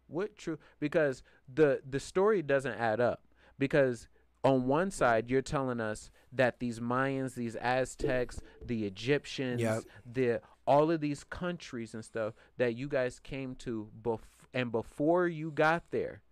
What 0.06 0.36
true 0.36 0.58
because 0.78 1.22
the 1.52 1.80
the 1.88 2.00
story 2.00 2.42
doesn't 2.42 2.74
add 2.74 3.00
up 3.00 3.22
because 3.58 4.08
on 4.44 4.66
one 4.66 4.90
side 4.90 5.30
you're 5.30 5.40
telling 5.40 5.80
us 5.80 6.10
that 6.32 6.58
these 6.58 6.80
Mayans, 6.80 7.34
these 7.34 7.56
Aztecs, 7.56 8.40
the 8.64 8.84
Egyptians, 8.84 9.60
Yep. 9.62 9.84
the 10.04 10.40
all 10.66 10.90
of 10.90 11.00
these 11.00 11.24
countries 11.24 11.94
and 11.94 12.04
stuff 12.04 12.34
that 12.58 12.74
you 12.76 12.88
guys 12.88 13.18
came 13.20 13.54
to 13.56 13.88
bef- 14.02 14.20
and 14.52 14.70
before 14.70 15.26
you 15.28 15.50
got 15.50 15.90
there 15.90 16.22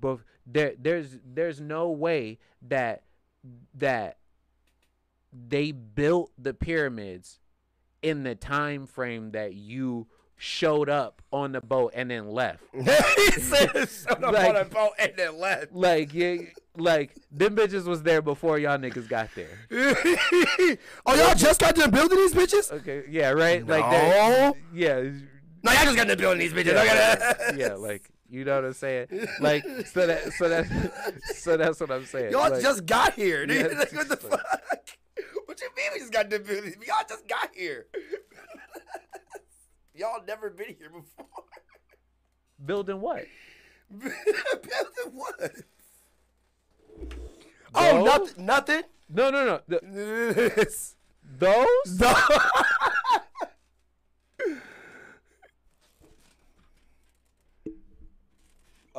but 0.00 0.20
there 0.46 0.74
there's 0.78 1.18
there's 1.24 1.60
no 1.60 1.90
way 1.90 2.38
that 2.62 3.02
that 3.74 4.18
they 5.32 5.72
built 5.72 6.30
the 6.38 6.54
pyramids 6.54 7.40
in 8.02 8.22
the 8.22 8.34
time 8.34 8.86
frame 8.86 9.32
that 9.32 9.54
you 9.54 10.06
showed 10.36 10.88
up 10.88 11.22
on 11.32 11.52
the 11.52 11.60
boat 11.60 11.92
and 11.94 12.10
then 12.10 12.28
left. 12.28 12.62
he 12.74 12.82
said 12.84 13.70
showed 13.88 14.22
up 14.24 14.32
Like- 14.32 14.48
on 14.50 14.56
a 14.56 14.64
boat 14.64 14.90
and 14.98 15.12
then 15.16 15.38
left. 15.38 15.72
Like 15.72 16.12
yeah, 16.12 16.36
like 16.76 17.16
them 17.30 17.56
bitches 17.56 17.84
was 17.84 18.02
there 18.02 18.20
before 18.22 18.58
y'all 18.58 18.78
niggas 18.78 19.08
got 19.08 19.30
there. 19.34 19.48
oh, 21.06 21.14
y'all 21.14 21.34
just 21.34 21.60
got 21.60 21.74
done 21.74 21.90
building 21.90 22.18
these 22.18 22.34
bitches? 22.34 22.70
Okay, 22.72 23.04
yeah, 23.08 23.30
right. 23.30 23.66
Like 23.66 23.84
that. 23.90 24.10
No. 24.10 24.56
Yeah, 24.72 25.00
No, 25.62 25.72
y'all 25.72 25.84
just 25.84 25.96
got 25.96 26.08
done 26.08 26.18
building 26.18 26.40
these 26.40 26.52
bitches. 26.52 26.74
That. 26.74 27.54
yeah, 27.56 27.74
like 27.74 28.10
you 28.34 28.44
know 28.44 28.56
what 28.56 28.64
I'm 28.64 28.72
saying. 28.72 29.06
Like 29.40 29.62
so 29.86 30.06
that 30.06 30.32
so 30.32 30.48
that 30.48 30.66
so 31.34 31.56
that's 31.56 31.80
what 31.80 31.90
I'm 31.90 32.04
saying. 32.04 32.32
Y'all 32.32 32.50
Like, 32.50 32.60
just 32.62 32.84
got 32.86 33.14
here, 33.14 33.46
dude. 33.46 33.70
Yeah, 33.72 33.78
like, 33.78 33.92
what 33.92 34.08
the 34.08 34.16
fuck? 34.16 34.40
What 35.46 35.60
you 35.60 35.68
mean 35.76 35.86
we 35.92 36.00
just 36.00 36.12
got 36.12 36.28
building 36.28 36.64
these? 36.64 36.76
Y'all 36.86 36.96
just 37.08 37.28
got 37.28 37.50
here. 37.54 37.86
y'all 39.94 40.20
never 40.26 40.50
been 40.50 40.74
here 40.78 40.90
before. 40.90 41.26
building 42.64 43.00
what? 43.00 43.24
building 43.90 45.12
what? 45.12 45.52
Oh, 47.74 47.98
No? 47.98 48.04
nothing. 48.04 48.44
Nothing. 48.46 48.82
No, 49.08 49.30
no, 49.30 49.44
no. 49.44 49.60
The, 49.68 49.80
This- 50.56 50.96
those? 51.22 52.02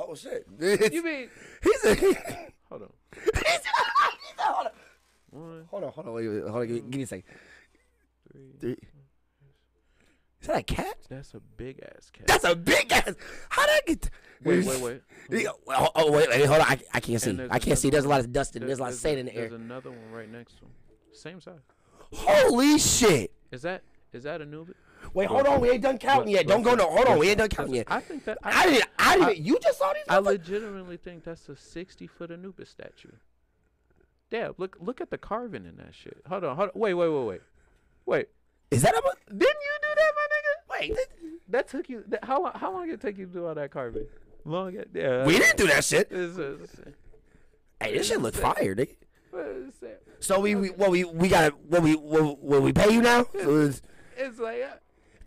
Oh 0.07 0.15
shit! 0.15 0.45
You 0.93 1.03
mean? 1.03 1.29
He's 1.63 1.85
a. 1.85 1.93
He's 1.95 2.15
Hold 2.69 2.83
on. 2.83 2.89
a, 3.13 3.15
he's 3.23 3.59
a 4.39 4.41
hold 4.41 4.67
on. 4.67 4.71
One, 5.31 5.65
Hold 5.69 5.83
on, 5.83 5.91
hold 5.91 6.07
on, 6.07 6.13
wait, 6.13 6.27
wait, 6.27 6.41
hold 6.43 6.55
on, 6.55 6.67
give 6.67 6.75
me, 6.75 6.81
give 6.91 6.97
me 6.97 7.03
a 7.03 7.07
second. 7.07 7.23
three. 8.31 8.51
Three. 8.59 8.77
Is 10.41 10.47
that 10.47 10.57
a 10.57 10.63
cat? 10.63 10.97
That's 11.09 11.33
a 11.33 11.39
big 11.39 11.79
ass 11.81 12.09
cat. 12.11 12.27
That's 12.27 12.43
a 12.43 12.55
big 12.55 12.91
ass. 12.91 13.15
How 13.49 13.65
did 13.65 13.71
I 13.71 13.81
get? 13.87 14.09
wait, 14.43 14.63
wait, 14.65 14.81
wait. 14.81 15.01
Yeah, 15.43 15.49
Oh, 15.67 15.89
oh, 15.95 16.11
wait, 16.11 16.29
wait, 16.29 16.45
hold 16.45 16.61
on. 16.61 16.67
I, 16.67 16.79
I 16.93 16.99
can't 16.99 17.19
see. 17.19 17.39
I 17.49 17.57
can't 17.57 17.79
see. 17.79 17.89
There's 17.89 18.05
a 18.05 18.09
lot 18.09 18.19
of 18.19 18.31
dust 18.31 18.55
and 18.55 18.67
there's 18.67 18.77
a 18.77 18.83
lot 18.83 18.91
of 18.91 18.95
sand 18.99 19.17
in 19.19 19.25
the 19.25 19.33
air. 19.35 19.49
There's 19.49 19.59
another 19.59 19.89
one 19.89 20.11
right 20.11 20.31
next 20.31 20.53
to 20.59 20.65
him. 20.65 20.71
Same 21.13 21.41
size. 21.41 21.53
Holy 22.13 22.77
shit! 22.77 23.31
Is 23.51 23.63
that 23.63 23.81
is 24.13 24.23
that 24.23 24.39
a 24.41 24.45
Nubit? 24.45 24.75
Wait, 25.15 25.29
hold 25.29 25.47
on. 25.47 25.61
We 25.61 25.69
ain't 25.71 25.81
done 25.81 25.97
counting 25.97 26.27
yet. 26.33 26.45
Don't 26.45 26.61
go 26.61 26.75
no. 26.75 26.89
Hold 26.91 27.07
on. 27.07 27.17
We 27.19 27.29
ain't 27.29 27.37
done 27.37 27.47
counting 27.47 27.75
yet. 27.75 27.87
I 27.89 28.01
think 28.01 28.25
that 28.25 28.37
I 28.43 28.65
didn't. 28.69 28.89
I 28.99 29.17
didn't. 29.17 29.37
You 29.45 29.57
just 29.63 29.79
saw 29.79 29.93
these. 29.93 30.03
I 30.09 30.17
legitimately 30.19 30.97
think 30.97 31.23
that's 31.23 31.47
a 31.47 31.55
60 31.55 32.05
foot 32.07 32.31
Anubis 32.31 32.69
statue. 32.69 33.11
Dad, 34.29 34.55
look 34.57 34.75
look 34.81 34.99
at 34.99 35.11
the 35.11 35.17
carving 35.17 35.65
in 35.65 35.77
that 35.77 35.95
shit. 35.95 36.17
Hold 36.27 36.43
on, 36.43 36.57
hold 36.57 36.69
on. 36.75 36.79
Wait, 36.79 36.93
wait, 36.93 37.07
wait, 37.07 37.25
wait. 37.25 37.41
Wait. 38.05 38.27
Is 38.71 38.81
that 38.81 38.93
a? 38.93 39.01
Didn't 39.29 39.41
you 39.41 39.47
do 39.81 39.87
that, 39.95 40.11
my 40.15 40.27
nigga? 40.33 40.79
Wait. 40.89 40.97
that- 41.47 41.67
took 41.69 41.87
you 41.87 42.03
that, 42.07 42.25
how 42.25 42.41
long 42.43 42.51
how 42.55 42.73
long 42.73 42.85
did 42.87 42.95
it 42.95 43.01
take 43.01 43.17
you 43.17 43.25
to 43.27 43.31
do 43.31 43.45
all 43.45 43.55
that 43.55 43.71
carving? 43.71 44.07
Long 44.43 44.73
yeah. 44.93 45.25
We 45.25 45.37
didn't 45.39 45.57
do 45.57 45.67
that 45.67 45.85
shit. 45.85 46.09
It's, 46.11 46.37
it's, 46.37 46.75
Hey, 47.79 47.93
this 47.97 48.07
shit 48.07 48.19
look 48.21 48.35
fire, 48.35 48.75
nigga. 48.75 48.95
So 50.19 50.39
we, 50.41 50.55
we 50.55 50.69
what 50.71 50.91
we 50.91 51.05
we 51.05 51.29
got 51.29 51.57
what 51.63 51.83
we 51.83 51.95
what, 51.95 52.39
what 52.43 52.61
we 52.61 52.73
pay 52.73 52.91
you 52.93 53.01
now? 53.01 53.23
So 53.33 53.57
it's- 53.61 53.81
it's 54.17 54.39
like 54.39 54.61
uh, 54.63 54.75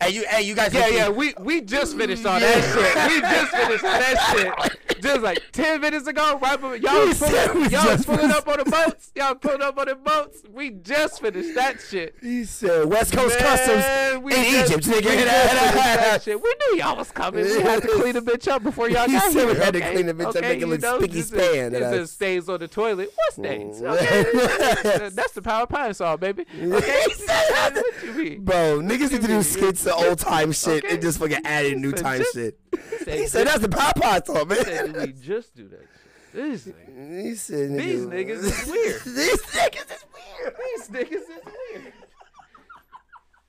hey 0.01 0.09
you 0.11 0.25
hey 0.27 0.41
you 0.43 0.55
guys. 0.55 0.73
Yeah, 0.73 0.87
yeah, 0.87 1.09
we 1.09 1.33
we 1.39 1.61
just 1.61 1.95
finished 1.97 2.25
all 2.25 2.39
that 2.39 2.63
shit. 2.63 3.13
We 3.13 3.21
just 3.21 3.51
finished 3.51 3.83
that 3.83 4.69
shit. 4.75 4.88
Just 5.01 5.21
like 5.21 5.41
ten 5.51 5.81
minutes 5.81 6.07
ago, 6.07 6.37
right? 6.41 6.59
But 6.59 6.81
y'all 6.81 7.05
was 7.07 7.19
pulling, 7.19 7.61
we 7.61 7.69
y'all 7.69 7.87
was 7.91 8.05
pulling 8.05 8.31
up 8.31 8.47
on 8.47 8.57
the 8.57 8.65
boats. 8.65 9.11
Y'all 9.15 9.35
pulling 9.35 9.61
up 9.61 9.77
on 9.77 9.87
the 9.87 9.95
boats. 9.95 10.43
We 10.51 10.69
just 10.71 11.21
finished 11.21 11.55
that 11.55 11.79
shit. 11.81 12.15
He 12.21 12.43
said 12.45 12.85
West 12.89 13.13
Coast 13.13 13.39
Man, 13.39 13.43
Customs 13.57 14.23
we 14.23 14.33
in 14.35 14.43
just- 14.43 14.71
Egypt, 14.71 14.87
we 14.87 14.93
nigga. 14.93 15.23
just 15.25 15.73
that 15.73 16.21
shit. 16.23 16.41
We 16.41 16.53
knew 16.71 16.77
y'all 16.79 16.97
was 16.97 17.11
coming. 17.11 17.43
We 17.45 17.61
had 17.61 17.81
to 17.81 17.87
clean 17.99 18.13
the 18.13 18.21
bitch 18.21 18.47
up 18.47 18.63
before 18.63 18.89
y'all 18.89 19.05
He 19.07 19.13
got 19.13 19.31
said 19.31 19.45
here. 19.45 19.53
we 19.53 19.59
had 19.59 19.73
to 19.73 19.81
clean 19.81 20.05
the 20.07 20.13
bitch 20.13 20.25
up, 20.29 20.35
okay, 20.37 20.41
make 20.49 20.61
it 20.61 20.67
look 20.67 20.79
just 21.11 21.29
span, 21.29 21.71
Just 21.71 21.93
and 21.95 22.09
stains 22.09 22.49
on 22.49 22.59
the 22.59 22.67
toilet. 22.67 23.11
What 23.15 23.33
stains? 23.33 23.81
Mm. 23.81 23.93
Okay, 23.95 25.09
that's 25.13 25.33
the 25.33 25.41
power 25.41 25.63
of 25.63 25.69
Pine-Sol, 25.69 26.17
baby. 26.17 26.45
Okay, 26.61 27.03
He 27.07 27.13
said- 27.13 27.73
what 27.75 28.03
you 28.03 28.13
mean? 28.13 28.43
Bro, 28.43 28.79
niggas 28.83 29.11
need 29.11 29.21
to 29.21 29.27
do 29.27 29.43
skits 29.43 29.85
of 29.85 29.93
old 29.93 30.19
time 30.19 30.51
shit 30.51 30.83
Okay. 30.83 30.93
and 30.93 31.01
just 31.01 31.19
fucking 31.19 31.39
add 31.45 31.65
in 31.65 31.81
new 31.81 31.91
time 31.91 32.23
shit. 32.33 32.59
Said 33.03 33.17
He 33.19 33.27
said 33.27 33.47
that's 33.47 33.59
the 33.59 33.69
pop 33.69 33.95
pot 33.95 34.25
song, 34.27 34.49
Said, 34.49 34.91
man. 34.93 35.01
we 35.07 35.13
just 35.13 35.55
do 35.55 35.67
that 35.69 35.79
shit. 35.79 36.33
This 36.33 36.65
nigga. 36.67 37.21
He 37.23 37.35
said 37.35 37.71
These 37.79 38.05
niggas 38.05 38.43
is 38.43 38.67
weird. 38.67 39.01
These 39.05 39.41
niggas 39.41 39.91
is 39.91 40.05
weird. 40.13 40.55
These 40.57 40.87
niggas 40.89 41.11
is 41.11 41.27
weird. 41.73 41.93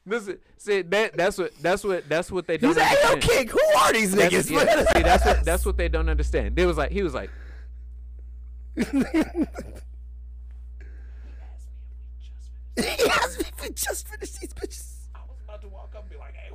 Listen, 0.06 0.38
see 0.56 0.82
that 0.82 1.16
that's 1.16 1.36
what 1.38 1.52
that's 1.62 1.84
what 1.84 2.08
that's 2.08 2.32
what 2.32 2.46
they 2.46 2.56
don't 2.56 2.70
He's 2.70 2.78
like, 2.78 2.90
yo, 3.02 3.08
understand. 3.10 3.22
King, 3.22 3.48
who 3.48 3.78
are 3.78 3.92
these 3.92 4.12
That's, 4.16 4.34
niggas? 4.34 4.50
yeah, 4.50 4.92
see, 4.94 5.02
that's 5.02 5.24
what 5.26 5.44
that's 5.44 5.66
what 5.66 5.76
they 5.76 5.88
don't 5.88 6.08
understand. 6.08 6.56
They 6.56 6.64
was 6.66 6.78
like 6.78 6.90
he 6.90 7.02
was 7.02 7.12
like 7.14 7.30
he 8.76 8.82
asked 13.10 13.38
me 13.40 13.44
if 13.46 13.62
we 13.62 13.70
just 13.74 14.08
finished 14.08 14.40
these 14.40 14.52
bitches. 14.54 14.89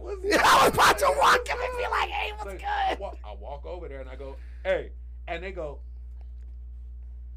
Up 0.07 0.13
and 0.13 0.23
be 0.23 0.29
like, 0.31 0.41
hey, 0.41 0.47
what's 0.47 0.63
I 0.63 0.65
was 0.65 0.73
about 0.73 0.99
to 0.99 1.13
walk 1.19 1.39
up 1.49 1.59
and 1.59 1.77
be 1.77 1.83
like, 1.89 2.09
hey, 2.09 2.31
what's 2.31 2.45
Like, 2.45 2.59
good? 2.59 2.67
I 2.67 2.97
walk, 2.99 3.17
I 3.25 3.33
walk 3.33 3.65
over 3.65 3.87
there 3.87 4.01
and 4.01 4.09
I 4.09 4.15
go, 4.15 4.35
hey, 4.63 4.91
and 5.27 5.43
they 5.43 5.51
go. 5.51 5.79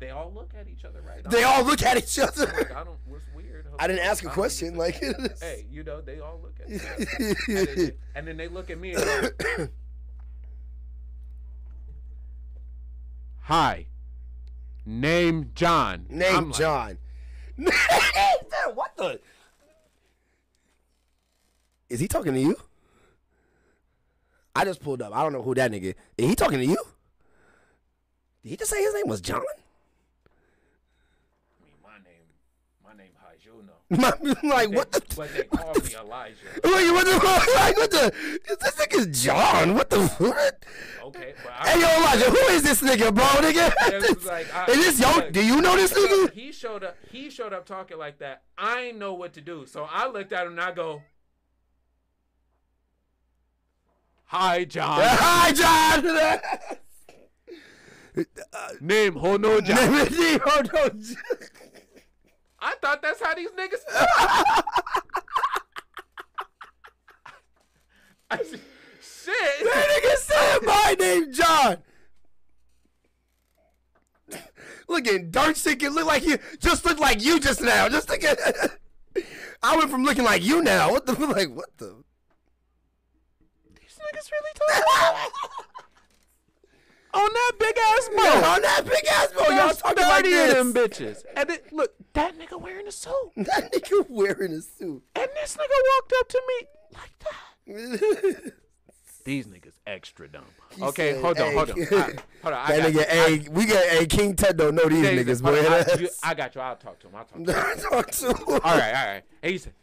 They 0.01 0.11
all 0.11 0.31
look 0.33 0.53
at 0.59 0.69
each 0.69 0.85
other, 0.85 1.01
right? 1.03 1.25
Now. 1.25 1.31
They 1.31 1.43
all 1.43 1.65
look 1.65 1.83
at 1.83 1.97
each 1.97 2.19
Like, 2.19 2.29
other. 2.39 2.73
I 2.77 2.85
don't. 2.85 2.97
What's 3.07 3.25
weird? 3.35 3.67
I 3.81 3.89
didn't 3.89 4.05
ask 4.07 4.25
a 4.25 4.29
question. 4.29 4.77
Like, 4.77 4.95
Hey, 5.41 5.67
you 5.71 5.83
know, 5.83 6.01
they 6.01 6.21
all 6.21 6.41
look 6.41 6.55
at 6.65 6.71
each 6.71 6.83
other. 6.83 7.07
and, 7.49 7.67
then 7.67 7.77
they, 7.77 7.93
and 8.15 8.29
then 8.29 8.37
they 8.37 8.47
look 8.49 8.71
at 8.71 8.79
me 8.79 8.93
and 8.93 9.03
go, 9.03 9.69
"Hi, 13.41 13.87
name 14.87 15.51
John." 15.57 16.07
name 16.09 16.37
I'm 16.37 16.51
like, 16.51 16.59
John. 16.59 16.99
what 18.75 18.97
the? 18.97 19.21
Is 21.91 22.01
he 22.01 22.09
talking 22.09 22.35
to 22.35 22.41
you? 22.41 22.57
I 24.55 24.65
just 24.65 24.83
pulled 24.83 25.03
up. 25.03 25.15
I 25.15 25.23
don't 25.23 25.33
know 25.33 25.43
who 25.43 25.55
that 25.55 25.71
nigga. 25.71 25.95
Is 26.17 26.29
he 26.29 26.35
talking 26.35 26.59
to 26.59 26.65
you? 26.67 26.77
Did 28.43 28.51
he 28.51 28.57
just 28.57 28.71
say 28.71 28.83
his 28.83 28.95
name 28.95 29.07
was 29.07 29.21
John? 29.21 29.41
I 29.41 29.45
mean, 31.65 31.75
my 31.83 31.99
name, 32.05 32.27
my 32.85 32.95
name 32.95 33.13
Hajuno. 33.23 34.43
like 34.51 34.71
what 34.71 34.93
the? 34.93 35.01
But 35.17 35.33
they 35.33 35.45
call 35.57 35.75
me 35.75 35.95
Elijah. 35.99 36.37
Wait, 36.65 36.91
what 36.91 37.07
the? 37.07 37.53
Like 37.57 37.77
what 37.77 37.91
the? 37.91 38.39
This 38.61 38.75
nigga's 38.75 39.23
John. 39.25 39.75
What 39.75 39.91
the? 39.91 40.07
What? 40.07 40.65
Okay, 41.05 41.35
but 41.43 41.53
I, 41.59 41.69
Hey 41.71 41.81
yo, 41.81 41.87
Elijah, 41.87 42.31
who 42.31 42.37
is 42.53 42.63
this 42.63 42.83
nigga, 42.83 43.15
bro? 43.15 43.25
Nigga, 43.25 44.15
was 44.17 44.27
like, 44.27 44.55
I- 44.55 44.71
is 44.73 44.77
this 44.77 45.01
yo? 45.01 45.31
Do 45.31 45.45
you 45.45 45.61
know 45.63 45.77
this 45.77 45.93
nigga? 45.93 46.33
He 46.33 46.53
showed 46.53 46.85
up. 46.85 46.97
He 47.11 47.31
showed 47.31 47.53
up 47.53 47.65
talking 47.65 47.97
like 47.97 48.19
that. 48.19 48.43
I 48.59 48.83
ain't 48.83 48.99
know 48.99 49.15
what 49.15 49.33
to 49.35 49.41
do, 49.41 49.67
so 49.67 49.87
I 49.91 50.09
looked 50.09 50.33
at 50.33 50.47
him 50.47 50.53
and 50.53 50.61
I 50.61 50.73
go, 50.73 51.03
"Hi, 54.29 54.65
John. 54.65 55.01
Hi, 55.03 55.53
John. 55.53 56.05
Name 58.81 59.15
Hono 59.15 59.63
John." 59.65 59.79
oh 60.47 60.63
no. 60.73 60.91
I 62.61 62.75
thought 62.83 63.01
that's 63.03 63.23
how 63.23 63.35
these 63.35 63.51
niggas. 63.51 63.83
I 68.31 68.37
Shit. 69.01 69.65
That 69.65 69.87
nigga 70.03 70.17
said 70.17 70.59
my 70.65 70.97
name, 70.99 71.33
John. 71.33 71.79
Looking 74.89 75.31
dark 75.31 75.57
skin, 75.57 75.95
look 75.95 76.07
like 76.07 76.25
you. 76.25 76.39
Just 76.59 76.85
look 76.85 76.99
like 76.99 77.23
you 77.23 77.39
just 77.39 77.63
now. 77.63 77.89
Just 77.89 78.09
look 78.09 78.25
at. 78.25 78.39
I 79.63 79.77
went 79.77 79.91
from 79.91 80.05
looking 80.05 80.25
like 80.25 80.43
you 80.43 80.63
now. 80.63 80.91
What 80.91 81.07
the? 81.07 81.13
Like 81.13 81.55
what 81.55 81.77
the? 81.77 82.03
Niggas 84.09 84.31
really 84.31 84.53
talking 84.55 85.33
on 87.15 87.29
that 87.33 87.53
big 87.59 87.77
ass 87.79 88.09
boat. 88.17 88.45
on 88.49 88.63
that 88.63 88.83
big 88.85 89.07
ass 89.07 89.29
boat, 89.33 89.49
y'all 89.51 89.71
talking 89.75 90.05
30 90.05 90.29
this. 90.29 90.55
them 90.55 90.75
bitches. 90.75 91.25
And 91.37 91.51
it, 91.51 91.73
look, 91.73 91.93
that 92.13 92.39
nigga 92.39 92.61
wearing 92.61 92.87
a 92.87 92.93
suit. 92.93 93.13
That 93.37 93.73
nigga 93.73 94.09
wearing 94.09 94.53
a 94.53 94.61
suit. 94.61 95.03
And 95.17 95.29
this 95.41 95.57
nigga 95.57 95.79
walked 95.97 96.13
up 96.21 96.29
to 96.29 96.43
me 96.49 96.67
like 96.95 97.19
that. 97.21 98.53
These 99.25 99.47
niggas 99.47 99.75
extra 99.87 100.27
dumb. 100.29 100.45
okay, 100.81 101.13
said, 101.15 101.23
hold 101.23 101.39
on, 101.39 101.47
"Hey." 101.49 101.55
hold 101.55 101.71
on. 101.71 101.79
I, 101.81 102.03
hold 102.43 102.55
on. 102.55 102.55
I 102.55 102.77
that 102.79 102.79
got 102.79 102.93
nigga, 102.93 102.95
you. 102.95 103.01
hey, 103.45 103.49
we 103.51 103.67
got, 103.67 103.85
hey, 103.89 104.07
King 104.07 104.35
Tut 104.37 104.57
don't 104.57 104.75
know 104.75 104.89
these 104.89 105.05
niggas, 105.05 105.43
boy. 105.43 105.61
I, 105.61 106.01
you- 106.01 106.09
I 106.23 106.33
got 106.35 106.55
you. 106.55 106.61
I'll 106.63 106.77
talk 106.77 106.99
to 107.01 107.09
him. 107.09 107.15
I'll 107.15 107.25
talk 107.27 107.45
to 107.45 107.53
him. 107.53 107.91
Talk 107.91 108.11
to 108.11 108.27
him. 108.29 108.37
all 108.49 108.59
right, 108.79 108.95
all 108.95 109.07
right. 109.07 109.23
And 109.43 109.53
he 109.53 109.59
said, 109.59 109.75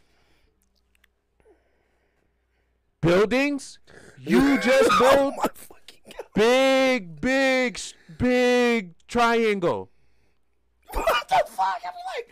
buildings? 3.06 3.78
You 4.18 4.58
just 4.60 4.90
Oh 4.92 4.98
built 4.98 5.34
my 5.36 5.46
fucking 5.54 6.00
god. 6.06 6.26
big, 6.34 7.20
big, 7.20 7.78
big 8.18 8.94
triangle. 9.06 9.90
What 10.92 11.28
the 11.28 11.42
fuck? 11.48 11.80
I 11.84 11.90
be 11.90 12.02
like, 12.16 12.28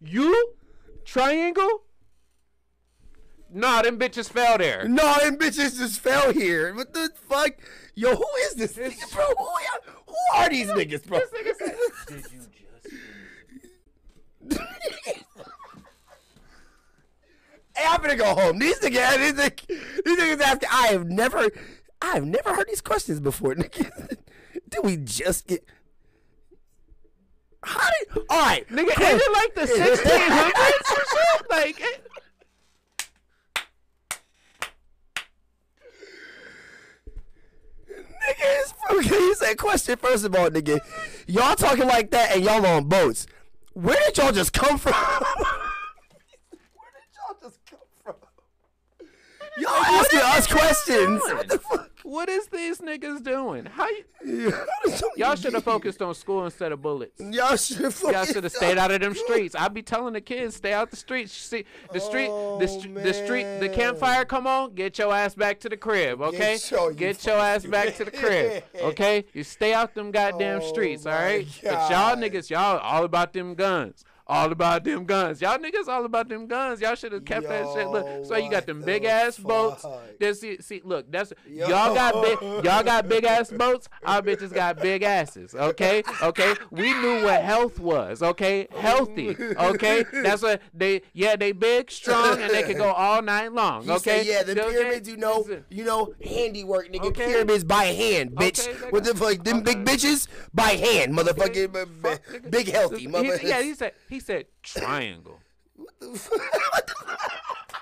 You? 0.00 0.52
Triangle? 1.04 1.82
Nah, 3.52 3.82
them 3.82 3.98
bitches 3.98 4.30
fell 4.30 4.58
there. 4.58 4.86
No, 4.88 5.18
them 5.18 5.36
bitches 5.36 5.76
just 5.76 5.98
fell 6.00 6.32
here. 6.32 6.72
What 6.74 6.92
the 6.94 7.10
fuck? 7.28 7.50
Yo, 7.96 8.14
who 8.14 8.24
is 8.44 8.54
this 8.54 8.74
nigga, 8.74 9.12
bro? 9.12 9.24
Who, 9.36 9.44
are- 9.44 9.82
who 10.06 10.14
are 10.36 10.48
these 10.48 10.68
niggas, 10.68 11.04
bro? 11.06 11.18
This 11.18 11.30
nigga 11.30 11.54
said, 11.58 11.76
Did 12.08 12.32
you 12.32 12.38
just? 14.48 15.16
I'm 17.88 18.00
gonna 18.00 18.16
go 18.16 18.34
home. 18.34 18.58
These 18.58 18.80
niggas, 18.80 19.16
these 19.18 19.32
niggas, 19.32 20.04
these 20.04 20.18
niggas 20.18 20.40
asking. 20.40 20.68
I 20.72 20.86
have 20.88 21.08
never, 21.08 21.48
I 22.02 22.14
have 22.14 22.24
never 22.24 22.54
heard 22.54 22.68
these 22.68 22.80
questions 22.80 23.20
before. 23.20 23.54
Nigga, 23.54 24.16
did 24.68 24.84
we 24.84 24.96
just 24.96 25.46
get? 25.46 25.64
How 27.62 27.88
did? 27.90 28.24
All 28.30 28.40
right, 28.40 28.66
Nigga, 28.68 28.88
is 28.88 29.22
it 29.22 29.32
like 29.32 29.54
the 29.54 29.72
1600s 29.72 30.92
or 30.92 31.04
shit? 31.10 31.50
Like, 31.50 31.80
it, 31.80 32.06
Nigga, 38.20 38.44
it's 38.44 39.08
he 39.08 39.34
said 39.34 39.56
question 39.58 39.96
first 39.96 40.24
of 40.24 40.34
all, 40.34 40.50
nigga. 40.50 40.80
Y'all 41.26 41.54
talking 41.56 41.86
like 41.86 42.10
that 42.10 42.34
and 42.34 42.44
y'all 42.44 42.64
on 42.66 42.84
boats. 42.84 43.26
Where 43.72 43.96
did 44.06 44.18
y'all 44.18 44.32
just 44.32 44.52
come 44.52 44.78
from? 44.78 44.92
Where 44.92 45.22
did 46.92 47.16
y'all 47.16 47.36
just 47.42 47.58
come 47.68 47.78
from? 48.02 48.14
Y'all 49.60 49.70
asking 49.70 50.20
us 50.20 50.46
questions. 50.46 51.22
What 51.24 51.48
the 51.48 51.58
fuck? 51.58 51.86
what 52.02 52.28
is 52.28 52.46
these 52.48 52.78
niggas 52.78 53.22
doing? 53.22 53.66
How 53.66 53.86
you, 53.88 54.04
Y'all 54.86 55.10
y'all 55.16 55.34
should 55.36 55.52
have 55.54 55.64
focused 55.64 56.00
on 56.02 56.14
school 56.14 56.44
instead 56.44 56.72
of 56.72 56.80
bullets. 56.82 57.20
Y'all 57.20 57.56
should 57.56 57.78
have. 57.78 58.00
Y'all 58.02 58.24
should 58.24 58.44
have 58.44 58.52
stayed 58.52 58.78
out 58.78 58.90
of 58.90 59.00
them 59.00 59.14
streets. 59.14 59.54
I 59.54 59.68
be 59.68 59.82
telling 59.82 60.14
the 60.14 60.20
kids, 60.20 60.56
stay 60.56 60.72
out 60.72 60.90
the 60.90 60.96
streets. 60.96 61.32
See, 61.32 61.64
the 61.92 62.00
street, 62.00 62.26
the, 62.28 62.32
oh, 62.32 62.66
str- 62.66 62.88
the 62.88 63.12
street, 63.14 63.44
the 63.60 63.66
man. 63.68 63.74
campfire. 63.74 64.24
Come 64.24 64.46
on, 64.46 64.74
get 64.74 64.98
your 64.98 65.14
ass 65.14 65.34
back 65.34 65.60
to 65.60 65.68
the 65.68 65.76
crib, 65.76 66.20
okay? 66.22 66.54
Get 66.54 66.70
your- 66.70 66.90
you 66.90 66.96
Get 66.96 67.24
your 67.26 67.36
ass 67.36 67.64
back 67.64 67.94
to 67.96 68.04
the 68.04 68.10
crib, 68.10 68.64
okay? 68.82 69.24
You 69.32 69.44
stay 69.44 69.74
out 69.74 69.94
them 69.94 70.10
goddamn 70.10 70.60
Oh 70.62 70.68
streets, 70.68 71.06
all 71.06 71.12
my 71.12 71.22
right? 71.22 71.46
But 71.62 71.70
y'all 71.90 72.14
God. 72.16 72.18
niggas, 72.18 72.50
y'all 72.50 72.78
all 72.78 73.04
about 73.04 73.32
them 73.32 73.54
guns. 73.54 74.04
All 74.30 74.52
about 74.52 74.84
them 74.84 75.04
guns. 75.06 75.40
Y'all 75.42 75.58
niggas 75.58 75.88
all 75.88 76.04
about 76.04 76.28
them 76.28 76.46
guns. 76.46 76.80
Y'all 76.80 76.94
should 76.94 77.10
have 77.10 77.24
kept 77.24 77.48
that 77.48 77.66
shit. 77.74 77.88
Look, 77.88 78.24
so 78.24 78.36
you 78.36 78.48
got 78.48 78.64
them 78.64 78.78
the 78.80 78.86
big 78.86 79.04
ass 79.04 79.36
boats. 79.36 79.82
fuck? 79.82 80.00
Then 80.20 80.34
see, 80.36 80.62
see, 80.62 80.80
look, 80.84 81.10
that's 81.10 81.32
Yo. 81.48 81.66
y'all 81.68 81.92
got 81.94 82.14
big, 82.22 82.40
y'all 82.64 82.84
got 82.84 83.08
big 83.08 83.24
ass 83.24 83.50
boats. 83.62 83.88
Our 84.04 84.22
bitches 84.22 84.54
got 84.54 84.80
big 84.80 85.02
asses. 85.02 85.52
Okay, 85.54 86.04
okay. 86.22 86.54
We 86.70 86.94
knew 86.94 87.24
what 87.24 87.42
health 87.42 87.80
was. 87.80 88.22
Okay, 88.22 88.68
healthy. 88.70 89.30
Okay, 89.40 90.04
that's 90.22 90.42
what 90.42 90.62
they. 90.72 91.02
Yeah, 91.12 91.34
they 91.34 91.50
big, 91.50 91.90
strong, 91.90 92.40
and 92.40 92.52
they 92.52 92.62
can 92.62 92.76
go 92.78 92.92
all 92.92 93.22
night 93.22 93.52
long. 93.52 93.82
He 93.82 93.90
Okay, 93.90 94.18
said, 94.22 94.26
yeah, 94.26 94.42
the 94.44 94.52
Okay? 94.64 94.70
pyramids, 94.76 95.08
you 95.08 95.16
know, 95.16 95.44
you 95.70 95.84
know, 95.84 96.14
handiwork, 96.24 96.92
nigga. 96.92 97.06
Okay. 97.06 97.26
Pyramids 97.26 97.64
by 97.64 97.84
hand, 97.86 98.30
bitch. 98.30 98.68
Okay. 98.68 98.90
What 98.90 99.02
the 99.02 99.14
fuck? 99.14 99.42
Them 99.42 99.62
big 99.62 99.84
bitches 99.84 100.28
by 100.54 100.70
hand, 100.70 101.14
motherfucking 101.18 101.74
Okay, 101.74 101.90
fuck, 102.00 102.50
big 102.50 102.68
healthy, 102.68 103.00
He- 103.00 103.06
mother. 103.08 103.40
Yeah, 103.42 103.62
he 103.62 103.74
said. 103.74 103.92
He 104.08 104.19
said 104.20 104.46
triangle. 104.62 105.38
what 105.76 105.98
the 106.00 106.18
fuck? 106.18 106.38
what 106.72 106.86
the 106.86 106.94
fuck? 106.94 107.76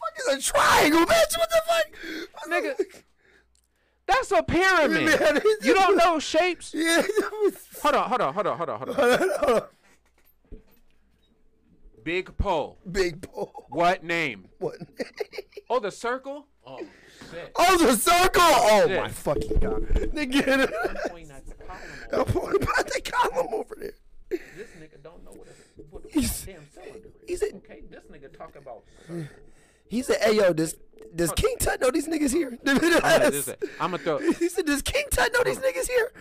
Fuck 0.00 0.18
is 0.18 0.48
a 0.48 0.52
triangle, 0.52 1.00
bitch? 1.06 1.38
What 1.38 1.50
the 1.50 1.62
fuck? 1.66 1.86
What 2.32 2.44
the 2.48 2.50
Nigga. 2.68 2.76
fuck? 2.76 3.04
That's 4.06 4.32
a 4.32 4.42
pyramid. 4.42 5.20
Man, 5.20 5.40
You 5.62 5.74
don't 5.74 5.96
know 5.96 6.18
shapes. 6.18 6.74
Yeah. 6.76 7.02
Hold 7.82 7.94
on, 7.94 8.08
hold 8.08 8.20
on, 8.20 8.34
hold 8.34 8.46
on, 8.46 8.56
hold 8.58 8.70
on, 8.70 8.78
hold 8.78 8.88
on. 8.90 9.28
Hold 9.38 9.50
on. 9.62 9.62
Big 12.02 12.36
pole. 12.36 12.78
Big 12.90 13.20
pole. 13.22 13.66
What 13.68 14.02
name? 14.02 14.48
What? 14.58 14.78
name? 14.80 15.06
Oh, 15.68 15.78
the 15.78 15.90
circle. 15.92 16.46
Oh 16.66 16.78
shit. 17.30 17.52
Oh, 17.56 17.76
the 17.78 17.94
circle! 17.96 18.42
Oh 18.42 18.84
Shit. 18.86 19.00
my 19.00 19.08
fucking 19.08 19.58
god! 19.58 19.82
Nigga, 20.14 20.70
Pointing 21.70 21.88
at 22.02 22.10
the 22.10 22.10
column 22.10 22.26
I'm 22.26 22.32
pointing 22.32 22.62
about 22.62 22.86
the 22.86 23.00
column 23.12 23.54
over 23.54 23.76
there. 23.78 23.92
This 24.30 24.68
nigga 24.80 25.02
don't 25.02 25.24
know 25.24 25.32
what 25.32 25.48
a, 25.48 25.82
what 25.90 26.04
a 26.04 26.08
He's- 26.08 26.44
goddamn 26.44 26.66
cylinder 26.72 27.08
is. 27.08 27.28
he's 27.28 27.42
a- 27.42 27.56
okay, 27.56 27.82
this 27.90 28.04
nigga 28.10 28.36
talk 28.36 28.54
about 28.56 28.84
circle. 29.06 29.26
He 29.88 30.02
said, 30.02 30.18
"Hey 30.22 30.36
yo, 30.36 30.52
does 30.52 30.76
does 31.16 31.32
King 31.32 31.56
Tut 31.58 31.80
know 31.80 31.90
these 31.90 32.06
niggas 32.06 32.32
here?" 32.32 32.56
I'm 32.64 32.78
gonna 33.90 33.98
throw, 33.98 34.18
He 34.38 34.48
said, 34.48 34.66
"Does 34.66 34.82
King 34.82 35.04
Tut 35.10 35.32
know 35.32 35.42
these 35.44 35.58
niggas 35.58 35.88
here?" 35.88 36.12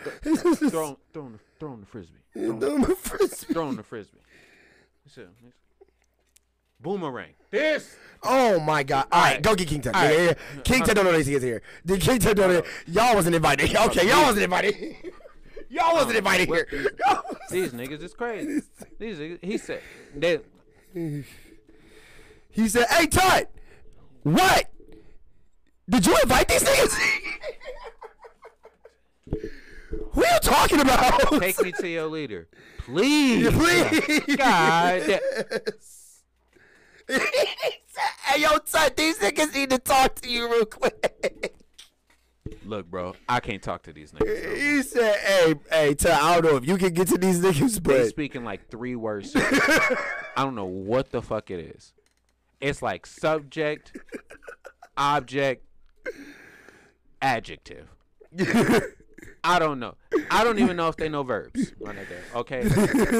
throw, 0.69 0.97
throw, 1.13 1.25
him 1.27 1.33
the, 1.33 1.39
throw 1.59 1.73
him 1.73 1.81
the 1.81 1.85
frisbee. 1.85 2.15
Throw 2.33 2.43
him, 2.51 2.59
Throw 2.59 2.75
him 2.75 2.83
a 2.83 2.95
frisbee. 2.95 3.53
throw 3.53 3.69
him 3.69 3.75
the 3.75 3.83
frisbee. 3.83 4.17
Listen, 5.05 5.27
listen. 5.43 5.53
Boomerang. 6.79 7.31
This. 7.51 7.95
Oh 8.23 8.59
my 8.59 8.83
god! 8.83 9.07
All 9.11 9.19
right, 9.21 9.27
Alright. 9.29 9.41
go 9.43 9.55
get 9.55 9.67
King 9.67 9.81
Tut. 9.81 9.95
Alright. 9.95 10.13
Yeah, 10.15 10.21
yeah, 10.23 10.33
yeah. 10.55 10.61
King 10.63 10.83
Tut 10.83 10.95
don't 10.95 11.05
know 11.05 11.11
these 11.11 11.27
niggas 11.27 11.41
here. 11.43 11.61
Did 11.85 12.01
King 12.01 12.19
Tut 12.19 12.37
know 12.37 12.47
that? 12.53 12.65
Y'all 12.87 13.15
wasn't 13.15 13.35
invited. 13.35 13.75
Okay, 13.75 14.07
y'all 14.07 14.23
wasn't 14.23 14.43
invited. 14.45 14.75
Y'all 15.69 15.93
wasn't 15.93 16.17
invited 16.17 16.47
here. 16.47 16.67
Y'all 17.05 17.23
These 17.51 17.71
niggas 17.73 18.01
is 18.01 18.13
crazy. 18.13 18.61
These 18.99 19.19
niggas. 19.19 19.39
He 19.43 19.57
said. 19.57 19.81
They, 20.15 20.39
He 22.51 22.67
said, 22.67 22.87
"Hey 22.89 23.05
Tut, 23.05 23.49
what? 24.23 24.71
Did 25.87 26.05
you 26.05 26.17
invite 26.23 26.47
these 26.47 26.63
niggas?" 26.63 26.97
Who 30.11 30.23
are 30.23 30.33
you 30.33 30.39
talking 30.41 30.81
about? 30.81 31.39
take 31.39 31.61
me 31.61 31.71
to 31.71 31.87
your 31.87 32.07
leader, 32.07 32.47
please. 32.79 33.47
Please. 33.51 34.35
God. 34.35 35.19
hey, 37.07 38.41
yo, 38.41 38.57
Tut, 38.57 38.97
these 38.97 39.19
niggas 39.19 39.53
need 39.53 39.69
to 39.69 39.77
talk 39.77 40.15
to 40.15 40.29
you 40.29 40.51
real 40.51 40.65
quick. 40.65 41.55
Look, 42.69 42.85
bro, 42.85 43.15
I 43.27 43.39
can't 43.39 43.63
talk 43.63 43.81
to 43.83 43.93
these 43.93 44.11
niggas. 44.11 44.55
He 44.55 44.83
said, 44.83 45.15
hey, 45.15 45.55
hey, 45.71 45.95
I 46.11 46.35
don't 46.39 46.45
know 46.51 46.55
if 46.55 46.67
you 46.67 46.77
can 46.77 46.93
get 46.93 47.07
to 47.07 47.17
these 47.17 47.41
niggas, 47.41 47.81
They 47.81 47.97
but 48.01 48.07
speaking 48.09 48.43
like 48.43 48.69
three 48.69 48.95
words. 48.95 49.31
I 49.35 49.97
don't 50.37 50.53
know 50.53 50.65
what 50.65 51.09
the 51.11 51.23
fuck 51.23 51.49
it 51.49 51.59
is. 51.59 51.93
It's 52.61 52.83
like 52.83 53.07
subject, 53.07 53.97
object, 54.95 55.65
adjective. 57.23 57.87
I 59.43 59.57
don't 59.57 59.79
know. 59.79 59.95
I 60.29 60.43
don't 60.43 60.59
even 60.59 60.77
know 60.77 60.89
if 60.89 60.95
they 60.95 61.09
know 61.09 61.23
verbs. 61.23 61.73
my 61.81 61.93
nigga, 61.95 62.35
Okay, 62.35 62.61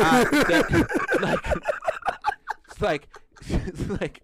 I, 0.03 0.25
they- 0.45 1.25
like, 1.25 1.45
it's 2.71 2.81
like, 2.81 3.07
it's 3.47 3.89
like, 3.99 4.21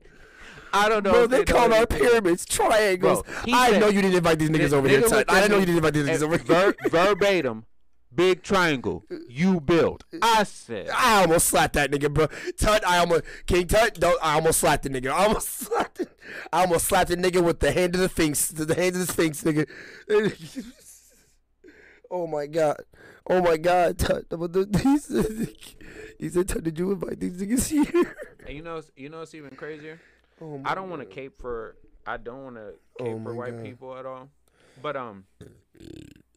I 0.76 0.90
don't 0.90 1.04
know. 1.04 1.12
bro, 1.12 1.28
they 1.28 1.38
know 1.40 1.44
call 1.46 1.74
our 1.74 1.86
pyramids 1.88 2.46
triangles. 2.46 3.24
Bro, 3.24 3.34
I 3.54 3.72
said- 3.72 3.80
know 3.82 3.88
you 3.88 4.02
didn't 4.02 4.18
invite 4.18 4.40
these 4.40 4.50
niggas 4.50 4.72
Ni- 4.72 4.78
over 4.78 4.88
here, 4.90 5.00
looked 5.02 5.32
I 5.32 5.42
at 5.44 5.50
know 5.50 5.58
you 5.60 5.66
didn't 5.66 5.78
invite 5.78 5.94
these 5.94 6.08
eh, 6.08 6.14
niggas 6.18 6.24
over 6.24 6.38
ver- 6.38 6.76
here. 6.82 6.90
verbatim, 6.90 7.66
big 8.14 8.44
triangle. 8.44 9.04
You 9.30 9.60
built. 9.62 10.04
I 10.22 10.44
said. 10.44 10.90
I 10.94 11.22
almost 11.22 11.48
slapped 11.48 11.74
that 11.74 11.92
nigga, 11.92 12.14
bro. 12.14 12.28
Tut, 12.58 12.86
I 12.88 12.98
almost 13.00 13.24
King 13.48 13.68
Tut, 13.68 13.96
don't 14.00 14.20
I 14.24 14.34
almost 14.36 14.60
slapped 14.60 14.84
the 14.84 14.90
nigga. 14.90 15.12
I 15.12 15.26
almost 15.26 15.50
slapped 15.60 16.00
it. 16.02 16.10
I 16.52 16.62
almost 16.62 16.86
slapped 16.88 17.10
the 17.10 17.18
nigga 17.18 17.44
with 17.44 17.60
the 17.60 17.72
hand 17.72 17.96
of 17.96 18.02
the 18.02 18.10
sphinx, 18.10 18.50
the 18.50 18.74
hand 18.76 18.96
of 18.96 19.06
the 19.08 19.12
sphinx, 19.12 19.44
nigga. 19.44 19.68
oh 22.12 22.28
my 22.28 22.48
god, 22.48 22.78
oh 23.28 23.42
my 23.42 23.58
god, 23.58 23.98
Tut. 23.98 24.30
The- 24.30 24.80
He 24.84 24.98
said, 24.98 25.50
he 26.20 26.30
said, 26.30 26.48
Tut, 26.48 26.64
did 26.64 26.78
you 26.80 26.92
invite 26.92 27.20
these 27.20 27.42
niggas 27.42 27.68
here? 27.68 28.16
And 28.48 28.56
you 28.56 28.64
know, 28.64 28.82
you 28.96 29.10
know, 29.10 29.22
it's 29.22 29.34
even 29.36 29.52
crazier. 29.56 30.00
Oh 30.42 30.62
I 30.66 30.76
don't 30.76 30.90
want 30.90 31.02
to 31.02 31.06
cape 31.08 31.40
for. 31.40 31.76
I 32.06 32.18
don't 32.18 32.44
want 32.44 32.56
to 32.58 32.74
cape 33.04 33.16
Oh 33.16 33.24
for 33.24 33.34
white 33.34 33.56
God. 33.56 33.64
people 33.64 33.98
at 33.98 34.06
all. 34.06 34.30
But 34.82 34.96
um, 34.96 35.24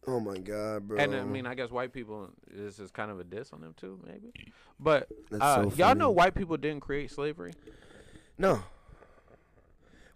Oh 0.07 0.19
my 0.19 0.37
god, 0.37 0.87
bro. 0.87 0.97
and 0.97 1.13
I 1.15 1.23
mean, 1.23 1.45
I 1.45 1.53
guess 1.55 1.69
white 1.69 1.91
people. 1.93 2.29
This 2.49 2.79
is 2.79 2.89
kind 2.91 3.11
of 3.11 3.19
a 3.19 3.23
diss 3.23 3.51
on 3.53 3.61
them 3.61 3.73
too, 3.77 3.99
maybe. 4.07 4.31
But 4.79 5.09
uh, 5.39 5.69
so 5.69 5.73
y'all 5.75 5.93
know 5.95 6.09
white 6.09 6.33
people 6.35 6.55
didn't 6.57 6.79
create 6.81 7.11
slavery. 7.11 7.53
no. 8.37 8.63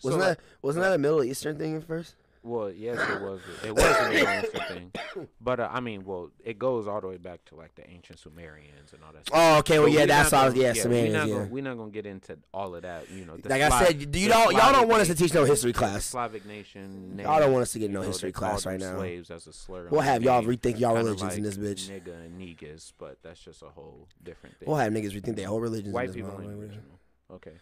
Wasn't 0.04 0.22
like- 0.22 0.38
that 0.38 0.44
wasn't 0.62 0.84
that 0.84 0.94
a 0.94 0.98
Middle 0.98 1.24
Eastern 1.24 1.58
thing 1.58 1.76
at 1.76 1.84
first? 1.86 2.16
Well, 2.46 2.72
yes, 2.74 3.00
it 3.10 3.22
was. 3.22 3.40
It 3.64 3.74
was 3.74 3.86
an 3.86 4.14
Eastern 4.44 4.92
thing, 4.92 5.28
but 5.40 5.62
uh, 5.62 5.70
I 5.72 5.80
mean, 5.80 6.04
well, 6.04 6.30
it 6.44 6.60
goes 6.60 6.90
all 6.90 7.00
the 7.00 7.08
way 7.08 7.16
back 7.16 7.46
to 7.46 7.56
like 7.56 7.74
the 7.76 7.90
ancient 7.90 8.20
Sumerians 8.20 8.92
and 8.92 9.02
all 9.02 9.14
that. 9.14 9.26
Stuff. 9.26 9.38
Oh, 9.40 9.58
okay. 9.60 9.80
Well, 9.80 9.88
But 9.88 9.94
yeah, 9.94 10.06
that's 10.08 10.34
all. 10.34 10.50
gonna- 10.50 10.60
Yeah, 10.62 10.68
We're 10.74 10.82
Sumerians. 10.82 11.14
not 11.14 11.28
Yeah. 11.30 11.34
gonna, 11.36 11.48
we're 11.48 11.64
not 11.64 11.78
gonna 11.78 11.92
get 11.92 12.06
into 12.06 12.38
all 12.54 12.76
of 12.76 12.82
that. 12.82 13.10
You 13.10 13.24
know, 13.24 13.38
Like 13.46 13.62
I 13.62 13.86
said, 13.86 14.12
do 14.12 14.20
you 14.20 14.28
don't 14.28 14.52
y'all 14.54 14.74
don't 14.74 14.90
want 14.90 15.02
us 15.04 15.08
to 15.08 15.16
teach 15.16 15.34
no 15.34 15.46
history 15.46 15.72
class. 15.72 16.04
Slavic 16.04 16.46
nation. 16.46 17.18
Y'all 17.18 17.40
don't 17.40 17.54
want 17.54 17.62
us 17.62 17.72
to 17.72 17.80
get 17.80 17.90
no 17.92 18.00
you 18.00 18.04
know, 18.08 18.08
history 18.12 18.34
class 18.34 18.66
right 18.66 18.80
now. 18.80 18.98
Slaves 18.98 19.32
as 19.32 19.48
a 19.48 19.54
slur. 19.54 19.88
We'll 19.90 20.02
have 20.02 20.22
y'all 20.22 20.44
rethink 20.44 20.80
y'all 20.80 20.96
religions 20.96 21.36
in 21.38 21.44
this 21.44 21.56
bitch. 21.58 21.90
Nigga 21.90 22.26
and 22.26 22.42
niggas, 22.42 22.92
but 22.98 23.20
that's 23.24 23.40
just 23.40 23.62
a 23.62 23.68
whole 23.70 24.10
different 24.22 24.58
thing. 24.60 24.68
We'll 24.68 24.78
have 24.78 24.92
niggas 24.92 25.12
rethink 25.20 25.38
their 25.38 25.48
whole 25.48 25.62
religions. 25.62 25.94
White 25.94 26.10
in 26.10 26.12
this 26.12 26.16
people 26.18 26.42
ain't 26.42 26.52
original. 26.60 27.00
Okay. 27.32 27.54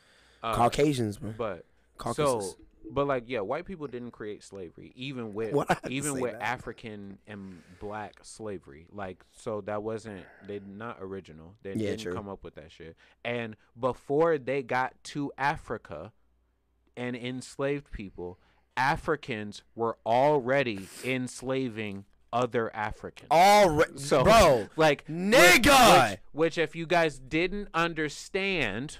Uh, 0.41 0.55
Caucasians, 0.55 1.17
bro. 1.19 1.33
but 1.37 1.65
Caucasus. 1.99 2.55
so 2.55 2.55
But 2.89 3.07
like, 3.07 3.23
yeah, 3.27 3.39
white 3.41 3.65
people 3.65 3.87
didn't 3.87 4.11
create 4.11 4.43
slavery, 4.43 4.91
even 4.95 5.33
with 5.35 5.53
Why 5.53 5.65
I 5.69 5.73
had 5.73 5.83
to 5.83 5.91
even 5.91 6.19
with 6.19 6.33
that? 6.33 6.41
African 6.41 7.17
and 7.27 7.61
black 7.79 8.15
slavery. 8.23 8.87
Like, 8.91 9.23
so 9.31 9.61
that 9.61 9.83
wasn't 9.83 10.25
they 10.47 10.59
not 10.67 10.97
original. 10.99 11.55
They 11.63 11.71
Yeah, 11.71 11.91
didn't 11.91 11.99
true. 12.01 12.13
come 12.13 12.27
up 12.29 12.43
with 12.43 12.55
that 12.55 12.71
shit. 12.71 12.95
And 13.23 13.55
before 13.79 14.37
they 14.37 14.63
got 14.63 14.93
to 15.05 15.31
Africa 15.37 16.11
and 16.97 17.15
enslaved 17.15 17.91
people, 17.91 18.39
Africans 18.75 19.63
were 19.75 19.97
already 20.05 20.87
enslaving 21.03 22.05
other 22.33 22.73
Africans. 22.75 23.27
All 23.29 23.69
right, 23.69 23.99
So, 23.99 24.23
bro. 24.23 24.67
like 24.77 25.03
which- 25.07 25.15
Nigga! 25.17 26.11
which, 26.11 26.19
which 26.31 26.57
if 26.57 26.75
you 26.75 26.85
guys 26.85 27.19
didn't 27.19 27.67
understand, 27.73 28.99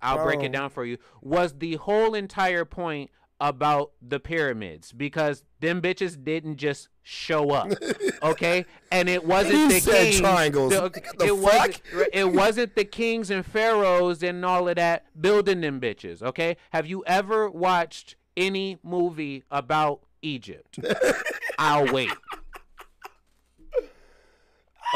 I'll 0.00 0.24
break 0.24 0.42
it 0.42 0.50
down 0.52 0.70
for 0.70 0.84
you. 0.84 0.98
Was 1.20 1.54
the 1.58 1.76
whole 1.76 2.14
entire 2.14 2.64
point 2.64 3.10
about 3.42 3.90
the 4.00 4.20
pyramids 4.20 4.92
because 4.92 5.42
them 5.58 5.82
bitches 5.82 6.22
didn't 6.22 6.56
just 6.58 6.88
show 7.02 7.50
up, 7.50 7.72
okay? 8.22 8.64
And 8.92 9.08
it 9.08 9.24
wasn't 9.26 9.54
He 9.56 9.66
the 9.66 9.80
said 9.80 10.04
kings. 10.04 10.20
triangles. 10.20 10.72
the- 10.72 11.02
the 11.18 11.26
it 11.26 11.36
wasn't. 11.36 11.74
fuck? 11.92 12.06
It 12.12 12.32
wasn't 12.32 12.76
the 12.76 12.84
kings 12.84 13.30
and 13.30 13.44
pharaohs 13.44 14.22
and 14.22 14.44
all 14.44 14.68
of 14.68 14.76
that 14.76 15.06
building 15.20 15.60
them 15.60 15.80
bitches, 15.80 16.22
okay? 16.22 16.56
Have 16.70 16.86
you 16.86 17.02
ever 17.06 17.50
watched 17.50 18.14
any 18.36 18.78
movie 18.84 19.42
about 19.50 20.02
Egypt? 20.22 20.78
I'll 21.58 21.92
wait. 21.92 22.10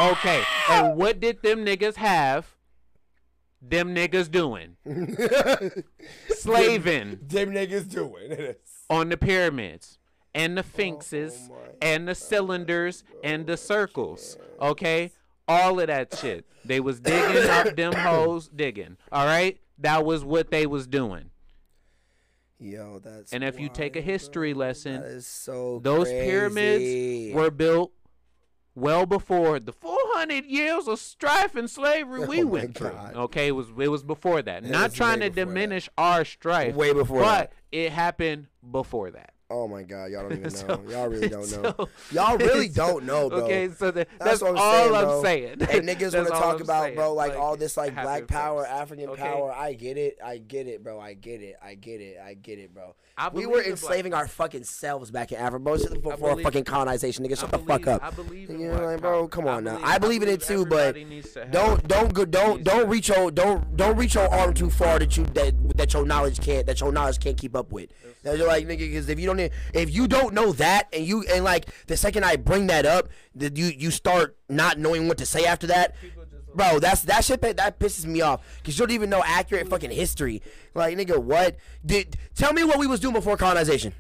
Okay, 0.00 0.42
and 0.70 0.96
what 0.96 1.20
did 1.20 1.42
them 1.42 1.64
niggas 1.64 1.96
have? 1.96 2.54
Them 3.68 3.94
niggas 3.94 4.30
doing 4.30 4.76
slaving 6.28 7.18
Them 7.22 7.52
niggas 7.52 7.90
doing 7.90 8.54
on 8.88 9.08
the 9.08 9.16
pyramids 9.16 9.98
and 10.34 10.56
the 10.56 10.62
oh, 10.62 10.64
oh 10.64 10.72
sphinxes 10.72 11.48
Oh 11.50 11.54
my 11.54 11.66
and 11.82 12.08
the 12.08 12.14
cylinders 12.14 13.04
and 13.24 13.46
the 13.46 13.56
circles. 13.56 14.36
Okay, 14.60 15.12
all 15.48 15.80
of 15.80 15.86
that 15.88 16.16
shit. 16.16 16.46
They 16.64 16.80
was 16.80 17.00
digging 17.00 17.48
up 17.48 17.76
them 17.76 17.92
holes, 17.96 18.48
digging. 18.48 18.96
All 19.12 19.26
right, 19.26 19.58
that 19.78 20.04
was 20.04 20.24
what 20.24 20.50
they 20.50 20.66
was 20.66 20.86
doing. 20.86 21.30
Yo, 22.58 23.00
that's. 23.02 23.32
And 23.32 23.44
if 23.44 23.60
you 23.60 23.68
take 23.68 23.96
a 23.96 24.00
history 24.00 24.52
bro. 24.52 24.60
lesson, 24.60 25.20
so. 25.20 25.80
Those 25.82 26.08
crazy. 26.08 26.30
pyramids 26.30 27.34
were 27.34 27.50
built 27.50 27.92
well 28.76 29.06
before 29.06 29.58
the 29.58 29.72
400 29.72 30.44
years 30.44 30.86
of 30.86 31.00
strife 31.00 31.56
and 31.56 31.68
slavery 31.68 32.24
we 32.26 32.42
Oh 32.44 32.46
went 32.46 32.76
through. 32.76 32.90
God. 32.90 33.16
Okay, 33.16 33.48
it 33.48 33.52
was 33.52 33.66
it 33.78 33.88
was 33.88 34.04
before 34.04 34.42
that. 34.42 34.64
It 34.64 34.70
Not 34.70 34.92
trying 34.92 35.20
to 35.20 35.28
before 35.30 35.34
that. 35.44 35.50
diminish 35.50 35.88
our 35.98 36.24
strife, 36.24 36.76
way 36.76 36.92
before 36.92 37.20
but 37.22 37.50
that. 37.50 37.52
it 37.72 37.90
happened 37.92 38.46
before 38.70 39.10
that. 39.10 39.32
Oh 39.48 39.68
my 39.68 39.84
god, 39.84 40.10
y'all 40.10 40.28
don't 40.28 40.38
even 40.40 40.52
know. 40.68 40.80
Y'all 40.90 41.08
really 41.08 41.28
don't 41.28 41.48
know. 41.52 41.74
so- 41.76 41.88
y'all 42.10 42.36
really 42.36 42.68
don't 42.82 43.04
know, 43.04 43.28
bro. 43.28 43.42
Okay, 43.44 43.68
so 43.70 43.92
the, 43.92 44.04
That's 44.18 44.40
that's, 44.40 44.42
what 44.42 44.50
I'm 44.52 44.58
all 44.58 45.22
saying, 45.22 45.52
I'm 45.54 45.60
saying. 45.60 45.78
And 45.78 45.88
niggas 45.88 46.14
want 46.16 46.26
to 46.26 46.32
talk 46.32 46.54
I'm 46.56 46.62
about, 46.62 46.82
saying. 46.84 46.94
bro, 46.96 47.12
like, 47.14 47.36
all 47.36 47.56
this 47.56 47.76
like 47.76 47.94
black 47.94 48.26
power, 48.26 48.62
first. 48.64 48.72
African 48.74 49.08
Okay? 49.10 49.22
power. 49.22 49.52
I 49.52 49.74
get 49.74 49.98
it, 49.98 50.18
I 50.24 50.38
get 50.38 50.66
it, 50.66 50.82
bro. 50.82 50.98
I 50.98 51.14
get 51.14 51.42
it, 51.42 51.56
I 51.62 51.74
get 51.74 52.00
it, 52.00 52.18
I 52.24 52.34
get 52.34 52.58
it, 52.58 52.74
bro. 52.74 52.96
We 53.32 53.46
were 53.46 53.62
enslaving 53.62 54.12
our 54.12 54.26
fucking 54.28 54.64
selves 54.64 55.10
back 55.12 55.30
in 55.32 55.38
Africa, 55.38 55.62
bro. 55.62 55.76
Before 55.78 56.16
believe- 56.30 56.42
fucking 56.44 56.64
colonization, 56.64 57.24
nigga. 57.24 57.38
Shut 57.38 57.54
I 57.54 57.56
the 57.56 57.62
fuck 57.64 57.86
up. 57.86 58.02
I 58.02 58.10
believe 58.10 58.50
in 58.50 58.58
You 58.60 58.72
know, 58.72 58.84
like, 58.84 59.00
bro, 59.00 59.28
come 59.28 59.46
on 59.46 59.62
now. 59.64 59.76
believe- 59.76 59.86
I 59.86 59.98
believe 59.98 60.22
in 60.24 60.28
it 60.28 60.42
too, 60.42 60.66
but 60.66 60.88
everybody 60.96 61.04
needs 61.04 61.32
to 61.34 61.40
have- 61.44 61.52
Don't 61.52 61.86
don't 61.88 62.12
go 62.12 62.24
don't 62.24 62.64
don't 62.64 62.88
reach 62.88 63.08
your 63.08 63.30
don't 63.30 63.76
don't 63.76 63.96
reach 63.96 64.16
your 64.16 64.28
arm 64.28 64.52
too 64.54 64.70
far 64.70 64.98
that 64.98 65.16
you 65.16 65.24
that 65.34 65.54
that 65.78 65.94
your 65.94 66.04
knowledge 66.04 66.40
can't 66.40 66.66
that 66.66 66.80
your 66.80 66.90
knowledge 66.92 67.20
can't 67.20 67.38
keep 67.38 67.54
up 67.54 67.70
with. 67.72 67.90
You're 68.24 68.48
like 68.48 68.66
nigga, 68.66 68.78
because 68.80 69.08
if 69.08 69.20
you 69.20 69.26
don't 69.26 69.35
if 69.38 69.94
you 69.94 70.06
don't 70.08 70.34
know 70.34 70.52
that 70.52 70.88
and 70.92 71.04
you 71.04 71.24
and 71.32 71.44
like 71.44 71.66
the 71.86 71.96
second 71.96 72.24
I 72.24 72.36
bring 72.36 72.66
that 72.68 72.86
up, 72.86 73.08
that 73.34 73.56
you 73.56 73.66
you 73.66 73.90
start 73.90 74.36
not 74.48 74.78
knowing 74.78 75.08
what 75.08 75.18
to 75.18 75.26
say 75.26 75.44
after 75.44 75.66
that. 75.68 75.94
Bro, 76.54 76.80
that's 76.80 77.02
that 77.02 77.22
shit 77.24 77.42
that, 77.42 77.58
that 77.58 77.78
pisses 77.78 78.06
me 78.06 78.22
off 78.22 78.40
because 78.58 78.78
you 78.78 78.86
don't 78.86 78.94
even 78.94 79.10
know 79.10 79.22
accurate 79.24 79.68
fucking 79.68 79.90
history. 79.90 80.42
Like 80.74 80.96
nigga, 80.96 81.18
what 81.18 81.56
did 81.84 82.16
tell 82.34 82.52
me 82.52 82.64
what 82.64 82.78
we 82.78 82.86
was 82.86 83.00
doing 83.00 83.14
before 83.14 83.36
colonization? 83.36 83.92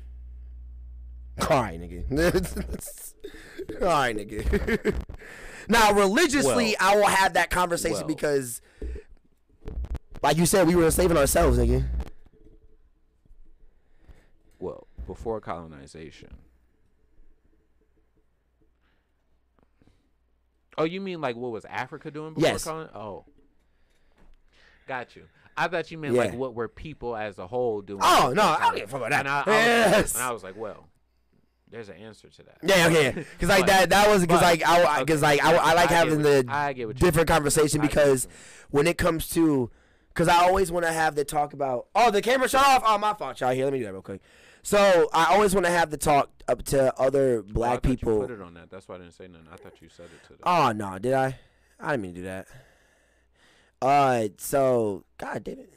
All 1.42 1.60
right, 1.60 1.78
nigga. 1.78 2.10
All 3.82 3.88
right, 3.88 4.16
nigga. 4.16 4.94
now, 5.68 5.92
religiously, 5.92 6.76
Well- 6.80 6.92
I 6.92 6.96
will 6.96 7.06
have 7.08 7.34
that 7.34 7.50
conversation 7.50 7.98
well. 7.98 8.06
because, 8.06 8.62
like 10.22 10.36
you 10.38 10.46
said, 10.46 10.66
we 10.66 10.74
were 10.74 10.84
enslaving 10.84 11.16
ourselves, 11.16 11.58
nigga. 11.58 11.84
well 14.58 14.86
before 15.06 15.40
colonization. 15.40 16.30
Oh, 20.78 20.84
you 20.84 21.00
mean 21.00 21.20
like 21.20 21.36
what 21.36 21.52
was 21.52 21.64
Africa 21.64 22.10
doing 22.10 22.34
before 22.34 22.50
Yes. 22.50 22.64
colon? 22.64 22.88
Oh, 22.94 23.24
got 24.86 25.16
you. 25.16 25.24
I 25.56 25.68
thought 25.68 25.90
you 25.90 25.96
meant 25.96 26.14
like 26.14 26.34
what 26.34 26.54
were 26.54 26.68
people 26.68 27.16
as 27.16 27.38
a 27.38 27.46
whole 27.46 27.80
doing. 27.80 28.00
Oh, 28.02 28.32
no, 28.36 28.42
I 28.42 28.60
don't 28.60 28.74
give 28.76 28.84
a 28.84 28.88
fuck 28.88 29.00
about 29.00 29.10
that. 29.10 29.20
And 29.20 29.28
I, 29.28 29.42
I 29.46 29.46
was, 29.46 29.66
Yes. 29.66 30.14
and 30.14 30.22
I 30.22 30.30
was 30.32 30.44
like, 30.44 30.54
well, 30.54 30.86
there's 31.70 31.88
an 31.88 31.96
answer 31.96 32.28
to 32.28 32.42
that. 32.42 32.58
Yeah, 32.62 32.88
okay. 32.88 33.24
Because 33.32 33.48
like 33.48 33.66
that, 33.66 33.88
that 33.88 34.08
was 34.08 34.20
because 34.20 34.42
like 34.42 34.62
I, 34.66 35.00
because 35.00 35.22
okay, 35.22 35.40
like 35.40 35.44
I, 35.44 35.56
I 35.56 35.74
like 35.74 35.90
I 35.90 35.94
having 35.94 36.22
what 36.22 36.46
the 36.46 36.52
I 36.52 36.72
get 36.74 36.88
what 36.88 37.00
you 37.00 37.06
different 37.06 37.28
conversation 37.28 37.80
because 37.80 38.28
when 38.70 38.86
it 38.86 38.98
comes 38.98 39.28
to, 39.30 39.70
because 40.08 40.28
I 40.28 40.44
always 40.44 40.70
want 40.70 40.84
to 40.84 40.92
have 40.92 41.14
the 41.14 41.24
talk 41.24 41.54
about. 41.54 41.86
Oh, 41.94 42.10
the 42.10 42.20
camera 42.20 42.48
shut 42.48 42.66
off. 42.66 42.82
Oh, 42.84 42.98
my 42.98 43.14
fault, 43.14 43.40
y'all. 43.40 43.52
Here, 43.52 43.64
let 43.64 43.72
me 43.72 43.78
do 43.78 43.86
that 43.86 43.92
real 43.92 44.02
quick. 44.02 44.20
So 44.66 45.08
I 45.14 45.26
always 45.26 45.54
want 45.54 45.64
to 45.66 45.70
have 45.70 45.90
the 45.90 45.96
talk 45.96 46.28
up 46.48 46.64
to 46.64 46.92
other 46.98 47.36
Oh, 47.36 47.48
I 47.48 47.52
black 47.52 47.82
thought 47.84 47.88
You 47.88 47.96
people. 47.98 48.18
put 48.20 48.32
it 48.32 48.40
on 48.42 48.54
that. 48.54 48.68
That's 48.68 48.88
why 48.88 48.96
I 48.96 48.98
didn't 48.98 49.14
say 49.14 49.28
nothing. 49.28 49.46
I 49.52 49.54
thought 49.54 49.80
you 49.80 49.88
said 49.88 50.06
it 50.06 50.24
to 50.24 50.30
them. 50.30 50.40
Oh 50.42 50.72
no, 50.72 50.98
did 50.98 51.12
I? 51.14 51.38
I 51.78 51.92
didn't 51.92 52.02
mean 52.02 52.14
to 52.14 52.20
do 52.22 52.24
that. 52.24 52.48
Uh, 53.80 54.26
so 54.38 55.04
God 55.18 55.44
damn 55.44 55.60
it. 55.60 55.72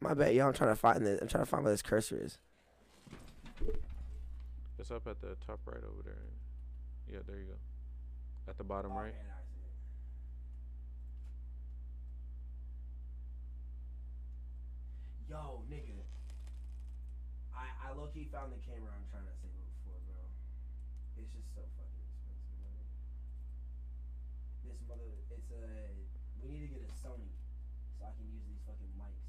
My 0.00 0.12
bad, 0.12 0.34
y'all. 0.34 0.48
I'm 0.48 0.52
trying 0.52 0.68
to 0.68 0.76
find 0.76 1.06
this. 1.06 1.18
I'm 1.22 1.28
trying 1.28 1.44
to 1.44 1.48
find 1.50 1.64
where 1.64 1.72
this 1.72 1.80
cursor 1.80 2.18
is. 2.22 2.36
It's 4.78 4.90
up 4.90 5.06
at 5.06 5.18
the 5.22 5.34
top 5.46 5.60
right 5.64 5.82
over 5.82 6.02
there. 6.04 6.14
Yeah, 7.10 7.20
there 7.26 7.38
you 7.38 7.46
go. 7.46 8.50
At 8.50 8.58
the 8.58 8.64
bottom 8.64 8.92
right. 8.92 9.14
Yo, 15.30 15.62
nigga. 15.70 15.91
I 17.92 17.94
low 17.94 18.08
key 18.08 18.24
found 18.32 18.48
the 18.48 18.56
camera 18.64 18.88
I'm 18.88 19.04
trying 19.12 19.28
to 19.28 19.36
save 19.36 19.52
it 19.52 19.68
for, 19.84 19.92
bro. 20.08 20.16
It's 21.20 21.28
just 21.28 21.52
so 21.52 21.60
fucking 21.76 22.04
expensive, 22.08 22.56
man. 22.64 22.88
This 24.64 24.80
mother, 24.88 25.12
it's 25.28 25.52
a. 25.52 25.92
We 26.40 26.56
need 26.56 26.72
to 26.72 26.80
get 26.80 26.88
a 26.88 26.92
Sony 26.96 27.36
so 28.00 28.08
I 28.08 28.16
can 28.16 28.24
use 28.32 28.48
these 28.48 28.64
fucking 28.64 28.96
mics. 28.96 29.28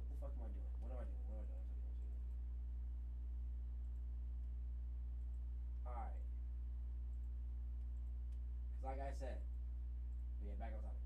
What 0.00 0.08
the 0.08 0.16
fuck 0.24 0.32
am 0.40 0.40
I 0.40 0.48
doing? 0.56 0.72
What 0.80 0.88
am 0.88 0.96
I 0.96 1.04
doing? 1.04 1.20
What 1.28 1.36
am 1.36 1.44
I 1.44 1.52
doing? 1.52 1.68
Alright. 5.84 6.16
Cause 8.80 8.88
Like 8.88 9.04
I 9.04 9.12
said. 9.20 9.36
Yeah, 10.48 10.56
back 10.56 10.72
on 10.72 10.80
topic. 10.80 11.04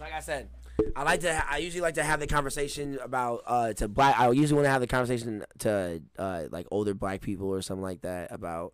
Like 0.00 0.16
I 0.16 0.24
said, 0.24 0.48
I 0.96 1.02
like 1.02 1.20
to. 1.20 1.34
Ha- 1.34 1.46
I 1.50 1.58
usually 1.58 1.80
like 1.82 1.94
to 1.94 2.02
have 2.04 2.20
the 2.20 2.26
conversation 2.26 2.98
about 3.02 3.42
uh 3.46 3.72
to 3.74 3.88
black. 3.88 4.18
I 4.18 4.30
usually 4.30 4.56
want 4.56 4.66
to 4.66 4.70
have 4.70 4.80
the 4.80 4.86
conversation 4.86 5.44
to 5.60 6.02
uh 6.18 6.44
like 6.50 6.66
older 6.70 6.94
black 6.94 7.20
people 7.20 7.48
or 7.48 7.62
something 7.62 7.82
like 7.82 8.02
that 8.02 8.32
about 8.32 8.72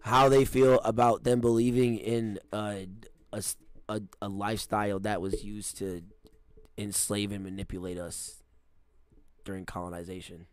how 0.00 0.28
they 0.28 0.44
feel 0.44 0.80
about 0.80 1.24
them 1.24 1.40
believing 1.40 1.98
in 1.98 2.38
uh, 2.52 2.76
a 4.20 4.28
lifestyle 4.28 5.00
that 5.00 5.20
was 5.20 5.44
used 5.44 5.78
to 5.78 6.02
enslave 6.76 7.32
and 7.32 7.42
manipulate 7.42 7.98
us 7.98 8.42
during 9.44 9.64
colonization, 9.64 10.46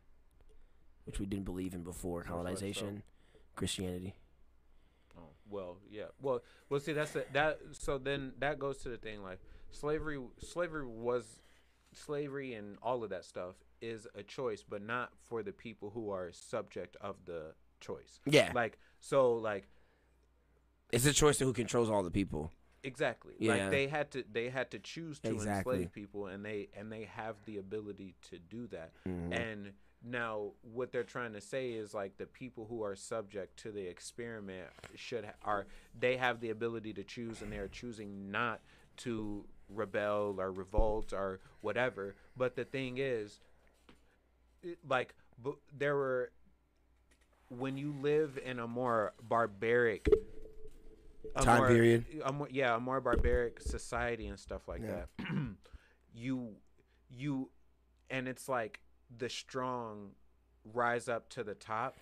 which 1.06 1.20
we 1.20 1.26
didn't 1.26 1.46
believe 1.46 1.74
in 1.74 1.84
before 1.84 2.24
colonization, 2.24 3.04
Christianity. 3.56 4.16
Well, 5.50 5.78
yeah. 5.92 6.06
Well, 6.22 6.42
well, 6.70 6.80
see, 6.80 6.94
that's 6.94 7.12
the, 7.12 7.26
that. 7.34 7.60
So 7.74 7.98
then 7.98 8.34
that 8.40 8.58
goes 8.60 8.78
to 8.80 8.90
the 8.90 8.98
thing 8.98 9.22
like 9.24 9.40
slavery. 9.72 10.20
Slavery 10.40 10.86
was 10.88 11.26
slavery 11.94 12.54
and 12.54 12.78
all 12.82 13.04
of 13.04 13.10
that 13.12 13.24
stuff 13.26 13.56
is 13.82 14.08
a 14.16 14.24
choice, 14.24 14.64
but 14.68 14.82
not 14.82 15.12
for 15.30 15.44
the 15.44 15.52
people 15.52 15.92
who 15.92 16.10
are 16.10 16.32
subject 16.32 16.98
of 17.00 17.16
the 17.26 17.54
choice. 17.80 18.20
Yeah, 18.26 18.52
Like 18.56 18.78
so, 19.00 19.34
like 19.36 19.68
it's 20.92 21.06
a 21.06 21.14
choice 21.14 21.38
to 21.40 21.46
who 21.46 21.54
controls 21.54 21.90
all 21.90 22.04
the 22.04 22.12
people. 22.12 22.52
exactly. 22.84 23.34
Yeah. 23.40 23.54
Like 23.56 23.72
they 23.72 23.88
had 23.88 24.12
to 24.12 24.24
they 24.32 24.50
had 24.50 24.72
to 24.72 24.80
choose 24.80 25.20
to 25.20 25.32
Exactly. 25.34 25.76
enslave 25.76 25.92
people, 25.94 26.28
and 26.28 26.44
they 26.46 26.70
and 26.78 26.92
they 26.92 27.04
have 27.06 27.36
the 27.46 27.58
ability 27.58 28.16
to 28.30 28.40
do 28.40 28.68
that. 28.68 28.92
Mhm. 29.08 29.34
And 29.34 29.74
now 30.08 30.52
what 30.62 30.92
they're 30.92 31.04
trying 31.04 31.34
to 31.34 31.42
say 31.42 31.72
is 31.72 31.94
like 31.94 32.18
the 32.18 32.26
people 32.28 32.66
who 32.70 32.84
are 32.84 32.96
subject 32.96 33.58
to 33.64 33.72
the 33.72 33.82
experiment 33.88 34.68
should 34.96 35.26
ha- 35.26 35.34
are 35.44 35.66
they 36.00 36.16
have 36.18 36.40
the 36.42 36.52
ability 36.52 36.94
to 36.94 37.04
choose 37.04 37.42
and 37.42 37.52
they're 37.52 37.68
choosing 37.68 38.30
not 38.32 38.62
to 38.98 39.46
rebel 39.68 40.36
or 40.40 40.52
revolt 40.52 41.12
or 41.12 41.40
whatever. 41.62 42.16
But 42.38 42.56
the 42.56 42.66
thing 42.66 42.98
is, 43.00 43.40
it- 44.62 44.78
like 44.88 45.16
bu- 45.40 45.58
there 45.76 45.96
were 45.96 46.32
when 47.50 47.78
you 47.78 47.94
live 48.02 48.38
in 48.44 48.60
a 48.60 48.68
more 48.68 49.14
barbaric 49.22 50.08
a 51.36 51.42
Time 51.42 51.58
more- 51.58 51.68
period. 51.68 52.06
a 52.24 52.32
more, 52.32 52.48
yeah, 52.52 52.76
a 52.76 52.80
more 52.80 53.02
barbaric 53.02 53.60
society 53.62 54.28
and 54.28 54.40
stuff 54.40 54.68
like 54.68 54.82
Yeah. 54.84 55.06
that. 55.18 55.28
you 56.14 56.56
you 57.10 57.50
and 58.10 58.28
it's 58.28 58.48
like 58.48 58.80
the 59.18 59.30
strong 59.30 60.12
rise 60.74 61.08
up 61.08 61.30
to 61.30 61.44
the 61.44 61.54
top 61.56 61.96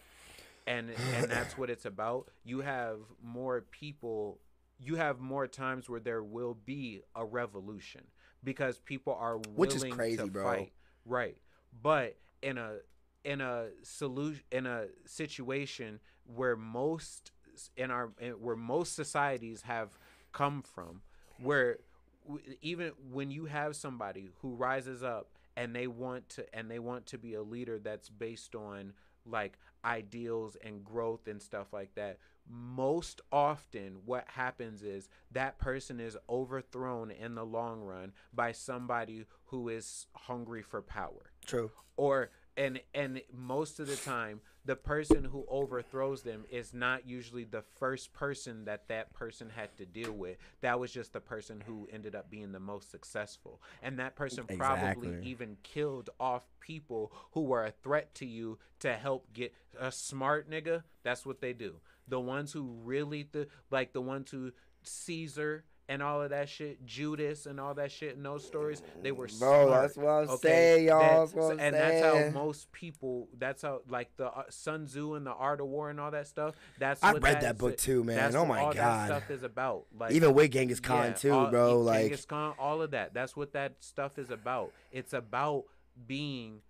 and 0.66 0.92
and 1.16 1.30
that's 1.30 1.58
what 1.58 1.70
it's 1.70 1.86
about. 1.86 2.30
You 2.46 2.62
have 2.62 3.00
more 3.22 3.62
people 3.62 4.40
you 4.80 4.96
have 4.96 5.20
more 5.20 5.48
times 5.48 5.88
where 5.90 6.00
there 6.00 6.24
will 6.24 6.54
be 6.66 7.02
a 7.16 7.24
revolution 7.26 8.02
because 8.44 8.80
people 8.80 9.14
are 9.14 9.38
willing 9.38 9.56
Which 9.56 9.76
is 9.76 9.84
crazy, 9.84 10.18
to 10.18 10.28
bro. 10.28 10.44
fight. 10.44 10.74
Right. 11.06 11.38
But 11.82 12.18
in 12.42 12.58
a 12.58 12.78
in 13.24 13.42
a 13.42 13.68
solution 13.84 14.44
in 14.52 14.66
a 14.66 14.86
situation 15.06 16.00
where 16.26 16.56
most 16.56 17.32
in 17.78 17.92
our 17.92 18.12
in- 18.20 18.34
where 18.42 18.56
most 18.56 18.96
societies 18.96 19.62
have 19.64 19.98
come 20.32 20.62
from 20.62 21.02
where 21.40 21.78
w- 22.26 22.44
even 22.62 22.92
when 23.12 23.30
you 23.32 23.46
have 23.46 23.76
somebody 23.76 24.30
who 24.42 24.56
rises 24.56 25.04
up 25.04 25.28
and 25.56 25.76
they 25.76 25.88
want 25.88 26.28
to 26.30 26.56
and 26.56 26.70
they 26.70 26.80
want 26.80 27.06
to 27.08 27.18
be 27.18 27.34
a 27.34 27.42
leader 27.42 27.80
that's 27.80 28.10
based 28.10 28.56
on 28.56 28.94
like 29.26 29.58
ideals 29.86 30.58
and 30.64 30.84
growth 30.84 31.28
and 31.28 31.42
stuff 31.42 31.74
like 31.74 31.94
that 31.96 32.18
most 32.50 33.22
often 33.32 33.98
what 34.06 34.26
happens 34.28 34.84
is 34.84 35.08
that 35.32 35.58
person 35.58 36.00
is 36.00 36.18
overthrown 36.30 37.10
in 37.12 37.36
the 37.36 37.46
long 37.46 37.82
run 37.82 38.12
by 38.34 38.52
somebody 38.52 39.26
who 39.46 39.70
is 39.70 40.08
hungry 40.14 40.62
for 40.62 40.82
power 40.82 41.32
True. 41.46 41.72
or 41.96 42.32
and 42.58 42.82
and 42.94 43.22
most 43.34 43.80
of 43.80 43.88
the 43.88 43.96
time 43.96 44.42
the 44.66 44.76
person 44.76 45.26
who 45.26 45.46
overthrows 45.50 46.22
them 46.22 46.46
is 46.50 46.74
not 46.74 47.08
usually 47.08 47.44
the 47.44 47.64
first 47.78 48.14
person 48.14 48.66
that 48.66 48.88
that 48.88 49.14
person 49.14 49.50
had 49.54 49.76
to 49.78 49.86
deal 49.86 50.12
with. 50.14 50.38
That 50.62 50.80
was 50.80 50.92
just 50.92 51.14
the 51.14 51.20
person 51.20 51.62
who 51.66 51.88
ended 51.92 52.16
up 52.16 52.30
being 52.30 52.52
the 52.52 52.60
most 52.60 52.90
successful. 52.90 53.62
And 53.82 54.00
that 54.00 54.16
person 54.16 54.46
probably 54.58 55.18
even 55.24 55.58
killed 55.64 56.10
off 56.20 56.44
people 56.60 57.12
who 57.32 57.42
were 57.42 57.66
a 57.66 57.72
threat 57.84 58.16
to 58.16 58.26
you 58.26 58.58
to 58.80 58.94
help 58.94 59.34
get 59.34 59.54
a 59.80 59.92
smart 59.92 60.50
nigga. 60.50 60.84
That's 61.04 61.26
what 61.26 61.42
they 61.42 61.54
do. 61.54 61.76
The 62.08 62.20
ones 62.20 62.54
who 62.54 62.76
really 62.84 63.28
the 63.32 63.48
like 63.70 63.94
the 63.94 64.02
ones 64.02 64.32
who 64.32 64.52
caesar 64.84 65.64
and 65.90 66.02
all 66.02 66.22
of 66.22 66.30
that 66.30 66.48
shit, 66.48 66.86
Judas 66.86 67.46
and 67.46 67.60
all 67.60 67.74
that 67.74 67.92
shit 67.92 68.16
in 68.16 68.24
those 68.24 68.46
stories, 68.46 68.82
they 69.02 69.12
were 69.12 69.28
Bro, 69.40 69.68
smart. 69.68 69.82
that's 69.82 69.98
what 69.98 70.10
I'm 70.30 70.38
saying, 70.38 70.88
y'all. 70.88 71.00
That- 71.00 71.20
That's 71.20 71.34
what 71.34 71.52
I'm 71.54 71.60
and 71.60 71.76
that's 71.76 72.02
how 72.02 72.30
most 72.42 72.72
people. 72.72 73.28
That's 73.38 73.62
how 73.64 73.82
like 73.90 74.16
the 74.16 74.28
uh, 74.28 74.44
Sun 74.50 74.86
Tzu 74.86 75.16
and 75.16 75.26
the 75.28 75.32
Art 75.34 75.60
of 75.60 75.68
War 75.68 75.90
and 75.90 76.00
all 76.00 76.12
that 76.12 76.28
stuff. 76.28 76.56
That's 76.80 77.02
what 77.02 77.22
read 77.22 77.42
that 77.42 77.58
book 77.58 77.78
too, 77.78 78.04
man. 78.04 78.16
That's 78.16 78.36
Oh 78.36 78.46
my 78.46 78.60
all 78.62 78.74
God. 78.74 78.76
that 78.78 79.06
stuff 79.08 79.30
is 79.32 79.44
about. 79.44 79.86
Like 80.00 80.14
Even 80.14 80.34
with 80.34 80.52
Genghis 80.52 80.80
Khan 80.80 81.08
yeah, 81.08 81.14
too, 81.14 81.32
all- 81.34 81.50
bro. 81.52 81.72
e- 81.72 81.84
Like 81.84 82.02
Genghis 82.04 82.26
Khan, 82.26 82.56
all 82.58 82.82
of 82.82 82.92
that. 82.92 83.14
That's 83.14 83.36
what 83.36 83.54
that 83.54 83.74
stuff 83.80 84.18
is 84.18 84.30
about. 84.30 84.72
It's 84.92 85.12
about 85.14 85.66
being 86.08 86.62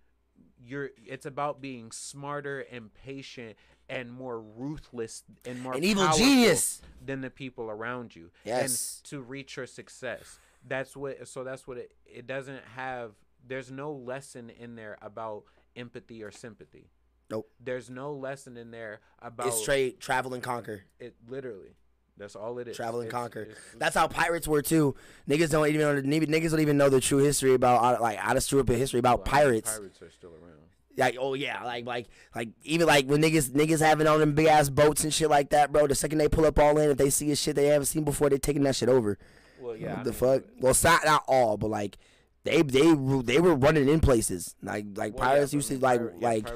you're 0.66 0.90
it's 1.04 1.26
about 1.26 1.60
being 1.60 1.90
smarter 1.92 2.60
and 2.72 2.92
patient 2.94 3.56
and 3.88 4.10
more 4.10 4.40
ruthless 4.40 5.22
and 5.44 5.60
more 5.62 5.74
An 5.74 5.84
evil 5.84 6.04
powerful 6.04 6.24
genius. 6.24 6.80
than 7.04 7.20
the 7.20 7.30
people 7.30 7.70
around 7.70 8.14
you 8.16 8.30
Yes. 8.44 9.00
and 9.02 9.10
to 9.10 9.20
reach 9.20 9.56
your 9.56 9.66
success 9.66 10.38
that's 10.66 10.96
what 10.96 11.28
so 11.28 11.44
that's 11.44 11.66
what 11.66 11.76
it 11.76 11.92
it 12.06 12.26
doesn't 12.26 12.62
have 12.76 13.12
there's 13.46 13.70
no 13.70 13.92
lesson 13.92 14.48
in 14.50 14.74
there 14.76 14.96
about 15.02 15.44
empathy 15.76 16.22
or 16.22 16.30
sympathy 16.30 16.88
Nope. 17.30 17.50
there's 17.60 17.90
no 17.90 18.12
lesson 18.14 18.56
in 18.56 18.70
there 18.70 19.00
about 19.20 19.48
it's 19.48 19.60
straight 19.60 20.00
travel 20.00 20.32
and 20.34 20.42
conquer. 20.42 20.84
it 20.98 21.14
literally 21.28 21.76
that's 22.16 22.36
all 22.36 22.58
it 22.60 22.68
is 22.68 22.76
Travel 22.76 23.00
and 23.00 23.08
It's- 23.08 23.20
conquer. 23.22 23.40
it's- 23.42 23.56
That's 23.76 23.96
how 23.96 24.06
pirates 24.06 24.46
were 24.46 24.62
too. 24.62 24.94
Niggas 25.28 25.50
don't 25.50 25.66
even 25.66 25.80
know. 25.80 26.00
Niggas 26.00 26.50
don't 26.52 26.60
even 26.60 26.76
know 26.76 26.88
the 26.88 27.00
true 27.00 27.18
history 27.18 27.54
about 27.54 28.00
like 28.00 28.18
out 28.24 28.36
of 28.36 28.42
stupid 28.44 28.78
history 28.78 29.00
about 29.00 29.26
well, 29.26 29.34
I 29.34 29.38
mean, 29.38 29.44
pirates. 29.46 29.70
pirates 29.76 30.00
are 30.00 30.10
still 30.12 30.30
around 30.30 30.60
Like 30.96 31.16
oh 31.18 31.34
yeah, 31.34 31.62
like 31.64 31.84
like 31.86 32.06
like 32.34 32.50
even 32.62 32.86
like 32.86 33.06
when 33.06 33.20
niggas 33.20 33.50
niggas 33.50 33.80
having 33.80 34.06
on 34.06 34.20
them 34.20 34.32
big 34.34 34.46
ass 34.46 34.68
boats 34.68 35.02
and 35.04 35.12
shit 35.12 35.28
like 35.30 35.50
that, 35.50 35.72
bro. 35.72 35.86
The 35.86 35.94
second 35.94 36.18
they 36.18 36.28
pull 36.28 36.44
up 36.46 36.58
all 36.58 36.78
in, 36.78 36.90
if 36.90 36.96
they 36.98 37.10
see 37.10 37.30
a 37.32 37.36
shit 37.36 37.56
they 37.56 37.66
haven't 37.66 37.86
seen 37.86 38.04
before, 38.04 38.30
they 38.30 38.38
taking 38.38 38.62
that 38.62 38.76
shit 38.76 38.88
over. 38.88 39.18
well 39.60 39.76
yeah 39.76 39.94
I 40.00 40.02
the 40.04 40.10
mean, 40.10 40.18
fuck? 40.18 40.42
Well, 40.60 40.74
not 40.84 41.04
not 41.04 41.24
all, 41.26 41.56
but 41.56 41.70
like 41.70 41.98
they 42.44 42.62
they 42.62 42.94
they 43.24 43.40
were 43.40 43.54
running 43.56 43.88
in 43.88 44.00
places 44.00 44.54
like 44.62 44.84
like 44.94 45.14
well, 45.18 45.28
pirates 45.28 45.50
but 45.52 45.56
used 45.56 45.68
to 45.70 45.78
like 45.78 45.98
pirate- 46.00 46.14
yeah, 46.20 46.28
like 46.28 46.48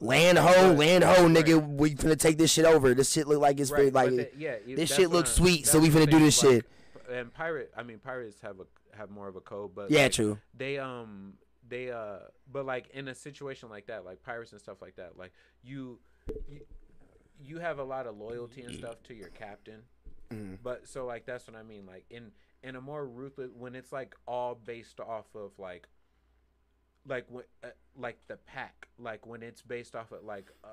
land 0.00 0.38
ho 0.38 0.52
But- 0.68 0.78
land 0.78 1.04
ho 1.04 1.26
right. 1.26 1.34
nigga. 1.34 1.66
We 1.76 1.94
finna 1.94 2.18
take 2.18 2.38
this 2.38 2.52
shit 2.52 2.64
over. 2.64 2.94
This 2.94 3.10
shit 3.10 3.26
look 3.26 3.40
like 3.40 3.58
it's 3.58 3.70
Right, 3.70 3.92
like 3.92 4.34
yeah, 4.36 4.56
this 4.66 4.94
shit 4.94 5.10
looks 5.10 5.30
sweet, 5.32 5.66
so 5.66 5.78
we 5.80 5.88
finna 5.88 6.08
do 6.10 6.18
this 6.18 6.42
like, 6.44 6.52
shit. 6.52 6.66
And 7.10 7.32
pirate, 7.34 7.72
I 7.76 7.82
mean, 7.82 7.98
pirates 7.98 8.40
have 8.42 8.60
a 8.60 8.96
have 8.96 9.10
more 9.10 9.26
of 9.28 9.36
a 9.36 9.40
code, 9.40 9.72
but 9.74 9.90
yeah, 9.90 10.02
like, 10.04 10.12
true. 10.12 10.38
they 10.56 10.78
um 10.78 11.34
they 11.68 11.90
uh 11.90 12.18
but 12.50 12.66
like 12.66 12.88
in 12.92 13.08
a 13.08 13.14
situation 13.14 13.68
like 13.68 13.86
that 13.86 14.04
like 14.04 14.22
pirates 14.22 14.52
and 14.52 14.60
stuff 14.60 14.82
like 14.82 14.96
that 14.96 15.16
like 15.16 15.32
you 15.62 15.98
you, 16.48 16.60
you 17.44 17.58
have 17.58 17.78
a 17.78 17.84
lot 17.84 18.06
of 18.06 18.16
loyalty 18.16 18.62
and 18.62 18.74
stuff 18.74 19.02
to 19.04 19.14
your 19.14 19.28
captain 19.28 19.82
Mhm. 20.30 20.58
but 20.62 20.88
so 20.88 21.04
like 21.04 21.26
that's 21.26 21.46
what 21.46 21.56
i 21.56 21.62
mean 21.62 21.84
like 21.86 22.06
in 22.08 22.32
in 22.62 22.74
a 22.76 22.80
more 22.80 23.06
ruthless 23.06 23.50
when 23.54 23.74
it's 23.74 23.92
like 23.92 24.14
all 24.26 24.54
based 24.54 24.98
off 24.98 25.26
of 25.34 25.50
like 25.58 25.88
like 27.06 27.26
when 27.28 27.44
uh, 27.62 27.68
like 27.96 28.18
the 28.28 28.36
pack 28.38 28.88
like 28.98 29.26
when 29.26 29.42
it's 29.42 29.60
based 29.62 29.94
off 29.94 30.10
of 30.12 30.24
like 30.24 30.50
uh 30.64 30.68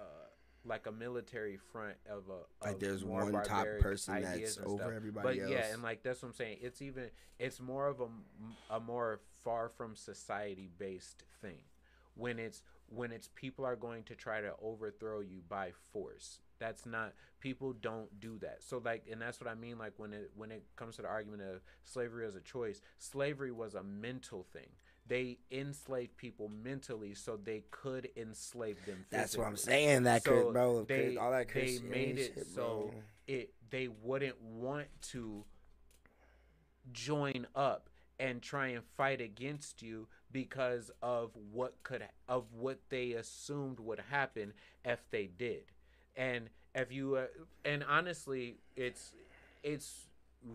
like 0.65 0.87
a 0.87 0.91
military 0.91 1.57
front 1.71 1.95
of 2.09 2.23
a 2.29 2.65
Like 2.65 2.79
there's 2.79 3.03
one 3.03 3.31
top 3.43 3.65
person 3.79 4.21
that's 4.21 4.57
over 4.57 4.77
stuff. 4.77 4.91
everybody 4.95 5.39
but 5.39 5.49
yeah 5.49 5.71
and 5.73 5.81
like 5.81 6.03
that's 6.03 6.21
what 6.21 6.29
i'm 6.29 6.33
saying. 6.35 6.57
It's 6.61 6.81
even 6.81 7.05
it's 7.37 7.59
more 7.59 7.87
of 7.87 8.01
a, 8.01 8.07
a 8.75 8.79
more 8.79 9.21
far 9.43 9.69
from 9.69 9.95
society 9.95 10.69
based 10.77 11.23
thing. 11.41 11.59
When 12.15 12.39
it's 12.39 12.61
when 12.87 13.11
it's 13.11 13.29
people 13.35 13.65
are 13.65 13.75
going 13.75 14.03
to 14.03 14.15
try 14.15 14.41
to 14.41 14.53
overthrow 14.61 15.21
you 15.21 15.41
by 15.47 15.71
force. 15.93 16.39
That's 16.59 16.85
not 16.85 17.13
people 17.39 17.71
don't 17.71 18.19
do 18.19 18.37
that. 18.39 18.57
So 18.61 18.81
like 18.83 19.05
and 19.09 19.21
that's 19.21 19.39
what 19.39 19.49
i 19.49 19.55
mean 19.55 19.77
like 19.77 19.93
when 19.97 20.11
it 20.13 20.31
when 20.35 20.51
it 20.51 20.63
comes 20.75 20.97
to 20.97 21.03
the 21.03 21.07
argument 21.07 21.41
of 21.43 21.61
slavery 21.85 22.25
as 22.27 22.35
a 22.35 22.41
choice 22.41 22.81
slavery 22.97 23.51
was 23.51 23.75
a 23.75 23.83
mental 23.83 24.45
thing 24.51 24.67
they 25.09 25.39
enslaved 25.51 26.15
people 26.15 26.49
mentally 26.63 27.13
so 27.13 27.37
they 27.43 27.63
could 27.71 28.09
enslave 28.15 28.77
them 28.85 29.05
Physically. 29.09 29.17
That's 29.17 29.37
what 29.37 29.47
I'm 29.47 29.57
saying. 29.57 30.03
That 30.03 30.23
so 30.23 30.43
could, 30.43 30.53
bro. 30.53 30.83
they, 30.83 31.17
all 31.17 31.31
that 31.31 31.47
they 31.53 31.79
made 31.83 32.19
it 32.19 32.33
shit, 32.35 32.47
so 32.47 32.91
bro. 32.91 33.01
it 33.27 33.53
they 33.69 33.89
wouldn't 34.03 34.41
want 34.41 34.87
to 35.01 35.43
join 36.93 37.47
up 37.55 37.89
and 38.19 38.41
try 38.41 38.67
and 38.67 38.83
fight 38.97 39.19
against 39.19 39.81
you 39.81 40.07
because 40.31 40.91
of 41.01 41.31
what 41.51 41.75
could 41.83 42.03
of 42.27 42.45
what 42.53 42.79
they 42.89 43.13
assumed 43.13 43.79
would 43.79 44.01
happen 44.09 44.53
if 44.85 44.99
they 45.11 45.25
did 45.25 45.63
and 46.15 46.49
if 46.75 46.91
you 46.91 47.15
uh, 47.15 47.25
and 47.65 47.83
honestly 47.87 48.57
it's 48.75 49.13
it's 49.63 50.08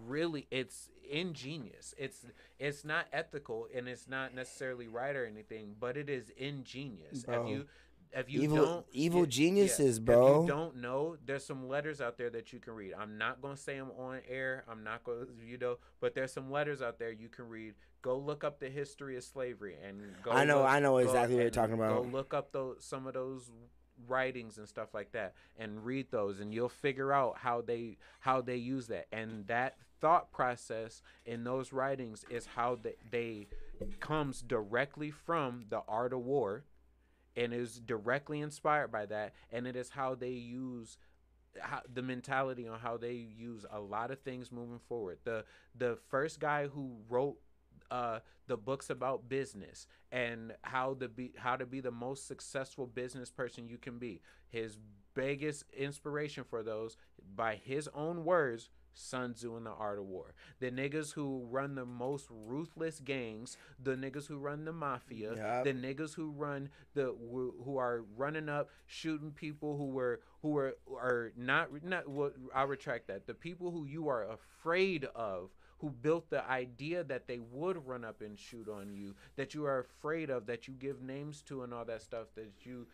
really 0.06 0.46
it's 0.50 0.88
ingenious 1.10 1.94
it's 1.98 2.24
it's 2.58 2.84
not 2.84 3.06
ethical 3.12 3.68
and 3.76 3.86
it's 3.88 4.08
not 4.08 4.34
necessarily 4.34 4.88
right 4.88 5.14
or 5.14 5.26
anything 5.26 5.74
but 5.78 5.96
it 5.96 6.08
is 6.08 6.30
ingenious 6.36 7.22
Bro. 7.24 7.42
if 7.44 7.48
you 7.50 7.64
if 8.16 8.30
you 8.30 8.42
Evil- 8.42 8.56
don't 8.64 8.86
evil 8.92 9.20
yeah, 9.22 9.26
geniuses, 9.26 9.98
If 9.98 10.04
bro. 10.04 10.42
you 10.42 10.46
don't 10.48 10.76
know, 10.76 11.16
there's 11.26 11.44
some 11.44 11.68
letters 11.68 12.00
out 12.00 12.16
there 12.16 12.30
that 12.30 12.52
you 12.52 12.60
can 12.60 12.74
read. 12.74 12.92
I'm 12.96 13.18
not 13.18 13.42
gonna 13.42 13.56
say 13.56 13.76
them 13.76 13.90
on 13.98 14.20
air. 14.28 14.62
I'm 14.70 14.84
not 14.84 15.02
gonna, 15.02 15.26
you 15.44 15.58
know, 15.58 15.78
but 16.00 16.14
there's 16.14 16.32
some 16.32 16.48
letters 16.48 16.80
out 16.80 17.00
there 17.00 17.10
you 17.10 17.28
can 17.28 17.48
read. 17.48 17.74
Go 18.02 18.16
look 18.16 18.44
up 18.44 18.60
the 18.60 18.70
history 18.70 19.16
of 19.16 19.24
slavery 19.24 19.74
and 19.84 20.00
go. 20.22 20.30
I 20.30 20.44
know- 20.44 20.58
look- 20.58 20.68
I 20.70 20.78
know 20.78 20.98
exactly 20.98 21.34
what 21.34 21.42
you're 21.42 21.50
talking 21.50 21.74
about. 21.74 22.04
Go 22.04 22.08
look 22.08 22.32
up 22.32 22.52
those 22.52 22.84
some 22.84 23.08
of 23.08 23.14
those 23.14 23.50
writings 24.08 24.58
and 24.58 24.68
stuff 24.68 24.94
like 24.94 25.12
that 25.12 25.34
and 25.58 25.84
read 25.84 26.10
those 26.10 26.40
and 26.40 26.52
you'll 26.52 26.68
figure 26.68 27.12
out 27.12 27.38
how 27.38 27.60
they 27.60 27.96
how 28.20 28.40
they 28.40 28.56
use 28.56 28.86
that. 28.88 29.06
And 29.12 29.46
that 29.46 29.76
thought 30.00 30.30
process 30.32 31.02
in 31.24 31.44
those 31.44 31.72
writings 31.72 32.24
is 32.28 32.46
how 32.46 32.78
they, 32.82 32.96
they 33.10 33.46
comes 34.00 34.42
directly 34.42 35.10
from 35.10 35.64
the 35.70 35.82
art 35.88 36.12
of 36.12 36.20
war 36.20 36.64
and 37.36 37.52
is 37.52 37.80
directly 37.80 38.40
inspired 38.40 38.92
by 38.92 39.06
that 39.06 39.32
and 39.50 39.66
it 39.66 39.76
is 39.76 39.90
how 39.90 40.14
they 40.14 40.30
use 40.30 40.98
how, 41.60 41.80
the 41.92 42.02
mentality 42.02 42.66
on 42.66 42.78
how 42.78 42.96
they 42.96 43.12
use 43.12 43.64
a 43.70 43.80
lot 43.80 44.10
of 44.10 44.18
things 44.20 44.50
moving 44.50 44.80
forward. 44.88 45.18
The 45.24 45.44
the 45.76 45.98
first 46.08 46.40
guy 46.40 46.66
who 46.66 46.96
wrote 47.08 47.36
uh, 47.94 48.18
the 48.48 48.56
books 48.56 48.90
about 48.90 49.28
business 49.28 49.86
and 50.10 50.52
how 50.62 50.94
to 50.94 51.08
be 51.08 51.32
how 51.36 51.54
to 51.54 51.64
be 51.64 51.80
the 51.80 51.92
most 51.92 52.26
successful 52.26 52.86
business 52.88 53.30
person 53.30 53.68
you 53.68 53.78
can 53.78 53.98
be 53.98 54.20
his 54.48 54.76
biggest 55.14 55.64
inspiration 55.72 56.42
for 56.42 56.64
those 56.64 56.96
by 57.36 57.54
his 57.54 57.88
own 57.94 58.24
words 58.24 58.68
Sun 58.96 59.34
Tzu 59.34 59.56
and 59.56 59.66
the 59.66 59.70
Art 59.70 59.98
of 59.98 60.06
War. 60.06 60.34
The 60.60 60.70
niggas 60.70 61.12
who 61.12 61.44
run 61.50 61.74
the 61.74 61.84
most 61.84 62.28
ruthless 62.30 63.00
gangs, 63.00 63.56
the 63.82 63.96
niggas 63.96 64.28
who 64.28 64.38
run 64.38 64.64
the 64.64 64.72
mafia, 64.72 65.34
Yup. 65.34 65.64
the 65.64 65.72
niggas 65.72 66.14
who 66.14 66.30
run 66.30 66.70
the 66.94 67.06
who 67.06 67.54
who 67.64 67.76
are 67.76 68.04
running 68.16 68.48
up 68.48 68.70
shooting 68.86 69.32
people 69.32 69.76
who 69.76 69.86
were 69.86 70.20
who 70.42 70.50
were 70.50 70.76
are 70.88 71.32
not 71.36 71.70
not 71.82 72.08
well, 72.08 72.30
I'll 72.54 72.68
retract 72.68 73.08
that. 73.08 73.26
The 73.26 73.34
people 73.34 73.72
who 73.72 73.84
you 73.84 74.08
are 74.08 74.24
afraid 74.30 75.06
of 75.16 75.50
who 75.84 75.90
built 75.90 76.30
the 76.30 76.50
idea 76.50 77.04
that 77.04 77.28
they 77.28 77.38
would 77.52 77.86
run 77.86 78.06
up 78.06 78.22
and 78.22 78.38
shoot 78.38 78.70
on 78.70 78.94
you, 78.94 79.14
that 79.36 79.52
you 79.52 79.66
are 79.66 79.80
afraid 79.80 80.30
of, 80.30 80.46
that 80.46 80.66
you 80.66 80.72
give 80.72 81.02
names 81.02 81.42
to 81.42 81.62
and 81.62 81.74
all 81.74 81.84
that 81.84 82.00
stuff, 82.00 82.28
that 82.34 82.50
you 82.62 82.86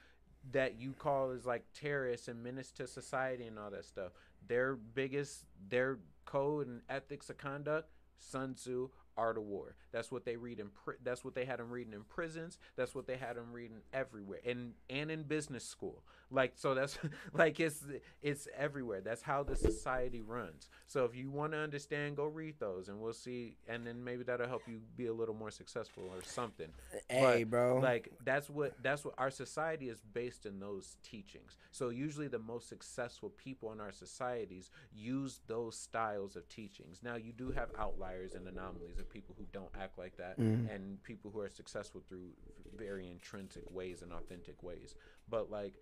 that 0.50 0.80
you 0.80 0.92
call 0.98 1.30
is 1.30 1.46
like 1.46 1.62
terrorists 1.72 2.26
and 2.26 2.42
menace 2.42 2.72
to 2.72 2.88
society 2.88 3.46
and 3.46 3.60
all 3.60 3.70
that 3.70 3.84
stuff. 3.84 4.10
Their 4.48 4.74
biggest 4.74 5.44
their 5.68 5.98
code 6.24 6.66
and 6.66 6.80
ethics 6.88 7.30
of 7.30 7.38
conduct, 7.38 7.90
Sun 8.18 8.54
Tzu, 8.54 8.88
Art 9.16 9.36
of 9.36 9.44
War. 9.44 9.76
That's 9.92 10.10
what 10.10 10.24
they 10.24 10.34
read 10.34 10.58
in 10.58 10.70
pri- 10.70 10.94
that's 11.04 11.24
what 11.24 11.36
they 11.36 11.44
had 11.44 11.60
them 11.60 11.70
reading 11.70 11.92
in 11.92 12.02
prisons. 12.02 12.58
That's 12.74 12.96
what 12.96 13.06
they 13.06 13.18
had 13.18 13.36
them 13.36 13.52
reading 13.52 13.82
everywhere. 13.92 14.40
And 14.44 14.72
and 14.88 15.12
in 15.12 15.22
business 15.22 15.64
school. 15.64 16.02
Like 16.30 16.52
so 16.56 16.74
that's 16.74 16.98
like 17.34 17.58
it's 17.60 17.82
it's 18.22 18.46
everywhere. 18.56 19.00
That's 19.00 19.22
how 19.22 19.42
the 19.42 19.56
society 19.56 20.20
runs. 20.20 20.68
So 20.86 21.04
if 21.04 21.14
you 21.16 21.30
want 21.30 21.52
to 21.52 21.58
understand, 21.58 22.16
go 22.16 22.24
read 22.26 22.54
those 22.58 22.88
and 22.88 23.00
we'll 23.00 23.12
see 23.12 23.56
and 23.68 23.86
then 23.86 24.02
maybe 24.04 24.22
that'll 24.22 24.48
help 24.48 24.62
you 24.68 24.80
be 24.96 25.06
a 25.06 25.12
little 25.12 25.34
more 25.34 25.50
successful 25.50 26.04
or 26.14 26.22
something. 26.22 26.68
Hey, 27.08 27.44
But, 27.44 27.50
bro. 27.50 27.78
Like 27.80 28.12
that's 28.24 28.48
what 28.48 28.74
that's 28.82 29.04
what 29.04 29.14
our 29.18 29.30
society 29.30 29.88
is 29.88 30.00
based 30.12 30.46
in 30.46 30.60
those 30.60 30.96
teachings. 31.02 31.56
So 31.72 31.88
usually 31.88 32.28
the 32.28 32.38
most 32.38 32.68
successful 32.68 33.30
people 33.30 33.72
in 33.72 33.80
our 33.80 33.92
societies 33.92 34.70
use 34.92 35.40
those 35.46 35.76
styles 35.76 36.36
of 36.36 36.48
teachings. 36.48 37.00
Now 37.02 37.16
you 37.16 37.32
do 37.32 37.50
have 37.50 37.70
outliers 37.78 38.34
and 38.34 38.46
anomalies 38.46 38.98
of 38.98 39.08
people 39.10 39.34
who 39.38 39.46
don't 39.52 39.70
act 39.80 39.98
like 39.98 40.16
that 40.16 40.38
Mm-hmm. 40.38 40.68
and 40.72 41.02
people 41.02 41.30
who 41.32 41.40
are 41.40 41.48
successful 41.48 42.02
through 42.08 42.28
very 42.76 43.10
intrinsic 43.10 43.64
ways 43.70 44.02
and 44.02 44.12
authentic 44.12 44.62
ways. 44.62 44.94
But 45.28 45.50
like 45.50 45.74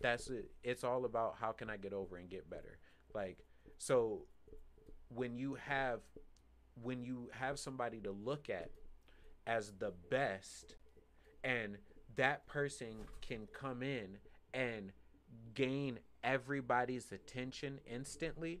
that's 0.00 0.28
it. 0.28 0.50
It's 0.62 0.84
all 0.84 1.04
about 1.04 1.36
how 1.40 1.52
can 1.52 1.70
I 1.70 1.76
get 1.76 1.92
over 1.92 2.16
and 2.16 2.28
get 2.28 2.48
better. 2.50 2.78
Like 3.14 3.38
so 3.78 4.22
when 5.08 5.36
you 5.36 5.54
have 5.66 6.00
when 6.82 7.04
you 7.04 7.30
have 7.32 7.58
somebody 7.58 8.00
to 8.00 8.10
look 8.10 8.50
at 8.50 8.70
as 9.46 9.72
the 9.78 9.92
best 10.10 10.76
and 11.44 11.76
that 12.16 12.46
person 12.46 12.94
can 13.20 13.46
come 13.52 13.82
in 13.82 14.18
and 14.52 14.90
gain 15.54 15.98
everybody's 16.24 17.12
attention 17.12 17.78
instantly 17.88 18.60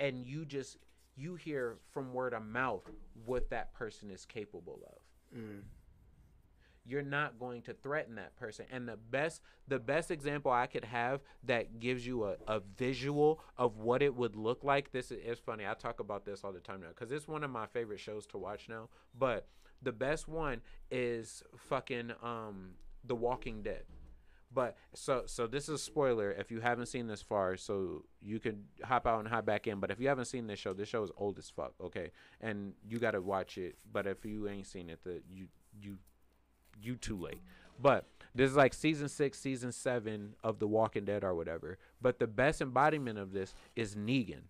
and 0.00 0.26
you 0.26 0.44
just 0.44 0.76
you 1.16 1.36
hear 1.36 1.76
from 1.92 2.12
word 2.12 2.34
of 2.34 2.44
mouth 2.44 2.82
what 3.24 3.48
that 3.50 3.72
person 3.72 4.10
is 4.10 4.24
capable 4.24 4.80
of 4.86 4.98
Mm. 5.36 5.62
You're 6.86 7.02
not 7.02 7.38
going 7.38 7.62
to 7.62 7.74
threaten 7.74 8.14
that 8.16 8.36
person. 8.36 8.66
And 8.70 8.88
the 8.88 8.96
best 8.96 9.42
the 9.68 9.78
best 9.78 10.10
example 10.10 10.52
i 10.52 10.66
could 10.66 10.84
have 10.84 11.20
that 11.42 11.80
gives 11.80 12.06
you 12.06 12.24
a, 12.24 12.36
a 12.46 12.60
visual 12.76 13.40
of 13.58 13.78
what 13.78 14.00
it 14.02 14.14
would 14.14 14.36
look 14.36 14.62
like 14.62 14.92
this 14.92 15.10
is 15.10 15.40
funny 15.40 15.66
i 15.66 15.74
talk 15.74 15.98
about 15.98 16.24
this 16.24 16.44
all 16.44 16.52
the 16.52 16.60
time 16.60 16.80
now 16.80 16.88
because 16.88 17.10
it's 17.10 17.26
one 17.26 17.42
of 17.42 17.50
my 17.50 17.66
favorite 17.66 17.98
shows 17.98 18.26
to 18.26 18.38
watch 18.38 18.68
now 18.68 18.88
but 19.18 19.48
the 19.82 19.92
best 19.92 20.28
one 20.28 20.60
is 20.90 21.42
fucking 21.68 22.12
um 22.22 22.70
the 23.04 23.14
walking 23.14 23.62
dead. 23.62 23.84
But 24.52 24.76
so 24.94 25.24
so 25.26 25.46
this 25.46 25.64
is 25.64 25.74
a 25.74 25.78
spoiler 25.78 26.30
if 26.32 26.50
you 26.50 26.60
haven't 26.60 26.86
seen 26.86 27.08
this 27.08 27.20
far 27.20 27.56
so 27.56 28.04
you 28.22 28.38
can 28.38 28.64
hop 28.82 29.06
out 29.06 29.18
and 29.18 29.28
hop 29.28 29.44
back 29.44 29.66
in 29.66 29.80
but 29.80 29.90
if 29.90 30.00
you 30.00 30.08
haven't 30.08 30.26
seen 30.26 30.46
this 30.46 30.58
show 30.58 30.72
this 30.72 30.88
show 30.88 31.02
is 31.02 31.10
old 31.16 31.38
as 31.38 31.50
fuck 31.50 31.72
okay? 31.82 32.10
And 32.40 32.72
you 32.88 32.98
got 32.98 33.10
to 33.10 33.20
watch 33.20 33.58
it 33.58 33.76
but 33.92 34.06
if 34.06 34.24
you 34.24 34.48
ain't 34.48 34.66
seen 34.66 34.88
it 34.88 35.02
the 35.02 35.20
you 35.28 35.48
you 35.80 35.98
you 36.80 36.96
too 36.96 37.16
late. 37.16 37.40
But 37.80 38.06
this 38.34 38.50
is 38.50 38.56
like 38.56 38.74
season 38.74 39.08
six, 39.08 39.38
season 39.38 39.72
seven 39.72 40.34
of 40.42 40.58
The 40.58 40.66
Walking 40.66 41.04
Dead 41.04 41.24
or 41.24 41.34
whatever. 41.34 41.78
But 42.00 42.18
the 42.18 42.26
best 42.26 42.60
embodiment 42.60 43.18
of 43.18 43.32
this 43.32 43.54
is 43.74 43.94
Negan, 43.96 44.42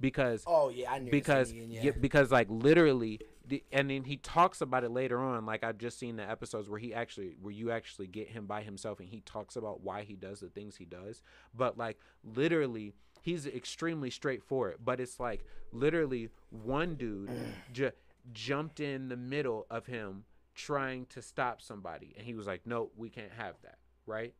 because 0.00 0.44
Oh 0.46 0.68
yeah, 0.68 0.90
I 0.92 0.98
knew. 0.98 1.10
because 1.10 1.52
Negan, 1.52 1.66
yeah. 1.68 1.90
because 2.00 2.30
like 2.30 2.48
literally, 2.50 3.20
the, 3.46 3.62
and 3.72 3.88
then 3.90 4.04
he 4.04 4.16
talks 4.16 4.60
about 4.60 4.84
it 4.84 4.90
later 4.90 5.20
on. 5.20 5.46
Like 5.46 5.62
I've 5.64 5.78
just 5.78 5.98
seen 5.98 6.16
the 6.16 6.28
episodes 6.28 6.68
where 6.68 6.78
he 6.80 6.92
actually 6.92 7.36
where 7.40 7.52
you 7.52 7.70
actually 7.70 8.06
get 8.08 8.28
him 8.28 8.46
by 8.46 8.62
himself 8.62 8.98
and 9.00 9.08
he 9.08 9.20
talks 9.20 9.56
about 9.56 9.82
why 9.82 10.02
he 10.02 10.14
does 10.14 10.40
the 10.40 10.48
things 10.48 10.76
he 10.76 10.84
does. 10.84 11.22
But 11.54 11.78
like 11.78 11.98
literally. 12.24 12.94
He's 13.22 13.44
extremely 13.44 14.10
straightforward, 14.10 14.76
but 14.84 15.00
it's 15.00 15.18
like 15.18 15.44
literally 15.72 16.28
one 16.50 16.94
dude 16.94 17.28
ju- 17.72 17.90
jumped 18.32 18.78
in 18.78 19.08
the 19.08 19.16
middle 19.16 19.66
of 19.68 19.86
him 19.86 20.22
trying 20.56 21.06
to 21.06 21.22
stop 21.22 21.60
somebody. 21.62 22.14
And 22.16 22.26
he 22.26 22.34
was 22.34 22.46
like 22.46 22.66
no 22.66 22.90
we 22.96 23.10
can't 23.10 23.32
have 23.32 23.54
that 23.62 23.78
right? 24.06 24.34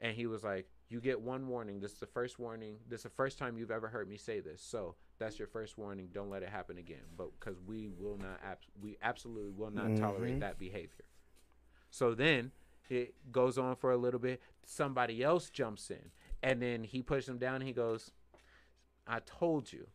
And 0.00 0.16
he 0.16 0.26
was 0.26 0.42
like 0.42 0.68
you 0.88 1.00
get 1.00 1.20
one 1.20 1.46
warning. 1.48 1.80
This 1.80 1.92
is 1.92 1.98
the 2.00 2.06
first 2.06 2.38
warning. 2.38 2.76
This 2.88 3.00
is 3.00 3.04
the 3.04 3.08
first 3.10 3.38
time 3.38 3.56
you've 3.56 3.70
ever 3.70 3.88
heard 3.88 4.08
me 4.08 4.16
say 4.18 4.40
this. 4.40 4.60
So 4.60 4.94
that's 5.18 5.38
your 5.38 5.48
first 5.48 5.78
warning. 5.78 6.08
Don't 6.12 6.28
let 6.28 6.42
it 6.42 6.48
happen 6.50 6.76
again. 6.76 7.04
But 7.16 7.30
because 7.38 7.58
we 7.60 7.88
will 7.88 8.18
not 8.18 8.40
abs- 8.44 8.68
we 8.80 8.98
absolutely 9.02 9.52
will 9.52 9.70
not 9.70 9.96
tolerate 9.96 10.36
Mhm. 10.36 10.40
that 10.40 10.58
behavior. 10.58 11.04
So 11.90 12.14
then 12.14 12.52
it 12.90 13.14
goes 13.32 13.56
on 13.56 13.76
for 13.76 13.90
a 13.90 13.96
little 13.96 14.20
bit. 14.20 14.42
Somebody 14.66 15.22
else 15.22 15.48
jumps 15.48 15.90
in. 15.90 16.10
And 16.42 16.60
then 16.60 16.84
he 16.84 17.02
pushes 17.02 17.28
him 17.28 17.38
down. 17.38 17.56
And 17.56 17.64
he 17.64 17.72
goes 17.72 18.10
i 19.06 19.20
told 19.20 19.72
you. 19.72 19.88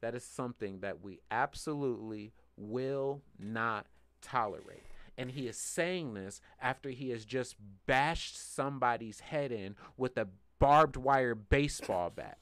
That 0.00 0.14
is 0.14 0.24
something 0.24 0.80
that 0.80 1.00
we 1.00 1.20
absolutely 1.30 2.32
will 2.56 3.22
not 3.38 3.86
tolerate. 4.20 4.82
And 5.16 5.30
he 5.30 5.46
is 5.46 5.56
saying 5.56 6.14
this 6.14 6.40
after 6.60 6.90
he 6.90 7.10
has 7.10 7.24
just 7.24 7.56
bashed 7.86 8.36
somebody's 8.36 9.20
head 9.20 9.52
in 9.52 9.76
with 9.96 10.16
a 10.16 10.28
barbed 10.58 10.96
wire 10.96 11.34
baseball 11.34 12.10
bat. 12.10 12.38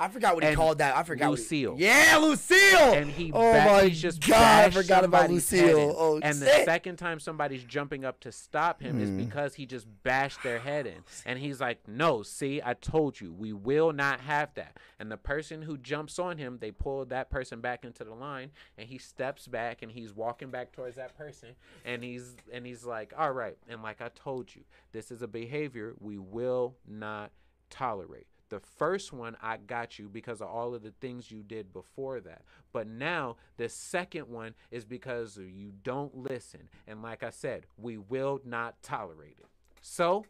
I 0.00 0.08
forgot 0.08 0.34
what 0.34 0.42
he 0.42 0.48
and 0.48 0.56
called 0.56 0.78
that. 0.78 0.96
I 0.96 1.02
forgot. 1.02 1.30
Lucille. 1.30 1.76
He, 1.76 1.84
yeah, 1.84 2.16
Lucille. 2.20 2.94
And 2.94 3.10
he, 3.10 3.30
oh 3.32 3.52
ba- 3.52 3.64
my 3.66 3.88
just 3.90 4.26
god, 4.26 4.64
I 4.66 4.70
forgot 4.70 5.04
about 5.04 5.30
Lucille. 5.30 5.94
Oh 5.96 6.18
and 6.22 6.36
the 6.40 6.46
second 6.64 6.96
time 6.96 7.20
somebody's 7.20 7.62
jumping 7.64 8.04
up 8.04 8.18
to 8.20 8.32
stop 8.32 8.80
him 8.80 8.98
is 9.00 9.10
Hmm. 9.10 9.18
because 9.18 9.54
he 9.56 9.66
just 9.66 9.86
bashed 10.02 10.42
their 10.42 10.58
head 10.58 10.86
in. 10.86 11.04
And 11.26 11.38
he's 11.38 11.60
like, 11.60 11.86
No, 11.86 12.22
see, 12.22 12.62
I 12.64 12.72
told 12.74 13.20
you, 13.20 13.30
we 13.32 13.52
will 13.52 13.92
not 13.92 14.20
have 14.22 14.54
that. 14.54 14.78
And 14.98 15.12
the 15.12 15.16
person 15.18 15.62
who 15.62 15.76
jumps 15.76 16.18
on 16.18 16.38
him, 16.38 16.56
they 16.60 16.70
pull 16.70 17.04
that 17.04 17.28
person 17.28 17.60
back 17.60 17.84
into 17.84 18.02
the 18.02 18.14
line 18.14 18.52
and 18.78 18.88
he 18.88 18.96
steps 18.96 19.46
back 19.48 19.82
and 19.82 19.92
he's 19.92 20.14
walking 20.14 20.50
back 20.50 20.72
towards 20.72 20.96
that 20.96 21.16
person 21.16 21.50
and 21.84 22.02
he's 22.02 22.36
and 22.52 22.64
he's 22.64 22.84
like, 22.86 23.12
All 23.18 23.32
right. 23.32 23.58
And 23.68 23.82
like 23.82 24.00
I 24.00 24.08
told 24.14 24.54
you, 24.54 24.62
this 24.92 25.10
is 25.10 25.20
a 25.20 25.28
behavior 25.28 25.94
we 26.00 26.16
will 26.16 26.74
not 26.88 27.32
tolerate. 27.68 28.26
The 28.50 28.60
first 28.60 29.12
one 29.12 29.36
I 29.40 29.56
got 29.56 29.98
you 29.98 30.08
because 30.08 30.40
of 30.40 30.48
all 30.48 30.74
of 30.74 30.82
the 30.82 30.92
things 31.00 31.30
you 31.30 31.42
did 31.42 31.72
before 31.72 32.20
that. 32.20 32.42
But 32.72 32.88
now 32.88 33.36
the 33.56 33.68
second 33.68 34.28
one 34.28 34.54
is 34.70 34.84
because 34.84 35.38
you 35.38 35.72
don't 35.82 36.14
listen. 36.16 36.68
And 36.86 37.00
like 37.00 37.22
I 37.22 37.30
said, 37.30 37.66
we 37.78 37.96
will 37.96 38.40
not 38.44 38.82
tolerate 38.82 39.36
it. 39.38 39.46
So, 39.80 40.24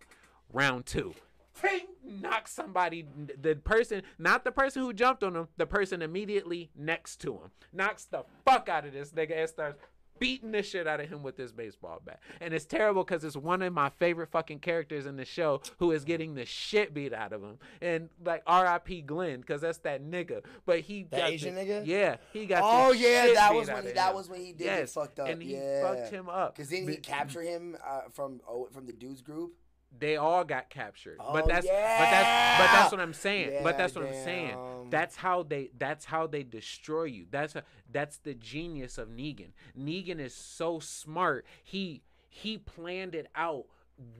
round 0.53 0.87
two. 0.87 1.15
Ting! 1.61 1.87
Knock 2.05 2.49
somebody, 2.49 3.07
the 3.41 3.57
person, 3.57 4.03
not 4.19 4.45
the 4.45 4.53
person 4.53 4.83
who 4.83 4.93
jumped 4.93 5.23
on 5.23 5.35
him, 5.37 5.49
the 5.57 5.67
person 5.67 6.03
immediately 6.03 6.71
next 6.77 7.21
to 7.21 7.35
him. 7.35 7.51
Knocks 7.73 8.05
the 8.05 8.25
fuck 8.45 8.69
out 8.69 8.87
of 8.87 8.93
this 8.93 9.11
nigga 9.11 9.37
and 9.37 9.49
starts 9.49 9.79
beating 10.21 10.53
the 10.53 10.63
shit 10.63 10.87
out 10.87 11.01
of 11.01 11.09
him 11.09 11.25
with 11.25 11.37
this 11.37 11.51
baseball 11.51 12.01
bat. 12.05 12.21
And 12.41 12.55
it's 12.55 12.67
terrible 12.67 13.03
because 13.03 13.25
it's 13.25 13.37
one 13.37 13.63
of 13.63 13.73
my 13.73 13.89
favorite 13.99 14.31
fucking 14.31 14.61
characters 14.61 15.07
in 15.07 15.17
the 15.17 15.25
show 15.25 15.63
who 15.79 15.91
is 15.91 16.05
getting 16.05 16.35
the 16.35 16.45
shit 16.45 16.95
beat 16.95 17.13
out 17.13 17.33
of 17.33 17.43
him. 17.43 17.59
And 17.81 18.11
like 18.25 18.43
R.I.P. 18.47 19.03
Glenn, 19.03 19.41
because 19.41 19.63
that's 19.63 19.79
that 19.79 20.05
nigga. 20.05 20.45
But 20.65 20.81
he 20.81 21.03
The 21.03 21.17
got 21.17 21.31
Asian 21.31 21.57
the- 21.57 21.63
nigga? 21.63 21.87
Yeah, 21.87 22.17
he 22.33 22.47
got. 22.47 22.63
Oh 22.63 22.93
yeah, 22.93 23.33
that 23.35 23.55
was 23.55 23.69
when 23.69 23.87
he, 23.87 23.93
that 23.93 24.11
him. 24.11 24.15
was 24.15 24.29
when 24.29 24.41
he 24.41 24.53
did 24.53 24.65
yes. 24.65 24.79
get 24.79 24.91
fucked 24.91 25.19
up. 25.19 25.29
and 25.29 25.43
he 25.43 25.55
yeah. 25.55 25.83
fucked 25.83 26.11
him 26.13 26.29
up. 26.29 26.57
Cause 26.57 26.69
then 26.69 26.87
he 26.87 26.97
captured 26.97 27.43
him 27.43 27.77
uh, 27.85 28.03
from 28.13 28.41
oh, 28.49 28.69
from 28.71 28.87
the 28.87 28.93
dudes 28.93 29.23
group. 29.23 29.55
They 29.99 30.17
all 30.17 30.45
got 30.45 30.71
captured. 30.71 31.17
Oh, 31.21 31.33
but 31.33 31.47
that's 31.49 31.67
but 31.67 31.73
that's 31.73 32.61
but 32.61 32.73
that's 32.73 32.93
what 32.93 33.01
I'm 33.01 33.13
saying. 33.13 33.53
Yeah, 33.53 33.63
but 33.63 33.77
that's 33.77 33.95
what 33.95 34.07
I'm 34.07 34.25
saying. 34.25 34.57
That's 34.89 35.17
how 35.17 35.43
they 35.43 35.71
that's 35.77 36.05
how 36.05 36.27
they 36.27 36.43
destroy 36.43 37.05
you. 37.05 37.27
That's 37.31 37.57
a, 37.57 37.65
that's 37.91 38.19
the 38.19 38.35
genius 38.35 38.99
of 38.99 39.09
Negan. 39.09 39.51
Negan 39.79 40.21
is 40.21 40.35
so 40.35 40.79
smart. 40.79 41.45
He 41.63 42.03
he 42.29 42.57
planned 42.57 43.15
it 43.15 43.27
out 43.35 43.67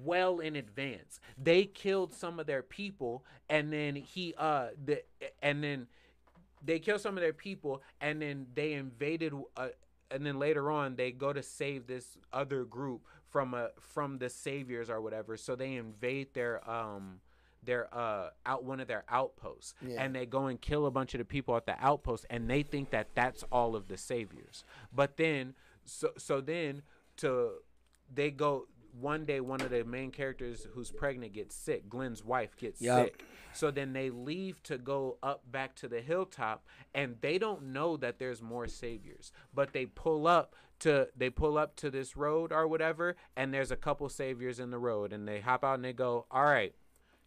well 0.03 0.41
in 0.41 0.57
advance. 0.57 1.21
They 1.39 1.65
killed 1.65 2.13
some 2.13 2.39
of 2.39 2.47
their 2.47 2.63
people 2.63 3.25
and 3.49 3.73
then 3.73 3.97
he 3.97 4.35
uh 4.37 4.69
the 4.85 5.03
and 5.43 5.63
then 5.63 5.87
they 6.63 6.79
killed 6.79 7.01
some 7.01 7.17
of 7.17 7.23
their 7.23 7.33
people 7.33 7.83
and 8.01 8.21
then 8.21 8.47
they 8.55 8.75
invaded 8.75 9.33
uh, 9.57 9.69
and 10.11 10.27
then 10.27 10.39
later 10.39 10.71
on 10.71 10.97
they 10.97 11.13
go 11.13 11.33
to 11.33 11.43
save 11.43 11.87
this 11.87 12.19
other 12.33 12.65
group 12.65 13.07
from 13.31 13.55
a 13.55 13.71
from 13.81 14.19
the 14.19 14.29
saviors 14.29 14.91
or 14.91 15.01
whatever 15.01 15.37
so 15.37 15.55
they 15.57 15.75
invade 15.75 16.35
their 16.35 16.69
um 16.69 17.21
their 17.63 17.93
uh 17.95 18.31
out 18.47 18.65
one 18.65 18.81
of 18.81 18.89
their 18.89 19.05
outposts. 19.09 19.75
Yeah. 19.87 20.03
and 20.03 20.15
they 20.15 20.27
go 20.27 20.47
and 20.47 20.61
kill 20.61 20.87
a 20.87 20.91
bunch 20.91 21.15
of 21.15 21.19
the 21.19 21.25
people 21.25 21.57
at 21.57 21.67
the 21.67 21.77
outpost 21.81 22.27
and 22.31 22.49
they 22.49 22.63
think 22.63 22.91
that 22.91 23.09
that's 23.15 23.45
all 23.53 23.77
of 23.77 23.89
the 23.89 23.97
saviors. 23.97 24.65
But 24.95 25.17
then 25.17 25.55
so 25.85 26.11
so 26.17 26.41
then 26.41 26.83
to 27.19 27.51
they 28.13 28.31
go 28.31 28.67
one 28.99 29.25
day 29.25 29.41
one 29.41 29.61
of 29.61 29.71
the 29.71 29.85
main 29.85 30.11
characters 30.11 30.67
who's 30.73 30.91
pregnant 30.91 31.33
gets 31.35 31.55
sick. 31.55 31.89
Glenn's 31.89 32.25
wife 32.25 32.57
gets 32.57 32.81
Yup. 32.81 33.05
sick. 33.05 33.25
So 33.53 33.71
then 33.71 33.93
they 33.93 34.11
leave 34.11 34.63
to 34.65 34.79
go 34.79 35.19
up 35.23 35.43
back 35.51 35.75
to 35.77 35.89
the 35.89 36.01
hilltop 36.01 36.65
and 36.95 37.17
they 37.21 37.39
don't 37.39 37.73
know 37.73 37.97
that 37.99 38.19
there's 38.19 38.41
more 38.43 38.67
saviors. 38.67 39.33
But 39.55 39.73
they 39.73 39.87
pull 39.87 40.27
up 40.27 40.55
to 40.81 41.09
they 41.17 41.31
pull 41.31 41.57
up 41.57 41.77
to 41.77 41.91
this 41.91 42.17
road 42.17 42.53
or 42.53 42.67
whatever 42.67 43.17
and 43.37 43.55
there's 43.55 43.71
a 43.71 43.77
couple 43.77 44.09
saviors 44.09 44.59
in 44.59 44.71
the 44.71 44.79
road 44.79 45.13
and 45.13 45.27
they 45.27 45.41
hop 45.41 45.65
out 45.65 45.75
and 45.75 45.85
they 45.85 45.93
go 45.93 46.27
all 46.31 46.45
right 46.45 46.75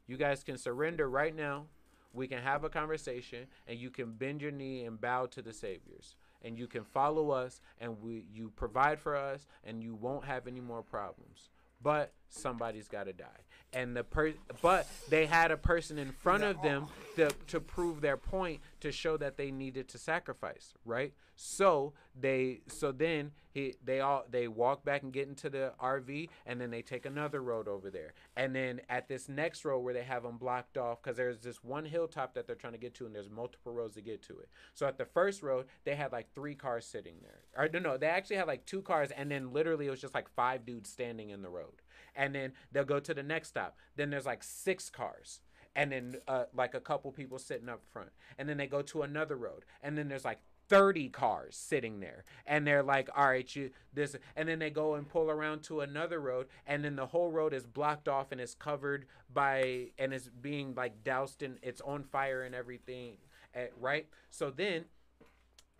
you 0.07 0.17
guys 0.17 0.43
can 0.43 0.57
surrender 0.57 1.09
right 1.09 1.35
now. 1.35 1.65
We 2.13 2.27
can 2.27 2.41
have 2.41 2.63
a 2.63 2.69
conversation 2.69 3.47
and 3.67 3.79
you 3.79 3.89
can 3.89 4.11
bend 4.11 4.41
your 4.41 4.51
knee 4.51 4.83
and 4.83 4.99
bow 4.99 5.25
to 5.27 5.41
the 5.41 5.53
saviors. 5.53 6.15
And 6.43 6.57
you 6.57 6.67
can 6.67 6.83
follow 6.83 7.31
us 7.31 7.61
and 7.79 8.01
we 8.01 8.25
you 8.31 8.51
provide 8.55 8.99
for 8.99 9.15
us 9.15 9.47
and 9.63 9.81
you 9.81 9.95
won't 9.95 10.25
have 10.25 10.45
any 10.45 10.59
more 10.59 10.83
problems. 10.83 11.49
But 11.81 12.13
somebody's 12.29 12.87
got 12.87 13.05
to 13.05 13.13
die 13.13 13.43
and 13.73 13.95
the 13.95 14.03
per 14.03 14.33
but 14.61 14.87
they 15.09 15.25
had 15.25 15.51
a 15.51 15.57
person 15.57 15.97
in 15.97 16.11
front 16.11 16.43
of 16.43 16.61
them 16.61 16.87
to, 17.15 17.29
to 17.47 17.59
prove 17.59 18.01
their 18.01 18.17
point 18.17 18.61
to 18.79 18.91
show 18.91 19.17
that 19.17 19.37
they 19.37 19.51
needed 19.51 19.87
to 19.87 19.97
sacrifice 19.97 20.73
right? 20.85 21.13
So 21.35 21.93
they 22.19 22.61
so 22.67 22.91
then 22.91 23.31
he 23.51 23.75
they 23.83 24.01
all 24.01 24.25
they 24.29 24.47
walk 24.47 24.85
back 24.85 25.03
and 25.03 25.11
get 25.11 25.27
into 25.27 25.49
the 25.49 25.73
rv 25.81 26.29
and 26.45 26.61
then 26.61 26.69
they 26.69 26.81
take 26.81 27.05
another 27.05 27.41
road 27.41 27.67
over 27.67 27.89
there. 27.89 28.13
And 28.35 28.55
then 28.55 28.81
at 28.89 29.07
this 29.07 29.27
next 29.27 29.65
road 29.65 29.79
where 29.79 29.93
they 29.93 30.03
have 30.03 30.23
them 30.23 30.37
blocked 30.37 30.77
off 30.77 31.01
because 31.01 31.17
there's 31.17 31.39
this 31.39 31.63
one 31.63 31.85
hilltop 31.85 32.33
that 32.35 32.45
they're 32.45 32.55
trying 32.55 32.73
to 32.73 32.79
get 32.79 32.93
to 32.95 33.05
and 33.05 33.15
there's 33.15 33.29
multiple 33.29 33.73
roads 33.73 33.95
to 33.95 34.01
get 34.01 34.21
to 34.23 34.33
it. 34.39 34.49
So 34.73 34.85
at 34.85 34.97
the 34.97 35.05
first 35.05 35.41
road 35.41 35.65
they 35.85 35.95
had 35.95 36.11
like 36.11 36.33
three 36.35 36.55
cars 36.55 36.85
sitting 36.85 37.15
there. 37.21 37.39
Or 37.57 37.69
no 37.69 37.79
no 37.79 37.97
they 37.97 38.07
actually 38.07 38.37
had 38.37 38.47
like 38.47 38.65
two 38.65 38.81
cars 38.81 39.09
and 39.11 39.31
then 39.31 39.53
literally 39.53 39.87
it 39.87 39.91
was 39.91 40.01
just 40.01 40.13
like 40.13 40.29
five 40.29 40.65
dudes 40.65 40.89
standing 40.89 41.31
in 41.31 41.41
the 41.41 41.49
road 41.49 41.81
and 42.15 42.33
then 42.33 42.53
they'll 42.71 42.83
go 42.83 42.99
to 42.99 43.13
the 43.13 43.23
next 43.23 43.49
stop. 43.49 43.77
Then 43.95 44.09
there's 44.09 44.25
like 44.25 44.43
six 44.43 44.89
cars 44.89 45.41
and 45.75 45.91
then 45.91 46.15
uh, 46.27 46.45
like 46.55 46.75
a 46.75 46.79
couple 46.79 47.11
people 47.11 47.39
sitting 47.39 47.69
up 47.69 47.81
front 47.91 48.09
and 48.37 48.47
then 48.47 48.57
they 48.57 48.67
go 48.67 48.81
to 48.81 49.01
another 49.01 49.35
road 49.35 49.65
and 49.81 49.97
then 49.97 50.07
there's 50.07 50.25
like 50.25 50.39
30 50.69 51.09
cars 51.09 51.55
sitting 51.55 51.99
there 51.99 52.23
and 52.47 52.65
they're 52.65 52.83
like 52.83 53.09
all 53.15 53.27
right 53.27 53.55
you 53.55 53.69
this 53.93 54.15
and 54.35 54.47
then 54.47 54.59
they 54.59 54.69
go 54.69 54.95
and 54.95 55.09
pull 55.09 55.29
around 55.29 55.61
to 55.61 55.81
another 55.81 56.19
road 56.19 56.47
and 56.65 56.83
then 56.83 56.95
the 56.95 57.05
whole 57.05 57.31
road 57.31 57.53
is 57.53 57.65
blocked 57.65 58.07
off 58.07 58.31
and 58.31 58.39
is 58.39 58.55
covered 58.55 59.05
by 59.33 59.87
and 59.97 60.13
is 60.13 60.29
being 60.41 60.73
like 60.75 61.03
doused 61.03 61.43
in 61.43 61.57
it's 61.61 61.81
on 61.81 62.03
fire 62.03 62.43
and 62.43 62.55
everything 62.55 63.17
eh, 63.55 63.67
right? 63.79 64.07
So 64.29 64.49
then 64.49 64.85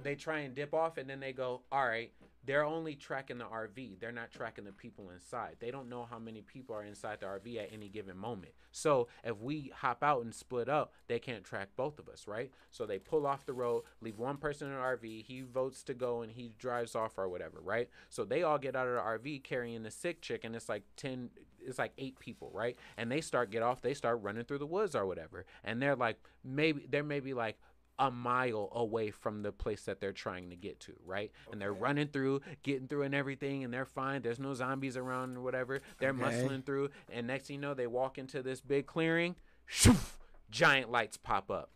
they 0.01 0.15
try 0.15 0.39
and 0.39 0.53
dip 0.53 0.73
off 0.73 0.97
and 0.97 1.09
then 1.09 1.19
they 1.19 1.31
go 1.33 1.61
all 1.71 1.85
right 1.85 2.11
they're 2.45 2.65
only 2.65 2.95
tracking 2.95 3.37
the 3.37 3.45
rv 3.45 3.99
they're 3.99 4.11
not 4.11 4.31
tracking 4.31 4.65
the 4.65 4.71
people 4.71 5.09
inside. 5.09 5.55
They 5.59 5.71
don't 5.71 5.89
know 5.89 6.07
how 6.09 6.19
many 6.19 6.41
people 6.41 6.75
are 6.75 6.83
inside 6.83 7.19
the 7.19 7.27
rv 7.27 7.57
at 7.57 7.69
any 7.71 7.89
given 7.89 8.17
moment. 8.17 8.53
So 8.71 9.07
if 9.23 9.39
we 9.39 9.71
hop 9.75 10.03
out 10.03 10.23
and 10.23 10.33
split 10.33 10.69
up 10.69 10.93
they 11.07 11.19
can't 11.19 11.43
track 11.43 11.69
both 11.75 11.99
of 11.99 12.09
us 12.09 12.27
right? 12.27 12.51
So 12.71 12.85
they 12.85 12.99
pull 12.99 13.25
off 13.25 13.45
the 13.45 13.53
road 13.53 13.83
leave 14.01 14.19
one 14.19 14.37
person 14.37 14.67
in 14.67 14.73
the 14.73 14.79
rv 14.79 15.23
he 15.23 15.41
votes 15.41 15.83
to 15.83 15.93
go 15.93 16.21
and 16.21 16.31
he 16.31 16.51
drives 16.57 16.95
off 16.95 17.17
or 17.17 17.29
whatever 17.29 17.59
right? 17.61 17.89
So 18.09 18.25
they 18.25 18.43
all 18.43 18.57
get 18.57 18.75
out 18.75 18.87
of 18.87 18.95
the 18.95 19.29
rv 19.29 19.43
carrying 19.43 19.83
the 19.83 19.91
sick 19.91 20.21
chick 20.21 20.43
and 20.43 20.55
it's 20.55 20.69
like 20.69 20.83
10 20.97 21.29
it's 21.65 21.79
like 21.79 21.93
eight 21.97 22.19
people 22.19 22.51
right? 22.53 22.77
And 22.97 23.11
they 23.11 23.21
start 23.21 23.51
get 23.51 23.63
off 23.63 23.81
they 23.81 23.93
start 23.93 24.21
running 24.21 24.43
through 24.43 24.59
the 24.59 24.65
woods 24.65 24.95
or 24.95 25.05
whatever. 25.05 25.45
And 25.63 25.81
they're 25.81 25.95
like 25.95 26.17
maybe 26.43 26.85
they're 26.89 27.03
maybe 27.03 27.33
like 27.33 27.57
a 27.99 28.09
mile 28.09 28.69
away 28.73 29.11
from 29.11 29.43
the 29.43 29.51
place 29.51 29.83
that 29.83 29.99
they're 29.99 30.11
trying 30.13 30.49
to 30.49 30.55
get 30.55 30.79
to, 30.81 30.93
right? 31.05 31.31
And 31.51 31.61
they're 31.61 31.73
running 31.73 32.07
through, 32.07 32.41
getting 32.63 32.87
through 32.87 33.03
and 33.03 33.13
everything, 33.13 33.63
and 33.63 33.73
they're 33.73 33.85
fine. 33.85 34.21
There's 34.23 34.39
no 34.39 34.53
zombies 34.53 34.97
around 34.97 35.37
or 35.37 35.41
whatever. 35.41 35.79
They're 35.99 36.09
Okay. 36.09 36.19
muscling 36.19 36.65
through, 36.65 36.89
and 37.11 37.27
next 37.27 37.47
thing 37.47 37.55
you 37.57 37.61
know, 37.61 37.73
they 37.73 37.87
walk 37.87 38.17
into 38.17 38.41
this 38.41 38.61
big 38.61 38.87
clearing. 38.87 39.35
Shoof, 39.69 40.15
giant 40.49 40.89
lights 40.91 41.17
pop 41.17 41.51
up, 41.51 41.69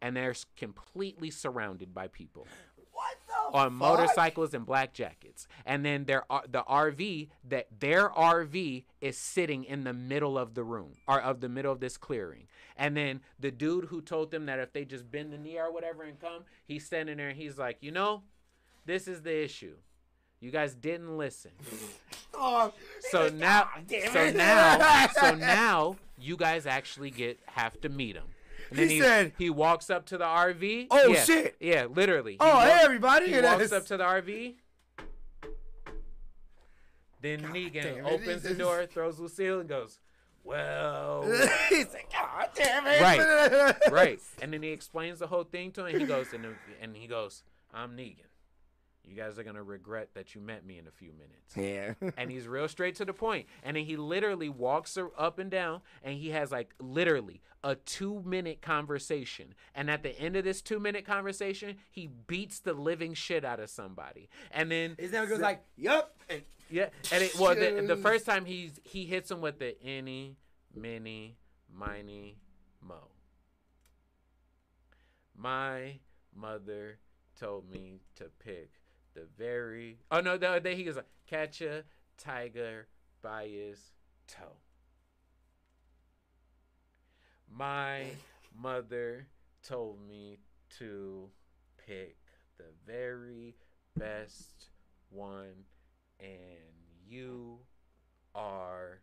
and 0.00 0.16
they're 0.16 0.34
completely 0.56 1.30
surrounded 1.30 1.94
by 1.94 2.08
people 2.08 2.46
on 3.52 3.70
fuck? 3.70 3.72
motorcycles 3.72 4.54
and 4.54 4.66
black 4.66 4.92
jackets. 4.94 5.46
And 5.66 5.84
then 5.84 6.04
their 6.04 6.24
the 6.48 6.62
RV 6.68 7.28
that 7.48 7.68
their 7.78 8.08
RV 8.08 8.84
is 9.00 9.16
sitting 9.16 9.64
in 9.64 9.84
the 9.84 9.92
middle 9.92 10.36
of 10.38 10.54
the 10.54 10.64
room 10.64 10.92
or 11.06 11.20
of 11.20 11.40
the 11.40 11.48
middle 11.48 11.72
of 11.72 11.80
this 11.80 11.96
clearing. 11.96 12.48
And 12.76 12.96
then 12.96 13.20
the 13.38 13.50
dude 13.50 13.86
who 13.86 14.00
told 14.00 14.30
them 14.30 14.46
that 14.46 14.58
if 14.58 14.72
they 14.72 14.84
just 14.84 15.10
bend 15.10 15.32
the 15.32 15.38
knee 15.38 15.58
or 15.58 15.72
whatever 15.72 16.02
and 16.02 16.18
come, 16.18 16.44
he's 16.66 16.84
standing 16.86 17.18
there 17.18 17.28
and 17.28 17.36
he's 17.36 17.58
like, 17.58 17.78
"You 17.80 17.92
know, 17.92 18.22
this 18.86 19.06
is 19.06 19.22
the 19.22 19.44
issue. 19.44 19.76
You 20.40 20.50
guys 20.50 20.74
didn't 20.74 21.16
listen. 21.16 21.52
Oh, 22.34 22.72
So 23.10 23.28
now 23.28 23.68
so 24.10 24.30
now 24.30 25.06
so 25.20 25.34
now 25.34 25.96
you 26.18 26.36
guys 26.38 26.66
actually 26.66 27.10
get 27.10 27.38
have 27.46 27.78
to 27.82 27.90
meet 27.90 28.16
him." 28.16 28.24
And 28.72 28.78
then 28.80 28.88
He 28.88 28.94
he, 28.96 29.00
said- 29.00 29.32
he 29.38 29.50
walks 29.50 29.90
up 29.90 30.06
to 30.06 30.18
the 30.18 30.24
RV. 30.24 30.86
Oh, 30.90 31.08
Yeah, 31.08 31.24
shit. 31.24 31.56
Yeah, 31.60 31.86
literally. 31.86 32.36
Oh, 32.40 32.44
he 32.46 32.50
Oh, 32.50 32.54
walk- 32.54 32.64
hey, 32.64 32.78
everybody. 32.84 33.32
he 33.32 33.40
walks 33.40 33.62
is- 33.64 33.72
up 33.72 33.86
to 33.86 33.96
the 33.96 34.04
RV. 34.04 34.54
Then 37.20 37.40
Negan 37.42 37.72
damn 37.82 37.96
it, 37.98 38.04
opens 38.12 38.42
the 38.42 38.54
door, 38.54 38.84
throws 38.86 39.20
Lucille, 39.20 39.60
and 39.60 39.68
goes, 39.68 40.00
"Well, 40.42 41.22
He's 41.68 41.86
like, 41.92 42.10
God 42.12 42.48
damn 42.54 42.84
it. 42.86 43.00
Right. 43.00 43.90
right." 43.92 44.20
And 44.42 44.52
then 44.52 44.62
he 44.62 44.70
explains 44.70 45.20
the 45.20 45.28
whole 45.28 45.44
thing 45.44 45.70
to 45.72 45.86
him. 45.86 46.00
He 46.00 46.04
goes, 46.06 46.32
and, 46.32 46.44
and 46.80 46.96
he 46.96 47.06
goes, 47.06 47.44
"I'm 47.72 47.96
Negan. 47.96 48.16
You 49.04 49.16
guys 49.16 49.38
are 49.38 49.42
gonna 49.42 49.62
regret 49.62 50.10
that 50.14 50.34
you 50.34 50.40
met 50.40 50.64
me 50.64 50.78
in 50.78 50.86
a 50.86 50.90
few 50.90 51.12
minutes." 51.12 51.56
Yeah. 51.56 52.10
and 52.16 52.30
he's 52.30 52.46
real 52.46 52.68
straight 52.68 52.94
to 52.96 53.04
the 53.04 53.12
point. 53.12 53.46
And 53.62 53.76
then 53.76 53.84
he 53.84 53.96
literally 53.96 54.48
walks 54.48 54.94
her 54.94 55.10
up 55.18 55.38
and 55.38 55.50
down, 55.50 55.82
and 56.02 56.16
he 56.16 56.30
has 56.30 56.52
like 56.52 56.74
literally 56.80 57.42
a 57.64 57.74
two 57.74 58.22
minute 58.24 58.60
conversation. 58.62 59.54
And 59.74 59.90
at 59.90 60.02
the 60.02 60.18
end 60.18 60.36
of 60.36 60.44
this 60.44 60.62
two 60.62 60.78
minute 60.78 61.04
conversation, 61.04 61.76
he 61.90 62.08
beats 62.26 62.60
the 62.60 62.74
living 62.74 63.14
shit 63.14 63.44
out 63.44 63.60
of 63.60 63.70
somebody. 63.70 64.28
And 64.50 64.70
then 64.70 64.96
His 64.98 65.12
name 65.12 65.28
goes 65.28 65.40
like, 65.40 65.62
yup. 65.76 66.16
And 66.28 66.42
yeah, 66.70 66.88
and 67.12 67.22
it 67.22 67.38
well 67.38 67.54
the, 67.54 67.84
the 67.86 67.96
first 68.02 68.26
time 68.26 68.44
he's 68.44 68.80
he 68.82 69.04
hits 69.04 69.30
him 69.30 69.40
with 69.40 69.58
the 69.58 69.80
any, 69.82 70.36
mini, 70.74 71.36
miny, 71.72 72.38
mo. 72.80 73.08
My 75.36 75.98
mother 76.34 76.98
told 77.38 77.70
me 77.70 78.00
to 78.16 78.24
pick 78.44 78.70
the 79.14 79.26
very 79.36 79.98
oh 80.10 80.20
no 80.20 80.36
the 80.36 80.48
other 80.48 80.60
day 80.60 80.74
he 80.74 80.84
goes 80.84 80.96
like 80.96 81.06
catch 81.26 81.60
a 81.60 81.84
tiger 82.18 82.86
by 83.22 83.46
his 83.46 83.92
toe. 84.26 84.56
My 87.50 88.06
mother 88.58 89.26
told 89.62 89.98
me 90.06 90.38
to 90.78 91.28
pick 91.86 92.16
the 92.58 92.64
very 92.86 93.54
best 93.96 94.70
one 95.10 95.64
and 96.18 96.28
you 97.06 97.58
are 98.34 99.00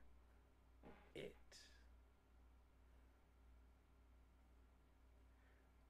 it. 1.16 1.36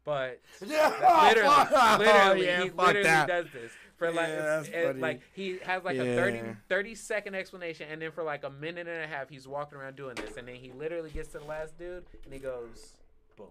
But 0.09 0.39
Yeah. 0.65 0.89
literally, 1.27 1.55
Oh, 1.71 1.95
literally, 1.99 2.45
yeah, 2.47 2.63
he 2.63 2.69
literally 2.71 3.03
that. 3.03 3.27
does 3.27 3.45
this 3.53 3.71
for 3.97 4.11
like, 4.11 4.27
Yeah, 4.29 4.61
it- 4.63 4.97
like 4.99 5.21
he 5.35 5.59
has 5.63 5.83
like 5.83 5.97
a 5.97 6.15
30, 6.15 6.55
30 6.67 6.95
second 6.95 7.35
explanation, 7.35 7.87
and 7.91 8.01
then 8.01 8.09
for 8.11 8.23
like 8.23 8.43
a 8.43 8.49
minute 8.49 8.87
and 8.87 9.03
a 9.03 9.07
half, 9.07 9.29
he's 9.29 9.47
walking 9.47 9.77
around 9.77 9.97
doing 9.97 10.15
this, 10.15 10.35
and 10.35 10.47
then 10.47 10.55
he 10.55 10.71
literally 10.71 11.11
gets 11.11 11.29
to 11.33 11.37
the 11.37 11.45
last 11.45 11.77
dude, 11.77 12.05
and 12.25 12.33
he 12.33 12.39
goes, 12.39 12.97
boom, 13.37 13.49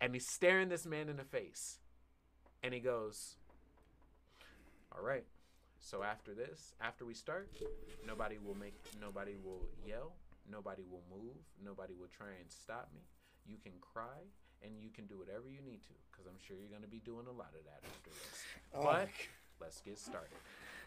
and 0.00 0.14
he's 0.14 0.26
staring 0.26 0.70
this 0.70 0.86
man 0.86 1.10
in 1.10 1.18
the 1.18 1.24
face, 1.24 1.76
and 2.62 2.72
he 2.72 2.80
goes, 2.80 3.34
all 4.96 5.04
right. 5.04 5.24
So 5.82 6.02
after 6.02 6.32
this, 6.32 6.74
after 6.80 7.04
we 7.04 7.12
start, 7.12 7.50
nobody 8.06 8.38
will 8.42 8.54
make, 8.56 8.74
nobody 8.98 9.34
will 9.44 9.60
yell, 9.86 10.12
nobody 10.50 10.82
will 10.90 11.02
move, 11.10 11.36
nobody 11.62 11.94
will 11.94 12.08
try 12.10 12.34
and 12.40 12.50
stop 12.50 12.88
me. 12.94 13.02
You 13.46 13.56
can 13.62 13.72
cry 13.80 14.26
and 14.62 14.72
you 14.82 14.90
can 14.90 15.06
do 15.06 15.18
whatever 15.18 15.48
you 15.48 15.62
need 15.64 15.82
to, 15.84 15.94
because 16.10 16.26
I'm 16.26 16.38
sure 16.46 16.56
you're 16.56 16.68
gonna 16.72 16.90
be 16.90 17.00
doing 17.00 17.26
a 17.26 17.32
lot 17.32 17.52
of 17.58 17.64
that 17.64 17.80
after 17.84 18.10
this. 18.10 18.44
Oh 18.74 18.82
but 18.84 19.08
let's 19.60 19.80
get 19.80 19.98
started. 19.98 20.36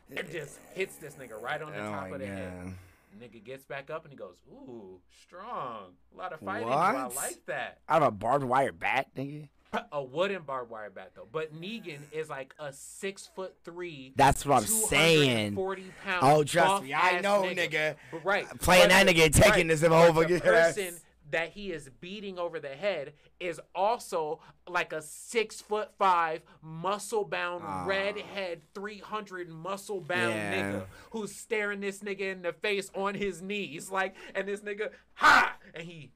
It 0.09 0.31
just 0.31 0.59
hits 0.73 0.95
this 0.97 1.15
nigga 1.15 1.39
right 1.41 1.61
on 1.61 1.71
the 1.71 1.79
Oh 1.79 1.91
top 1.91 2.11
of 2.11 2.19
the 2.19 2.27
head. 2.27 2.73
Nigga 3.19 3.43
gets 3.43 3.65
back 3.65 3.89
up 3.89 4.03
and 4.05 4.11
he 4.11 4.17
goes, 4.17 4.37
"Ooh, 4.49 4.99
strong, 5.25 5.93
a 6.13 6.17
lot 6.17 6.33
of 6.33 6.39
fighting. 6.39 6.69
I 6.69 6.93
What? 7.05 7.15
like 7.15 7.45
that." 7.47 7.79
I 7.87 7.93
have 7.95 8.03
a 8.03 8.11
barbed 8.11 8.45
wire 8.45 8.71
bat, 8.71 9.07
nigga. 9.15 9.49
A 9.91 10.03
wooden 10.03 10.43
barbed 10.43 10.69
wire 10.71 10.89
bat 10.89 11.11
though. 11.15 11.27
But 11.31 11.53
Negan 11.53 11.99
is 12.11 12.29
like 12.29 12.53
a 12.59 12.71
six 12.73 13.27
foot 13.35 13.55
three. 13.63 14.13
That's 14.15 14.45
what 14.45 14.57
I'm 14.61 14.65
saying. 14.67 15.55
Forty 15.55 15.91
pounds. 16.03 16.19
Oh, 16.23 16.43
trust 16.43 16.83
me, 16.83 16.93
I 16.93 17.21
know, 17.21 17.43
nigga. 17.43 17.69
nigga. 17.69 17.95
But 18.11 18.25
right, 18.25 18.45
Playing 18.59 18.89
but 18.89 19.05
that 19.05 19.07
nigga, 19.07 19.33
taking 19.33 19.67
this 19.67 19.83
over. 19.83 20.25
the 20.25 20.39
person 20.39 20.95
that 21.31 21.49
he 21.49 21.71
is 21.71 21.89
beating 21.99 22.37
over 22.37 22.59
the 22.59 22.69
head 22.75 23.13
is 23.39 23.59
also 23.73 24.39
like 24.67 24.93
a 24.93 25.01
six 25.01 25.59
foot 25.61 25.89
five 25.97 26.43
muscle 26.61 27.23
bound 27.25 27.63
Ah. 27.65 27.85
redhead 27.87 28.61
300 28.75 29.49
muscle 29.49 29.99
bound 29.99 30.35
Yeah. 30.35 30.53
nigga 30.73 30.85
who's 31.09 31.33
staring 31.33 31.79
this 31.79 31.99
nigga 31.99 32.31
in 32.31 32.43
the 32.43 32.53
face 32.53 32.91
on 32.93 33.15
his 33.15 33.41
knees 33.41 33.89
like 33.89 34.15
and 34.35 34.47
this 34.47 34.59
nigga 34.59 34.91
ha 35.15 35.55
and 35.73 35.87
he 35.87 36.11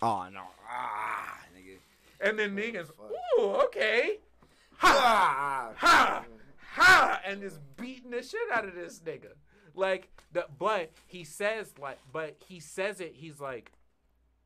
Oh 0.00 0.28
no. 0.32 0.42
Ah. 0.70 1.40
And 2.20 2.38
then 2.38 2.56
niggas 2.56 2.90
ooh 3.38 3.44
okay. 3.64 4.18
Ah. 4.82 5.72
ha 5.76 6.24
ha 6.74 7.20
and 7.24 7.42
is 7.42 7.58
beating 7.76 8.10
the 8.10 8.22
shit 8.22 8.40
out 8.52 8.66
of 8.66 8.74
this 8.74 9.00
nigga. 9.00 9.32
Like 9.74 10.08
the 10.32 10.46
but 10.58 10.92
he 11.06 11.24
says 11.24 11.72
like 11.80 11.98
but 12.12 12.36
he 12.46 12.60
says 12.60 13.00
it 13.00 13.14
he's 13.16 13.40
like 13.40 13.72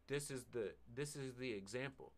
this 0.09 0.31
is 0.31 0.44
the 0.53 0.73
this 0.94 1.16
is 1.16 1.35
the 1.36 1.53
example. 1.53 2.12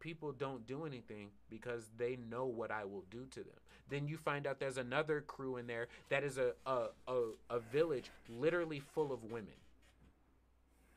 People 0.00 0.32
don't 0.32 0.66
do 0.66 0.84
anything 0.84 1.28
because 1.48 1.88
they 1.96 2.16
know 2.16 2.46
what 2.46 2.72
I 2.72 2.84
will 2.84 3.04
do 3.10 3.26
to 3.30 3.40
them. 3.40 3.58
Then 3.88 4.08
you 4.08 4.16
find 4.16 4.46
out 4.46 4.58
there's 4.58 4.78
another 4.78 5.20
crew 5.20 5.56
in 5.56 5.66
there 5.66 5.88
that 6.08 6.24
is 6.24 6.38
a 6.38 6.52
a, 6.66 6.86
a, 7.06 7.20
a 7.50 7.58
village 7.60 8.10
literally 8.28 8.80
full 8.80 9.12
of 9.12 9.24
women. 9.24 9.54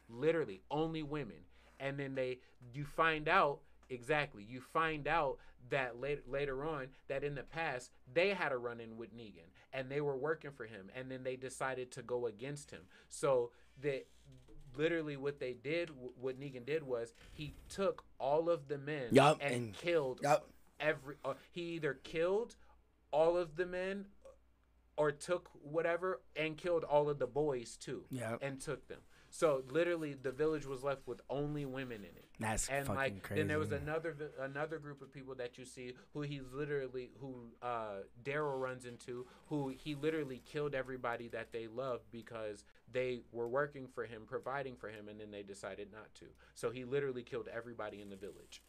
Literally 0.10 0.62
only 0.70 1.04
women. 1.04 1.46
And 1.80 2.00
then 2.00 2.16
they 2.16 2.40
you 2.74 2.86
find 2.86 3.28
out 3.28 3.60
exactly 3.90 4.44
you 4.44 4.60
find 4.62 5.08
out 5.08 5.38
that 5.70 6.00
later 6.00 6.22
later 6.28 6.66
on 6.66 6.88
that 7.08 7.24
in 7.24 7.36
the 7.36 7.44
past 7.44 7.92
they 8.14 8.30
had 8.30 8.52
a 8.52 8.58
run 8.58 8.80
in 8.80 8.98
with 8.98 9.16
Negan 9.16 9.50
and 9.74 9.90
they 9.90 10.02
were 10.02 10.16
working 10.18 10.52
for 10.52 10.66
him 10.66 10.90
and 10.96 11.10
then 11.12 11.24
they 11.24 11.36
decided 11.36 11.92
to 11.92 12.02
go 12.02 12.28
against 12.28 12.72
him 12.72 12.82
so 13.10 13.52
that 13.82 14.08
literally 14.78 15.18
what 15.18 15.40
they 15.40 15.54
did 15.54 15.90
what 16.20 16.40
Negan 16.40 16.66
did 16.66 16.84
was 16.84 17.14
he 17.34 17.54
took 17.70 18.04
all 18.20 18.50
of 18.50 18.68
the 18.68 18.78
men 18.78 19.08
Yup, 19.12 19.38
and, 19.42 19.54
and- 19.54 19.74
killed 19.74 20.20
Yup. 20.24 20.50
every 20.80 21.16
uh, 21.24 21.34
he 21.52 21.62
either 21.76 21.94
killed 22.04 22.56
all 23.12 23.38
of 23.38 23.56
the 23.56 23.66
men 23.66 24.06
or 24.98 25.12
took 25.12 25.50
whatever 25.62 26.22
and 26.36 26.58
killed 26.58 26.84
all 26.84 27.10
of 27.10 27.20
the 27.20 27.28
boys 27.28 27.78
too 27.78 28.06
Yep. 28.12 28.40
and 28.42 28.60
took 28.62 28.88
them 28.88 29.00
so 29.30 29.64
literally 29.70 30.14
the 30.14 30.32
village 30.32 30.66
was 30.66 30.84
left 30.84 31.08
with 31.08 31.22
only 31.30 31.66
women 31.66 31.98
in 32.00 32.16
it 32.16 32.25
That's 32.40 32.68
and 32.68 32.86
fucking 32.86 32.96
like 32.98 33.24
crazy. 33.24 33.42
then 33.42 33.48
there 33.48 33.60
was 33.60 33.72
another 33.72 34.16
another 34.42 34.78
group 34.78 35.02
of 35.02 35.12
people 35.14 35.36
that 35.36 35.58
you 35.58 35.66
see 35.66 35.94
who 36.14 36.22
he 36.22 36.42
literally 36.54 37.10
who 37.22 37.34
uh 37.62 38.02
Daryl 38.24 38.60
runs 38.60 38.86
into 38.86 39.26
who 39.48 39.70
he 39.70 39.96
literally 39.96 40.42
killed 40.46 40.76
everybody 40.76 41.28
that 41.30 41.52
they 41.54 41.68
loved 41.68 42.04
because 42.12 42.66
they 42.92 43.22
were 43.32 43.48
working 43.48 43.88
for 43.88 44.06
him 44.06 44.24
providing 44.28 44.76
for 44.76 44.90
him 44.90 45.08
and 45.08 45.20
then 45.20 45.32
they 45.32 45.44
decided 45.44 45.88
not 45.94 46.14
to 46.16 46.26
so 46.56 46.72
he 46.72 46.84
literally 46.84 47.24
killed 47.24 47.48
everybody 47.54 48.02
in 48.02 48.10
the 48.10 48.16
village 48.18 48.62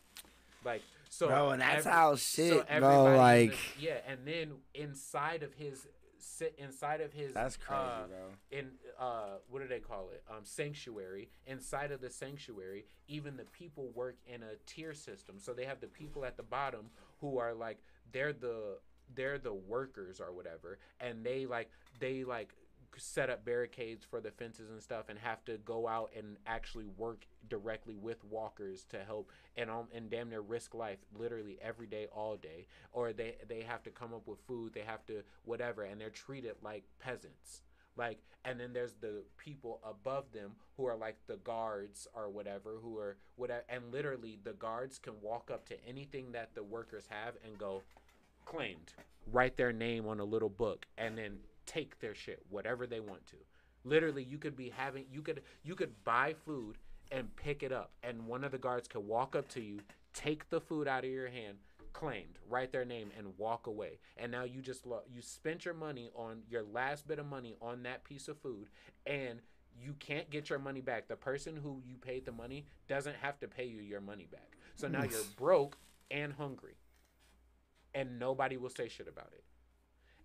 like 0.64 0.82
so 1.08 1.28
Bro, 1.28 1.50
and 1.50 1.62
that's 1.62 1.86
every- 1.86 1.92
how 1.92 2.16
shit, 2.16 2.52
bro, 2.52 2.64
everybody 2.68 2.96
in 3.06 3.12
the- 3.12 3.16
like- 3.18 3.58
yeah 3.80 3.98
and 4.06 4.20
then 4.24 4.52
inside 4.74 5.42
of 5.42 5.54
his 5.54 5.86
sit 6.26 6.54
inside 6.58 7.00
of 7.00 7.12
his 7.12 7.32
That's 7.34 7.56
crazy, 7.56 7.80
uh, 7.80 8.06
bro. 8.06 8.58
in 8.58 8.70
uh 8.98 9.36
what 9.48 9.62
do 9.62 9.68
they 9.68 9.80
call 9.80 10.10
it? 10.12 10.22
Um 10.28 10.44
sanctuary 10.44 11.28
inside 11.46 11.92
of 11.92 12.00
the 12.00 12.10
sanctuary 12.10 12.84
even 13.08 13.36
the 13.36 13.44
people 13.44 13.90
work 13.94 14.16
in 14.26 14.42
a 14.42 14.56
tier 14.66 14.92
system. 14.94 15.36
So 15.38 15.52
they 15.52 15.64
have 15.64 15.80
the 15.80 15.86
people 15.86 16.24
at 16.24 16.36
the 16.36 16.42
bottom 16.42 16.90
who 17.20 17.38
are 17.38 17.54
like 17.54 17.78
they're 18.12 18.32
the 18.32 18.78
they're 19.14 19.38
the 19.38 19.54
workers 19.54 20.20
or 20.20 20.32
whatever. 20.32 20.78
And 21.00 21.24
they 21.24 21.46
like 21.46 21.70
they 22.00 22.24
like 22.24 22.54
set 22.96 23.30
up 23.30 23.44
barricades 23.44 24.04
for 24.04 24.20
the 24.20 24.30
fences 24.30 24.70
and 24.70 24.82
stuff 24.82 25.06
and 25.08 25.18
have 25.18 25.44
to 25.44 25.58
go 25.58 25.86
out 25.86 26.10
and 26.16 26.36
actually 26.46 26.86
work 26.96 27.26
directly 27.48 27.96
with 27.96 28.24
walkers 28.24 28.84
to 28.90 28.98
help 29.04 29.30
and 29.56 29.70
um 29.70 29.86
and 29.94 30.10
damn 30.10 30.28
near 30.28 30.40
risk 30.40 30.74
life 30.74 30.98
literally 31.18 31.58
every 31.62 31.86
day 31.86 32.06
all 32.14 32.36
day. 32.36 32.66
Or 32.92 33.12
they 33.12 33.36
they 33.48 33.62
have 33.62 33.82
to 33.84 33.90
come 33.90 34.14
up 34.14 34.26
with 34.26 34.38
food 34.46 34.72
they 34.74 34.82
have 34.82 35.04
to 35.06 35.22
whatever 35.44 35.82
and 35.82 36.00
they're 36.00 36.10
treated 36.10 36.56
like 36.62 36.84
peasants. 36.98 37.62
Like 37.96 38.18
and 38.44 38.60
then 38.60 38.72
there's 38.72 38.94
the 39.00 39.24
people 39.36 39.80
above 39.84 40.32
them 40.32 40.52
who 40.76 40.86
are 40.86 40.96
like 40.96 41.16
the 41.26 41.36
guards 41.36 42.06
or 42.14 42.30
whatever 42.30 42.76
who 42.82 42.98
are 42.98 43.16
whatever 43.36 43.64
and 43.68 43.92
literally 43.92 44.38
the 44.44 44.52
guards 44.52 44.98
can 44.98 45.14
walk 45.20 45.50
up 45.52 45.66
to 45.68 45.74
anything 45.86 46.32
that 46.32 46.54
the 46.54 46.62
workers 46.62 47.04
have 47.08 47.34
and 47.44 47.58
go 47.58 47.82
claimed 48.44 48.92
write 49.32 49.56
their 49.56 49.72
name 49.72 50.06
on 50.06 50.20
a 50.20 50.24
little 50.24 50.48
book 50.48 50.86
and 50.96 51.18
then 51.18 51.38
take 51.66 51.98
their 52.00 52.14
shit 52.14 52.42
whatever 52.48 52.86
they 52.86 53.00
want 53.00 53.26
to. 53.26 53.36
Literally 53.84 54.22
you 54.22 54.38
could 54.38 54.56
be 54.56 54.70
having 54.70 55.04
you 55.10 55.22
could 55.22 55.42
you 55.62 55.74
could 55.74 55.92
buy 56.04 56.34
food 56.44 56.78
and 57.12 57.34
pick 57.36 57.62
it 57.62 57.72
up 57.72 57.92
and 58.02 58.26
one 58.26 58.42
of 58.42 58.50
the 58.50 58.58
guards 58.58 58.88
could 58.88 59.06
walk 59.06 59.36
up 59.36 59.48
to 59.48 59.60
you 59.60 59.80
take 60.12 60.48
the 60.50 60.60
food 60.60 60.88
out 60.88 61.04
of 61.04 61.10
your 61.10 61.28
hand 61.28 61.58
claimed 61.92 62.38
write 62.48 62.72
their 62.72 62.84
name 62.84 63.10
and 63.16 63.26
walk 63.38 63.66
away. 63.66 63.98
And 64.18 64.30
now 64.30 64.44
you 64.44 64.60
just 64.60 64.86
lo- 64.86 65.04
you 65.10 65.22
spent 65.22 65.64
your 65.64 65.74
money 65.74 66.10
on 66.14 66.42
your 66.50 66.62
last 66.62 67.08
bit 67.08 67.18
of 67.18 67.26
money 67.26 67.56
on 67.62 67.82
that 67.84 68.04
piece 68.04 68.28
of 68.28 68.38
food 68.38 68.68
and 69.06 69.40
you 69.80 69.94
can't 69.98 70.28
get 70.28 70.50
your 70.50 70.58
money 70.58 70.80
back. 70.82 71.08
The 71.08 71.16
person 71.16 71.56
who 71.56 71.80
you 71.86 71.96
paid 71.96 72.26
the 72.26 72.32
money 72.32 72.66
doesn't 72.86 73.16
have 73.16 73.38
to 73.40 73.48
pay 73.48 73.64
you 73.64 73.80
your 73.80 74.00
money 74.00 74.26
back. 74.30 74.56
So 74.74 74.88
now 74.88 75.04
you're 75.04 75.20
broke 75.38 75.78
and 76.10 76.34
hungry 76.34 76.76
and 77.94 78.18
nobody 78.18 78.58
will 78.58 78.70
say 78.70 78.88
shit 78.88 79.08
about 79.08 79.30
it. 79.32 79.44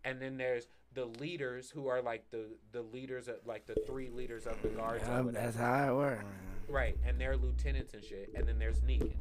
And 0.03 0.21
then 0.21 0.37
there's 0.37 0.67
the 0.93 1.05
leaders 1.05 1.69
who 1.69 1.87
are 1.87 2.01
like 2.01 2.29
the 2.31 2.45
the 2.71 2.81
leaders 2.81 3.27
of 3.27 3.35
like 3.45 3.65
the 3.65 3.75
three 3.87 4.09
leaders 4.09 4.45
of 4.45 4.61
the 4.61 4.69
guards 4.69 5.03
that's 5.33 5.55
how 5.55 5.89
it 5.89 5.95
works. 5.95 6.23
Right, 6.67 6.97
and 7.05 7.19
they're 7.19 7.37
lieutenants 7.37 7.93
and 7.93 8.03
shit. 8.03 8.31
And 8.33 8.47
then 8.47 8.57
there's 8.57 8.79
Negan, 8.79 9.15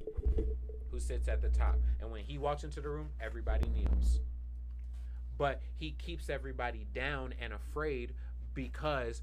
who 0.90 1.00
sits 1.00 1.28
at 1.28 1.42
the 1.42 1.48
top. 1.48 1.76
And 2.00 2.10
when 2.10 2.22
he 2.22 2.38
walks 2.38 2.62
into 2.62 2.80
the 2.80 2.88
room, 2.88 3.08
everybody 3.20 3.68
kneels. 3.68 4.20
But 5.36 5.60
he 5.76 5.92
keeps 5.92 6.28
everybody 6.30 6.86
down 6.94 7.34
and 7.40 7.52
afraid 7.52 8.12
because 8.54 9.22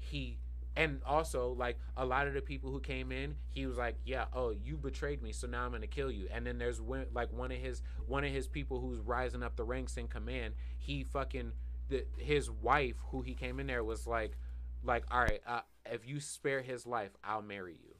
he. 0.00 0.38
And 0.76 1.00
also, 1.04 1.56
like 1.58 1.78
a 1.96 2.04
lot 2.04 2.28
of 2.28 2.34
the 2.34 2.40
people 2.40 2.70
who 2.70 2.78
came 2.80 3.10
in, 3.10 3.34
he 3.50 3.66
was 3.66 3.76
like, 3.76 3.96
"Yeah, 4.04 4.26
oh, 4.32 4.50
you 4.50 4.76
betrayed 4.76 5.22
me, 5.22 5.32
so 5.32 5.48
now 5.48 5.64
I'm 5.64 5.72
gonna 5.72 5.88
kill 5.88 6.10
you." 6.10 6.28
And 6.32 6.46
then 6.46 6.58
there's 6.58 6.80
like 7.12 7.32
one 7.32 7.50
of 7.50 7.58
his 7.58 7.82
one 8.06 8.24
of 8.24 8.32
his 8.32 8.46
people 8.46 8.80
who's 8.80 9.00
rising 9.00 9.42
up 9.42 9.56
the 9.56 9.64
ranks 9.64 9.96
in 9.96 10.06
command. 10.06 10.54
He 10.78 11.02
fucking 11.02 11.52
the, 11.88 12.04
his 12.16 12.50
wife, 12.50 12.96
who 13.10 13.22
he 13.22 13.34
came 13.34 13.60
in 13.60 13.66
there, 13.66 13.84
was 13.84 14.06
like, 14.06 14.36
like, 14.84 15.04
all 15.10 15.20
right, 15.20 15.40
uh, 15.46 15.60
if 15.86 16.06
you 16.06 16.20
spare 16.20 16.62
his 16.62 16.86
life, 16.86 17.10
I'll 17.24 17.42
marry 17.42 17.74
you. 17.82 17.94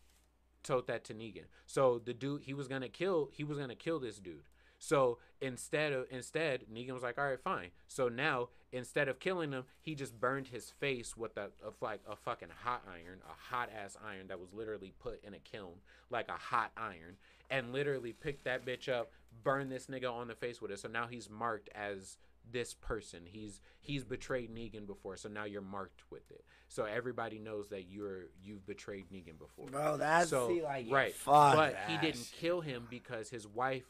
Told 0.63 0.87
that 0.89 1.05
to 1.05 1.15
Negan. 1.15 1.45
So 1.67 2.01
the 2.05 2.13
dude 2.13 2.43
he 2.43 2.55
was 2.55 2.69
gonna 2.69 2.89
kill, 2.89 3.31
he 3.33 3.45
was 3.45 3.59
gonna 3.59 3.75
kill 3.75 4.01
this 4.01 4.19
dude. 4.19 4.43
So 4.79 5.19
instead 5.41 5.93
of 5.93 6.07
instead, 6.11 6.65
Negan 6.73 6.93
was 6.93 7.03
like, 7.03 7.19
all 7.19 7.25
right, 7.25 7.41
fine. 7.41 7.71
So 7.87 8.09
now 8.09 8.49
instead 8.73 9.09
of 9.09 9.19
killing 9.19 9.53
him, 9.53 9.65
he 9.81 9.95
just 9.95 10.19
burned 10.19 10.49
his 10.49 10.71
face 10.71 11.17
with 11.17 11.37
a, 11.37 11.51
a 11.65 11.73
like 11.81 12.01
a 12.09 12.17
fucking 12.17 12.49
hot 12.63 12.83
iron, 12.87 13.21
a 13.29 13.55
hot 13.55 13.71
ass 13.77 13.97
iron 14.05 14.29
that 14.29 14.39
was 14.39 14.53
literally 14.53 14.93
put 14.99 15.23
in 15.25 15.35
a 15.35 15.39
kiln, 15.39 15.75
like 16.11 16.29
a 16.29 16.33
hot 16.33 16.71
iron, 16.77 17.17
and 17.51 17.73
literally 17.73 18.13
picked 18.13 18.45
that 18.45 18.65
bitch 18.65 18.89
up, 18.89 19.11
burned 19.43 19.73
this 19.73 19.87
nigga 19.87 20.13
on 20.13 20.29
the 20.29 20.35
face 20.35 20.61
with 20.61 20.71
it. 20.71 20.79
So 20.79 20.89
now 20.89 21.07
he's 21.07 21.29
marked 21.29 21.71
as 21.75 22.19
this 22.51 22.75
person. 22.75 23.23
He's 23.25 23.61
he's 23.81 24.05
betrayed 24.05 24.55
Negan 24.55 24.87
before, 24.87 25.17
so 25.17 25.29
now 25.29 25.45
you're 25.45 25.63
marked 25.63 26.03
with 26.11 26.31
it. 26.31 26.45
So 26.69 26.85
everybody 26.85 27.39
knows 27.39 27.69
that 27.69 27.89
you're 27.89 28.27
you've 28.43 28.67
betrayed 28.67 29.11
Negan 29.11 29.39
before. 29.39 29.67
Bro, 29.67 29.99
that's 29.99 30.31
so 30.31 30.49
see, 30.49 30.63
like, 30.63 30.87
right, 30.91 31.15
fuck 31.15 31.55
but 31.55 31.77
he 31.89 31.97
didn't 31.99 32.31
kill 32.39 32.61
him 32.61 32.87
because 32.91 33.31
his 33.31 33.47
wife 33.47 33.85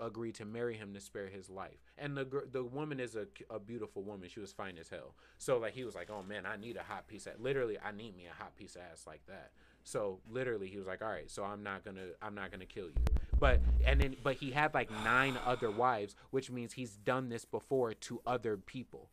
agreed 0.00 0.34
to 0.36 0.44
marry 0.44 0.76
him 0.76 0.94
to 0.94 1.00
spare 1.00 1.28
his 1.28 1.50
life. 1.50 1.78
And 1.98 2.16
the 2.16 2.44
the 2.50 2.64
woman 2.64 3.00
is 3.00 3.16
a, 3.16 3.26
a 3.50 3.58
beautiful 3.58 4.02
woman. 4.02 4.28
She 4.28 4.40
was 4.40 4.52
fine 4.52 4.78
as 4.78 4.88
hell. 4.88 5.14
So 5.38 5.58
like 5.58 5.74
he 5.74 5.84
was 5.84 5.94
like, 5.94 6.10
oh 6.10 6.22
man, 6.22 6.46
I 6.46 6.56
need 6.56 6.76
a 6.76 6.82
hot 6.82 7.06
piece 7.06 7.26
of 7.26 7.40
literally 7.40 7.78
I 7.78 7.92
need 7.92 8.16
me 8.16 8.26
a 8.26 8.42
hot 8.42 8.56
piece 8.56 8.76
of 8.76 8.82
ass 8.90 9.04
like 9.06 9.24
that. 9.26 9.50
So 9.84 10.20
literally 10.28 10.68
he 10.68 10.76
was 10.76 10.86
like, 10.86 11.02
all 11.02 11.08
right, 11.08 11.30
so 11.30 11.44
I'm 11.44 11.62
not 11.62 11.84
gonna 11.84 12.08
I'm 12.22 12.34
not 12.34 12.50
gonna 12.50 12.66
kill 12.66 12.86
you. 12.86 12.94
But 13.40 13.60
and 13.86 14.00
then 14.00 14.16
but 14.22 14.36
he 14.36 14.50
had 14.50 14.74
like 14.74 14.90
nine 15.02 15.38
other 15.44 15.70
wives, 15.70 16.14
which 16.30 16.50
means 16.50 16.74
he's 16.74 16.92
done 16.92 17.30
this 17.30 17.44
before 17.44 17.94
to 17.94 18.20
other 18.26 18.56
people. 18.56 19.08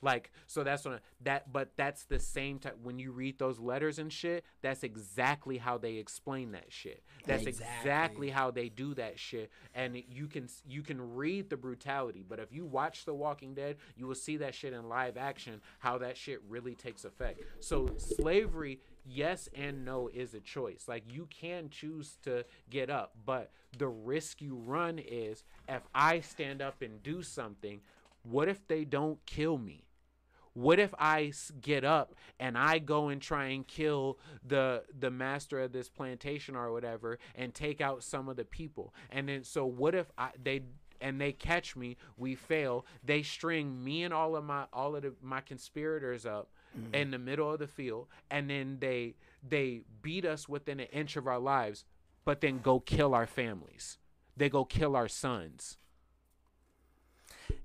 Like 0.00 0.30
so 0.46 0.62
that's 0.62 0.84
what 0.84 1.00
that 1.22 1.52
but 1.52 1.70
that's 1.76 2.04
the 2.04 2.18
same 2.18 2.58
type 2.58 2.78
when 2.82 2.98
you 2.98 3.10
read 3.12 3.38
those 3.38 3.58
letters 3.58 3.98
and 3.98 4.12
shit, 4.12 4.44
that's 4.62 4.82
exactly 4.82 5.58
how 5.58 5.78
they 5.78 5.94
explain 5.94 6.52
that 6.52 6.66
shit. 6.68 7.02
That's 7.26 7.46
exactly, 7.46 7.78
Exactly. 7.80 8.30
how 8.30 8.50
they 8.50 8.68
do 8.68 8.94
that 8.94 9.18
shit 9.18 9.50
and 9.74 10.02
you 10.08 10.26
can 10.28 10.48
you 10.66 10.82
can 10.82 11.16
read 11.16 11.50
the 11.50 11.56
brutality, 11.56 12.24
but 12.28 12.38
if 12.38 12.52
you 12.52 12.64
watch 12.64 13.04
The 13.04 13.14
Walking 13.14 13.54
Dead, 13.54 13.76
you 13.96 14.06
will 14.06 14.14
see 14.14 14.36
that 14.38 14.54
shit 14.54 14.72
in 14.72 14.88
live 14.88 15.16
action 15.16 15.60
how 15.78 15.98
that 15.98 16.16
shit 16.16 16.40
really 16.48 16.74
takes 16.74 17.04
effect. 17.04 17.40
So 17.60 17.90
slavery 17.96 18.80
yes 19.04 19.48
and 19.54 19.84
no 19.84 20.08
is 20.12 20.34
a 20.34 20.40
choice. 20.40 20.84
Like 20.86 21.04
you 21.10 21.26
can 21.30 21.70
choose 21.70 22.18
to 22.22 22.44
get 22.70 22.90
up, 22.90 23.14
but 23.24 23.50
the 23.76 23.88
risk 23.88 24.40
you 24.40 24.54
run 24.54 24.98
is 24.98 25.44
if 25.68 25.82
I 25.94 26.20
stand 26.20 26.62
up 26.62 26.82
and 26.82 27.02
do 27.02 27.22
something, 27.22 27.80
what 28.22 28.48
if 28.48 28.66
they 28.68 28.84
don't 28.84 29.24
kill 29.26 29.58
me? 29.58 29.84
What 30.58 30.80
if 30.80 30.92
I 30.98 31.32
get 31.60 31.84
up 31.84 32.16
and 32.40 32.58
I 32.58 32.80
go 32.80 33.08
and 33.10 33.22
try 33.22 33.46
and 33.46 33.64
kill 33.64 34.18
the 34.44 34.82
the 34.98 35.10
master 35.10 35.60
of 35.60 35.70
this 35.72 35.88
plantation 35.88 36.56
or 36.56 36.72
whatever 36.72 37.20
and 37.36 37.54
take 37.54 37.80
out 37.80 38.02
some 38.02 38.28
of 38.28 38.36
the 38.36 38.44
people? 38.44 38.92
And 39.08 39.28
then 39.28 39.44
so 39.44 39.64
what 39.64 39.94
if 39.94 40.10
I 40.18 40.30
they 40.42 40.62
and 41.00 41.20
they 41.20 41.30
catch 41.30 41.76
me, 41.76 41.96
we 42.16 42.34
fail, 42.34 42.84
they 43.04 43.22
string 43.22 43.84
me 43.84 44.02
and 44.02 44.12
all 44.12 44.34
of 44.34 44.42
my 44.42 44.64
all 44.72 44.96
of 44.96 45.02
the, 45.02 45.14
my 45.22 45.40
conspirators 45.40 46.26
up 46.26 46.48
in 46.92 47.12
the 47.12 47.18
middle 47.18 47.52
of 47.52 47.60
the 47.60 47.68
field 47.68 48.08
and 48.28 48.50
then 48.50 48.78
they 48.80 49.14
they 49.48 49.82
beat 50.02 50.24
us 50.24 50.48
within 50.48 50.80
an 50.80 50.88
inch 50.92 51.16
of 51.16 51.28
our 51.28 51.38
lives, 51.38 51.84
but 52.24 52.40
then 52.40 52.58
go 52.58 52.80
kill 52.80 53.14
our 53.14 53.26
families. 53.28 53.98
They 54.36 54.48
go 54.48 54.64
kill 54.64 54.96
our 54.96 55.08
sons. 55.08 55.76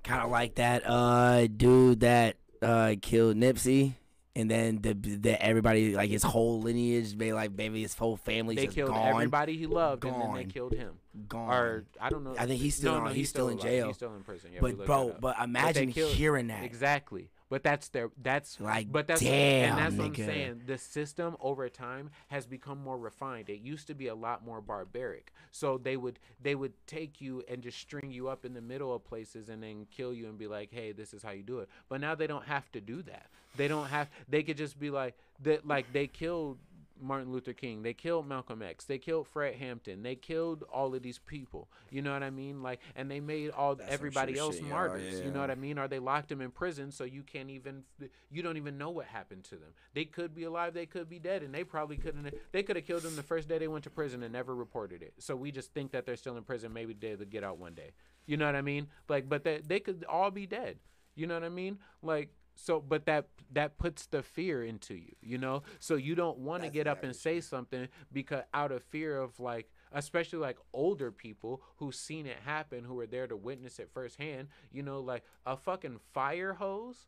kind 0.03 0.21
of 0.21 0.29
like 0.29 0.55
that 0.55 0.83
uh 0.85 1.47
dude 1.47 2.01
that 2.01 2.37
uh 2.63 2.95
killed 3.01 3.35
Nipsey. 3.37 3.93
And 4.35 4.49
then 4.49 4.79
the, 4.81 4.95
the 4.95 5.39
everybody 5.39 5.93
like 5.95 6.09
his 6.09 6.23
whole 6.23 6.59
lineage, 6.59 7.15
maybe 7.15 7.33
like 7.33 7.51
maybe 7.55 7.83
his 7.83 7.93
whole 7.93 8.17
family 8.17 8.55
They 8.55 8.65
just 8.65 8.75
killed 8.75 8.89
gone, 8.89 9.07
everybody 9.09 9.55
he 9.55 9.67
loved 9.67 10.03
and 10.05 10.19
then 10.19 10.33
they 10.33 10.45
killed 10.45 10.73
him. 10.73 10.95
gone. 11.27 11.53
Or 11.53 11.85
I 12.01 12.09
don't 12.09 12.23
know. 12.23 12.33
I 12.39 12.47
think 12.47 12.59
he's 12.59 12.73
still 12.75 12.93
no, 12.93 12.97
on- 12.97 13.03
no, 13.05 13.09
he's 13.11 13.29
still 13.29 13.49
in 13.49 13.59
alive. 13.59 13.63
jail. 13.69 13.87
He's 13.87 13.95
still 13.95 14.15
in 14.15 14.23
prison. 14.23 14.49
Yeah, 14.51 14.59
but 14.61 14.87
bro, 14.87 15.15
but 15.19 15.35
imagine 15.39 15.91
killed- 15.91 16.13
hearing 16.13 16.47
that. 16.47 16.63
Exactly. 16.63 17.29
But 17.49 17.63
that's 17.63 17.89
their 17.89 18.09
that's 18.21 18.59
Like, 18.59 18.91
but 18.91 19.07
that's 19.07 19.21
damn, 19.21 19.77
and 19.77 19.77
that's 19.77 19.95
what 19.95 20.05
I'm 20.07 20.15
saying. 20.15 20.61
The 20.65 20.77
system 20.77 21.35
over 21.39 21.69
time 21.69 22.09
has 22.29 22.45
become 22.45 22.81
more 22.81 22.97
refined. 22.97 23.49
It 23.49 23.61
used 23.61 23.87
to 23.87 23.93
be 23.93 24.07
a 24.07 24.15
lot 24.15 24.45
more 24.45 24.61
barbaric. 24.61 25.31
So 25.51 25.77
they 25.77 25.97
would 25.97 26.19
they 26.41 26.55
would 26.55 26.73
take 26.87 27.21
you 27.21 27.43
and 27.47 27.61
just 27.61 27.77
string 27.77 28.11
you 28.11 28.27
up 28.27 28.45
in 28.45 28.53
the 28.53 28.61
middle 28.61 28.93
of 28.93 29.03
places 29.03 29.49
and 29.49 29.61
then 29.61 29.87
kill 29.91 30.13
you 30.13 30.27
and 30.27 30.37
be 30.37 30.47
like, 30.47 30.71
"Hey, 30.71 30.91
this 30.91 31.13
is 31.13 31.21
how 31.21 31.31
you 31.31 31.43
do 31.43 31.59
it." 31.59 31.69
But 31.89 32.01
now 32.01 32.15
they 32.15 32.27
don't 32.27 32.45
have 32.45 32.71
to 32.71 32.81
do 32.81 33.01
that. 33.03 33.27
They 33.55 33.67
don't 33.67 33.87
have 33.87 34.09
they 34.27 34.43
could 34.43 34.57
just 34.57 34.79
be 34.79 34.89
like 34.89 35.15
that 35.43 35.67
like 35.67 35.91
they 35.93 36.07
killed 36.07 36.57
Martin 37.01 37.31
Luther 37.31 37.53
King. 37.53 37.81
They 37.81 37.93
killed 37.93 38.27
Malcolm 38.27 38.61
X. 38.61 38.85
They 38.85 38.97
killed 38.97 39.27
Fred 39.27 39.55
Hampton. 39.55 40.03
They 40.03 40.15
killed 40.15 40.63
all 40.71 40.93
of 40.93 41.01
these 41.01 41.19
people. 41.19 41.69
You 41.89 42.01
know 42.01 42.13
what 42.13 42.23
I 42.23 42.29
mean? 42.29 42.61
Like, 42.61 42.79
and 42.95 43.09
they 43.09 43.19
made 43.19 43.51
all 43.51 43.75
That's 43.75 43.91
everybody 43.91 44.37
else 44.37 44.55
shit, 44.55 44.67
martyrs. 44.67 45.19
You 45.19 45.31
know 45.31 45.39
what 45.39 45.51
I 45.51 45.55
mean? 45.55 45.79
Or 45.79 45.87
they 45.87 45.99
locked 45.99 46.29
them 46.29 46.41
in 46.41 46.51
prison, 46.51 46.91
so 46.91 47.03
you 47.03 47.23
can't 47.23 47.49
even, 47.49 47.83
you 48.31 48.43
don't 48.43 48.57
even 48.57 48.77
know 48.77 48.89
what 48.89 49.07
happened 49.07 49.43
to 49.45 49.55
them. 49.55 49.73
They 49.93 50.05
could 50.05 50.33
be 50.35 50.43
alive. 50.43 50.73
They 50.73 50.85
could 50.85 51.09
be 51.09 51.19
dead, 51.19 51.43
and 51.43 51.53
they 51.53 51.63
probably 51.63 51.97
couldn't. 51.97 52.33
They 52.51 52.63
could 52.63 52.75
have 52.75 52.85
killed 52.85 53.01
them 53.01 53.15
the 53.15 53.23
first 53.23 53.47
day 53.47 53.57
they 53.57 53.67
went 53.67 53.83
to 53.85 53.89
prison 53.89 54.23
and 54.23 54.31
never 54.31 54.55
reported 54.55 55.01
it. 55.01 55.13
So 55.19 55.35
we 55.35 55.51
just 55.51 55.73
think 55.73 55.91
that 55.91 56.05
they're 56.05 56.15
still 56.15 56.37
in 56.37 56.43
prison. 56.43 56.71
Maybe 56.73 56.93
they'll 56.93 57.17
get 57.17 57.43
out 57.43 57.57
one 57.57 57.73
day. 57.73 57.91
You 58.25 58.37
know 58.37 58.45
what 58.45 58.55
I 58.55 58.61
mean? 58.61 58.87
Like, 59.09 59.27
but 59.27 59.43
they 59.43 59.61
they 59.65 59.79
could 59.79 60.05
all 60.07 60.31
be 60.31 60.45
dead. 60.45 60.77
You 61.15 61.27
know 61.27 61.33
what 61.33 61.43
I 61.43 61.49
mean? 61.49 61.79
Like. 62.01 62.29
So, 62.55 62.79
but 62.79 63.05
that 63.05 63.27
that 63.53 63.77
puts 63.77 64.05
the 64.07 64.23
fear 64.23 64.63
into 64.63 64.95
you, 64.95 65.15
you 65.21 65.37
know. 65.37 65.63
So 65.79 65.95
you 65.95 66.15
don't 66.15 66.39
want 66.39 66.63
to 66.63 66.69
get 66.69 66.87
up 66.87 67.03
and 67.03 67.15
say 67.15 67.41
something 67.41 67.87
because 68.11 68.43
out 68.53 68.71
of 68.71 68.83
fear 68.83 69.17
of 69.17 69.39
like, 69.39 69.69
especially 69.91 70.39
like 70.39 70.57
older 70.73 71.11
people 71.11 71.61
who've 71.77 71.95
seen 71.95 72.25
it 72.25 72.37
happen, 72.45 72.83
who 72.83 72.95
were 72.95 73.07
there 73.07 73.27
to 73.27 73.35
witness 73.35 73.79
it 73.79 73.89
firsthand. 73.93 74.49
You 74.71 74.83
know, 74.83 74.99
like 74.99 75.23
a 75.45 75.57
fucking 75.57 75.99
fire 76.13 76.53
hose, 76.53 77.07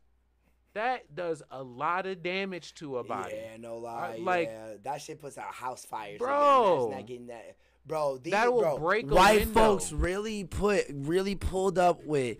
that 0.74 1.14
does 1.14 1.42
a 1.50 1.62
lot 1.62 2.06
of 2.06 2.22
damage 2.22 2.74
to 2.74 2.98
a 2.98 3.04
body. 3.04 3.34
Yeah, 3.34 3.56
no 3.58 3.78
uh, 3.78 3.80
lie. 3.80 4.18
like- 4.20 4.48
yeah, 4.48 4.74
that 4.84 5.00
shit 5.00 5.20
puts 5.20 5.38
out 5.38 5.52
house 5.52 5.84
fires. 5.84 6.18
Bro. 6.18 6.90
Not 6.92 7.06
getting 7.06 7.28
that. 7.28 7.56
Bro, 7.86 8.18
these, 8.18 8.32
That 8.32 8.52
will 8.52 8.62
bro, 8.62 8.78
break 8.78 9.08
white 9.08 9.46
folks 9.48 9.92
really 9.92 10.42
put 10.42 10.86
really 10.90 11.36
pulled 11.36 11.78
up 11.78 12.04
with 12.04 12.38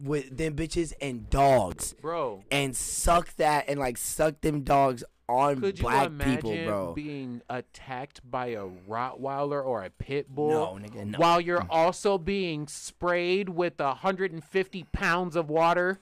with 0.00 0.36
them 0.36 0.54
bitches 0.54 0.92
and 1.00 1.28
dogs 1.30 1.94
Bro, 2.00 2.44
and 2.50 2.76
suck 2.76 3.34
that 3.36 3.68
and 3.68 3.78
like 3.78 3.98
suck 3.98 4.40
them 4.40 4.62
dogs 4.62 5.04
on 5.28 5.60
could 5.60 5.78
black 5.78 6.10
people, 6.18 6.56
bro. 6.64 6.92
being 6.94 7.42
attacked 7.48 8.20
by 8.28 8.48
a 8.48 8.66
Rottweiler 8.66 9.64
or 9.64 9.82
a 9.84 9.90
pit 9.90 10.28
bull? 10.28 10.50
no, 10.50 10.78
nigga, 10.78 11.06
no. 11.06 11.18
while 11.18 11.40
you're 11.40 11.66
also 11.70 12.18
being 12.18 12.66
sprayed 12.66 13.48
with 13.48 13.78
150 13.78 14.84
pounds 14.92 15.36
of 15.36 15.48
water 15.48 15.98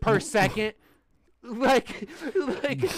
per 0.00 0.20
second. 0.20 0.74
Like, 1.42 2.08
like, 2.34 2.90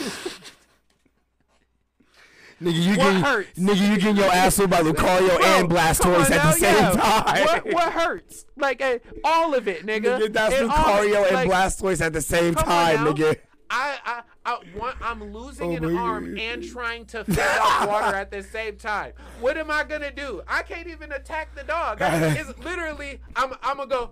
Nigga, 2.60 2.82
you 2.82 2.90
what 2.90 2.96
getting, 2.98 3.22
hurts? 3.22 3.58
nigga, 3.58 3.88
you 3.90 3.96
getting 3.98 4.16
your 4.16 4.32
ass 4.32 4.56
by 4.58 4.80
Lucario 4.82 5.36
Bro, 5.36 5.44
and 5.46 5.70
Blastoise 5.70 6.26
on 6.26 6.32
at 6.32 6.42
the 6.42 6.52
same 6.52 6.74
yeah. 6.74 6.90
time. 6.90 7.44
What, 7.44 7.66
what 7.72 7.92
hurts? 7.92 8.46
Like, 8.56 8.82
uh, 8.82 8.98
all 9.22 9.54
of 9.54 9.68
it, 9.68 9.86
nigga. 9.86 10.18
Nigga, 10.18 10.32
that's 10.32 10.60
all- 10.62 10.68
Lucario 10.68 11.24
and 11.26 11.34
like, 11.34 11.48
Blastoise 11.48 12.00
at 12.00 12.12
the 12.12 12.20
same 12.20 12.54
time, 12.56 12.98
nigga. 13.06 13.36
I, 13.70 13.98
I, 14.04 14.22
I 14.46 14.58
want, 14.76 14.96
I'm 15.02 15.32
losing 15.32 15.72
Oh 15.72 15.76
an 15.88 15.96
arm 15.96 16.34
God. 16.34 16.40
and 16.42 16.64
trying 16.64 17.04
to 17.06 17.22
feed 17.24 17.38
off 17.38 17.86
water 17.86 18.16
at 18.16 18.30
the 18.30 18.42
same 18.42 18.76
time. 18.76 19.12
What 19.40 19.56
am 19.58 19.70
I 19.70 19.84
gonna 19.84 20.10
do? 20.10 20.42
I 20.48 20.62
can't 20.62 20.88
even 20.88 21.12
attack 21.12 21.54
the 21.54 21.64
dog. 21.64 22.00
I- 22.02 22.28
It's 22.38 22.58
literally, 22.64 23.20
I'm, 23.36 23.52
I'm 23.62 23.76
gonna 23.76 23.88
go. 23.88 24.10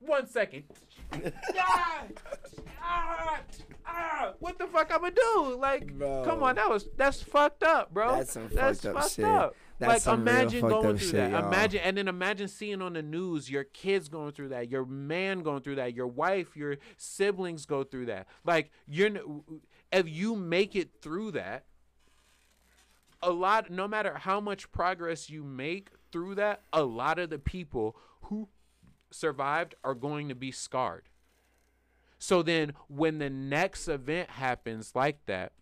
One 0.00 0.26
second. 0.26 0.64
Ah, 1.12 2.04
ah, 2.82 3.40
ah, 3.86 4.32
what 4.38 4.58
the 4.58 4.66
fuck 4.66 4.90
I'm 4.92 5.00
gonna 5.00 5.14
do? 5.14 5.56
Like, 5.60 5.92
Bro. 5.98 6.24
come 6.24 6.42
on, 6.42 6.56
that 6.56 6.68
was 6.68 6.88
that's 6.96 7.22
fucked 7.22 7.62
up, 7.62 7.92
bro. 7.92 8.16
That's 8.16 8.32
some 8.32 8.48
fucked 8.48 8.86
up 8.86 9.08
shit. 9.10 9.24
Up. 9.24 9.54
That's 9.78 9.92
like, 9.92 10.00
some 10.02 10.24
real 10.24 10.28
imagine 10.28 10.60
fucked 10.60 10.72
going 10.72 10.86
up 10.86 10.98
through 10.98 11.08
shit, 11.08 11.16
that. 11.16 11.30
y'all. 11.30 11.46
Imagine, 11.46 11.80
and 11.80 11.96
then 11.96 12.08
imagine 12.08 12.48
seeing 12.48 12.82
on 12.82 12.92
the 12.92 13.02
news 13.02 13.50
your 13.50 13.64
kids 13.64 14.08
going 14.08 14.32
through 14.32 14.48
that, 14.48 14.68
your 14.68 14.84
man 14.84 15.42
going 15.42 15.62
through 15.62 15.76
that, 15.76 15.94
your 15.94 16.06
wife, 16.06 16.56
your 16.56 16.76
siblings 16.96 17.64
go 17.64 17.82
through 17.82 18.06
that. 18.06 18.26
Like, 18.44 18.70
you're 18.86 19.10
if 19.92 20.08
you 20.08 20.36
make 20.36 20.76
it 20.76 20.90
through 21.00 21.32
that, 21.32 21.64
a 23.22 23.30
lot. 23.30 23.70
No 23.70 23.88
matter 23.88 24.14
how 24.18 24.40
much 24.40 24.70
progress 24.70 25.30
you 25.30 25.42
make 25.44 25.88
through 26.12 26.34
that, 26.36 26.62
a 26.72 26.82
lot 26.82 27.18
of 27.18 27.30
the 27.30 27.38
people 27.38 27.96
who 27.96 28.09
survived 29.10 29.74
are 29.84 29.94
going 29.94 30.28
to 30.28 30.34
be 30.34 30.50
scarred. 30.50 31.08
So 32.18 32.42
then 32.42 32.74
when 32.88 33.18
the 33.18 33.30
next 33.30 33.88
event 33.88 34.30
happens 34.30 34.92
like 34.94 35.24
that 35.26 35.52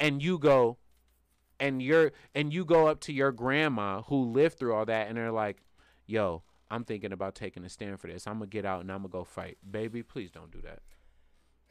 and 0.00 0.22
you 0.22 0.38
go 0.38 0.78
and 1.60 1.82
you're 1.82 2.12
and 2.34 2.52
you 2.52 2.64
go 2.64 2.86
up 2.86 3.00
to 3.00 3.12
your 3.12 3.32
grandma 3.32 4.02
who 4.02 4.24
lived 4.24 4.58
through 4.58 4.74
all 4.74 4.86
that 4.86 5.08
and 5.08 5.16
they're 5.16 5.30
like, 5.32 5.58
"Yo, 6.06 6.42
I'm 6.70 6.84
thinking 6.84 7.12
about 7.12 7.34
taking 7.34 7.64
a 7.64 7.68
stand 7.68 8.00
for 8.00 8.06
this. 8.08 8.26
I'm 8.26 8.40
to 8.40 8.46
get 8.46 8.64
out 8.64 8.80
and 8.80 8.90
I'm 8.90 9.02
to 9.02 9.08
go 9.08 9.24
fight." 9.24 9.58
Baby, 9.70 10.02
please 10.02 10.30
don't 10.30 10.50
do 10.50 10.60
that. 10.62 10.80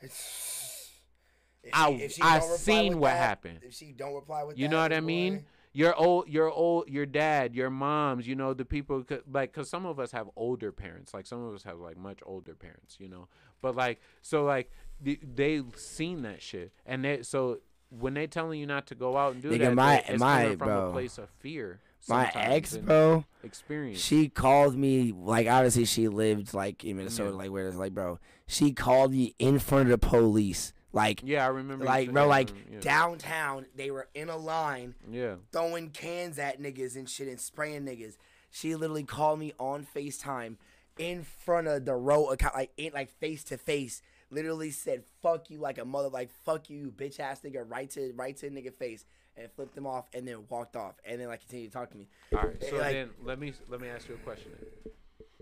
If 0.02 1.72
I- 1.74 1.90
if 1.92 2.22
I 2.22 2.40
don't 2.40 2.50
reply 2.52 2.58
seen 2.58 3.00
what 3.00 3.10
that- 3.10 3.18
happened. 3.18 3.60
If 3.64 3.74
she 3.74 3.92
don't 3.92 4.14
reply 4.14 4.44
with 4.44 4.58
You 4.58 4.68
that, 4.68 4.72
know 4.72 4.82
what 4.82 4.94
I 4.94 5.00
mean? 5.02 5.46
Your 5.76 5.94
old, 5.96 6.30
your 6.30 6.50
old, 6.50 6.88
your 6.90 7.06
dad, 7.06 7.54
your 7.54 7.70
moms. 7.70 8.28
You 8.28 8.36
know 8.36 8.54
the 8.54 8.64
people, 8.66 9.04
like, 9.32 9.52
cause 9.54 9.70
some 9.70 9.86
of 9.86 10.00
us 10.00 10.12
have 10.14 10.30
older 10.36 10.72
parents. 10.72 11.14
Like 11.14 11.28
some 11.28 11.44
of 11.44 11.54
us 11.54 11.64
have 11.64 11.80
like 11.80 11.98
much 11.98 12.20
older 12.26 12.56
parents. 12.56 12.98
You 13.00 13.10
know, 13.10 13.28
but 13.62 13.76
like, 13.76 14.00
so 14.22 14.44
like, 14.46 14.72
th- 15.04 15.20
they 15.36 15.62
seen 15.76 16.22
that 16.24 16.42
shit, 16.42 16.72
and 16.86 17.04
they 17.04 17.24
so 17.24 17.60
when 17.90 18.14
they 18.14 18.26
telling 18.28 18.60
you 18.60 18.66
not 18.66 18.88
to 18.88 18.96
go 18.96 19.16
out 19.18 19.34
and 19.34 19.42
do 19.44 19.52
Nigga, 19.52 19.60
that, 19.60 19.76
my- 19.76 20.04
it's 20.08 20.20
my- 20.20 20.44
coming 20.44 20.58
from 20.58 20.68
bro. 20.68 20.90
a 20.90 20.92
place 20.92 21.18
of 21.18 21.30
fear. 21.40 21.80
My 22.08 22.32
ex, 22.36 22.78
bro, 22.78 23.26
experience. 23.44 24.00
she 24.00 24.30
called 24.30 24.76
me 24.78 25.12
like 25.12 25.48
obviously 25.48 25.86
she 25.86 26.08
lived 26.08 26.54
like 26.54 26.84
in 26.86 26.98
Minnesota, 26.98 27.32
Yeah. 27.32 27.36
like 27.38 27.50
where 27.52 27.68
it's 27.68 27.78
like, 27.78 27.94
bro, 27.96 28.20
she 28.46 28.72
called 28.74 29.12
me 29.12 29.34
in 29.40 29.58
front 29.58 29.90
of 29.90 30.00
the 30.00 30.08
police, 30.08 30.72
like, 30.96 31.22
yeah, 31.24 31.46
I 31.46 31.50
remember. 31.50 31.86
like, 31.86 32.12
bro, 32.12 32.28
like 32.28 32.50
yeah. 32.72 32.80
downtown. 32.80 33.66
They 33.76 33.92
were 33.92 34.08
in 34.16 34.30
a 34.30 34.38
line 34.38 34.96
Yeah, 35.12 35.36
throwing 35.52 35.92
cans 35.92 36.40
at 36.40 36.60
niggas 36.62 36.96
and 36.96 37.08
shit 37.08 37.28
and 37.28 37.40
spraying 37.40 37.84
niggas. 37.86 38.18
She 38.50 38.74
literally 38.76 39.04
called 39.04 39.38
me 39.40 39.54
on 39.60 39.86
FaceTime 39.96 40.56
in 40.98 41.24
front 41.24 41.68
of 41.68 41.84
the 41.86 41.94
row 41.94 42.28
account, 42.30 42.56
like 42.56 42.72
in 42.78 42.94
like 42.94 43.12
face 43.20 43.44
to 43.46 43.58
face. 43.58 44.02
Literally 44.32 44.72
said 44.72 45.04
"fuck 45.22 45.50
you" 45.52 45.60
like 45.60 45.78
a 45.78 45.86
mother, 45.86 46.10
like 46.10 46.32
"fuck 46.46 46.70
you, 46.70 46.92
bitch 46.96 47.20
ass 47.20 47.42
nigga," 47.42 47.64
right 47.70 47.90
to 47.92 48.12
right 48.16 48.36
to 48.38 48.50
nigga 48.50 48.74
face, 48.74 49.06
and 49.38 49.52
flipped 49.52 49.78
him 49.78 49.86
off, 49.86 50.06
and 50.14 50.28
then 50.28 50.46
walked 50.50 50.76
off, 50.76 50.96
and 51.06 51.22
then 51.22 51.28
like 51.28 51.42
continued 51.42 51.72
to 51.72 51.78
talk 51.78 51.92
to 51.92 51.98
me. 51.98 52.08
all 52.36 52.40
right. 52.48 52.64
So 52.64 52.78
Like- 52.78 52.94
then 52.94 53.10
let 53.24 53.38
me 53.38 53.54
let 53.70 53.80
me 53.82 53.88
ask 53.88 54.08
you 54.10 54.16
a 54.16 54.18
question. 54.20 54.52
Then. 54.58 54.94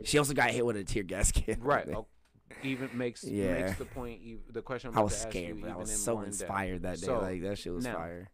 She 0.05 0.17
also 0.17 0.33
got 0.33 0.49
hit 0.51 0.65
with 0.65 0.75
a 0.75 0.83
tear 0.83 1.03
gas 1.03 1.31
can. 1.31 1.61
Right. 1.61 1.87
Even 2.61 2.89
makes 2.97 3.23
Yeah. 3.23 3.51
makes 3.53 3.77
the 3.77 3.85
point. 3.85 4.53
The 4.53 4.61
question 4.61 4.91
I 4.93 5.01
was 5.01 5.17
scared, 5.17 5.61
but 5.61 5.69
I 5.69 5.75
was 5.75 5.91
so 5.91 6.21
inspired 6.21 6.83
that 6.83 6.99
day. 6.99 7.07
So, 7.07 7.19
like 7.19 7.41
that 7.41 7.57
shit 7.57 7.73
was 7.73 7.83
now, 7.83 7.95
fire. 7.95 8.29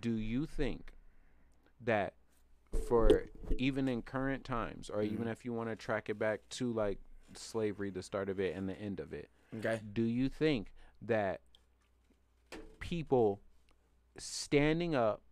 Do 0.00 0.12
you 0.12 0.46
think 0.46 0.94
that 1.80 2.14
for 2.86 3.26
even 3.56 3.88
in 3.88 4.02
current 4.02 4.44
times, 4.44 4.90
or 4.90 5.02
even 5.02 5.26
Mhm. 5.26 5.32
if 5.32 5.44
you 5.44 5.52
want 5.52 5.70
to 5.70 5.76
track 5.76 6.08
it 6.08 6.18
back 6.18 6.48
to 6.50 6.72
like 6.72 6.98
slavery, 7.34 7.90
the 7.90 8.02
start 8.02 8.28
of 8.28 8.40
it 8.40 8.56
and 8.56 8.68
the 8.68 8.74
end 8.74 9.00
of 9.00 9.12
it, 9.12 9.30
Okay. 9.56 9.80
do 9.92 10.02
you 10.02 10.28
think 10.28 10.72
that 11.02 11.40
people 12.80 13.40
standing 14.16 14.94
up 14.94 15.22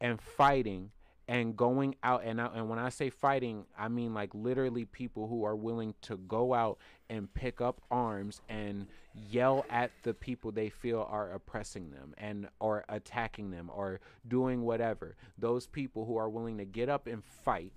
and 0.00 0.20
fighting 0.20 0.92
and 1.30 1.56
going 1.56 1.94
out 2.02 2.24
and 2.24 2.40
out 2.40 2.56
and 2.56 2.68
when 2.68 2.80
I 2.80 2.88
say 2.88 3.08
fighting, 3.08 3.64
I 3.78 3.86
mean 3.86 4.12
like 4.12 4.34
literally 4.34 4.84
people 4.84 5.28
who 5.28 5.44
are 5.44 5.54
willing 5.54 5.94
to 6.02 6.16
go 6.16 6.52
out 6.52 6.78
and 7.08 7.32
pick 7.32 7.60
up 7.60 7.80
arms 7.88 8.42
and 8.48 8.88
yell 9.14 9.64
at 9.70 9.92
the 10.02 10.12
people 10.12 10.50
they 10.50 10.70
feel 10.70 11.06
are 11.08 11.30
oppressing 11.30 11.92
them 11.92 12.14
and 12.18 12.48
or 12.58 12.84
attacking 12.88 13.52
them 13.52 13.70
or 13.72 14.00
doing 14.26 14.62
whatever. 14.62 15.14
Those 15.38 15.68
people 15.68 16.04
who 16.04 16.16
are 16.16 16.28
willing 16.28 16.58
to 16.58 16.64
get 16.64 16.88
up 16.88 17.06
and 17.06 17.22
fight 17.24 17.72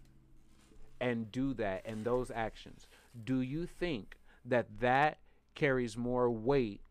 and 1.00 1.32
do 1.32 1.54
that 1.54 1.84
and 1.86 2.04
those 2.04 2.32
actions. 2.34 2.88
Do 3.24 3.42
you 3.42 3.68
think 3.68 4.18
that 4.46 4.80
that 4.80 5.20
carries 5.54 5.96
more 5.96 6.32
weight 6.32 6.82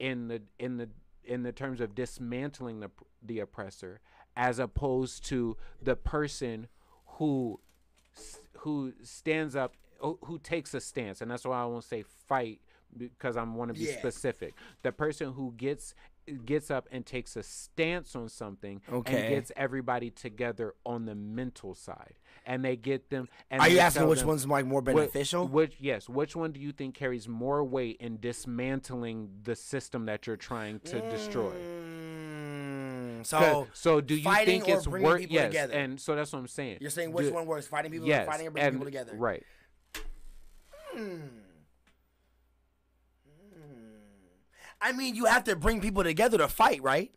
in 0.00 0.26
the 0.26 0.42
in 0.58 0.78
the 0.78 0.88
in 1.22 1.44
the 1.44 1.52
terms 1.52 1.80
of 1.80 1.94
dismantling 1.94 2.80
the 2.80 2.90
the 3.22 3.38
oppressor 3.38 4.00
as 4.38 4.58
opposed 4.60 5.24
to 5.26 5.56
the 5.82 5.96
person 5.96 6.68
who 7.18 7.60
who 8.58 8.92
stands 9.02 9.54
up 9.56 9.74
who 10.00 10.38
takes 10.38 10.72
a 10.74 10.80
stance 10.80 11.20
and 11.20 11.30
that's 11.30 11.44
why 11.44 11.60
I 11.60 11.64
won't 11.66 11.82
say 11.84 12.04
fight 12.28 12.60
because 12.96 13.36
I 13.36 13.42
want 13.42 13.68
to 13.74 13.74
be 13.74 13.86
Yeah. 13.90 13.98
specific 13.98 14.54
the 14.82 14.92
person 14.92 15.32
who 15.32 15.52
gets 15.56 15.92
gets 16.44 16.70
up 16.70 16.86
and 16.92 17.04
takes 17.06 17.36
a 17.36 17.42
stance 17.42 18.14
on 18.14 18.28
something 18.28 18.80
Okay. 18.92 19.18
and 19.20 19.28
gets 19.34 19.50
everybody 19.56 20.10
together 20.10 20.74
on 20.86 21.06
the 21.06 21.14
mental 21.14 21.74
side 21.74 22.14
and 22.46 22.64
they 22.64 22.76
get 22.76 23.10
them 23.10 23.28
and 23.50 23.60
Are 23.60 23.68
you 23.68 23.78
asking 23.80 24.06
which 24.08 24.20
them- 24.20 24.28
one's 24.28 24.46
like 24.46 24.66
more 24.66 24.82
beneficial? 24.82 25.48
Which 25.48 25.74
yes, 25.80 26.08
which 26.08 26.36
one 26.36 26.52
do 26.52 26.60
you 26.60 26.70
think 26.70 26.94
carries 26.94 27.26
more 27.26 27.64
weight 27.64 27.96
in 27.98 28.20
dismantling 28.20 29.40
the 29.42 29.56
system 29.56 30.04
that 30.06 30.26
you're 30.26 30.36
trying 30.36 30.80
to 30.80 31.00
destroy? 31.10 31.52
Mm. 31.54 32.07
Mm, 33.20 33.26
So 33.26 33.66
so 33.72 34.00
do 34.00 34.14
you 34.14 34.22
think 34.44 34.68
it's 34.68 34.86
people 34.86 35.18
Yes, 35.20 35.46
together? 35.46 35.72
and 35.74 36.00
so 36.00 36.14
that's 36.14 36.32
what 36.32 36.38
I'm 36.40 36.48
saying. 36.48 36.78
you're 36.80 36.90
saying 36.90 37.12
which 37.12 37.26
Do- 37.26 37.34
one 37.34 37.46
works? 37.46 37.66
Fighting 37.66 37.90
people, 37.92 38.06
Yes, 38.08 38.26
fighting 38.26 38.46
or 38.46 38.50
bringing 38.50 38.66
and- 38.68 38.76
people 38.76 38.86
together? 38.86 39.12
right. 39.16 39.44
Hmm. 40.94 41.20
I 44.80 44.92
mean, 44.92 45.14
you 45.16 45.24
have 45.24 45.44
to 45.44 45.56
bring 45.56 45.80
people 45.80 46.04
together 46.04 46.38
to 46.38 46.46
fight, 46.48 46.82
right? 46.82 47.12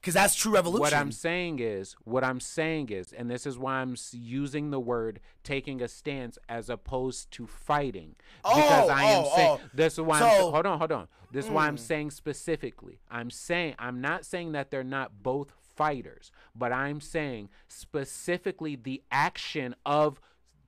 Because 0.00 0.14
that's 0.14 0.34
true 0.34 0.52
revolution. 0.54 0.80
What 0.80 0.94
I'm 0.94 1.12
saying 1.12 1.58
is, 1.58 1.94
what 2.04 2.24
I'm 2.24 2.40
saying 2.40 2.88
is, 2.90 3.12
and 3.12 3.30
this 3.30 3.44
is 3.44 3.58
why 3.58 3.74
I'm 3.80 3.96
using 4.12 4.70
the 4.70 4.80
word 4.80 5.20
taking 5.44 5.82
a 5.82 5.88
stance 5.88 6.38
as 6.48 6.70
opposed 6.70 7.30
to 7.32 7.46
fighting. 7.46 8.14
Because 8.42 8.88
Oh, 8.88 8.88
I 8.88 9.02
am 9.04 9.24
oh, 9.26 9.32
saying, 9.36 9.58
oh. 9.62 9.68
this 9.74 9.94
is 9.94 10.00
why 10.00 10.20
I'm, 10.20 10.40
hold 10.40 10.64
on, 10.66 10.78
hold 10.78 10.92
on. 10.92 11.08
This 11.32 11.46
is 11.46 11.50
why 11.50 11.68
I'm 11.68 11.76
Mm. 11.76 11.80
saying 11.80 12.10
specifically. 12.10 13.00
I'm 13.10 13.30
saying, 13.30 13.76
I'm 13.78 14.00
not 14.00 14.24
saying 14.24 14.52
that 14.52 14.70
they're 14.70 14.82
not 14.84 15.22
both 15.22 15.52
fighters, 15.76 16.32
but 16.54 16.72
I'm 16.72 17.00
saying 17.00 17.48
specifically 17.68 18.76
the 18.76 19.02
action 19.10 19.74
of 19.86 20.20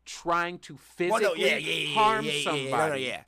trying 0.05 0.59
to 0.61 0.77
physically 0.77 1.11
Well, 1.11 1.37
no, 1.37 1.45
yeah, 1.45 1.57
yeah, 1.57 1.73
yeah, 1.75 1.95
harm 1.95 2.25
yeah, 2.27 2.33
yeah, 2.33 2.45
somebody 2.45 2.71
no, 2.71 2.89
no, 2.89 2.95
yeah. 2.95 3.23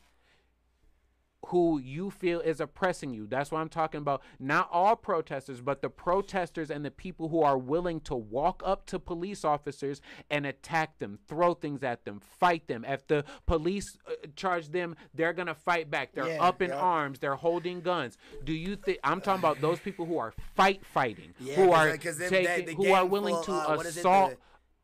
Who 1.49 1.79
you 1.79 2.11
feel 2.11 2.41
is 2.41 2.61
oppressing 2.61 3.13
you. 3.15 3.27
That's 3.27 3.51
what 3.51 3.59
I'm 3.61 3.69
talking 3.69 3.99
about 3.99 4.23
not 4.39 4.69
all 4.73 4.97
protesters, 4.97 5.61
but 5.61 5.83
the 5.83 5.91
protesters 5.91 6.71
and 6.71 6.85
the 6.85 6.91
people 6.91 7.29
who 7.29 7.43
are 7.43 7.59
willing 7.59 8.01
to 8.03 8.15
walk 8.15 8.63
up 8.65 8.87
to 8.87 8.99
police 8.99 9.45
officers 9.45 10.01
and 10.31 10.47
attack 10.47 10.99
them, 10.99 11.19
throw 11.29 11.55
things 11.55 11.83
at 11.83 12.05
them, 12.05 12.21
fight 12.21 12.67
them. 12.69 12.85
If 12.87 13.07
the 13.07 13.25
police 13.47 13.99
uh, 14.09 14.13
charge 14.37 14.69
them, 14.69 14.97
they're 15.13 15.33
going 15.33 15.49
to 15.49 15.55
fight 15.55 15.91
back. 15.91 16.13
They're 16.15 16.29
Yeah, 16.29 16.43
up 16.43 16.63
in 16.63 16.71
yeah. 16.71 16.77
arms, 16.77 17.19
they're 17.19 17.35
holding 17.37 17.81
guns. 17.81 18.17
Do 18.45 18.53
you 18.53 18.77
think 18.77 18.99
I'm 19.05 19.21
talking 19.21 19.41
about 19.41 19.61
those 19.61 19.79
people 19.81 20.07
who 20.07 20.19
are 20.19 20.33
fight 20.55 20.85
fighting, 20.85 21.35
Yeah, 21.41 21.57
who 21.57 21.73
are 21.73 21.97
taking 21.97 22.19
that- 22.45 22.69
who 22.75 22.93
are 22.93 23.05
willing 23.07 23.35
full, 23.35 23.45
to 23.45 23.53
uh, 23.53 23.77
what 23.77 23.87
is 23.87 23.97
it, 23.97 24.01
assault 24.01 24.35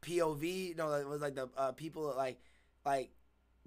the 0.02 0.18
POV. 0.18 0.76
No, 0.76 0.92
it 0.94 1.06
was 1.08 1.20
like 1.20 1.34
the 1.34 1.48
uh, 1.56 1.72
people 1.72 2.12
like 2.16 2.38
like 2.84 3.10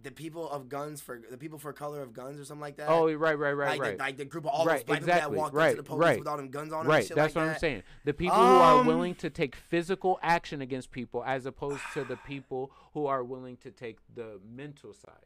the 0.01 0.11
people 0.11 0.49
of 0.49 0.67
guns 0.67 0.99
for 1.01 1.21
the 1.29 1.37
people 1.37 1.57
for 1.59 1.71
color 1.71 2.01
of 2.01 2.13
guns 2.13 2.39
or 2.39 2.45
something 2.45 2.61
like 2.61 2.77
that. 2.77 2.89
Oh, 2.89 3.05
right, 3.13 3.37
right, 3.37 3.53
right, 3.53 3.69
like, 3.69 3.81
right. 3.81 3.97
The, 3.97 4.03
like 4.03 4.17
the 4.17 4.25
group 4.25 4.43
of 4.45 4.49
all 4.51 4.65
Right, 4.65 4.79
those 4.79 4.83
black 4.85 4.99
exactly, 4.99 5.21
people 5.21 5.31
that 5.35 5.39
walked 5.39 5.55
right, 5.55 5.65
up 5.69 5.71
to 5.71 5.77
the 5.77 5.83
police 5.87 6.01
right. 6.05 6.19
with 6.19 6.27
all 6.27 6.37
them 6.37 6.49
guns 6.49 6.73
on 6.73 6.85
them. 6.85 6.91
Right, 6.91 7.07
that's 7.07 7.17
like 7.17 7.35
what 7.35 7.45
that. 7.45 7.53
I'm 7.53 7.59
saying. 7.59 7.83
The 8.03 8.13
people 8.13 8.35
who 8.35 8.41
are 8.41 8.79
Um, 8.79 8.87
willing 8.87 9.15
to 9.15 9.29
take 9.29 9.55
physical 9.55 10.19
action 10.21 10.61
against 10.61 10.91
people, 10.91 11.23
as 11.25 11.45
opposed 11.45 11.81
to 11.93 12.03
the 12.03 12.17
people 12.17 12.71
who 12.93 13.05
are 13.05 13.23
willing 13.23 13.55
to 13.57 13.71
take 13.71 13.97
the 14.13 14.39
mental 14.45 14.93
side, 14.93 15.25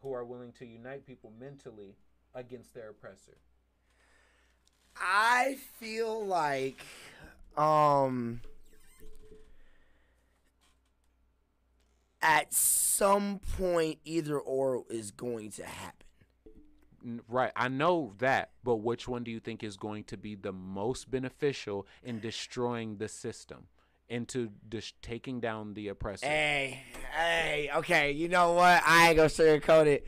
who 0.00 0.12
are 0.12 0.24
willing 0.24 0.52
to 0.52 0.64
unite 0.66 1.04
people 1.06 1.32
mentally 1.38 1.96
against 2.34 2.72
their 2.74 2.88
oppressor. 2.90 3.36
I 4.96 5.58
feel 5.78 6.24
like 6.24 6.80
um 7.56 8.40
at 12.22 12.52
some 12.54 13.40
point 13.58 13.98
either 14.04 14.38
or 14.38 14.84
is 14.88 15.10
going 15.10 15.50
to 15.50 15.64
happen. 15.64 16.06
Right, 17.28 17.50
I 17.56 17.66
know 17.66 18.12
that, 18.18 18.50
but 18.62 18.76
which 18.76 19.08
one 19.08 19.24
do 19.24 19.30
you 19.32 19.40
think 19.40 19.64
is 19.64 19.76
going 19.76 20.04
to 20.04 20.16
be 20.16 20.36
the 20.36 20.52
most 20.52 21.10
beneficial 21.10 21.86
in 22.04 22.20
destroying 22.20 22.98
the 22.98 23.08
system, 23.08 23.66
into 24.08 24.50
dis- 24.68 24.92
taking 25.02 25.40
down 25.40 25.74
the 25.74 25.88
oppressor? 25.88 26.26
Hey, 26.26 26.84
hey, 27.12 27.70
okay, 27.74 28.12
you 28.12 28.28
know 28.28 28.52
what? 28.52 28.82
I 28.86 29.08
ain't 29.08 29.16
gonna 29.16 29.28
sugarcoat 29.28 29.86
it. 29.86 30.06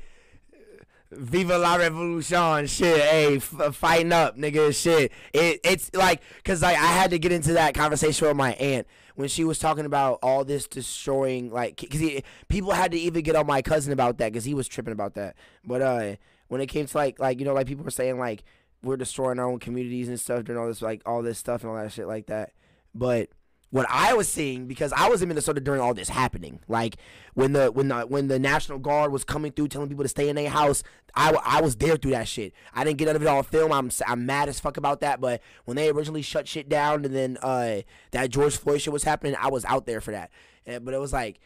Viva 1.17 1.59
la 1.59 1.77
revolution, 1.77 2.67
shit. 2.67 3.01
Hey, 3.01 3.37
f- 3.37 3.75
fighting 3.75 4.13
up, 4.13 4.37
nigga, 4.37 4.75
shit. 4.75 5.13
It, 5.33 5.61
it's 5.65 5.93
like, 5.95 6.23
cause 6.45 6.63
like 6.63 6.77
I 6.77 6.87
had 6.87 7.11
to 7.11 7.19
get 7.19 7.33
into 7.33 7.55
that 7.55 7.75
conversation 7.75 8.29
with 8.29 8.37
my 8.37 8.53
aunt 8.55 8.87
when 9.15 9.29
she 9.29 9.45
was 9.45 9.59
talking 9.59 9.85
about 9.87 10.19
all 10.23 10.45
this 10.45 10.67
destroying, 10.67 11.51
like, 11.51 11.77
cause 11.91 12.01
he, 12.01 12.23
people 12.49 12.73
had 12.73 12.91
to 12.93 12.99
even 12.99 13.23
get 13.23 13.37
on 13.37 13.47
my 13.47 13.63
cousin 13.63 13.93
about 13.93 14.19
that, 14.19 14.33
cause 14.33 14.45
he 14.45 14.55
was 14.55 14.69
tripping 14.69 14.93
about 14.93 15.15
that. 15.15 15.37
But 15.65 15.83
uh, 15.83 16.17
when 16.49 16.61
it 16.61 16.67
came 16.67 16.87
to 16.87 16.97
like, 16.97 17.19
like 17.19 17.39
you 17.39 17.45
know, 17.45 17.55
like 17.55 17.67
people 17.67 17.85
were 17.85 17.91
saying 17.91 18.19
like 18.19 18.45
we're 18.83 18.97
destroying 18.97 19.39
our 19.39 19.47
own 19.47 19.59
communities 19.59 20.09
and 20.09 20.21
stuff, 20.21 20.45
doing 20.45 20.59
all 20.59 20.67
this 20.67 20.83
like 20.83 21.03
all 21.07 21.23
this 21.23 21.39
stuff 21.39 21.63
and 21.63 21.71
all 21.71 21.77
that 21.77 21.93
shit 21.93 22.07
like 22.07 22.27
that. 22.27 22.53
But 22.95 23.31
what 23.75 23.87
I 23.91 24.15
was 24.15 24.29
seeing 24.29 24.69
because 24.69 24.93
I 24.93 25.09
was 25.09 25.21
in 25.21 25.27
Minnesota 25.27 25.61
during 25.61 25.81
all 25.81 25.95
this 25.95 26.09
happening. 26.09 26.61
Like 26.69 26.95
when 27.35 27.55
the 27.55 27.73
when 27.73 27.89
the 27.89 28.03
when 28.03 28.29
the 28.29 28.39
National 28.39 28.79
Guard 28.79 29.11
was 29.11 29.25
coming 29.25 29.51
through 29.51 29.67
telling 29.67 29.89
people 29.89 30.05
to 30.05 30.09
stay 30.09 30.29
in 30.29 30.37
their 30.37 30.49
house, 30.49 30.85
I, 31.17 31.37
I 31.45 31.61
was 31.61 31.75
there 31.75 31.97
through 31.97 32.13
that 32.13 32.29
shit. 32.29 32.53
I 32.73 32.85
didn't 32.85 32.99
get 32.99 33.07
none 33.07 33.17
of 33.17 33.23
it 33.23 33.27
on 33.27 33.43
film. 33.43 33.73
I'm 33.73 33.91
I'm 34.07 34.27
mad 34.27 34.49
as 34.49 34.61
fuck 34.61 34.77
about 34.77 35.01
that. 35.01 35.21
But 35.21 35.41
when 35.65 35.77
they 35.77 35.91
originally 35.91 36.23
shut 36.23 36.47
shit 36.47 36.69
down 36.69 37.05
and 37.05 37.13
then 37.13 37.37
uh 37.43 37.81
that 38.13 38.31
George 38.31 38.57
Floyd 38.57 38.81
shit 38.81 38.93
was 38.93 39.03
happening, 39.03 39.35
I 39.41 39.49
was 39.49 39.65
out 39.65 39.87
there 39.87 40.01
for 40.01 40.13
that. 40.13 40.31
Eh, 40.69 40.79
but 40.79 40.95
it 40.95 40.99
was 40.99 41.13
like, 41.13 41.41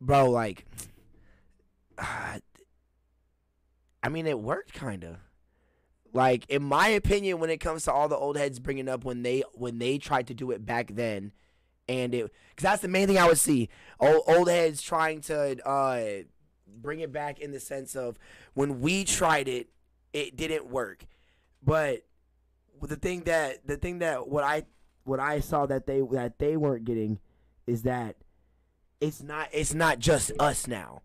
bro, 0.00 0.28
like, 0.28 0.66
I 1.96 2.40
mean, 4.10 4.26
it 4.26 4.40
worked 4.40 4.72
kind 4.72 5.04
of 5.04 5.18
like 6.12 6.44
in 6.48 6.64
my 6.64 6.88
opinion 6.88 7.38
when 7.38 7.50
it 7.50 7.58
comes 7.58 7.84
to 7.84 7.92
all 7.92 8.08
the 8.08 8.16
old 8.16 8.36
heads 8.36 8.58
bringing 8.58 8.88
up 8.88 9.04
when 9.04 9.22
they 9.22 9.44
when 9.54 9.78
they 9.78 9.96
tried 9.96 10.26
to 10.26 10.34
do 10.34 10.50
it 10.50 10.66
back 10.66 10.90
then 10.94 11.30
and 11.88 12.14
it 12.14 12.32
because 12.50 12.62
that's 12.62 12.82
the 12.82 12.88
main 12.88 13.06
thing 13.06 13.18
i 13.18 13.26
would 13.26 13.38
see. 13.38 13.68
Old, 14.00 14.22
old 14.26 14.48
heads 14.48 14.82
trying 14.82 15.20
to 15.22 15.66
uh 15.66 16.22
bring 16.66 17.00
it 17.00 17.12
back 17.12 17.40
in 17.40 17.50
the 17.50 17.60
sense 17.60 17.96
of 17.96 18.18
when 18.54 18.80
we 18.80 19.04
tried 19.04 19.48
it 19.48 19.68
it 20.12 20.36
didn't 20.36 20.66
work. 20.68 21.04
But 21.62 22.02
the 22.80 22.96
thing 22.96 23.22
that 23.22 23.66
the 23.66 23.76
thing 23.76 23.98
that 23.98 24.28
what 24.28 24.44
i 24.44 24.64
what 25.04 25.18
i 25.20 25.40
saw 25.40 25.66
that 25.66 25.86
they 25.86 26.00
that 26.12 26.38
they 26.38 26.56
weren't 26.56 26.84
getting 26.84 27.18
is 27.66 27.82
that 27.82 28.16
it's 29.00 29.22
not 29.22 29.48
it's 29.52 29.74
not 29.74 29.98
just 29.98 30.32
us 30.38 30.66
now. 30.66 31.02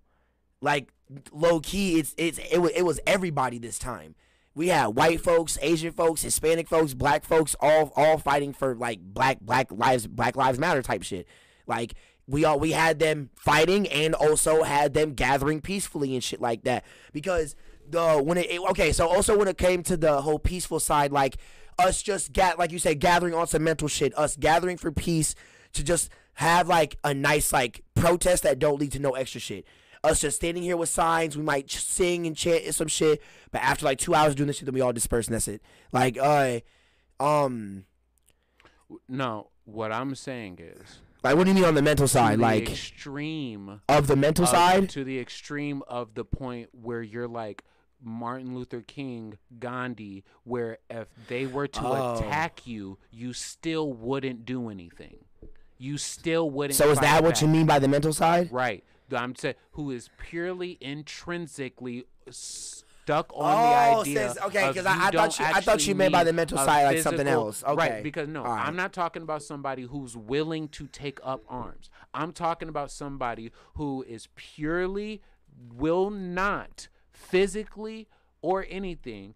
Like 0.61 0.91
low 1.31 1.60
key 1.60 1.99
it's 1.99 2.14
it's 2.18 2.39
it, 2.51 2.60
wa- 2.60 2.69
it 2.76 2.84
was 2.84 2.99
everybody 3.05 3.57
this 3.57 3.77
time 3.80 4.15
we 4.55 4.67
had 4.67 4.88
white 4.88 5.21
folks, 5.21 5.57
Asian 5.61 5.91
folks, 5.91 6.21
Hispanic 6.21 6.67
folks, 6.67 6.93
black 6.93 7.23
folks, 7.23 7.55
all 7.59 7.91
all 7.95 8.17
fighting 8.17 8.53
for 8.53 8.75
like 8.75 8.99
black 9.01 9.39
black 9.39 9.71
lives 9.71 10.07
Black 10.07 10.35
Lives 10.35 10.59
Matter 10.59 10.81
type 10.81 11.03
shit. 11.03 11.27
Like 11.65 11.93
we 12.27 12.45
all 12.45 12.59
we 12.59 12.71
had 12.71 12.99
them 12.99 13.30
fighting 13.35 13.88
and 13.88 14.13
also 14.13 14.63
had 14.63 14.93
them 14.93 15.13
gathering 15.13 15.61
peacefully 15.61 16.13
and 16.13 16.23
shit 16.23 16.39
like 16.39 16.63
that. 16.63 16.85
Because 17.11 17.55
the 17.89 18.21
when 18.23 18.38
it, 18.38 18.49
it 18.51 18.61
okay, 18.69 18.91
so 18.91 19.07
also 19.07 19.38
when 19.38 19.47
it 19.47 19.57
came 19.57 19.81
to 19.84 19.97
the 19.97 20.21
whole 20.21 20.39
peaceful 20.39 20.80
side, 20.80 21.11
like 21.11 21.38
us 21.80 22.03
just 22.03 22.31
get 22.31 22.59
like 22.59 22.71
you 22.71 22.80
said, 22.80 22.99
gathering 22.99 23.34
on 23.34 23.47
some 23.47 23.63
mental 23.63 23.88
shit, 23.88 24.17
us 24.17 24.35
gathering 24.35 24.77
for 24.77 24.91
peace 24.91 25.34
to 25.73 25.84
just 25.84 26.09
have 26.35 26.67
like 26.67 26.97
a 27.03 27.13
nice 27.13 27.51
like 27.51 27.84
protest 27.95 28.43
that 28.43 28.59
don't 28.59 28.80
lead 28.80 28.91
to 28.91 28.99
no 28.99 29.11
extra 29.11 29.41
shit 29.41 29.65
us 30.03 30.19
just 30.21 30.35
standing 30.35 30.63
here 30.63 30.75
with 30.77 30.89
signs. 30.89 31.38
We 31.38 31.43
might 31.43 31.71
sing 31.71 32.27
and 32.27 32.35
chant 32.35 32.73
some 32.75 32.88
shit, 32.88 33.21
but 33.51 33.61
after 33.61 33.85
like 33.85 33.97
two 33.99 34.13
hours 34.13 34.35
doing 34.35 34.47
this 34.47 34.57
shit, 34.57 34.65
then 34.65 34.75
we 34.75 34.81
all 34.81 34.93
disperse 34.93 35.27
and 35.27 35.35
that's 35.35 35.47
it. 35.47 35.61
Like, 35.91 36.17
uh, 36.21 36.59
um, 37.19 37.85
No, 39.07 39.49
what 39.65 39.91
I'm 39.91 40.13
saying 40.15 40.59
is 40.61 40.99
like 41.23 41.38
what 41.38 41.45
do 41.45 41.51
you 41.51 41.55
mean 41.55 41.63
on 41.65 41.75
the 41.75 41.81
mental 41.81 42.07
side? 42.07 42.38
the 42.39 42.41
Like 42.43 42.69
extreme 42.69 43.81
of 43.88 44.07
the 44.07 44.15
mental 44.17 44.43
of- 44.43 44.49
side? 44.49 44.89
to 44.89 45.03
the 45.05 45.19
extreme 45.19 45.81
of 45.88 46.15
the 46.15 46.25
point 46.25 46.69
where 46.73 47.01
you're 47.01 47.27
like 47.30 47.63
Martin 48.05 48.53
Luther 48.53 48.81
King, 48.81 49.38
Gandhi, 49.59 50.25
where 50.43 50.80
if 50.89 51.07
they 51.30 51.45
were 51.45 51.67
to 51.69 51.81
Oh. 51.88 52.17
attack 52.17 52.67
you, 52.67 52.97
you 53.09 53.31
still 53.31 53.93
wouldn't 53.93 54.43
do 54.45 54.67
anything. 54.69 55.19
You 55.77 55.97
still 55.97 56.49
wouldn't. 56.49 56.75
So 56.75 56.89
is 56.91 56.99
that 56.99 57.23
what 57.23 57.41
you 57.41 57.47
mean 57.47 57.65
by 57.65 57.80
the 57.80 57.88
mental 57.88 58.11
side? 58.11 58.51
Right. 58.51 58.84
I'm 59.11 59.35
saying 59.35 59.55
who 59.71 59.91
is 59.91 60.09
purely 60.17 60.77
intrinsically 60.81 62.05
stuck 62.30 63.31
on 63.34 63.53
Oh, 63.53 64.03
the 64.03 64.09
idea. 64.09 64.30
says- 64.30 64.38
okay, 64.45 64.69
of 64.69 64.75
'cause 64.75 64.85
I- 64.85 65.07
I 65.07 65.11
thought 65.11 65.39
you- 65.39 65.45
I 65.45 65.61
thought 65.61 65.88
you 65.88 65.95
meant 65.95 66.13
by 66.13 66.23
the 66.23 66.31
mental 66.34 66.57
side, 66.57 66.85
like 66.85 66.99
something 66.99 67.27
else. 67.27 67.63
Okay. 67.63 67.75
Right. 67.95 68.03
Because 68.03 68.27
no, 68.30 68.43
right. 68.43 68.65
I'm 68.67 68.75
not 68.75 68.93
talking 68.93 69.21
about 69.23 69.43
somebody 69.43 69.84
who's 69.84 70.15
willing 70.15 70.69
to 70.69 70.88
take 70.88 71.19
up 71.23 71.43
arms. 71.49 71.89
I'm 72.13 72.31
talking 72.31 72.69
about 72.69 72.91
somebody 72.91 73.51
who 73.75 74.03
is 74.07 74.27
purely 74.35 75.21
will 75.75 76.09
not 76.09 76.88
physically 77.11 78.07
or 78.41 78.65
anything 78.69 79.35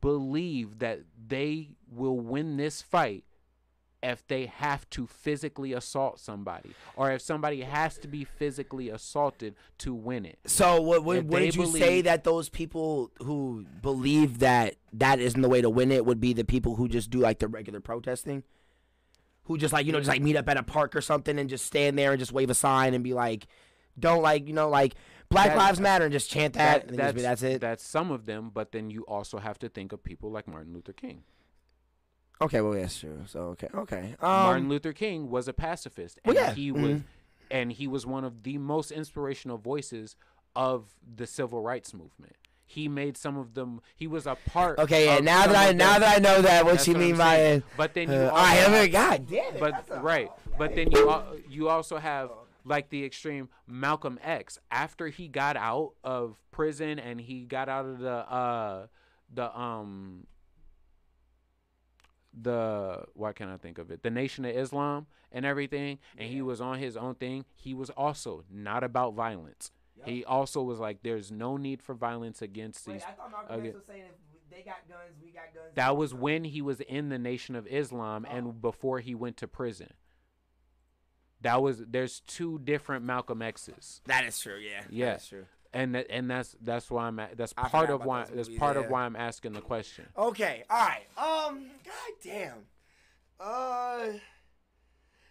believe 0.00 0.78
that 0.78 1.00
they 1.28 1.70
will 1.90 2.18
win 2.18 2.56
this 2.56 2.82
fight 2.82 3.24
if 4.04 4.26
they 4.28 4.46
have 4.46 4.88
to 4.90 5.06
physically 5.06 5.72
assault 5.72 6.20
somebody 6.20 6.74
or 6.94 7.10
if 7.10 7.22
somebody 7.22 7.62
has 7.62 7.96
to 7.98 8.06
be 8.06 8.22
physically 8.22 8.90
assaulted 8.90 9.54
to 9.78 9.94
win 9.94 10.26
it. 10.26 10.38
So 10.46 10.80
what 10.80 11.02
what, 11.02 11.28
did 11.28 11.56
you 11.56 11.66
say 11.66 12.02
that 12.02 12.22
those 12.22 12.48
people 12.48 13.10
who 13.18 13.64
believe 13.80 14.40
that 14.40 14.76
that 14.92 15.20
isn't 15.20 15.40
the 15.40 15.48
way 15.48 15.62
to 15.62 15.70
win 15.70 15.90
it 15.90 16.04
would 16.04 16.20
be 16.20 16.34
the 16.34 16.44
people 16.44 16.76
who 16.76 16.86
just 16.86 17.10
do 17.10 17.18
like 17.18 17.38
the 17.38 17.48
regular 17.48 17.80
protesting? 17.80 18.42
Who 19.44 19.58
just 19.58 19.72
like, 19.72 19.86
you 19.86 19.92
know, 19.92 19.98
just 19.98 20.08
like 20.08 20.22
meet 20.22 20.36
up 20.36 20.48
at 20.48 20.56
a 20.56 20.62
park 20.62 20.94
or 20.94 21.00
something 21.00 21.38
and 21.38 21.50
just 21.50 21.66
stand 21.66 21.98
there 21.98 22.12
and 22.12 22.18
just 22.18 22.32
wave 22.32 22.50
a 22.50 22.54
sign 22.54 22.94
and 22.94 23.02
be 23.02 23.14
like, 23.14 23.46
don't 23.98 24.22
like, 24.22 24.46
you 24.46 24.54
know, 24.54 24.68
like 24.68 24.94
Black 25.28 25.48
That- 25.48 25.56
Lives 25.56 25.80
Matter 25.80 26.04
and 26.04 26.12
just 26.12 26.30
chant 26.30 26.54
that, 26.54 26.88
and 26.88 26.98
then 26.98 27.06
just 27.06 27.14
be, 27.16 27.22
that's 27.22 27.42
it. 27.42 27.60
That's 27.60 27.84
some 27.84 28.10
of 28.10 28.26
them, 28.26 28.50
but 28.52 28.72
then 28.72 28.90
you 28.90 29.02
also 29.02 29.38
have 29.38 29.58
to 29.60 29.68
think 29.68 29.92
of 29.92 30.02
people 30.02 30.30
like 30.30 30.46
Martin 30.46 30.72
Luther 30.72 30.92
King. 30.92 31.22
Okay, 32.40 32.60
well 32.60 32.72
that's 32.72 32.98
true. 32.98 33.20
So 33.26 33.40
okay, 33.52 33.68
okay. 33.74 34.14
Martin 34.20 34.64
Um, 34.64 34.68
Luther 34.68 34.92
King 34.92 35.30
was 35.30 35.48
a 35.48 35.52
pacifist, 35.52 36.18
Well, 36.24 36.36
and 36.36 36.46
yeah, 36.48 36.54
he 36.54 36.72
was, 36.72 36.82
mhm. 37.00 37.04
and 37.50 37.72
he 37.72 37.86
was 37.86 38.06
one 38.06 38.24
of 38.24 38.42
the 38.42 38.58
most 38.58 38.90
inspirational 38.90 39.58
voices 39.58 40.16
of 40.56 40.94
the 41.16 41.26
civil 41.26 41.60
rights 41.62 41.92
movement. 41.94 42.36
He 42.66 42.88
made 42.88 43.16
some 43.16 43.36
of 43.36 43.54
them. 43.54 43.80
He 43.94 44.06
was 44.06 44.26
a 44.26 44.36
part. 44.46 44.78
okay, 44.78 45.04
yeah. 45.06 45.18
Now 45.20 45.46
that 45.46 45.54
I 45.56 45.72
now 45.72 45.92
them- 45.92 46.00
that 46.02 46.16
I 46.16 46.18
know 46.18 46.42
that, 46.42 46.64
what 46.64 46.72
That's 46.76 46.88
you 46.88 46.94
what 46.94 47.00
mean 47.00 47.16
by 47.16 47.36
it? 47.36 47.64
But 47.76 47.92
then 47.94 48.10
you 48.10 48.16
Uh, 48.18 48.30
also 48.30 48.36
I 48.36 48.50
have- 48.54 48.92
God 48.92 49.26
damn 49.28 49.54
it. 49.54 49.60
but 49.60 49.84
a- 49.90 50.00
right 50.00 50.30
but 50.56 50.74
then 50.74 50.90
you 50.92 51.10
al- 51.10 51.36
you 51.48 51.68
also 51.68 51.98
have 51.98 52.30
like 52.64 52.88
the 52.88 53.04
extreme 53.04 53.48
Malcolm 53.66 54.18
X 54.22 54.58
after 54.70 55.08
he 55.08 55.28
got 55.28 55.56
out 55.56 55.92
of 56.02 56.40
prison 56.52 56.98
and 56.98 57.20
he 57.20 57.44
got 57.44 57.68
out 57.68 57.84
of 57.84 57.98
the 57.98 58.08
uh 58.10 58.86
the 59.32 59.56
um 59.58 60.26
the 62.40 63.04
why 63.14 63.32
can't 63.32 63.50
I 63.50 63.56
think 63.56 63.78
of 63.78 63.90
it 63.90 64.02
the 64.02 64.10
Nation 64.10 64.44
of 64.44 64.56
Islam 64.56 65.06
and 65.30 65.44
everything 65.44 65.98
and 66.18 66.28
he 66.28 66.42
was 66.42 66.60
on 66.60 66.78
his 66.78 66.96
own 66.96 67.14
thing 67.14 67.44
he 67.54 67.74
was 67.74 67.90
also 67.90 68.44
not 68.50 68.82
about 68.82 69.14
violence 69.14 69.70
he 70.04 70.24
also 70.24 70.62
was 70.62 70.78
like 70.78 71.02
there's 71.02 71.30
no 71.30 71.56
need 71.56 71.82
for 71.82 71.94
violence 71.94 72.42
against 72.42 72.86
these 72.86 73.02
thought 73.02 73.30
Malcolm. 73.30 73.64
X 73.64 73.74
was 73.74 73.84
saying 73.86 74.02
if 74.02 74.50
they 74.50 74.62
got 74.62 74.88
guns, 74.88 75.16
we 75.22 75.30
got 75.30 75.54
guns. 75.54 75.74
that 75.74 75.96
was 75.96 76.14
when 76.14 76.44
he 76.44 76.62
was 76.62 76.80
in 76.80 77.08
the 77.08 77.18
Nation 77.18 77.56
of 77.56 77.66
Islam 77.66 78.24
uh-huh. 78.24 78.36
and 78.36 78.60
before 78.60 79.00
he 79.00 79.14
went 79.14 79.36
to 79.38 79.48
prison. 79.48 79.92
That 81.40 81.60
was 81.60 81.82
there's 81.86 82.20
two 82.20 82.58
different 82.58 83.04
Malcolm 83.04 83.42
X's, 83.42 84.00
That 84.06 84.24
is 84.24 84.38
true. 84.38 84.56
Yeah. 84.56 84.82
Yeah. 84.88 85.10
That's 85.12 85.28
true. 85.28 85.44
And 85.74 85.94
that, 85.94 86.06
and 86.08 86.30
that's 86.30 86.56
that's 86.62 86.90
why 86.90 87.06
I'm 87.06 87.18
a- 87.18 87.28
that's 87.36 87.52
I 87.56 87.68
part 87.68 87.90
of 87.90 88.04
why 88.04 88.20
that's 88.20 88.48
movies, 88.48 88.58
part 88.58 88.76
yeah. 88.76 88.84
of 88.84 88.90
why 88.90 89.04
I'm 89.04 89.16
asking 89.16 89.52
the 89.52 89.60
question. 89.60 90.06
Okay. 90.16 90.64
All 90.70 90.86
right. 90.86 91.06
Um. 91.18 91.66
God 91.84 92.12
damn. 92.22 92.58
Uh. 93.40 94.18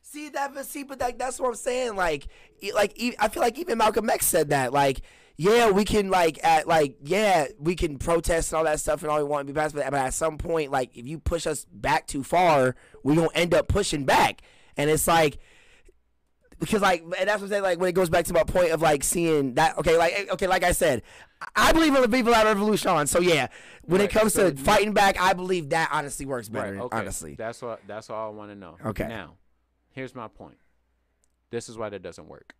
See 0.02 0.30
that, 0.30 0.54
but 0.54 0.66
see, 0.66 0.84
but 0.84 1.00
like 1.00 1.18
that's 1.18 1.40
what 1.40 1.48
I'm 1.48 1.56
saying. 1.56 1.96
Like, 1.96 2.28
like 2.76 2.96
I 3.20 3.30
feel 3.30 3.42
like 3.42 3.58
even 3.58 3.80
Malcolm 3.80 4.10
X 4.10 4.28
said 4.28 4.50
that. 4.50 4.72
Like, 4.72 5.02
yeah, 5.38 5.72
we 5.72 5.86
can 5.86 6.10
like 6.10 6.44
at 6.44 6.68
like 6.68 6.98
yeah, 7.02 7.48
we 7.58 7.76
can 7.76 7.98
protest 7.98 8.52
and 8.52 8.58
all 8.58 8.66
that 8.66 8.80
stuff 8.80 9.02
and 9.02 9.10
all 9.10 9.18
we 9.18 9.24
want 9.24 9.48
to 9.48 9.54
be 9.54 9.58
past, 9.58 9.74
but 9.74 9.90
but 9.90 10.00
at 10.00 10.14
some 10.14 10.38
point, 10.38 10.72
like 10.72 10.96
if 10.96 11.08
you 11.08 11.18
push 11.18 11.48
us 11.48 11.66
back 11.72 12.06
too 12.06 12.24
far, 12.24 12.76
we 13.02 13.16
gonna 13.16 13.30
end 13.34 13.56
up 13.56 13.68
pushing 13.68 14.06
back, 14.06 14.42
and 14.78 14.90
it's 14.90 15.08
like. 15.08 15.40
Because 16.60 16.82
like, 16.82 17.02
and 17.02 17.28
that's 17.28 17.42
what 17.42 17.44
I'm 17.44 17.50
saying. 17.50 17.64
Like 17.64 17.80
when 17.80 17.90
it 17.90 17.94
goes 17.94 18.10
back 18.10 18.26
to 18.26 18.34
my 18.34 18.44
point 18.44 18.72
of 18.72 18.82
like 18.82 19.04
seeing 19.04 19.56
that. 19.56 19.78
Okay, 19.78 19.98
like 19.98 20.14
eh, 20.16 20.26
okay, 20.32 20.48
like 20.48 20.64
I 20.64 20.72
said, 20.72 21.02
I 21.56 21.72
believe 21.72 21.96
in 21.96 22.02
the 22.02 22.10
people 22.10 22.32
that 22.32 22.46
revolution. 22.46 23.08
So 23.08 23.20
yeah, 23.20 23.48
when 23.84 24.02
it 24.02 24.10
comes 24.10 24.34
so 24.34 24.50
to 24.50 24.56
you- 24.58 24.64
fighting 24.64 24.94
back, 24.94 25.20
I 25.20 25.34
believe 25.34 25.70
that 25.70 25.90
honestly 25.92 26.26
works 26.26 26.50
better. 26.50 26.74
Right. 26.74 26.82
Okay. 26.82 26.98
Honestly. 26.98 27.36
that's 27.36 27.62
what 27.62 27.82
that's 27.88 28.10
all 28.10 28.32
I 28.32 28.34
want 28.34 28.52
to 28.52 28.56
know. 28.56 28.78
Okay. 28.86 29.08
Now, 29.08 29.36
here's 29.92 30.16
my 30.16 30.28
point. 30.28 30.58
This 31.50 31.70
is 31.70 31.78
why 31.78 31.90
that 31.90 32.02
doesn't 32.02 32.28
work. 32.28 32.56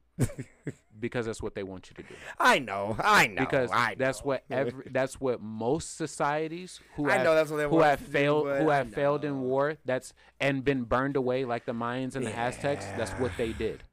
Because 1.00 1.26
that's 1.26 1.42
what 1.42 1.56
they 1.56 1.64
want 1.64 1.90
you 1.90 1.96
to 1.96 2.04
do. 2.04 2.16
I 2.40 2.60
know, 2.60 2.96
I 3.00 3.28
know, 3.28 3.42
because 3.42 3.70
I 3.72 3.96
that's 3.98 4.20
know. 4.22 4.28
what 4.28 4.44
every 4.50 4.90
that's 4.92 5.20
what 5.20 5.42
most 5.42 5.98
societies 5.98 6.80
who 6.96 7.10
I 7.10 7.14
have, 7.14 7.24
know 7.24 7.36
that's 7.36 7.50
what 7.52 7.58
they 7.58 7.64
who 7.64 7.80
have 7.82 8.00
to 8.00 8.06
do, 8.06 8.12
failed 8.12 8.48
who 8.58 8.70
have 8.70 8.94
failed 8.94 9.26
in 9.26 9.42
war 9.42 9.78
that's 9.86 10.14
and 10.40 10.64
been 10.64 10.84
burned 10.84 11.16
away 11.16 11.46
like 11.46 11.66
the 11.66 11.74
Mayans 11.74 12.16
and 12.16 12.26
the 12.26 12.36
Aztecs. 12.36 12.86
That's 12.98 13.12
what 13.14 13.32
they 13.38 13.54
did. 13.54 13.84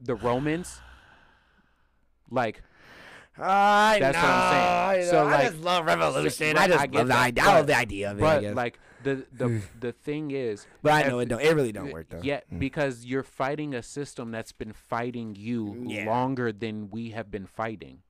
The 0.00 0.14
Romans, 0.14 0.80
like 2.30 2.62
I 3.38 3.98
That's 4.00 4.16
know, 4.16 4.22
what 4.22 4.30
I'm 4.30 4.94
saying. 4.94 5.10
So, 5.10 5.26
I 5.26 5.30
like- 5.32 5.50
just 5.52 5.62
love 5.62 5.86
revolution. 5.86 6.56
I 6.58 6.68
just 6.68 6.80
I 6.80 6.84
love 6.84 6.92
the 6.92 7.04
that. 7.04 7.38
I 7.40 7.56
love 7.56 7.66
the 7.66 7.76
idea 7.76 8.10
of 8.10 8.18
it. 8.18 8.20
But 8.20 8.42
like 8.54 8.78
the 9.02 9.26
the 9.32 9.48
hmm. 9.48 9.58
the 9.78 9.92
thing 9.92 10.30
is, 10.30 10.66
but 10.82 10.92
I 10.92 11.08
know 11.08 11.18
it 11.18 11.28
don't. 11.28 11.40
It 11.40 11.54
really 11.54 11.72
don't 11.72 11.92
work 11.92 12.08
though. 12.08 12.20
Yeah, 12.22 12.40
hmm. 12.48 12.58
because 12.58 13.04
you're 13.04 13.22
fighting 13.22 13.74
a 13.74 13.82
system 13.82 14.30
that's 14.30 14.52
been 14.52 14.72
fighting 14.72 15.34
you 15.36 15.84
Yeah. 15.86 16.06
longer 16.06 16.52
than 16.52 16.90
we 16.90 17.10
have 17.10 17.30
been 17.30 17.46
fighting. 17.46 18.02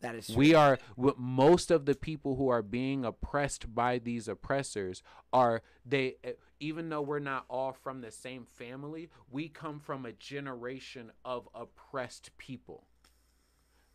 that 0.00 0.14
is 0.14 0.26
true. 0.26 0.36
We 0.36 0.54
are 0.54 0.78
most 1.16 1.70
of 1.70 1.84
the 1.86 1.94
people 1.94 2.36
who 2.36 2.48
are 2.48 2.62
being 2.62 3.04
oppressed 3.04 3.74
by 3.74 3.98
these 3.98 4.28
oppressors 4.28 5.02
are 5.32 5.62
they 5.84 6.16
even 6.60 6.88
though 6.88 7.02
we're 7.02 7.18
not 7.18 7.44
all 7.48 7.72
from 7.72 8.00
the 8.00 8.10
same 8.10 8.44
family, 8.44 9.10
we 9.30 9.48
come 9.48 9.80
from 9.80 10.04
a 10.04 10.12
generation 10.12 11.12
of 11.24 11.48
oppressed 11.54 12.36
people. 12.38 12.86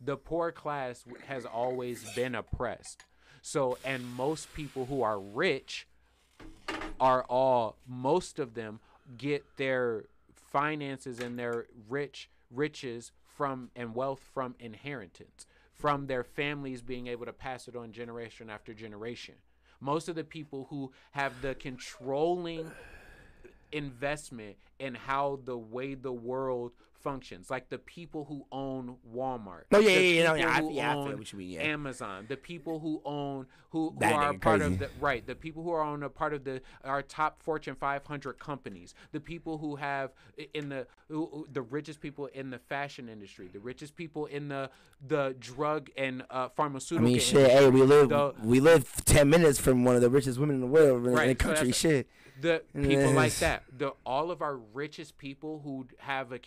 The 0.00 0.16
poor 0.16 0.52
class 0.52 1.04
has 1.26 1.46
always 1.46 2.04
been 2.14 2.34
oppressed. 2.34 3.04
So 3.46 3.76
and 3.84 4.02
most 4.16 4.54
people 4.54 4.86
who 4.86 5.02
are 5.02 5.20
rich 5.20 5.86
are 6.98 7.24
all 7.24 7.76
most 7.86 8.38
of 8.38 8.54
them 8.54 8.80
get 9.18 9.44
their 9.58 10.04
finances 10.32 11.20
and 11.20 11.38
their 11.38 11.66
rich 11.86 12.30
riches 12.50 13.12
from 13.36 13.70
and 13.76 13.94
wealth 13.94 14.22
from 14.32 14.54
inheritance 14.58 15.46
from 15.74 16.06
their 16.06 16.24
families 16.24 16.80
being 16.80 17.08
able 17.08 17.26
to 17.26 17.34
pass 17.34 17.68
it 17.68 17.76
on 17.76 17.92
generation 17.92 18.48
after 18.48 18.72
generation. 18.72 19.34
Most 19.78 20.08
of 20.08 20.14
the 20.14 20.24
people 20.24 20.66
who 20.70 20.92
have 21.10 21.42
the 21.42 21.54
controlling 21.54 22.70
investment 23.72 24.56
in 24.78 24.94
how 24.94 25.40
the 25.44 25.58
way 25.58 25.92
the 25.92 26.12
world 26.12 26.72
functions 27.04 27.50
like 27.50 27.68
the 27.68 27.78
people 27.78 28.24
who 28.24 28.44
own 28.50 28.96
Walmart 29.14 29.64
Oh, 29.72 29.78
yeah, 29.78 29.90
yeah, 29.90 29.98
yeah, 29.98 30.24
no, 30.24 30.34
yeah, 30.34 30.48
I- 30.48 30.60
yeah, 30.70 30.90
I 30.90 30.94
feel 31.06 31.16
what 31.18 31.32
you 31.32 31.38
mean, 31.38 31.50
yeah. 31.50 31.60
Amazon 31.60 32.24
the 32.28 32.36
people 32.36 32.80
who 32.80 33.00
own 33.04 33.46
who, 33.70 33.94
who 33.98 34.04
are 34.04 34.32
part 34.34 34.60
crazy. 34.60 34.64
of 34.74 34.78
the 34.78 34.88
right 35.00 35.24
the 35.26 35.34
people 35.34 35.62
who 35.62 35.70
are 35.70 35.82
on 35.82 36.02
a 36.02 36.08
part 36.08 36.32
of 36.32 36.42
the 36.44 36.62
our 36.84 37.02
top 37.02 37.42
fortune 37.42 37.74
500 37.78 38.38
companies 38.38 38.94
the 39.12 39.20
people 39.20 39.58
who 39.58 39.76
have 39.76 40.12
in 40.54 40.68
the 40.70 40.86
who, 41.08 41.46
the 41.52 41.62
richest 41.62 42.00
people 42.00 42.26
in 42.26 42.50
the 42.50 42.58
fashion 42.58 43.08
industry 43.08 43.48
the 43.52 43.60
richest 43.60 43.94
people 43.96 44.26
in 44.26 44.48
the 44.48 44.70
the 45.06 45.36
drug 45.38 45.90
and 45.98 46.22
uh, 46.30 46.46
I 46.46 46.48
pharmaceutical 46.56 47.06
mean, 47.06 47.18
shit. 47.20 47.36
industry, 47.36 47.60
Hey, 47.64 47.68
we 47.68 47.82
live. 47.82 48.08
the- 48.08 48.32
we 48.42 48.60
live 48.60 48.90
ten 49.04 49.28
minutes 49.28 49.58
from 49.58 49.84
one 49.84 49.94
of 49.96 50.00
the 50.00 50.08
richest 50.08 50.38
women 50.38 50.54
in 50.56 50.60
the 50.62 50.66
world 50.66 51.04
in 51.06 51.12
Right, 51.12 51.26
the 51.28 51.34
country. 51.34 51.66
that's- 51.68 51.76
shit. 51.76 52.08
the 52.40 52.62
people 52.74 53.12
like 53.12 53.34
that 53.46 53.62
the 53.76 53.92
all 54.06 54.30
of 54.30 54.40
our 54.42 54.56
richest 54.56 55.18
people 55.18 55.60
who 55.62 55.86
have 55.98 56.32
a 56.32 56.38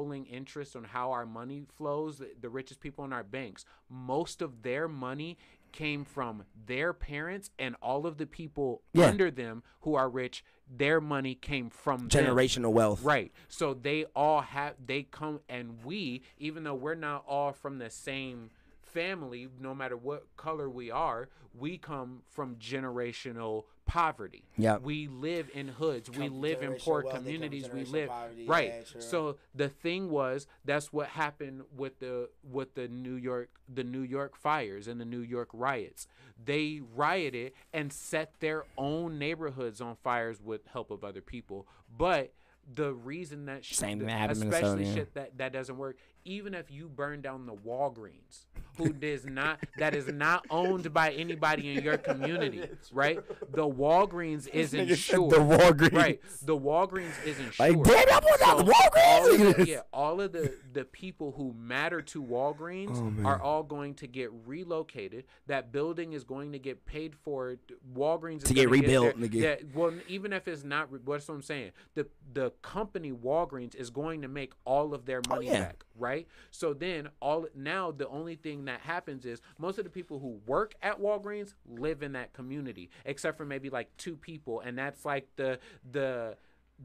controlling 0.00 0.26
interest 0.26 0.74
on 0.76 0.84
how 0.84 1.10
our 1.12 1.26
money 1.26 1.64
flows 1.76 2.18
the, 2.18 2.30
the 2.40 2.48
richest 2.48 2.80
people 2.80 3.04
in 3.04 3.12
our 3.12 3.22
banks 3.22 3.64
most 3.88 4.40
of 4.42 4.62
their 4.62 4.88
money 4.88 5.36
came 5.72 6.04
from 6.04 6.42
their 6.66 6.92
parents 6.92 7.50
and 7.58 7.76
all 7.82 8.06
of 8.06 8.16
the 8.18 8.26
people 8.26 8.82
Yeah. 8.92 9.06
under 9.08 9.30
them 9.30 9.62
who 9.82 9.94
are 9.94 10.08
rich 10.08 10.42
their 10.72 11.00
money 11.00 11.34
came 11.34 11.68
from 11.68 12.06
them. 12.06 12.24
Generational 12.24 12.72
wealth. 12.72 13.02
Right. 13.02 13.32
So 13.48 13.74
they 13.74 14.04
all 14.14 14.40
have 14.40 14.74
they 14.84 15.02
come 15.02 15.40
and 15.48 15.84
we, 15.84 16.22
even 16.38 16.62
though 16.62 16.74
we're 16.76 16.94
not 16.94 17.24
all 17.26 17.52
from 17.52 17.78
the 17.78 17.90
same 17.90 18.50
family, 18.80 19.48
no 19.60 19.74
matter 19.74 19.96
what 19.96 20.26
color 20.36 20.70
we 20.70 20.88
are, 20.90 21.28
we 21.58 21.76
come 21.76 22.22
from 22.28 22.54
generational 22.56 23.64
poverty. 23.90 24.44
Yeah. 24.56 24.76
We 24.78 25.08
live 25.08 25.50
in 25.52 25.66
hoods. 25.66 26.08
We 26.08 26.28
live 26.28 26.62
in 26.62 26.74
poor 26.74 27.02
wealth, 27.02 27.16
communities. 27.16 27.68
We 27.72 27.84
live 27.84 28.08
poverty. 28.08 28.46
right. 28.46 28.72
Yeah, 28.76 28.82
true. 28.82 29.00
so 29.00 29.36
the 29.54 29.68
thing 29.68 30.10
was 30.10 30.46
that's 30.64 30.92
what 30.92 31.08
happened 31.08 31.62
with 31.76 31.98
the 31.98 32.28
with 32.48 32.74
the 32.74 32.86
New 32.86 33.16
York 33.16 33.50
the 33.68 33.82
New 33.82 34.02
York 34.02 34.36
fires 34.36 34.86
and 34.86 35.00
the 35.00 35.04
New 35.04 35.22
York 35.22 35.48
riots. 35.52 36.06
They 36.42 36.80
rioted 36.94 37.52
and 37.72 37.92
set 37.92 38.34
their 38.38 38.64
own 38.78 39.18
neighborhoods 39.18 39.80
on 39.80 39.96
fires 39.96 40.40
with 40.40 40.66
help 40.68 40.92
of 40.92 41.02
other 41.02 41.20
people. 41.20 41.66
But 41.98 42.32
the 42.72 42.92
reason 42.92 43.46
that 43.46 43.64
sh- 43.64 43.74
Same 43.74 43.98
the- 43.98 44.04
thing 44.06 44.16
happened 44.16 44.44
especially 44.54 44.84
shit 44.94 45.14
that 45.14 45.36
that 45.38 45.52
doesn't 45.52 45.76
work 45.76 45.96
even 46.24 46.54
if 46.54 46.70
you 46.70 46.88
burn 46.88 47.20
down 47.22 47.46
the 47.46 47.54
Walgreens 47.54 48.44
who 48.80 48.92
does 48.92 49.24
not 49.26 49.58
that 49.78 49.94
is 49.94 50.08
not 50.08 50.44
owned 50.50 50.92
by 50.92 51.10
anybody 51.12 51.74
in 51.76 51.82
your 51.84 51.96
community 51.98 52.62
right 52.92 53.20
the 53.52 53.66
Walgreens 53.68 54.48
is 54.48 54.74
insured 54.74 55.30
the 55.30 55.36
Walgreens. 55.38 55.92
right 55.92 56.20
the 56.42 56.56
Walgreens 56.56 57.12
is 57.26 57.38
insured 57.38 57.76
Like, 57.76 57.84
damn, 57.84 58.08
y'all 58.08 58.20
put 58.20 58.40
down 58.40 58.56
the 58.64 58.72
all 58.72 59.28
Walgreens? 59.28 59.56
the, 59.56 59.66
yeah 59.68 59.80
all 59.92 60.20
of 60.20 60.32
the 60.32 60.54
the 60.72 60.84
people 60.84 61.32
who 61.36 61.54
matter 61.58 62.00
to 62.02 62.22
Walgreens 62.22 62.96
Oh, 63.22 63.26
are 63.28 63.40
all 63.40 63.62
going 63.62 63.94
to 63.94 64.06
get 64.06 64.30
relocated 64.46 65.24
that 65.46 65.72
building 65.72 66.12
is 66.12 66.24
going 66.24 66.52
to 66.52 66.58
get 66.58 66.86
paid 66.86 67.14
for 67.14 67.56
Walgreens 67.94 68.38
is 68.38 68.42
To 68.44 68.54
get 68.54 68.70
rebuilt, 68.70 69.18
their- 69.18 69.28
nigga. 69.28 69.34
yeah, 69.34 69.54
well, 69.74 69.92
even 70.08 70.32
if 70.32 70.48
it's 70.48 70.64
not, 70.64 70.90
what's 71.04 71.28
what 71.28 71.34
I'm 71.34 71.42
saying? 71.42 71.72
The 71.94 72.06
the 72.32 72.50
company 72.62 73.12
Walgreens 73.12 73.74
is 73.74 73.90
going 73.90 74.22
to 74.22 74.28
make 74.28 74.52
all 74.64 74.94
of 74.94 75.04
their 75.06 75.20
oh, 75.28 75.34
money 75.34 75.48
Oh, 75.48 75.52
yeah. 75.52 75.60
back, 75.60 75.84
right? 75.98 76.26
So 76.50 76.72
then 76.74 77.08
all 77.20 77.46
now 77.54 77.90
the 77.90 78.08
only 78.08 78.36
thing 78.36 78.64
that 78.70 78.80
happens 78.80 79.24
is 79.26 79.40
most 79.58 79.78
of 79.78 79.84
the 79.84 79.90
people 79.90 80.18
who 80.18 80.40
work 80.46 80.74
at 80.82 81.00
Walgreens 81.00 81.54
live 81.68 82.02
in 82.02 82.12
that 82.12 82.32
community, 82.32 82.90
except 83.04 83.36
for 83.36 83.44
maybe 83.44 83.70
like 83.70 83.94
two 83.96 84.16
people, 84.16 84.60
and 84.60 84.78
that's 84.78 85.04
like 85.04 85.28
the 85.36 85.58
the 85.90 86.36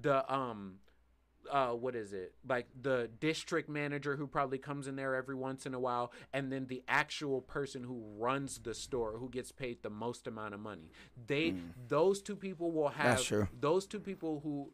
the 0.02 0.34
um 0.34 0.76
uh 1.52 1.70
what 1.70 1.96
is 1.96 2.12
it? 2.14 2.34
Like 2.48 2.68
the 2.82 3.10
district 3.20 3.70
manager 3.70 4.16
who 4.16 4.28
probably 4.28 4.58
comes 4.58 4.88
in 4.88 4.96
there 4.96 5.16
every 5.16 5.36
once 5.36 5.66
in 5.66 5.74
a 5.74 5.80
while 5.80 6.12
and 6.34 6.52
then 6.52 6.66
the 6.68 6.84
actual 6.88 7.42
person 7.42 7.84
who 7.84 8.02
runs 8.18 8.60
the 8.60 8.74
store 8.74 9.18
who 9.18 9.30
gets 9.30 9.52
paid 9.52 9.84
the 9.84 9.90
most 9.90 10.28
amount 10.28 10.54
of 10.56 10.60
money. 10.60 10.92
They 11.28 11.56
those 11.88 12.22
two 12.22 12.36
people 12.36 12.72
will 12.72 12.90
have 12.90 13.20
Mm. 13.46 13.62
Those 13.62 13.86
two 13.86 14.00
people 14.00 14.42
who 14.44 14.72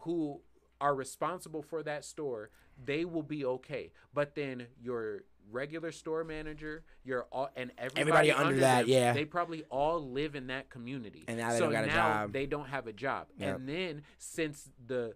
who 0.00 0.40
are 0.80 0.94
responsible 0.94 1.62
for 1.62 1.82
that 1.84 2.04
store 2.04 2.50
they 2.84 3.04
will 3.04 3.22
be 3.22 3.44
okay. 3.44 3.92
But 4.14 4.34
then 4.34 4.66
your 4.80 5.24
regular 5.50 5.92
store 5.92 6.24
manager 6.24 6.82
you're 7.04 7.26
all 7.32 7.48
and 7.56 7.70
everybody, 7.78 8.00
Everybody 8.00 8.32
under 8.32 8.60
that, 8.60 8.80
them, 8.82 8.90
yeah. 8.90 9.12
they 9.12 9.24
probably 9.24 9.64
all 9.70 10.00
live 10.10 10.34
in 10.34 10.48
that 10.48 10.68
community 10.70 11.24
And 11.28 11.38
now 11.38 11.50
they 11.52 11.58
so 11.58 11.64
don't 11.64 11.72
got 11.72 11.84
a 11.84 11.88
job. 11.88 12.32
they 12.32 12.46
don't 12.46 12.68
have 12.68 12.86
a 12.86 12.92
job 12.92 13.26
Yep. 13.38 13.56
and 13.56 13.68
then 13.68 14.02
since 14.18 14.68
the 14.86 15.14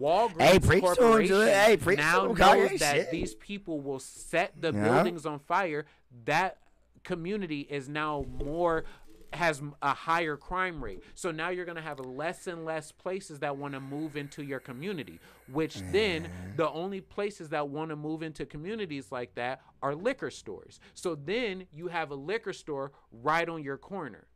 Walgreens 0.00 0.40
Hey, 0.42 0.58
preach 0.60 0.82
to 0.84 0.88
'em, 0.90 0.94
Corporation. 0.96 1.36
Hey, 1.48 1.76
preach 1.76 1.98
now 1.98 2.28
to 2.28 2.34
knows 2.34 2.78
that 2.78 2.94
Shit. 2.94 3.10
these 3.10 3.34
people 3.34 3.80
will 3.80 3.98
set 3.98 4.60
the 4.60 4.72
Yeah. 4.72 4.84
buildings 4.94 5.26
on 5.26 5.38
fire, 5.40 5.84
that 6.24 6.58
community 7.04 7.62
is 7.68 7.88
now 7.88 8.24
more 8.42 8.84
has 9.32 9.62
a 9.82 9.94
higher 9.94 10.36
crime 10.36 10.82
rate. 10.82 11.02
So 11.14 11.30
now 11.30 11.50
you're 11.50 11.64
going 11.64 11.76
to 11.76 11.82
have 11.82 12.00
less 12.00 12.46
and 12.46 12.64
less 12.64 12.92
places 12.92 13.40
that 13.40 13.56
want 13.56 13.74
to 13.74 13.80
move 13.80 14.16
into 14.16 14.42
your 14.42 14.60
community, 14.60 15.20
which 15.52 15.76
then 15.92 16.24
mm-hmm. 16.24 16.56
the 16.56 16.70
only 16.70 17.00
places 17.00 17.48
that 17.50 17.68
want 17.68 17.90
to 17.90 17.96
move 17.96 18.22
into 18.22 18.46
communities 18.46 19.12
like 19.12 19.34
that 19.34 19.60
are 19.82 19.94
liquor 19.94 20.30
stores. 20.30 20.80
So 20.94 21.14
then 21.14 21.66
you 21.72 21.88
have 21.88 22.10
a 22.10 22.14
liquor 22.14 22.52
store 22.52 22.92
right 23.12 23.48
on 23.48 23.62
your 23.62 23.76
corner 23.76 24.26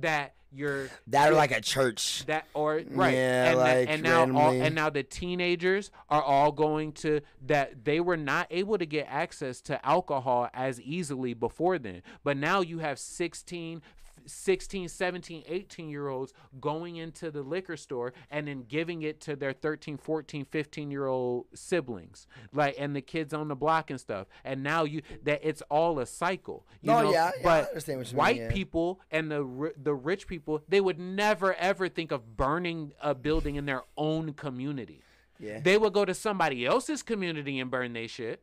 that 0.00 0.34
you're 0.50 0.88
That 1.08 1.24
or 1.24 1.26
you're- 1.28 1.36
like 1.36 1.50
a 1.50 1.60
church. 1.60 2.24
that 2.26 2.46
or 2.54 2.82
right 2.90 3.14
Yeah, 3.14 3.50
and, 3.50 3.58
like, 3.58 3.88
and 3.88 4.02
now 4.02 4.38
all, 4.38 4.52
and 4.52 4.74
now 4.74 4.90
the 4.90 5.02
teenagers 5.02 5.90
are 6.08 6.22
all 6.22 6.52
going 6.52 6.92
to 6.92 7.20
that 7.46 7.84
they 7.84 8.00
were 8.00 8.16
not 8.16 8.46
able 8.50 8.78
to 8.78 8.86
get 8.86 9.06
access 9.08 9.60
to 9.62 9.84
alcohol 9.86 10.48
as 10.52 10.80
easily 10.80 11.34
before 11.34 11.78
then 11.78 12.02
but 12.22 12.36
now 12.36 12.60
you 12.60 12.78
have 12.78 12.98
16 12.98 13.82
16 14.26 14.88
17 14.88 15.44
18 15.46 15.88
year 15.88 16.08
olds 16.08 16.32
going 16.60 16.96
into 16.96 17.30
the 17.30 17.42
liquor 17.42 17.76
store 17.76 18.12
and 18.30 18.48
then 18.48 18.64
giving 18.68 19.02
it 19.02 19.20
to 19.20 19.36
their 19.36 19.52
13 19.52 19.96
14 19.96 20.44
15 20.44 20.90
year 20.90 21.06
old 21.06 21.46
siblings 21.54 22.26
like 22.52 22.74
and 22.78 22.94
the 22.96 23.00
kids 23.00 23.32
on 23.34 23.48
the 23.48 23.56
block 23.56 23.90
and 23.90 24.00
stuff 24.00 24.26
and 24.44 24.62
now 24.62 24.84
you 24.84 25.02
that 25.22 25.40
it's 25.42 25.62
all 25.70 25.98
a 25.98 26.06
cycle 26.06 26.66
you 26.80 26.90
Oh, 26.92 27.02
know 27.02 27.12
yeah, 27.12 27.30
yeah, 27.34 27.40
I 27.40 27.42
but 27.42 27.68
understand 27.68 27.98
what 27.98 28.06
you 28.08 28.12
mean, 28.12 28.18
white 28.18 28.36
yeah. 28.36 28.50
people 28.52 29.00
and 29.10 29.30
the 29.30 29.72
the 29.82 29.94
rich 29.94 30.26
people 30.26 30.62
they 30.68 30.80
would 30.80 30.98
never 30.98 31.54
ever 31.54 31.88
think 31.88 32.12
of 32.12 32.36
burning 32.36 32.92
a 33.02 33.14
building 33.14 33.56
in 33.56 33.66
their 33.66 33.82
own 33.96 34.32
community 34.34 35.02
Yeah. 35.38 35.60
they 35.60 35.76
would 35.78 35.92
go 35.92 36.04
to 36.04 36.14
somebody 36.14 36.64
else's 36.66 37.02
community 37.02 37.58
and 37.58 37.70
burn 37.70 37.92
their 37.92 38.08
shit 38.08 38.42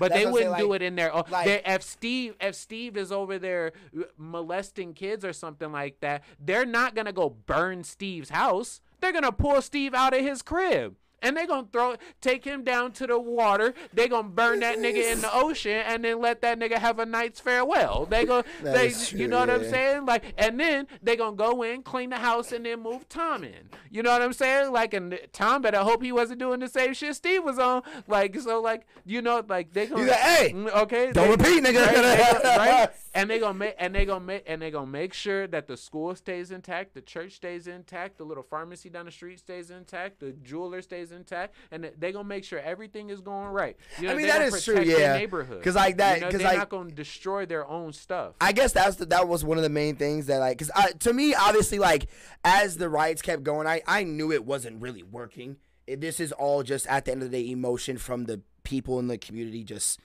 but 0.00 0.08
That's 0.08 0.22
they 0.22 0.26
I'm 0.28 0.34
saying, 0.34 0.48
wouldn't 0.48 0.58
do 0.58 0.68
like- 0.70 0.80
it 0.80 0.84
in 0.84 0.96
their 0.96 1.12
own. 1.14 1.22
like- 1.30 1.62
if 1.64 1.82
Steve, 1.84 2.34
if 2.40 2.54
Steve 2.56 2.96
is 2.96 3.12
over 3.12 3.38
there 3.38 3.72
uh, 3.96 4.02
molesting 4.16 4.94
kids 4.94 5.24
or 5.24 5.32
something 5.32 5.70
like 5.70 6.00
that, 6.00 6.24
they're 6.44 6.66
not 6.66 6.96
gonna 6.96 7.12
go 7.12 7.30
burn 7.30 7.84
Steve's 7.84 8.30
house. 8.30 8.80
They're 9.00 9.12
gonna 9.12 9.30
pull 9.30 9.62
Steve 9.62 9.94
out 9.94 10.12
of 10.14 10.20
his 10.24 10.42
crib. 10.42 10.96
And 11.22 11.36
they 11.36 11.46
gonna 11.46 11.66
throw, 11.72 11.96
take 12.20 12.44
him 12.44 12.64
down 12.64 12.92
to 12.92 13.06
the 13.06 13.18
water. 13.18 13.74
They 13.92 14.08
gonna 14.08 14.28
burn 14.28 14.60
that 14.60 14.78
nigga 14.78 15.12
in 15.12 15.20
the 15.20 15.30
ocean, 15.34 15.82
and 15.86 16.04
then 16.04 16.20
let 16.20 16.40
that 16.42 16.58
nigga 16.58 16.78
have 16.78 16.98
a 16.98 17.06
night's 17.06 17.40
farewell. 17.40 18.06
They 18.06 18.24
go, 18.24 18.42
they, 18.62 18.88
is 18.88 19.12
you 19.12 19.18
true, 19.18 19.28
know 19.28 19.40
what 19.40 19.50
I'm 19.50 19.68
saying? 19.68 20.06
Like, 20.06 20.24
and 20.38 20.58
then 20.58 20.86
they 21.02 21.16
gonna 21.16 21.36
go 21.36 21.62
in, 21.62 21.82
clean 21.82 22.10
the 22.10 22.16
house, 22.18 22.52
and 22.52 22.64
then 22.64 22.82
move 22.82 23.08
Tom 23.08 23.44
in. 23.44 23.68
You 23.90 24.02
know 24.02 24.10
what 24.12 24.22
I'm 24.22 24.32
saying? 24.32 24.72
Like, 24.72 24.94
and 24.94 25.18
Tom 25.32 25.62
better 25.62 25.78
hope 25.78 26.02
he 26.02 26.12
wasn't 26.12 26.38
doing 26.40 26.60
the 26.60 26.68
same 26.68 26.94
shit 26.94 27.14
Steve 27.16 27.44
was 27.44 27.58
on. 27.58 27.82
Like, 28.06 28.38
so, 28.40 28.60
like, 28.60 28.86
you 29.04 29.20
know, 29.20 29.42
like 29.48 29.72
they 29.72 29.86
gonna, 29.86 30.02
He's 30.02 30.10
like, 30.10 30.20
"Hey, 30.20 30.52
Mm, 30.52 30.70
okay, 30.82 31.12
don't 31.12 31.38
they- 31.38 31.50
repeat, 31.52 31.64
nigga." 31.64 31.86
right, 31.86 32.42
they 32.42 32.48
right? 32.56 32.90
And 33.14 33.28
they 33.28 33.38
gonna 33.40 33.54
make, 33.58 33.74
and 33.78 33.94
they 33.94 34.04
gonna 34.04 34.24
make, 34.24 34.44
and 34.46 34.62
they 34.62 34.70
gonna 34.70 34.86
make 34.86 35.12
sure 35.12 35.46
that 35.48 35.66
the 35.66 35.76
school 35.76 36.14
stays 36.14 36.50
intact, 36.52 36.94
the 36.94 37.00
church 37.00 37.32
stays 37.32 37.66
intact, 37.66 38.18
the 38.18 38.24
little 38.24 38.44
pharmacy 38.44 38.88
down 38.88 39.06
the 39.06 39.10
street 39.12 39.40
stays 39.40 39.70
intact, 39.70 40.20
the 40.20 40.30
jeweler 40.32 40.80
stays 40.80 41.09
intact, 41.12 41.54
and 41.70 41.90
they 41.98 42.12
gonna 42.12 42.24
make 42.24 42.44
sure 42.44 42.58
everything 42.58 43.10
is 43.10 43.20
going 43.20 43.48
right. 43.48 43.76
You 43.98 44.06
know, 44.06 44.12
I 44.12 44.16
mean, 44.16 44.26
that 44.28 44.42
is 44.42 44.64
true, 44.64 44.80
yeah. 44.80 45.16
Neighborhood, 45.16 45.62
'Cause 45.62 45.74
like 45.74 45.96
that- 45.98 46.16
you 46.16 46.20
know, 46.22 46.30
they're 46.30 46.40
like- 46.40 46.58
not 46.58 46.68
gonna 46.68 46.90
destroy 46.90 47.46
their 47.46 47.66
own 47.68 47.92
stuff. 47.92 48.34
I 48.40 48.52
guess 48.52 48.72
that's 48.72 48.96
the, 48.96 49.06
that 49.06 49.28
was 49.28 49.44
one 49.44 49.56
of 49.58 49.62
the 49.62 49.68
main 49.70 49.96
things 49.96 50.26
that 50.26 50.38
like 50.38 50.58
because 50.58 50.70
uh, 50.74 50.88
to 51.00 51.12
me 51.12 51.34
obviously 51.34 51.78
like 51.78 52.06
as 52.44 52.76
the 52.76 52.88
riots 52.88 53.22
kept 53.22 53.42
going 53.42 53.66
I 53.66 53.82
I 53.86 54.04
knew 54.04 54.32
it 54.32 54.44
wasn't 54.44 54.80
really 54.82 55.02
working. 55.02 55.56
It, 55.86 56.00
this 56.00 56.20
is 56.20 56.32
all 56.32 56.62
just 56.62 56.86
at 56.86 57.04
the 57.04 57.12
end 57.12 57.22
of 57.22 57.30
the 57.30 57.42
day 57.42 57.50
emotion 57.50 57.98
from 57.98 58.24
the 58.24 58.42
people 58.62 58.98
in 58.98 59.08
the 59.08 59.18
community 59.18 59.64
just 59.64 59.98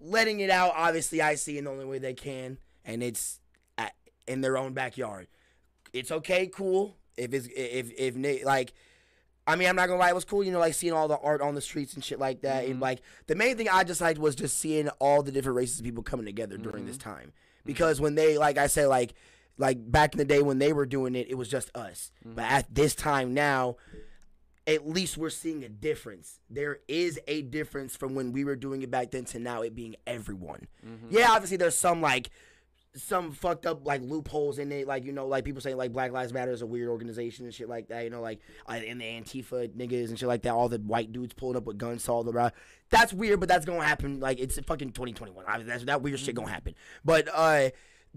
letting 0.00 0.40
it 0.40 0.50
out. 0.50 0.72
Obviously, 0.76 1.22
I 1.22 1.34
see 1.34 1.58
in 1.58 1.64
the 1.64 1.70
only 1.70 1.84
way 1.84 1.98
they 1.98 2.14
can, 2.14 2.58
and 2.84 3.02
it's 3.02 3.40
at, 3.76 3.94
in 4.26 4.40
their 4.40 4.56
own 4.58 4.72
backyard. 4.74 5.28
It's 5.92 6.10
okay, 6.12 6.46
cool. 6.48 6.96
If 7.16 7.32
it's 7.34 7.48
if 7.54 7.90
if 7.98 8.44
like. 8.44 8.72
I 9.48 9.56
mean, 9.56 9.66
I'm 9.66 9.76
not 9.76 9.86
gonna 9.86 9.98
lie, 9.98 10.10
it 10.10 10.14
was 10.14 10.26
cool, 10.26 10.44
you 10.44 10.52
know, 10.52 10.58
like 10.58 10.74
seeing 10.74 10.92
all 10.92 11.08
the 11.08 11.18
art 11.18 11.40
on 11.40 11.54
the 11.54 11.60
streets 11.62 11.94
and 11.94 12.04
shit 12.04 12.18
like 12.18 12.42
that. 12.42 12.64
And 12.64 12.74
mm-hmm. 12.74 12.82
like 12.82 13.00
the 13.26 13.34
main 13.34 13.56
thing 13.56 13.68
I 13.68 13.82
just 13.82 14.00
liked 14.02 14.18
was 14.18 14.34
just 14.34 14.58
seeing 14.58 14.88
all 15.00 15.22
the 15.22 15.32
different 15.32 15.56
races 15.56 15.78
of 15.78 15.84
people 15.84 16.02
coming 16.02 16.26
together 16.26 16.58
during 16.58 16.84
this 16.84 16.98
mm-hmm. 16.98 17.10
time. 17.10 17.26
Mm-hmm. 17.28 17.66
Because 17.66 17.98
when 18.00 18.14
they, 18.14 18.36
like 18.36 18.58
I 18.58 18.66
said, 18.66 18.88
like 18.88 19.14
like 19.56 19.90
back 19.90 20.12
in 20.12 20.18
the 20.18 20.24
day 20.26 20.42
when 20.42 20.58
they 20.58 20.72
were 20.74 20.86
doing 20.86 21.14
it, 21.14 21.28
it 21.30 21.34
was 21.34 21.48
just 21.48 21.74
us. 21.74 22.12
But 22.24 22.44
at 22.44 22.74
this 22.74 22.94
time 22.94 23.32
now, 23.32 23.76
at 24.66 24.86
least 24.86 25.16
we're 25.16 25.30
seeing 25.30 25.64
a 25.64 25.68
difference. 25.68 26.40
There 26.50 26.80
is 26.86 27.18
a 27.26 27.40
difference 27.40 27.96
from 27.96 28.14
when 28.14 28.32
we 28.32 28.44
were 28.44 28.54
doing 28.54 28.82
it 28.82 28.90
back 28.90 29.12
then 29.12 29.24
to 29.26 29.38
now 29.38 29.62
it 29.62 29.74
being 29.74 29.96
everyone. 30.06 30.68
Yeah, 31.10 31.30
obviously 31.30 31.56
there's 31.56 31.74
some 31.74 32.02
like 32.02 32.28
some 32.98 33.32
fucked 33.32 33.66
up 33.66 33.86
like 33.86 34.02
loopholes 34.02 34.58
in 34.58 34.70
it, 34.72 34.86
like 34.86 35.04
you 35.04 35.12
know, 35.12 35.26
like 35.26 35.44
people 35.44 35.60
saying 35.60 35.76
like 35.76 35.92
Black 35.92 36.12
Lives 36.12 36.32
Matter 36.32 36.52
is 36.52 36.62
a 36.62 36.66
weird 36.66 36.88
organization 36.88 37.44
and 37.44 37.54
shit 37.54 37.68
like 37.68 37.88
that. 37.88 38.04
You 38.04 38.10
know, 38.10 38.20
like 38.20 38.40
uh, 38.68 38.74
in 38.74 38.98
the 38.98 39.04
Antifa 39.04 39.68
niggas 39.70 40.08
and 40.08 40.18
shit 40.18 40.28
like 40.28 40.42
that. 40.42 40.52
All 40.52 40.68
the 40.68 40.78
white 40.78 41.12
dudes 41.12 41.34
pulling 41.34 41.56
up 41.56 41.64
with 41.64 41.78
guns 41.78 42.08
all 42.08 42.24
the 42.24 42.32
around. 42.32 42.52
That's 42.90 43.12
weird, 43.12 43.40
but 43.40 43.48
that's 43.48 43.64
gonna 43.64 43.84
happen. 43.84 44.20
Like 44.20 44.38
it's 44.40 44.58
fucking 44.58 44.90
2021. 44.90 45.44
Obviously, 45.46 45.70
that's 45.70 45.84
that 45.84 46.02
weird 46.02 46.18
shit 46.18 46.34
gonna 46.34 46.50
happen. 46.50 46.74
But 47.04 47.28
uh, 47.32 47.70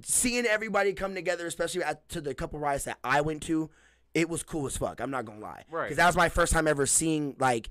seeing 0.04 0.46
everybody 0.46 0.94
come 0.94 1.14
together, 1.14 1.46
especially 1.46 1.84
at, 1.84 2.08
to 2.10 2.22
the 2.22 2.34
couple 2.34 2.60
riots 2.60 2.86
that 2.86 2.98
I 3.04 3.22
went 3.22 3.44
to, 3.44 3.70
it 4.14 4.30
was 4.30 4.44
cool 4.44 4.66
as 4.66 4.78
fuck. 4.78 5.00
I'm 5.00 5.12
not 5.12 5.26
gonna 5.26 5.40
lie, 5.40 5.64
Right. 5.70 5.84
Because 5.84 5.98
that 5.98 6.08
was 6.08 6.16
my 6.16 6.30
first 6.30 6.54
time 6.54 6.68
ever 6.68 6.86
seeing 6.86 7.36
like 7.40 7.70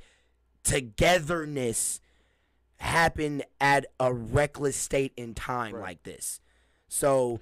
togetherness 0.62 2.01
happen 2.77 3.43
at 3.61 3.87
a 3.99 4.12
reckless 4.12 4.77
state 4.77 5.12
in 5.16 5.35
time 5.35 5.78
like 5.78 6.03
this. 6.03 6.41
So 6.91 7.41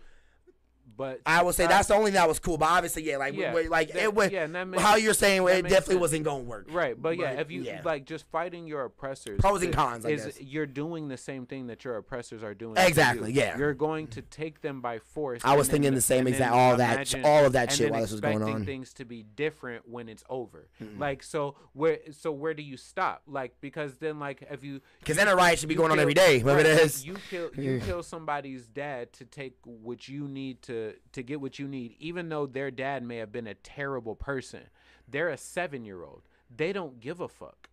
but 0.98 1.20
I 1.24 1.42
would 1.42 1.54
say 1.54 1.64
I- 1.64 1.68
that's 1.68 1.88
the 1.88 1.94
only 1.94 2.06
thing 2.10 2.14
that 2.16 2.28
was 2.28 2.38
cool. 2.38 2.58
But 2.58 2.66
obviously, 2.68 3.04
yeah, 3.04 3.16
like 3.16 3.34
Yeah, 3.34 3.54
we- 3.54 3.68
like 3.68 3.92
that- 3.92 4.02
it 4.02 4.12
was 4.14 4.30
yeah, 4.30 4.46
makes- 4.46 4.82
how 4.82 4.96
you're 4.96 5.14
saying 5.14 5.42
it 5.48 5.62
definitely 5.62 5.94
sense. 5.94 6.00
wasn't 6.00 6.24
going 6.24 6.42
to 6.44 6.50
work. 6.50 6.66
Right, 6.70 7.00
but 7.00 7.16
yeah, 7.16 7.30
if 7.40 7.50
you 7.50 7.62
yeah. 7.62 7.80
like 7.84 8.04
just 8.04 8.26
fighting 8.30 8.66
your 8.66 8.84
oppressors, 8.84 9.40
Pros 9.40 9.62
and 9.62 9.72
cons, 9.72 10.04
I 10.04 10.10
is 10.10 10.24
guess. 10.26 10.40
you're 10.42 10.66
doing 10.66 11.08
the 11.08 11.16
same 11.16 11.46
thing 11.46 11.68
that 11.68 11.84
your 11.84 11.96
oppressors 11.96 12.42
are 12.42 12.52
doing. 12.52 12.76
Exactly, 12.76 13.32
you. 13.32 13.40
yeah. 13.40 13.56
You're 13.56 13.74
going 13.74 14.08
to 14.08 14.22
take 14.22 14.60
them 14.60 14.80
by 14.80 14.98
force. 14.98 15.40
I 15.44 15.56
was 15.56 15.68
then- 15.68 15.76
thinking 15.82 15.94
the 15.94 16.00
same 16.00 16.26
exact- 16.26 16.52
all 16.52 16.76
that- 16.76 17.14
all 17.24 17.46
of 17.46 17.52
that 17.52 17.72
shit 17.72 17.90
while 17.90 18.00
this 18.02 18.10
was 18.12 18.20
going 18.20 18.34
expecting 18.34 18.54
on. 18.56 18.64
Things 18.66 18.92
to 18.94 19.04
be 19.04 19.22
different 19.22 19.88
when 19.88 20.08
it's 20.08 20.24
over. 20.28 20.68
Like 20.98 21.22
so, 21.22 21.54
where 21.74 21.98
so 22.10 22.32
where 22.32 22.54
do 22.54 22.62
you 22.64 22.76
stop? 22.76 23.22
Like 23.28 23.54
because 23.60 23.98
then 23.98 24.18
like 24.18 24.42
if 24.50 24.64
you 24.64 24.80
Because 24.98 25.16
then 25.16 25.28
a 25.28 25.36
riot 25.36 25.60
should 25.60 25.68
be 25.68 25.76
going 25.76 25.92
on 25.92 26.00
every 26.00 26.14
day, 26.14 26.42
whatever 26.42 26.68
it 26.68 26.72
right, 26.72 26.82
is. 26.84 27.06
You 27.06 27.16
kill 27.30 27.50
you 27.56 27.80
kill 27.86 28.02
somebody's 28.02 28.66
dad 28.66 29.12
to 29.14 29.24
take 29.24 29.54
what 29.64 30.08
you 30.08 30.26
need 30.26 30.62
to 30.62 30.87
to 31.12 31.22
get 31.22 31.40
what 31.40 31.58
you 31.58 31.66
need, 31.68 31.96
even 31.98 32.28
though 32.28 32.46
their 32.46 32.70
dad 32.70 33.02
may 33.02 33.16
have 33.16 33.32
been 33.32 33.46
a 33.46 33.54
terrible 33.54 34.14
person. 34.14 34.62
They're 35.06 35.30
a 35.30 35.36
seven 35.38 35.84
year 35.84 36.02
old. 36.02 36.22
They 36.54 36.72
don't 36.72 37.00
give 37.00 37.20
a 37.20 37.28
fuck. 37.28 37.68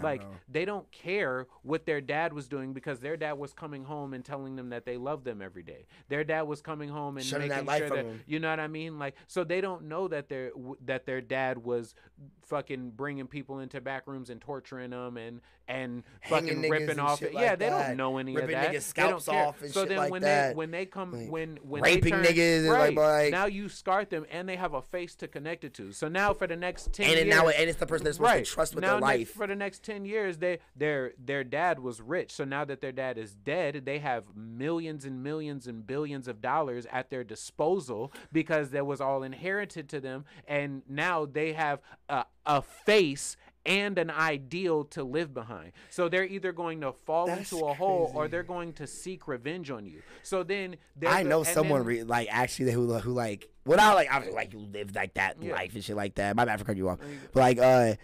Like 0.00 0.22
they 0.48 0.64
don't 0.64 0.88
care 0.92 1.48
what 1.62 1.84
their 1.84 2.00
dad 2.00 2.32
was 2.32 2.46
doing 2.46 2.72
because 2.72 3.00
their 3.00 3.16
dad 3.16 3.32
was 3.32 3.52
coming 3.52 3.82
home 3.82 4.14
and 4.14 4.24
telling 4.24 4.54
them 4.54 4.68
that 4.68 4.84
they 4.84 4.96
love 4.96 5.24
them 5.24 5.42
every 5.42 5.64
day. 5.64 5.86
Their 6.08 6.22
dad 6.22 6.42
was 6.42 6.62
coming 6.62 6.88
home 6.88 7.16
and 7.16 7.26
Shutting 7.26 7.48
that 7.48 7.64
making 7.64 7.66
light 7.66 7.78
sure 7.78 7.88
that 7.96 8.04
them. 8.04 8.20
you 8.26 8.38
know 8.38 8.48
what 8.50 8.60
I 8.60 8.68
mean. 8.68 9.00
Like 9.00 9.16
so 9.26 9.42
they 9.42 9.60
don't 9.60 9.86
know 9.88 10.06
that 10.06 10.28
their 10.28 10.50
w- 10.50 10.76
that 10.84 11.04
their 11.04 11.20
dad 11.20 11.58
was 11.58 11.96
fucking 12.42 12.90
bringing 12.90 13.26
people 13.26 13.58
into 13.58 13.80
back 13.80 14.06
rooms 14.06 14.30
and 14.30 14.40
torturing 14.40 14.90
them 14.90 15.16
and 15.16 15.40
and 15.68 16.02
Hanging 16.20 16.54
fucking 16.56 16.70
ripping 16.70 16.98
off. 16.98 17.20
yeah, 17.20 17.28
like 17.32 17.58
they 17.58 17.68
that. 17.68 17.88
don't 17.88 17.96
know 17.96 18.18
any 18.18 18.34
Ripping 18.34 18.54
of 18.56 18.62
that. 18.62 18.72
niggas' 18.72 18.92
They 18.94 19.02
don't 19.02 19.20
scalps 19.20 19.26
care. 19.26 19.46
off 19.46 19.62
and 19.62 19.70
so 19.72 19.80
shit 19.82 19.88
then 19.90 19.98
like 19.98 20.10
when 20.10 20.22
that. 20.22 20.48
they 20.50 20.54
when 20.54 20.70
they 20.70 20.86
come 20.86 21.12
Like, 21.12 21.30
when 21.30 21.58
when 21.62 21.82
raping 21.82 22.02
they 22.04 22.10
turn, 22.10 22.24
niggas 22.24 22.58
and, 22.60 22.68
like, 22.68 22.96
right, 22.96 23.22
like- 23.24 23.32
now 23.32 23.46
you 23.46 23.68
scarred 23.68 24.10
them 24.10 24.24
and 24.30 24.48
they 24.48 24.56
have 24.56 24.74
a 24.74 24.82
face 24.82 25.14
to 25.16 25.28
connect 25.28 25.64
it 25.64 25.74
to. 25.74 25.92
So 25.92 26.08
now 26.08 26.32
for 26.32 26.46
the 26.46 26.56
next 26.56 26.92
ten 26.92 27.06
and 27.06 27.26
years, 27.26 27.28
now, 27.28 27.48
and 27.48 27.68
it's 27.68 27.78
the 27.78 27.86
person 27.86 28.04
they're 28.04 28.12
supposed 28.14 28.32
right 28.32 28.44
to 28.44 28.50
trust 28.50 28.74
with 28.74 28.82
now 28.82 28.92
their 28.92 29.00
life. 29.00 29.30
for 29.30 29.46
the 29.46 29.54
next 29.56 29.82
ten 29.84 30.04
years, 30.04 30.38
they 30.38 30.58
their 30.74 31.12
their 31.22 31.44
dad 31.44 31.78
was 31.78 32.00
rich. 32.00 32.32
So 32.32 32.44
now 32.44 32.64
that 32.64 32.80
their 32.80 32.92
dad 32.92 33.18
is 33.18 33.34
dead, 33.34 33.82
they 33.84 33.98
have 33.98 34.24
millions 34.34 35.04
and 35.04 35.22
millions 35.22 35.66
and 35.66 35.86
billions 35.86 36.28
of 36.28 36.40
dollars 36.40 36.86
at 36.90 37.10
their 37.10 37.24
disposal 37.24 38.12
because 38.32 38.70
that 38.70 38.86
was 38.86 39.00
all 39.00 39.22
inherited 39.22 39.88
to 39.90 40.00
them, 40.00 40.24
and 40.46 40.82
now 40.88 41.26
they 41.26 41.52
have 41.52 41.80
a, 42.08 42.24
a 42.46 42.62
face 42.62 43.36
and 43.66 43.98
an 43.98 44.10
ideal 44.10 44.84
to 44.84 45.02
live 45.04 45.34
behind. 45.34 45.72
So 45.90 46.08
they're 46.08 46.24
either 46.24 46.52
going 46.52 46.80
to 46.80 46.92
fall 46.92 47.26
That's 47.26 47.52
into 47.52 47.64
a 47.66 47.74
hole 47.74 48.10
or 48.14 48.28
they're 48.28 48.42
going 48.42 48.72
to 48.74 48.86
seek 48.86 49.28
revenge 49.28 49.70
on 49.70 49.84
you. 49.86 50.02
So 50.22 50.42
then 50.42 50.76
I 51.06 51.22
know 51.22 51.38
and 51.40 51.46
someone 51.48 51.80
then- 51.80 51.86
re- 51.86 52.02
like 52.04 52.28
actually 52.30 52.72
who 52.72 52.94
who 52.98 53.12
like 53.12 53.50
not 53.66 53.94
like 53.94 54.08
obviously 54.10 54.34
like 54.36 54.52
you 54.52 54.60
lived 54.60 54.94
like 54.94 55.14
that 55.14 55.42
Yeah. 55.42 55.52
life 55.52 55.74
and 55.74 55.84
shit 55.84 55.96
like 55.96 56.14
that. 56.14 56.34
My 56.36 56.44
bad 56.46 56.58
for 56.58 56.64
cutting 56.64 56.78
you 56.78 56.88
off. 56.88 56.98
There 57.00 57.08
you 57.08 57.14
go. 57.16 57.26
But 57.34 57.40
like 57.40 57.58
uh 57.58 57.94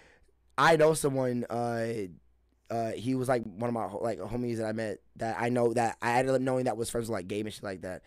I 0.59 0.77
know 0.77 0.93
someone 0.95 1.45
uh 1.49 1.87
uh 2.71 2.91
he 2.93 3.15
was 3.15 3.29
like 3.29 3.43
one 3.45 3.69
of 3.69 3.75
my 3.75 3.87
like 3.87 4.19
homies 4.19 4.59
that 4.59 4.67
I 4.67 4.73
met 4.73 4.99
that 5.17 5.37
I 5.41 5.49
know 5.49 5.73
that 5.75 5.97
I 6.03 6.19
ended 6.19 6.35
up 6.35 6.41
knowing 6.43 6.65
that 6.67 6.77
was 6.77 6.91
friends 6.91 7.09
with 7.09 7.15
like 7.15 7.29
Gabe 7.29 7.47
and 7.47 7.55
shit 7.55 7.63
like 7.65 7.81
that. 7.83 8.03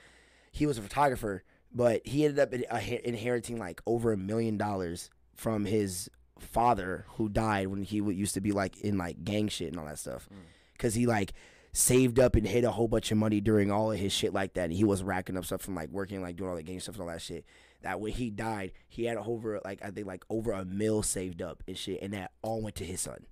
He 0.52 0.66
was 0.66 0.78
a 0.78 0.82
photographer, 0.82 1.44
but 1.74 2.06
he 2.06 2.26
ended 2.26 2.40
up 2.40 2.54
in, 2.54 2.66
uh, 2.70 2.82
inheriting 3.04 3.58
like 3.58 3.82
over 3.86 4.12
a 4.12 4.18
million 4.18 4.58
dollars 4.58 5.10
from 5.36 5.66
his 5.66 6.10
father 6.40 7.06
who 7.16 7.30
died 7.30 7.68
when 7.68 7.84
he 7.84 7.98
used 7.98 8.34
to 8.34 8.42
be 8.42 8.52
like 8.52 8.80
in 8.82 8.98
like 8.98 9.24
gang 9.24 9.48
shit 9.48 9.70
and 9.70 9.80
all 9.80 9.86
that 9.86 10.00
stuff. 10.00 10.28
Mm. 10.34 10.80
Cuz 10.80 10.94
he 10.96 11.06
like 11.06 11.34
saved 11.74 12.20
up 12.20 12.36
and 12.36 12.48
hid 12.48 12.64
a 12.64 12.72
whole 12.72 12.88
bunch 12.88 13.12
of 13.12 13.18
money 13.18 13.40
during 13.40 13.72
all 13.72 13.92
of 13.92 14.00
his 14.00 14.12
shit 14.12 14.34
like 14.34 14.54
that. 14.56 14.66
And 14.66 14.74
he 14.74 14.84
was 14.84 15.04
racking 15.04 15.38
up 15.38 15.46
stuff 15.46 15.62
from 15.62 15.76
like 15.76 15.90
working, 15.90 16.22
like 16.22 16.36
doing 16.36 16.50
all 16.50 16.56
the 16.56 16.64
gang 16.64 16.80
stuff 16.80 16.96
and 16.96 17.04
all 17.04 17.10
that 17.10 17.22
shit. 17.22 17.46
That 17.84 18.00
when 18.00 18.12
he 18.12 18.32
died, 18.32 18.72
he 18.90 19.06
had 19.06 19.18
over 19.18 19.62
like 19.64 19.84
I 19.84 19.92
think 19.92 20.08
like 20.08 20.24
over 20.30 20.52
a 20.52 20.66
mil 20.66 21.04
saved 21.04 21.42
up 21.42 21.64
and 21.68 21.78
shit, 21.78 22.02
and 22.02 22.14
that 22.14 22.32
all 22.42 22.62
went 22.62 22.76
to 22.78 22.86
his 22.86 23.02
son. 23.02 23.26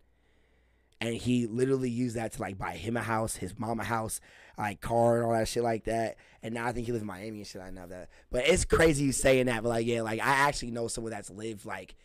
And 1.02 1.14
he 1.16 1.46
literally 1.48 1.90
used 1.90 2.16
that 2.16 2.34
to 2.34 2.42
like 2.42 2.58
buy 2.58 2.74
him 2.78 2.96
a 2.96 3.02
house, 3.02 3.36
his 3.36 3.58
mom 3.58 3.80
a 3.80 3.84
house, 3.84 4.22
like 4.58 4.80
car 4.80 5.18
and 5.18 5.26
all 5.26 5.34
that 5.34 5.48
shit 5.48 5.64
like 5.64 5.86
that. 5.86 6.16
And 6.42 6.54
now 6.54 6.68
I 6.68 6.72
think 6.72 6.86
he 6.86 6.92
lives 6.92 7.02
in 7.02 7.08
Miami 7.08 7.40
and 7.40 7.48
shit. 7.48 7.62
I 7.62 7.72
know 7.72 7.88
that, 7.88 8.10
but 8.32 8.48
it's 8.48 8.64
crazy 8.64 9.06
you 9.06 9.12
saying 9.12 9.48
that. 9.48 9.64
But 9.64 9.70
like, 9.70 9.88
yeah, 9.88 10.04
like 10.04 10.20
I 10.22 10.32
actually 10.32 10.72
know 10.72 10.88
someone 10.88 11.12
that's 11.12 11.32
lived 11.32 11.66
like 11.66 11.96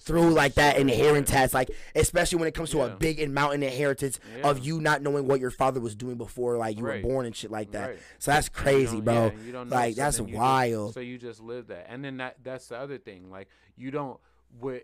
through 0.00 0.30
like 0.30 0.54
that 0.54 0.76
inheritance, 0.76 1.54
like 1.54 1.70
especially 1.94 2.38
when 2.38 2.48
it 2.48 2.54
comes 2.54 2.70
to 2.70 2.82
a 2.82 2.88
big 2.90 3.20
and 3.20 3.32
mountain 3.34 3.62
inheritance 3.62 4.18
of 4.42 4.58
you 4.64 4.80
not 4.80 5.02
knowing 5.02 5.26
what 5.26 5.40
your 5.40 5.50
father 5.50 5.80
was 5.80 5.94
doing 5.94 6.16
before, 6.16 6.56
like 6.58 6.76
you 6.78 6.84
Right. 6.84 7.02
were 7.02 7.08
born 7.08 7.26
and 7.26 7.36
shit 7.36 7.50
like 7.50 7.70
that. 7.72 7.90
Right. 7.90 7.98
So 8.18 8.32
that's 8.32 8.48
crazy, 8.48 9.00
bro. 9.00 9.26
yeah, 9.26 9.30
you 9.46 9.52
don't 9.52 9.68
know, 9.68 9.76
like 9.76 9.94
that's 9.94 10.18
you 10.18 10.26
just- 10.26 10.36
wild. 10.36 10.94
so 10.94 11.00
you 11.00 11.18
just 11.18 11.40
live 11.40 11.68
that, 11.68 11.86
and 11.88 12.04
then 12.04 12.16
that 12.18 12.36
that's 12.42 12.68
the 12.68 12.76
other 12.78 12.98
thing. 12.98 13.30
Like 13.30 13.48
you 13.76 13.90
don't, 13.90 14.18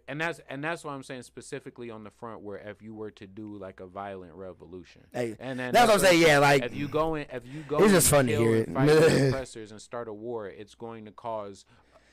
and 0.08 0.20
that's 0.20 0.40
and 0.48 0.62
that's 0.62 0.84
what 0.84 0.92
I'm 0.92 1.02
saying 1.02 1.22
specifically 1.22 1.90
on 1.90 2.04
the 2.04 2.10
front 2.10 2.42
where 2.42 2.58
if 2.58 2.80
you 2.82 2.94
were 2.94 3.10
to 3.12 3.26
do 3.26 3.56
like 3.56 3.80
a 3.80 3.86
violent 3.86 4.34
revolution, 4.34 5.02
Hey, 5.12 5.34
and 5.40 5.58
then 5.58 5.72
that's 5.72 5.88
what 5.88 5.94
I'm 5.94 6.00
saying. 6.04 6.22
Yeah, 6.22 6.38
like 6.38 6.62
if 6.64 6.74
you 6.74 6.86
go 6.88 7.16
in, 7.16 7.26
if 7.32 7.42
you 7.46 7.62
go, 7.66 7.78
It's 7.82 7.92
just 7.92 8.08
fun 8.10 8.26
to 8.28 8.36
hear 8.36 8.56
it. 8.56 8.68
oppressors 9.28 9.70
and 9.72 9.80
start 9.80 10.08
a 10.08 10.12
war, 10.12 10.46
it's 10.46 10.74
going 10.74 11.04
to 11.06 11.10
cause 11.12 11.64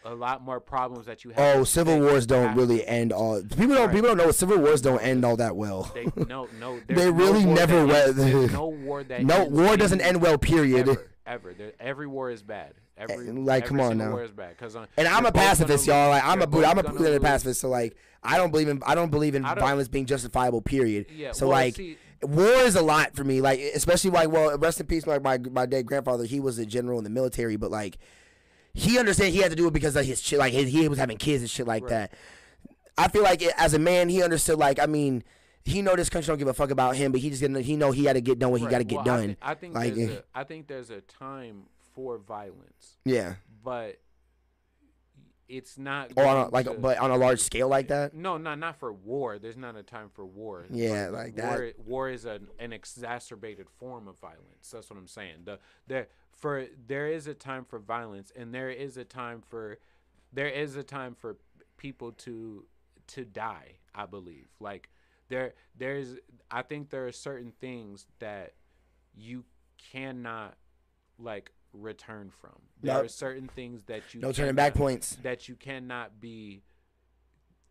a 0.08 0.16
lot 0.16 0.42
more 0.44 0.60
problems 0.60 1.06
that 1.06 1.24
you 1.24 1.32
have. 1.32 1.58
oh, 1.58 1.64
civil 1.64 2.00
wars 2.00 2.26
don't 2.26 2.56
really 2.56 2.86
end 2.88 3.12
all. 3.12 3.42
People 3.42 3.76
don't. 3.76 3.88
Right. 3.88 3.92
People 3.96 4.10
don't 4.10 4.18
know. 4.18 4.32
Civil 4.32 4.58
wars 4.60 4.82
don't 4.82 5.00
end 5.02 5.24
all 5.26 5.38
that 5.38 5.56
well. 5.56 5.92
They 5.94 6.06
no 6.28 6.48
no. 6.60 6.80
They 6.88 6.94
there's 6.96 7.12
no 7.14 7.18
really 7.18 7.46
never 7.46 7.78
ends- 7.92 8.54
no 8.54 8.68
war 8.68 9.04
that 9.04 9.24
No 9.24 9.46
war 9.46 9.76
doesn't 9.78 10.02
end 10.02 10.22
well. 10.22 10.38
Period. 10.38 10.88
Ever, 10.90 11.08
ever. 11.26 11.54
There, 11.54 11.74
every 11.80 12.08
war 12.08 12.30
is 12.32 12.42
bad. 12.42 12.74
Every 12.98 13.28
eh, 13.28 13.32
like, 13.34 13.66
every 13.66 13.78
come 13.78 13.80
on 13.82 13.98
now. 13.98 14.12
war 14.12 14.24
is 14.24 14.32
bad. 14.32 14.58
Cause 14.58 14.76
on, 14.76 14.88
And 14.98 15.08
I'm 15.08 15.26
a 15.26 15.32
pacifist, 15.32 15.86
y'all. 15.86 16.10
Like 16.10 16.24
I'm 16.24 16.42
a 16.42 16.48
Buddha, 16.48 16.68
I'm 16.68 16.80
a 16.80 16.84
Buddha 16.84 17.20
pacifist. 17.20 17.62
So 17.62 17.70
like 17.70 17.96
I 18.24 18.38
don't 18.38 18.50
believe 18.52 18.70
in 18.70 18.82
I 18.86 18.96
don't 18.96 19.12
believe 19.12 19.36
in 19.36 19.44
don't- 19.44 19.60
violence 19.60 19.88
being 19.88 20.06
justifiable. 20.06 20.62
Period. 20.62 21.06
Yeah, 21.14 21.34
so 21.34 21.48
well, 21.48 21.58
like 21.58 21.76
see- 21.76 21.98
war 22.24 22.48
is 22.48 22.76
a 22.76 22.82
lot 22.82 23.16
for 23.16 23.24
me. 23.24 23.42
Like 23.42 23.60
especially 23.60 24.10
like 24.12 24.30
well, 24.32 24.58
rest 24.58 24.80
in 24.80 24.88
peace. 24.88 25.06
Like 25.06 25.22
my 25.22 25.38
my 25.38 25.66
dead 25.68 25.86
grandfather, 25.86 26.24
he 26.24 26.40
was 26.40 26.58
a 26.58 26.66
general 26.66 26.98
in 26.98 27.04
the 27.04 27.10
military, 27.12 27.56
but 27.58 27.70
like 27.70 27.98
he 28.78 29.00
understand 29.00 29.34
he 29.34 29.40
had 29.42 29.50
to 29.50 29.56
do 29.56 29.68
it 29.68 29.74
because 29.74 29.96
of 29.96 30.06
his 30.06 30.22
shit. 30.22 30.40
Like 30.40 30.54
his, 30.54 30.70
he 30.70 30.88
was 30.88 31.00
having 31.00 31.18
kids 31.18 31.42
and 31.42 31.50
shit 31.50 31.66
like 31.68 31.84
Right. 31.84 31.90
that. 31.90 32.14
I 32.98 33.08
feel 33.08 33.24
like 33.24 33.42
it, 33.42 33.54
as 33.58 33.74
a 33.74 33.80
man, 33.80 34.10
he 34.10 34.22
understood. 34.24 34.58
Like 34.60 34.80
I 34.80 34.86
mean. 34.86 35.24
He 35.66 35.82
know 35.82 35.98
this 35.98 36.08
country 36.10 36.28
don't 36.32 36.38
give 36.38 36.48
a 36.48 36.54
fuck 36.54 36.72
about 36.72 36.96
him, 36.96 37.12
but 37.12 37.20
he 37.20 37.30
just 37.30 37.42
didn't. 37.42 37.62
He 37.64 37.76
know 37.76 37.92
he 37.92 38.04
got 38.04 38.14
to 38.14 38.22
get 38.22 38.40
done 38.40 38.52
what 38.52 38.62
he 38.62 38.68
got 38.68 38.78
to 38.78 38.86
get 38.86 38.96
Well, 38.96 39.04
done. 39.04 39.36
I 39.42 39.54
think, 39.54 39.76
I 39.76 39.82
think 39.82 39.96
Like, 39.96 39.96
there's 39.96 40.10
eh. 40.12 40.14
a, 40.14 40.40
I 40.40 40.44
think 40.46 40.68
there's 40.70 40.90
a 40.92 41.02
time 41.02 41.64
for 41.94 42.18
violence, 42.20 42.96
yeah, 43.04 43.34
but 43.66 44.00
it's 45.50 45.78
not. 45.78 46.12
or 46.16 46.26
on 46.26 46.38
a, 46.38 46.50
like, 46.50 46.66
to- 46.68 46.74
but 46.76 46.98
on 47.00 47.12
a 47.12 47.18
large 47.18 47.42
scale 47.42 47.68
like 47.68 47.90
that. 47.90 48.14
No, 48.14 48.38
not 48.38 48.60
not 48.60 48.80
for 48.80 48.94
war. 48.94 49.40
There's 49.40 49.58
not 49.58 49.76
a 49.76 49.84
time 49.84 50.10
for 50.14 50.26
war. 50.26 50.66
Yeah, 50.72 51.10
like 51.12 51.36
that. 51.36 51.58
war, 51.60 51.72
War 51.86 52.10
is 52.10 52.24
an, 52.24 52.48
an 52.60 52.72
exacerbated 52.72 53.68
form 53.80 54.08
of 54.08 54.18
violence. 54.20 54.70
That's 54.72 54.90
what 54.90 54.98
I'm 54.98 55.08
saying. 55.08 55.40
The 55.44 55.60
there 55.88 56.08
for 56.38 56.66
there 56.88 57.08
is 57.08 57.28
a 57.28 57.34
time 57.34 57.66
for 57.66 57.80
violence, 57.80 58.32
and 58.36 58.54
there 58.54 58.70
is 58.70 58.98
a 58.98 59.04
time 59.04 59.42
for 59.42 59.78
there 60.34 60.48
is 60.50 60.76
a 60.76 60.84
time 60.84 61.16
for 61.16 61.38
people 61.78 62.12
to 62.14 62.66
to 63.08 63.26
die. 63.26 63.74
I 63.96 64.06
believe. 64.06 64.48
Like 64.60 64.90
there 65.30 65.54
there's 65.78 66.16
I 66.52 66.62
think 66.62 66.90
there 66.90 67.08
are 67.08 67.12
certain 67.12 67.52
things 67.60 68.06
that 68.20 68.54
you 69.16 69.44
cannot 69.92 70.56
like 71.18 71.52
return 71.74 72.30
from. 72.30 72.54
There 72.82 72.94
Nope. 72.96 73.06
are 73.06 73.10
certain 73.10 73.48
things 73.56 73.84
that 73.86 74.14
you 74.14 74.22
No 74.22 74.32
turning 74.32 74.54
back 74.56 74.76
points. 74.76 75.18
that 75.24 75.50
you 75.50 75.56
cannot 75.56 76.20
be 76.20 76.62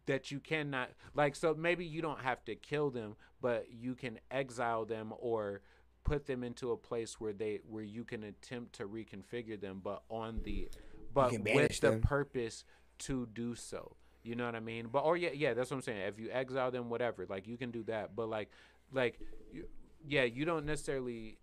that 0.07 0.31
you 0.31 0.39
cannot 0.41 0.91
like 1.15 1.35
so 1.35 1.55
maybe 1.55 1.85
you 1.85 2.01
don't 2.01 2.21
have 2.21 2.45
to 2.45 2.55
kill 2.55 2.91
them 2.91 3.17
but 3.41 3.67
you 3.73 3.95
can 3.97 4.19
exile 4.31 4.85
them 4.85 5.13
or 5.19 5.63
put 6.07 6.27
them 6.27 6.45
into 6.45 6.71
a 6.71 6.77
place 6.77 7.21
where 7.21 7.33
they 7.33 7.61
where 7.69 7.83
you 7.83 8.05
can 8.05 8.23
attempt 8.23 8.75
to 8.75 8.87
reconfigure 8.87 9.61
them 9.61 9.81
but 9.83 10.03
on 10.09 10.41
the 10.45 10.69
but 11.13 11.33
with 11.33 11.81
the 11.81 11.91
them. 11.91 12.01
purpose 12.01 12.65
to 12.99 13.27
do 13.35 13.55
so. 13.55 13.97
You 14.23 14.37
know 14.37 14.47
what 14.47 14.55
i 14.55 14.61
mean? 14.61 14.89
But 14.91 15.01
or 15.01 15.17
yeah 15.17 15.31
yeah 15.35 15.53
that's 15.55 15.71
what 15.71 15.79
i'm 15.79 15.83
saying. 15.83 15.99
If 16.07 16.19
you 16.19 16.31
exile 16.31 16.71
them 16.71 16.89
whatever 16.89 17.27
like 17.29 17.47
you 17.49 17.57
can 17.57 17.73
do 17.73 17.83
that. 17.85 18.15
But 18.15 18.29
like 18.29 18.51
like 18.93 19.19
you, 19.53 19.67
yeah 20.07 20.23
you 20.23 20.45
don't 20.45 20.65
necessarily 20.65 21.39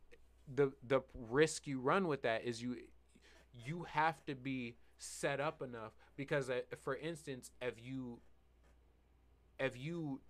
the 0.56 0.72
the 0.88 1.02
risk 1.30 1.68
you 1.68 1.80
run 1.80 2.08
with 2.08 2.22
that 2.24 2.46
is 2.46 2.62
you 2.62 2.78
you 3.66 3.84
have 3.90 4.24
to 4.26 4.36
be 4.36 4.76
set 4.98 5.42
up 5.42 5.62
enough 5.62 5.92
because 6.16 6.50
uh, 6.50 6.62
for 6.82 6.96
instance 6.96 7.52
if 7.62 7.74
you 7.84 8.20
if 9.60 9.78
you 9.78 10.22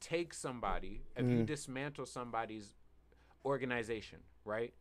take 0.00 0.32
somebody 0.34 1.02
if 1.16 1.26
you 1.28 1.42
dismantle 1.44 2.06
somebody's 2.06 2.74
organization 3.44 4.18
right? 4.44 4.72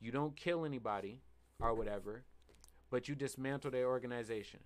You 0.00 0.10
don't 0.10 0.36
kill 0.36 0.64
anybody 0.64 1.20
or 1.60 1.74
whatever 1.74 2.24
but 2.90 3.08
you 3.08 3.16
dismantle 3.16 3.72
their 3.72 3.88
organization. 3.88 4.60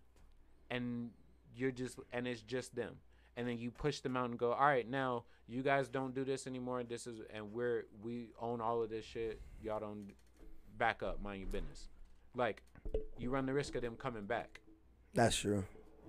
And 0.71 1.11
you're 1.57 1.71
just 1.71 1.99
and 2.13 2.29
it's 2.29 2.43
just 2.43 2.75
them. 2.75 2.97
And 3.39 3.49
then 3.49 3.59
you 3.59 3.71
push 3.71 4.01
them 4.01 4.17
out 4.17 4.29
and 4.29 4.39
go 4.39 4.53
all 4.53 4.67
right 4.67 4.89
now 4.89 5.25
you 5.49 5.63
guys 5.63 5.89
don't 5.89 6.15
do 6.15 6.25
this 6.25 6.47
anymore. 6.47 6.83
This 6.83 7.07
is 7.07 7.21
and 7.33 7.53
we're 7.53 7.87
we 8.03 8.29
own 8.39 8.61
all 8.61 8.83
of 8.83 8.91
this 8.91 9.07
shit. 9.07 9.41
Y'all 9.63 9.81
don't 9.81 10.11
back 10.77 11.03
up 11.03 11.23
mind 11.23 11.41
your 11.41 11.49
business. 11.49 11.89
Like 12.37 12.63
you 13.19 13.31
run 13.31 13.47
the 13.47 13.55
risk 13.55 13.75
of 13.75 13.81
them 13.83 13.97
coming 13.97 14.27
back. 14.27 14.61
That's 15.15 15.37
true. 15.37 15.65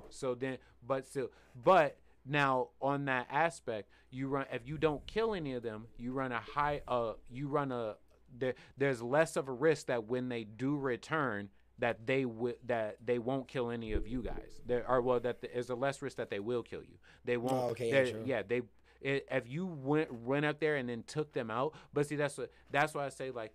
So 0.09 0.35
then, 0.35 0.57
but 0.85 1.07
still, 1.07 1.29
but 1.63 1.95
now 2.29 2.69
on 2.81 3.05
that 3.05 3.27
aspect, 3.31 3.89
you 4.11 4.27
run 4.27 4.45
if 4.51 4.67
you 4.67 4.77
don't 4.77 5.05
kill 5.07 5.33
any 5.33 5.53
of 5.53 5.63
them, 5.63 5.87
you 5.97 6.11
run 6.11 6.31
a 6.31 6.39
high. 6.39 6.81
Uh, 6.87 7.13
you 7.29 7.47
run 7.47 7.71
a 7.71 7.95
there. 8.37 8.55
There's 8.77 9.01
less 9.01 9.35
of 9.35 9.47
a 9.47 9.51
risk 9.51 9.87
that 9.87 10.05
when 10.05 10.29
they 10.29 10.43
do 10.43 10.77
return, 10.77 11.49
that 11.79 12.05
they 12.05 12.25
will 12.25 12.53
that 12.67 12.97
they 13.05 13.19
won't 13.19 13.47
kill 13.47 13.71
any 13.71 13.93
of 13.93 14.07
you 14.07 14.21
guys. 14.21 14.61
There 14.65 14.87
are 14.87 15.01
well 15.01 15.19
that 15.21 15.41
there's 15.41 15.69
a 15.69 15.75
less 15.75 16.01
risk 16.01 16.17
that 16.17 16.29
they 16.29 16.39
will 16.39 16.63
kill 16.63 16.81
you. 16.81 16.97
They 17.25 17.37
won't. 17.37 17.53
Oh, 17.53 17.69
okay, 17.69 18.11
yeah, 18.11 18.17
yeah, 18.25 18.41
they. 18.47 18.61
i 19.05 19.21
if 19.31 19.49
you 19.49 19.65
went 19.65 20.13
went 20.13 20.45
up 20.45 20.59
there 20.59 20.75
and 20.75 20.89
then 20.89 21.03
took 21.03 21.33
them 21.33 21.49
out, 21.49 21.73
but 21.93 22.07
see 22.07 22.15
that's 22.15 22.37
what 22.37 22.51
that's 22.69 22.93
why 22.93 23.05
I 23.05 23.09
say 23.09 23.31
like 23.31 23.53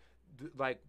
like 0.57 0.81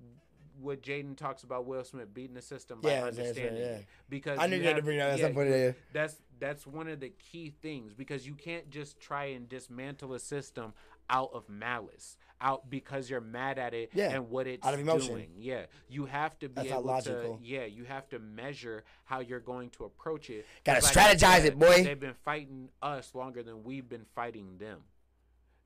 what 0.62 0.82
Jaden 0.82 1.16
talks 1.18 1.44
about 1.44 1.66
Will 1.66 1.84
Smith 1.84 2.14
beating 2.14 2.36
the 2.36 2.42
system 2.42 2.80
by 2.82 2.90
Yeah, 2.90 3.02
right, 3.02 3.08
understanding 3.10 3.58
yeah. 3.62 3.66
it. 3.78 3.86
because 4.10 4.40
I 4.40 4.48
knew 4.48 4.58
you 4.58 4.64
had 4.64 4.76
to 4.78 4.82
bring 4.82 4.98
that 5.00 5.20
at 5.20 5.34
yeah, 5.34 5.56
yeah. 5.56 5.72
That's 5.94 6.16
that's 6.40 6.68
one 6.68 6.88
of 6.88 7.00
the 7.00 7.10
key 7.10 7.54
things 7.62 7.94
because 7.94 8.28
you 8.28 8.34
can't 8.36 8.70
just 8.70 9.00
try 9.00 9.26
and 9.26 9.48
dismantle 9.48 10.14
a 10.14 10.20
system 10.20 10.74
out 11.10 11.30
of 11.34 11.48
malice, 11.48 12.18
out 12.42 12.70
because 12.70 13.10
you're 13.10 13.22
mad 13.22 13.60
at 13.60 13.74
it 13.74 13.92
Yeah, 13.94 14.10
and 14.12 14.30
what 14.30 14.48
it's 14.48 14.66
out 14.66 14.74
of 14.74 14.80
emotion. 14.80 15.14
doing. 15.14 15.30
Yeah, 15.38 15.66
you 15.88 16.06
have 16.06 16.38
to 16.40 16.50
be 16.50 16.56
That's 16.56 16.72
able 16.72 16.82
logical. 16.84 17.38
to. 17.38 17.44
Yeah, 17.46 17.66
you 17.66 17.84
have 17.86 18.10
to 18.10 18.20
measure 18.20 18.84
how 19.06 19.20
you're 19.20 19.40
going 19.40 19.70
to 19.72 19.86
approach 19.86 20.30
it. 20.30 20.46
Gotta 20.64 20.84
like 20.84 20.94
strategize 20.94 21.20
said, 21.38 21.46
it, 21.46 21.60
boy. 21.60 21.84
They've 21.84 22.00
been 22.00 22.16
fighting 22.26 22.70
us 22.82 23.14
longer 23.14 23.44
than 23.44 23.64
we've 23.64 23.88
been 23.88 24.06
fighting 24.16 24.58
them. 24.58 24.82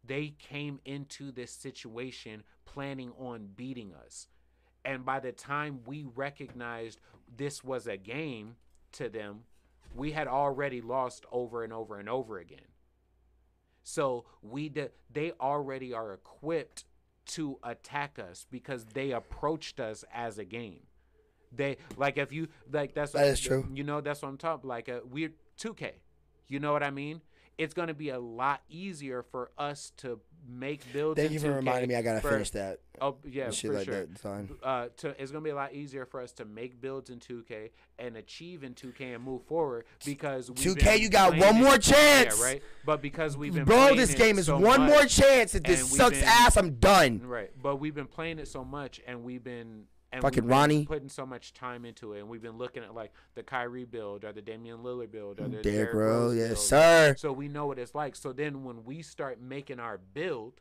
They 0.03 0.33
came 0.39 0.79
into 0.85 1.31
this 1.31 1.51
situation 1.51 2.43
planning 2.65 3.11
on 3.17 3.49
beating 3.55 3.93
us. 3.93 4.27
And 4.85 5.05
by 5.05 5.19
the 5.19 5.31
time 5.31 5.79
we 5.85 6.05
recognized 6.15 6.99
this 7.35 7.63
was 7.63 7.87
a 7.87 7.97
game 7.97 8.55
to 8.93 9.09
them, 9.09 9.41
we 9.95 10.11
had 10.11 10.27
already 10.27 10.81
lost 10.81 11.25
over 11.31 11.63
and 11.63 11.73
over 11.73 11.97
and 11.99 12.09
over 12.09 12.37
again. 12.37 12.59
So 13.83 14.25
we 14.41 14.69
de- 14.69 14.91
they 15.11 15.31
already 15.39 15.93
are 15.93 16.13
equipped 16.13 16.85
to 17.27 17.59
attack 17.63 18.19
us 18.19 18.45
because 18.49 18.85
they 18.85 19.11
approached 19.11 19.79
us 19.79 20.03
as 20.13 20.37
a 20.37 20.45
game. 20.45 20.81
They 21.51 21.77
like 21.97 22.17
if 22.17 22.31
you 22.31 22.47
like 22.71 22.93
that's 22.93 23.13
That 23.13 23.27
is 23.27 23.39
true. 23.39 23.67
You 23.73 23.83
know 23.83 24.01
that's 24.01 24.21
what 24.21 24.29
I'm 24.29 24.37
talking. 24.37 24.67
Like 24.67 24.89
uh, 24.89 24.99
we're 25.09 25.33
2K. 25.59 25.93
You 26.47 26.59
know 26.59 26.71
what 26.73 26.83
I 26.83 26.91
mean? 26.91 27.21
It's 27.59 27.73
gonna 27.73 27.93
be 27.93 28.09
a 28.09 28.19
lot 28.19 28.61
easier 28.69 29.21
for 29.21 29.51
us 29.57 29.91
to 29.97 30.19
make 30.47 30.81
builds. 30.93 31.19
Thank 31.19 31.33
you 31.33 31.39
for 31.39 31.47
2K 31.47 31.55
reminding 31.57 31.89
me. 31.89 31.95
I 31.95 32.01
gotta 32.01 32.21
for- 32.21 32.31
finish 32.31 32.51
that. 32.51 32.79
Oh 33.01 33.17
yeah, 33.25 33.51
for 33.51 33.73
like 33.73 33.85
sure. 33.85 34.07
Uh, 34.63 34.87
to, 34.97 35.21
it's 35.21 35.31
gonna 35.31 35.43
be 35.43 35.49
a 35.49 35.55
lot 35.55 35.73
easier 35.73 36.05
for 36.05 36.21
us 36.21 36.31
to 36.33 36.45
make 36.45 36.79
builds 36.79 37.09
in 37.09 37.19
2K 37.19 37.71
and 37.97 38.15
achieve 38.15 38.63
in 38.63 38.73
2K 38.75 39.13
and 39.15 39.23
move 39.23 39.43
forward 39.43 39.83
because 40.05 40.49
we've 40.49 40.57
2K, 40.77 40.83
been 40.85 41.01
you 41.01 41.09
got 41.09 41.35
one 41.37 41.55
more 41.61 41.77
chance. 41.77 42.39
Yeah, 42.39 42.43
right. 42.45 42.63
But 42.85 43.01
because 43.01 43.35
we've 43.35 43.53
been 43.53 43.65
Bro, 43.65 43.95
this 43.95 44.13
game 44.15 44.39
is 44.39 44.45
so 44.45 44.57
one 44.57 44.81
much- 44.81 44.89
more 44.89 45.05
chance. 45.05 45.53
If 45.53 45.63
this 45.63 45.89
sucks 45.91 46.19
been- 46.19 46.27
ass, 46.29 46.55
I'm 46.55 46.75
done. 46.75 47.21
Right, 47.25 47.51
but 47.61 47.75
we've 47.75 47.95
been 47.95 48.07
playing 48.07 48.39
it 48.39 48.47
so 48.47 48.63
much, 48.63 49.01
and 49.05 49.23
we've 49.23 49.43
been 49.43 49.83
and 50.11 50.21
Fucking 50.21 50.43
we've 50.43 50.49
been 50.49 50.57
Ronnie. 50.57 50.85
putting 50.85 51.09
so 51.09 51.25
much 51.25 51.53
time 51.53 51.85
into 51.85 52.13
it, 52.13 52.19
and 52.19 52.29
we've 52.29 52.41
been 52.41 52.57
looking 52.57 52.83
at 52.83 52.95
like 52.95 53.11
the 53.35 53.43
Kyrie 53.43 53.85
build 53.85 54.23
or 54.25 54.33
the 54.33 54.41
Damian 54.41 54.79
Lillard 54.79 55.11
build 55.11 55.39
or 55.39 55.43
mm, 55.43 55.51
the 55.51 55.61
Derrick 55.61 55.63
Derrick 55.63 55.93
Rose, 55.93 56.31
Rose 56.31 56.37
yes, 56.37 56.47
build. 56.49 56.59
sir. 56.59 57.15
So 57.17 57.31
we 57.31 57.47
know 57.47 57.67
what 57.67 57.77
it's 57.79 57.93
like. 57.93 58.15
So 58.15 58.33
then 58.33 58.63
when 58.63 58.83
we 58.85 59.01
start 59.01 59.39
making 59.41 59.79
our 59.79 59.97
build, 59.97 60.53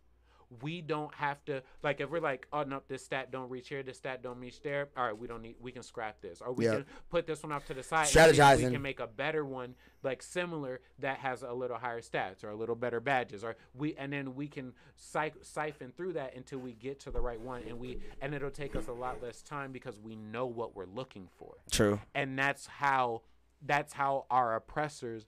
we 0.63 0.81
don't 0.81 1.15
have 1.15 1.45
to 1.45 1.63
like 1.83 2.01
if 2.01 2.11
we're 2.11 2.21
like, 2.21 2.47
oh 2.53 2.63
no, 2.63 2.83
this 2.89 3.05
stat 3.05 3.31
don't 3.31 3.51
reach 3.51 3.69
here, 3.69 3.83
this 3.83 3.99
stat 3.99 4.23
don't 4.23 4.39
reach 4.39 4.63
there. 4.63 4.89
All 4.97 5.05
right, 5.05 5.17
we 5.17 5.27
don't 5.27 5.43
need. 5.43 5.57
We 5.61 5.73
can 5.73 5.83
scrap 5.83 6.21
this, 6.23 6.41
or 6.41 6.53
we 6.53 6.65
Yeah. 6.65 6.73
can 6.77 6.87
put 7.11 7.27
this 7.27 7.43
one 7.43 7.53
off 7.53 7.67
to 7.67 7.75
the 7.75 7.83
side. 7.83 8.07
and 8.07 8.09
Strategizing. 8.37 8.65
We 8.67 8.71
can 8.73 8.83
make 8.83 9.01
a 9.01 9.07
better 9.07 9.45
one, 9.45 9.75
like 10.03 10.23
similar 10.23 10.81
that 11.01 11.19
has 11.19 11.43
a 11.43 11.53
little 11.53 11.77
higher 11.77 12.01
stats 12.01 12.43
or 12.45 12.51
a 12.51 12.57
little 12.57 12.75
better 12.77 13.01
badges, 13.01 13.45
or 13.45 13.57
we 13.75 13.95
and 13.97 14.13
then 14.13 14.35
we 14.35 14.49
can 14.49 14.73
cy- 14.97 15.33
siphon 15.43 15.93
through 15.97 16.15
that 16.15 16.35
until 16.35 16.61
we 16.61 16.73
get 16.73 16.99
to 17.01 17.11
the 17.11 17.21
right 17.21 17.41
one, 17.41 17.63
and 17.69 17.79
we 17.79 17.99
and 18.23 18.35
it'll 18.35 18.51
take 18.51 18.75
us 18.75 18.89
a 18.89 18.93
lot 18.93 19.23
less 19.23 19.43
time 19.43 19.71
because 19.73 19.99
we 20.01 20.17
know 20.17 20.47
what 20.47 20.75
we're 20.75 20.87
looking 20.87 21.29
for 21.37 21.57
True. 21.71 22.01
and 22.15 22.39
that's 22.39 22.67
how 22.67 23.23
that's 23.61 23.93
how 23.93 24.25
our 24.31 24.55
oppressors 24.55 25.27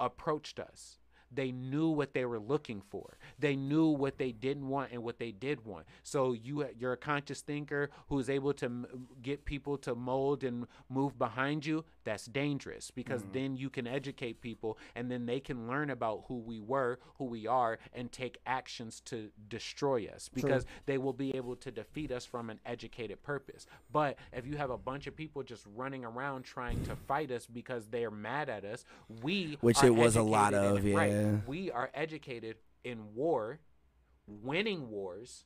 approached 0.00 0.58
us 0.58 0.98
they 1.34 1.52
knew 1.52 1.88
what 1.88 2.14
they 2.14 2.24
were 2.24 2.38
looking 2.38 2.82
for. 2.90 3.16
They 3.38 3.56
knew 3.56 3.86
what 3.88 4.18
they 4.18 4.32
didn't 4.32 4.68
want 4.68 4.92
and 4.92 5.02
what 5.02 5.18
they 5.18 5.32
did 5.32 5.64
want. 5.64 5.86
So 6.02 6.32
you 6.32 6.66
you're 6.78 6.92
a 6.92 6.96
conscious 6.96 7.40
thinker 7.40 7.90
who's 8.08 8.28
able 8.30 8.52
to 8.54 8.66
m- 8.66 8.86
get 9.22 9.44
people 9.44 9.76
to 9.78 9.94
mold 9.94 10.44
and 10.44 10.66
move 10.88 11.18
behind 11.18 11.66
you. 11.66 11.84
That's 12.04 12.26
dangerous 12.26 12.90
because 12.90 13.22
mm. 13.22 13.32
then 13.32 13.56
you 13.56 13.70
can 13.70 13.86
educate 13.86 14.40
people 14.40 14.78
and 14.94 15.10
then 15.10 15.26
they 15.26 15.40
can 15.40 15.68
learn 15.68 15.90
about 15.90 16.24
who 16.28 16.38
we 16.38 16.60
were 16.60 16.98
who 17.18 17.24
we 17.24 17.46
are 17.46 17.78
and 17.92 18.10
take 18.10 18.38
actions 18.46 19.00
to 19.06 19.30
destroy 19.48 20.08
us 20.14 20.28
because 20.32 20.66
they 20.86 20.98
will 20.98 21.12
be 21.12 21.34
able 21.36 21.56
to 21.56 21.70
defeat 21.70 22.10
us 22.10 22.24
from 22.24 22.50
an 22.50 22.58
educated 22.66 23.22
purpose. 23.22 23.66
But 23.92 24.16
if 24.32 24.46
you 24.46 24.56
have 24.56 24.70
a 24.70 24.78
bunch 24.78 25.06
of 25.06 25.16
people 25.16 25.42
just 25.42 25.64
running 25.74 26.04
around 26.04 26.44
trying 26.44 26.82
to 26.84 26.96
fight 26.96 27.30
us 27.30 27.46
because 27.46 27.86
they're 27.86 28.10
mad 28.10 28.48
at 28.48 28.64
us 28.64 28.84
we 29.22 29.58
Which 29.60 29.82
it 29.82 29.94
was 29.94 30.16
a 30.16 30.22
lot 30.22 30.54
of, 30.54 30.84
yeah. 30.84 30.96
right, 30.96 31.12
yeah. 31.22 31.40
we 31.46 31.70
are 31.70 31.90
educated 31.94 32.56
in 32.84 33.14
war 33.14 33.58
winning 34.26 34.90
wars 34.90 35.44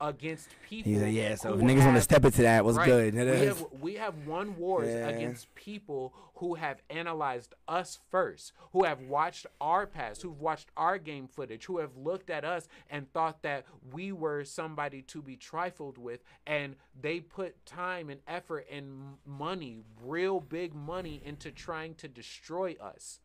against 0.00 0.48
people 0.68 0.92
He's 0.92 1.02
like, 1.02 1.12
yeah. 1.12 1.34
So 1.34 1.54
if 1.54 1.60
niggas 1.60 1.84
want 1.84 1.96
to 1.96 2.00
step 2.02 2.24
into 2.24 2.42
that, 2.42 2.64
what's 2.64 2.78
Right. 2.78 2.86
good? 2.86 3.14
We 3.14 3.20
have 3.46 3.66
we 3.80 3.94
have 3.94 4.26
won 4.28 4.56
wars 4.56 4.88
Yeah. 4.88 5.08
against 5.08 5.52
people 5.56 6.14
who 6.36 6.54
have 6.54 6.80
analyzed 6.88 7.52
us 7.66 7.98
first, 8.08 8.52
who 8.72 8.84
have 8.84 9.00
watched 9.00 9.46
our 9.60 9.88
past, 9.88 10.22
who've 10.22 10.40
watched 10.40 10.70
our 10.76 10.98
game 10.98 11.26
footage, 11.26 11.64
who 11.64 11.78
have 11.78 11.96
looked 11.96 12.30
at 12.30 12.44
us 12.44 12.68
and 12.88 13.12
thought 13.12 13.42
that 13.42 13.66
we 13.92 14.12
were 14.12 14.44
somebody 14.44 15.02
to 15.02 15.20
be 15.20 15.34
trifled 15.36 15.98
with, 15.98 16.20
and 16.46 16.76
they 17.00 17.18
put 17.18 17.66
time 17.66 18.08
and 18.08 18.20
effort 18.28 18.66
and 18.70 19.16
money, 19.26 19.80
real 20.00 20.38
big 20.38 20.74
money, 20.76 21.20
into 21.24 21.50
trying 21.50 21.96
to 21.96 22.06
destroy 22.06 22.76
us. 22.80 23.18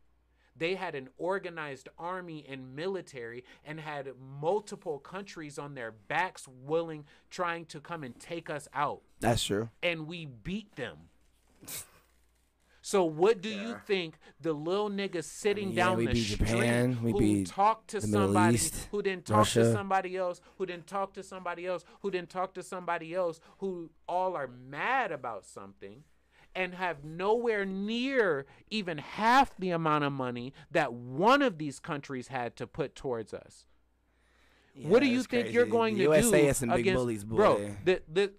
They 0.55 0.75
had 0.75 0.93
an 0.95 1.09
organized 1.17 1.89
army 1.97 2.45
and 2.47 2.75
military 2.75 3.43
and 3.65 3.80
had 3.80 4.09
multiple 4.39 4.99
countries 4.99 5.57
on 5.57 5.73
their 5.75 5.91
backs 5.91 6.47
willing 6.47 7.05
trying 7.30 7.65
to 7.67 7.80
come 7.80 8.03
and 8.03 8.19
take 8.19 8.49
us 8.49 8.67
out 8.73 9.01
That's 9.19 9.43
true. 9.43 9.69
and 9.81 10.07
we 10.07 10.25
beat 10.25 10.75
them. 10.75 10.97
So 12.85 13.05
what 13.05 13.41
do 13.41 13.47
you 13.47 13.77
think 13.88 14.15
the 14.41 14.51
little 14.51 14.89
nigga 14.89 15.23
sitting 15.23 15.69
Yeah, 15.71 15.85
down 15.85 15.97
we 15.97 16.05
the 16.07 16.13
beat 16.13 16.23
street 16.25 16.47
Japan, 16.49 16.99
we 17.01 17.11
who 17.13 17.45
talked 17.45 17.88
to 17.91 18.01
somebody 18.01 18.55
East, 18.55 18.89
who 18.91 19.01
didn't 19.01 19.25
talk 19.25 19.38
Russia. 19.38 19.59
to 19.63 19.71
somebody 19.71 20.17
else, 20.17 20.41
who 20.57 20.65
didn't 20.65 20.88
talk 20.88 21.13
to 21.13 21.23
somebody 21.23 21.65
else, 21.65 21.85
who 22.01 22.11
didn't 22.11 22.30
talk 22.30 22.53
to 22.55 22.61
somebody 22.61 23.15
else, 23.15 23.39
who 23.59 23.89
all 24.05 24.35
are 24.35 24.47
mad 24.49 25.13
about 25.13 25.45
something 25.45 26.03
and 26.55 26.75
have 26.75 27.03
nowhere 27.03 27.65
near 27.65 28.45
even 28.69 28.97
half 28.97 29.55
the 29.57 29.71
amount 29.71 30.03
of 30.03 30.13
money 30.13 30.53
that 30.71 30.93
one 30.93 31.41
of 31.41 31.57
these 31.57 31.80
countries 31.80 32.27
had 32.27 32.55
to 32.57 32.67
put 32.67 32.95
towards 32.95 33.34
us. 33.34 33.65
what 34.81 35.01
do 35.01 35.07
you 35.07 35.23
think 35.23 35.51
you're 35.51 35.65
going 35.65 35.95
The 35.95 36.05
to 36.05 36.11
USA 36.11 36.47
do 36.47 36.53
some 36.53 36.69
big 36.69 36.80
against 36.80 36.97
bullies, 36.97 37.23
bro? 37.23 37.57
The, 37.57 37.75
the, 37.85 38.01
the- 38.07 38.34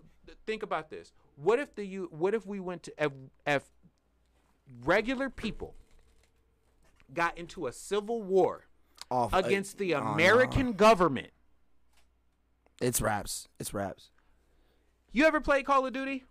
think 0.47 0.63
about 0.63 0.91
this. 0.91 1.13
What 1.37 1.59
if 1.59 1.75
the 1.75 1.85
you? 1.85 2.09
What 2.11 2.35
if 2.35 2.47
we 2.47 2.61
went 2.61 2.85
to 2.85 2.93
if, 2.99 3.13
if 3.47 3.65
regular 4.85 5.31
people 5.31 5.75
got 7.13 7.37
into 7.37 7.67
a 7.67 7.73
civil 7.73 8.23
war 8.23 8.67
Off 9.11 9.35
uh, 9.35 9.39
against 9.39 9.79
the 9.79 9.91
no. 9.93 9.99
American 9.99 10.73
government? 10.75 11.31
It's 12.81 13.01
raps. 13.01 13.49
It's 13.59 13.75
raps. 13.75 14.11
You 15.13 15.25
ever 15.27 15.41
play 15.41 15.63
Call 15.63 15.87
of 15.87 15.93
Duty? 15.93 16.25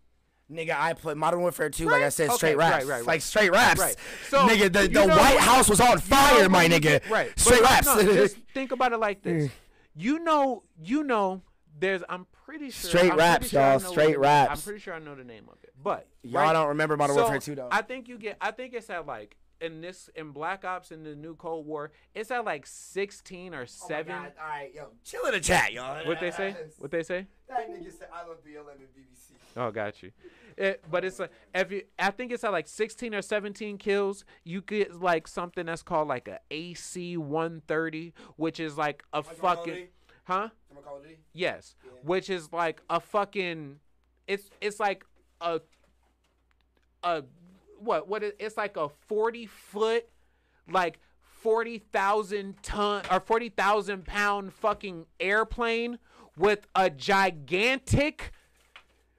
Nigga, 0.52 0.76
I 0.78 0.94
played 0.94 1.18
Modern 1.18 1.42
Warfare 1.42 1.70
2, 1.70 1.86
like 1.86 2.04
I 2.04 2.10
said, 2.10 2.28
Okay, 2.30 2.36
straight 2.36 2.58
right, 2.58 2.72
raps. 2.74 2.86
right, 2.86 2.98
right. 2.98 3.08
Like 3.08 3.22
straight 3.22 3.52
raps. 3.52 3.80
Right. 3.80 3.96
So, 4.30 4.40
nigga, 4.48 4.64
the, 4.72 4.88
the 4.88 4.90
know 4.90 5.08
White 5.08 5.40
House 5.40 5.70
was 5.70 5.80
on 5.80 5.88
You 5.90 5.96
know 5.96 6.00
fire, 6.02 6.50
my 6.50 6.68
nigga. 6.68 6.82
get- 6.82 7.10
right. 7.10 7.30
But 7.34 7.40
Straight 7.40 7.62
no, 7.62 7.70
raps. 7.70 7.86
no, 7.88 8.04
just 8.04 8.38
think 8.54 8.72
about 8.72 8.92
it 8.94 8.98
like 9.00 9.22
this. 9.24 9.52
You 9.96 10.20
know, 10.20 10.64
you 10.82 11.04
know, 11.04 11.42
there's. 11.80 12.04
I'm 12.10 12.26
pretty 12.46 12.70
sure. 12.72 12.90
Straight 12.90 13.12
I'm 13.14 13.18
raps, 13.18 13.50
sure 13.50 13.62
y'all, 13.62 13.80
straight 13.80 14.20
raps. 14.20 14.52
I'm 14.52 14.58
pretty 14.64 14.80
sure 14.80 14.94
I 14.94 15.00
know 15.00 15.16
the 15.16 15.24
name 15.24 15.46
of 15.52 15.58
it, 15.64 15.74
but 15.82 16.08
Y'all 16.24 16.42
right? 16.44 16.54
don't 16.54 16.68
remember 16.70 16.98
Modern 16.98 17.16
so, 17.16 17.22
Warfare 17.24 17.40
2, 17.40 17.56
though. 17.56 17.70
I 17.72 17.82
think 17.82 18.08
you 18.08 18.18
get. 18.18 18.38
I 18.42 18.52
think 18.52 18.74
it's 18.74 18.90
at 18.90 19.06
like 19.08 19.38
in 19.64 19.82
this 19.82 20.10
in 20.16 20.32
Black 20.32 20.66
Ops 20.66 20.92
in 20.92 21.04
the 21.04 21.16
new 21.16 21.36
Cold 21.36 21.66
War. 21.66 21.92
It's 22.14 22.30
at 22.30 22.44
like 22.46 22.68
16 22.68 23.56
or 23.56 23.62
oh 23.62 23.66
seven. 23.66 24.14
All 24.14 24.22
right, 24.48 24.72
yo, 24.76 24.90
chill 25.04 25.26
in 25.26 25.32
the 25.32 25.40
chat, 25.40 25.72
y'all. 25.74 26.06
what 26.06 26.20
they 26.20 26.32
say? 26.32 26.56
What 26.78 26.92
they 26.92 27.02
say? 27.04 27.26
That 27.48 27.70
nigga 27.70 27.92
said, 27.98 28.10
I 28.14 28.28
love 28.28 28.38
BLM 28.46 28.72
and 28.72 28.88
BBC. 28.94 29.32
Oh, 29.56 29.72
got 29.72 30.04
you. 30.04 30.12
It, 30.58 30.84
but 30.92 31.06
it's 31.06 31.20
like 31.20 31.32
if 31.56 31.72
you, 31.72 31.84
I 31.98 32.12
think 32.12 32.32
it's 32.32 32.44
at 32.44 32.52
like 32.52 32.68
16 32.68 33.16
or 33.16 33.22
17 33.22 33.78
kills. 33.78 34.26
You 34.44 34.62
get 34.62 35.02
like 35.02 35.28
something 35.28 35.66
that's 35.66 35.82
called 35.82 36.08
like 36.10 36.28
a 36.28 36.40
AC 36.52 37.18
130, 37.18 38.14
which 38.36 38.60
is 38.60 38.78
like 38.78 39.04
a 39.14 39.24
Call 39.24 39.32
of 39.60 39.66
Duty? 39.66 39.72
fucking, 39.72 39.88
huh? 40.26 40.50
From 40.74 40.84
Call 40.84 40.98
of 40.98 41.04
Duty? 41.04 41.18
Yes, 41.34 41.76
Yeah. 41.84 41.92
which 42.04 42.30
is 42.30 42.52
like 42.52 42.82
a 42.90 43.00
fucking. 43.00 43.80
It's 44.28 44.50
it's 44.62 44.80
like 44.80 45.06
a 45.42 45.62
a 47.04 47.24
what 47.84 48.08
what 48.08 48.24
it's 48.24 48.58
like 48.58 48.78
a 48.78 48.90
40 49.08 49.46
foot 49.46 50.08
like 50.72 51.00
40,000 51.22 52.56
ton 52.64 53.04
or 53.12 53.20
40,000 53.20 54.06
pound 54.06 54.54
fucking 54.54 55.06
airplane 55.20 56.00
with 56.38 56.68
a 56.74 56.90
gigantic 56.90 58.32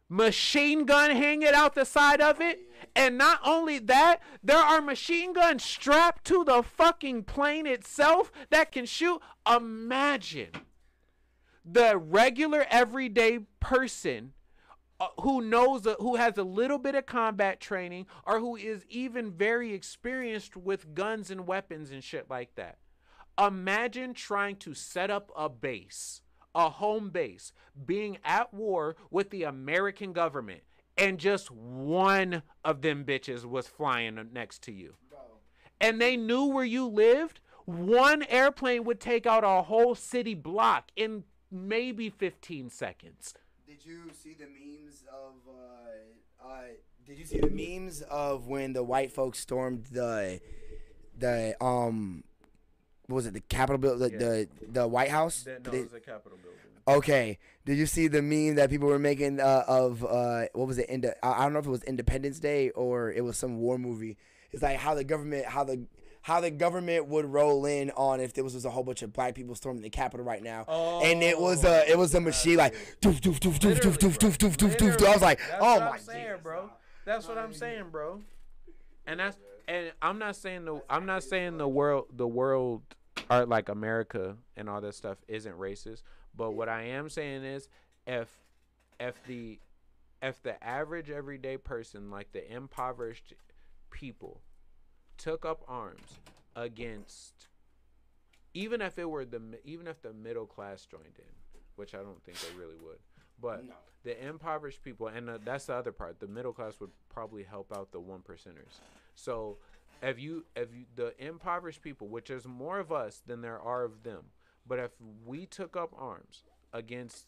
machine 0.09 0.85
gun 0.85 1.11
hanging 1.11 1.55
out 1.55 1.75
the 1.75 1.85
side 1.85 2.21
of 2.21 2.41
it. 2.41 2.61
And 2.95 3.19
not 3.19 3.41
only 3.45 3.79
that, 3.79 4.21
there 4.43 4.59
are 4.59 4.81
machine 4.81 5.33
guns 5.33 5.65
strapped 5.65 6.25
to 6.27 6.45
the 6.45 6.63
fucking 6.63 7.25
plane 7.25 7.67
itself 7.67 8.31
that 8.51 8.73
can 8.73 8.87
shoot. 8.87 9.21
Imagine 9.47 10.51
the 11.65 11.97
regular 11.97 12.67
everyday 12.71 13.41
person 13.61 14.33
uh, 15.05 15.23
who 15.23 15.41
knows 15.41 15.87
who 15.99 16.17
has 16.17 16.39
a 16.39 16.43
little 16.43 16.79
bit 16.79 16.95
of 16.95 17.07
combat 17.07 17.61
training 17.61 18.07
or 18.25 18.41
who 18.41 18.57
is 18.57 18.85
even 18.89 19.31
very 19.31 19.73
experienced 19.75 20.57
with 20.57 20.95
guns 20.95 21.31
and 21.31 21.47
weapons 21.47 21.91
and 21.91 22.03
shit 22.03 22.31
like 22.31 22.55
that. 22.55 22.79
Imagine 23.39 24.15
trying 24.15 24.57
to 24.57 24.75
set 24.75 25.11
up 25.11 25.31
a 25.37 25.49
base, 25.49 26.23
a 26.55 26.71
home 26.71 27.11
base, 27.11 27.53
being 27.85 28.19
at 28.25 28.55
war 28.55 28.97
with 29.11 29.31
the 29.31 29.43
American 29.43 30.13
government 30.13 30.63
and 30.97 31.19
just 31.19 31.51
one 31.51 32.43
of 32.65 32.83
them 32.83 33.05
bitches 33.05 33.45
was 33.45 33.67
flying 33.67 34.19
next 34.33 34.63
to 34.63 34.73
you. 34.73 34.95
And 35.81 36.01
they 36.01 36.17
knew 36.17 36.47
where 36.47 36.65
you 36.65 36.87
lived. 36.87 37.41
One 37.67 38.23
airplane 38.25 38.85
would 38.85 39.01
take 39.01 39.27
out 39.27 39.45
a 39.45 39.63
whole 39.63 39.95
city 39.95 40.35
block 40.35 40.91
in 40.97 41.25
maybe 41.51 42.11
15 42.11 42.71
seconds. 42.71 43.35
Did 43.67 43.85
you 43.85 44.11
see 44.23 44.35
the 44.35 44.47
memes 44.47 45.05
of? 45.13 45.35
Uh, 45.49 46.47
uh, 46.47 46.63
did 47.07 47.19
you 47.19 47.25
see 47.25 47.39
the 47.41 47.51
memes 47.51 48.03
of 48.03 48.47
when 48.47 48.73
the 48.73 48.83
white 48.83 49.13
folks 49.13 49.39
stormed 49.41 49.85
the, 49.87 50.41
the 51.19 51.57
um, 51.63 52.25
what 53.07 53.17
was 53.17 53.27
it 53.27 53.35
the 53.35 53.41
Capitol 53.41 53.79
building, 53.79 54.19
the, 54.19 54.19
the 54.19 54.49
the 54.81 54.89
White 54.89 55.11
House? 55.11 55.43
Did 55.45 55.65
they- 55.65 55.79
a 55.81 56.01
Capitol 56.01 56.39
building. 56.43 56.59
Okay. 56.87 57.39
Did 57.65 57.79
you 57.79 57.87
see 57.87 58.09
the 58.09 58.21
meme 58.21 58.57
that 58.57 58.69
people 58.69 58.89
were 58.89 58.99
making 58.99 59.41
uh, 59.41 59.65
of 59.67 60.05
uh, 60.05 60.43
what 60.53 60.69
was 60.69 60.77
it? 60.77 60.89
Inde- 60.91 61.15
I 61.23 61.31
I 61.33 61.43
don't 61.45 61.55
know 61.55 61.59
if 61.61 61.67
it 61.67 61.71
was 61.71 61.83
Independence 61.85 62.39
Day 62.39 62.71
or 62.71 63.11
it 63.11 63.23
was 63.25 63.39
some 63.39 63.59
war 63.59 63.79
movie. 63.79 64.19
It's 64.53 64.63
like 64.63 64.77
how 64.77 64.95
the 64.95 65.03
government, 65.05 65.47
how 65.47 65.65
the 65.65 65.87
how 66.25 66.41
the 66.41 66.51
government 66.51 67.07
would 67.07 67.27
roll 67.27 67.67
in 67.67 67.91
on 67.91 68.19
if 68.19 68.33
there 68.33 68.43
was 68.43 68.55
just 68.55 68.65
a 68.65 68.71
whole 68.71 68.83
bunch 68.83 69.03
of 69.03 69.13
black 69.13 69.35
people 69.35 69.55
storming 69.55 69.83
the 69.83 69.91
Capitol 69.91 70.25
right 70.25 70.43
now, 70.43 70.65
and 71.05 71.23
it 71.23 71.39
was 71.39 71.65
a 71.65 71.87
it 71.87 71.99
was 71.99 72.15
a 72.15 72.21
machine 72.21 72.57
like 72.57 72.75
doof 73.03 73.21
doof 73.21 73.39
doof 73.39 73.59
doof 73.59 73.79
doof 73.79 73.99
doof 73.99 74.17
doof 74.17 74.57
doof 74.57 74.77
doof 74.77 74.97
doof. 74.97 75.07
I 75.07 75.13
was 75.13 75.21
like, 75.21 75.39
That's 75.39 75.63
oh 75.63 75.75
what 75.75 75.81
my 75.81 75.91
I'm 75.91 75.99
saying, 75.99 76.37
bro. 76.43 76.71
That's 77.05 77.29
what 77.29 77.37
I'm 77.37 77.53
saying, 77.53 77.85
bro. 77.93 78.23
And 79.07 79.21
that's 79.21 79.37
and 79.69 79.93
I'm 80.01 80.19
not 80.19 80.35
saying 80.35 80.65
the 80.65 80.81
I'm 80.89 81.05
not 81.05 81.25
saying 81.25 81.59
the 81.59 81.69
world 81.69 82.07
the 82.11 82.27
world 82.27 82.81
or 83.29 83.45
like 83.45 83.69
America 83.69 84.37
and 84.57 84.71
all 84.71 84.81
that 84.81 84.95
stuff 84.95 85.19
isn't 85.29 85.59
racist, 85.59 86.01
but 86.35 86.53
what 86.53 86.71
I 86.71 86.85
am 86.85 87.11
saying 87.11 87.45
is 87.45 87.69
if 88.07 88.31
if 88.99 89.23
the 89.27 89.59
if 90.23 90.43
the 90.43 90.63
average 90.65 91.11
everyday 91.11 91.59
person 91.59 92.11
like 92.11 92.33
the 92.33 92.51
impoverished 92.51 93.35
people 93.91 94.41
took 95.19 95.45
up 95.45 95.63
arms 95.69 96.19
against 96.57 97.49
even 98.55 98.81
if 98.81 98.99
it 98.99 99.09
were 99.11 99.25
the 99.25 99.41
even 99.65 99.87
if 99.87 100.01
the 100.03 100.13
middle 100.13 100.47
class 100.47 100.87
joined 100.87 101.19
in, 101.19 101.61
which 101.77 101.95
I 101.95 101.99
don't 101.99 102.23
think 102.25 102.39
they 102.41 102.57
really 102.57 102.77
would. 102.77 102.99
But 103.41 103.65
No. 103.65 103.75
the 104.05 104.27
impoverished 104.27 104.83
people, 104.83 105.09
and 105.09 105.29
uh, 105.29 105.39
that's 105.45 105.67
the 105.67 105.75
other 105.75 105.91
part. 105.93 106.21
The 106.21 106.29
middle 106.29 106.53
class 106.53 106.79
would 106.81 106.93
probably 107.09 107.43
help 107.43 107.77
out 107.77 107.91
the 107.91 107.99
one 107.99 108.21
percenters. 108.21 108.79
So, 109.17 109.59
if 110.03 110.21
you 110.21 110.45
if 110.55 110.73
you 110.73 110.87
the 110.95 111.15
impoverished 111.19 111.83
people, 111.83 112.07
which 112.09 112.31
is 112.31 112.47
more 112.47 112.79
of 112.79 112.93
us 112.93 113.23
than 113.27 113.41
there 113.41 113.59
are 113.61 113.83
of 113.85 114.05
them, 114.05 114.27
but 114.67 114.79
if 114.79 114.93
we 115.27 115.47
took 115.47 115.77
up 115.77 115.93
arms 115.99 116.45
against 116.73 117.27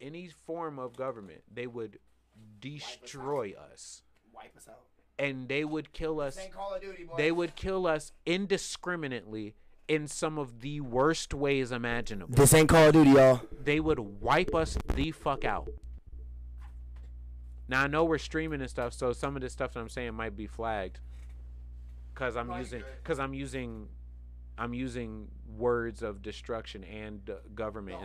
any 0.00 0.28
form 0.28 0.78
of 0.78 0.96
government, 0.96 1.42
they 1.52 1.66
would 1.66 1.98
destroy 2.60 3.54
us, 3.72 4.02
Wipe 4.32 4.56
us 4.56 4.68
out. 4.68 4.86
And 5.18 5.48
they 5.48 5.64
would 5.64 5.92
kill 5.92 6.20
us. 6.20 6.38
Call 6.52 6.74
of 6.74 6.82
Duty, 6.82 7.04
boy. 7.04 7.14
They 7.16 7.30
would 7.32 7.54
kill 7.56 7.86
us 7.86 8.12
indiscriminately 8.26 9.54
in 9.86 10.08
some 10.08 10.38
of 10.38 10.60
the 10.60 10.80
worst 10.80 11.34
ways 11.34 11.70
imaginable 11.70 12.34
This 12.34 12.54
ain't 12.54 12.68
Call 12.70 12.88
of 12.88 12.94
Duty, 12.94 13.10
y'all. 13.10 13.40
they 13.62 13.80
would 13.80 13.98
wipe 13.98 14.54
us 14.54 14.78
the 14.94 15.10
fuck 15.10 15.44
out. 15.44 15.68
Now 17.68 17.82
I 17.82 17.86
know 17.86 18.04
we're 18.04 18.18
streaming 18.18 18.60
and 18.60 18.68
stuff, 18.70 18.92
so 18.92 19.12
some 19.12 19.36
of 19.36 19.42
the 19.42 19.48
stuff 19.50 19.72
that 19.74 19.80
I'm 19.80 19.88
saying 19.88 20.14
might 20.14 20.36
be 20.36 20.46
flagged. 20.46 21.00
Cause 22.14 22.36
I'm 22.36 22.46
No, 22.46 22.54
you're 22.54 22.62
using, 22.62 22.78
good. 22.80 22.88
cause 23.04 23.18
I'm 23.18 23.34
using, 23.34 23.88
I'm 24.56 24.72
using 24.74 25.28
words 25.56 26.02
of 26.02 26.22
destruction 26.22 26.84
and 26.84 27.28
uh, 27.28 27.34
government 27.54 27.98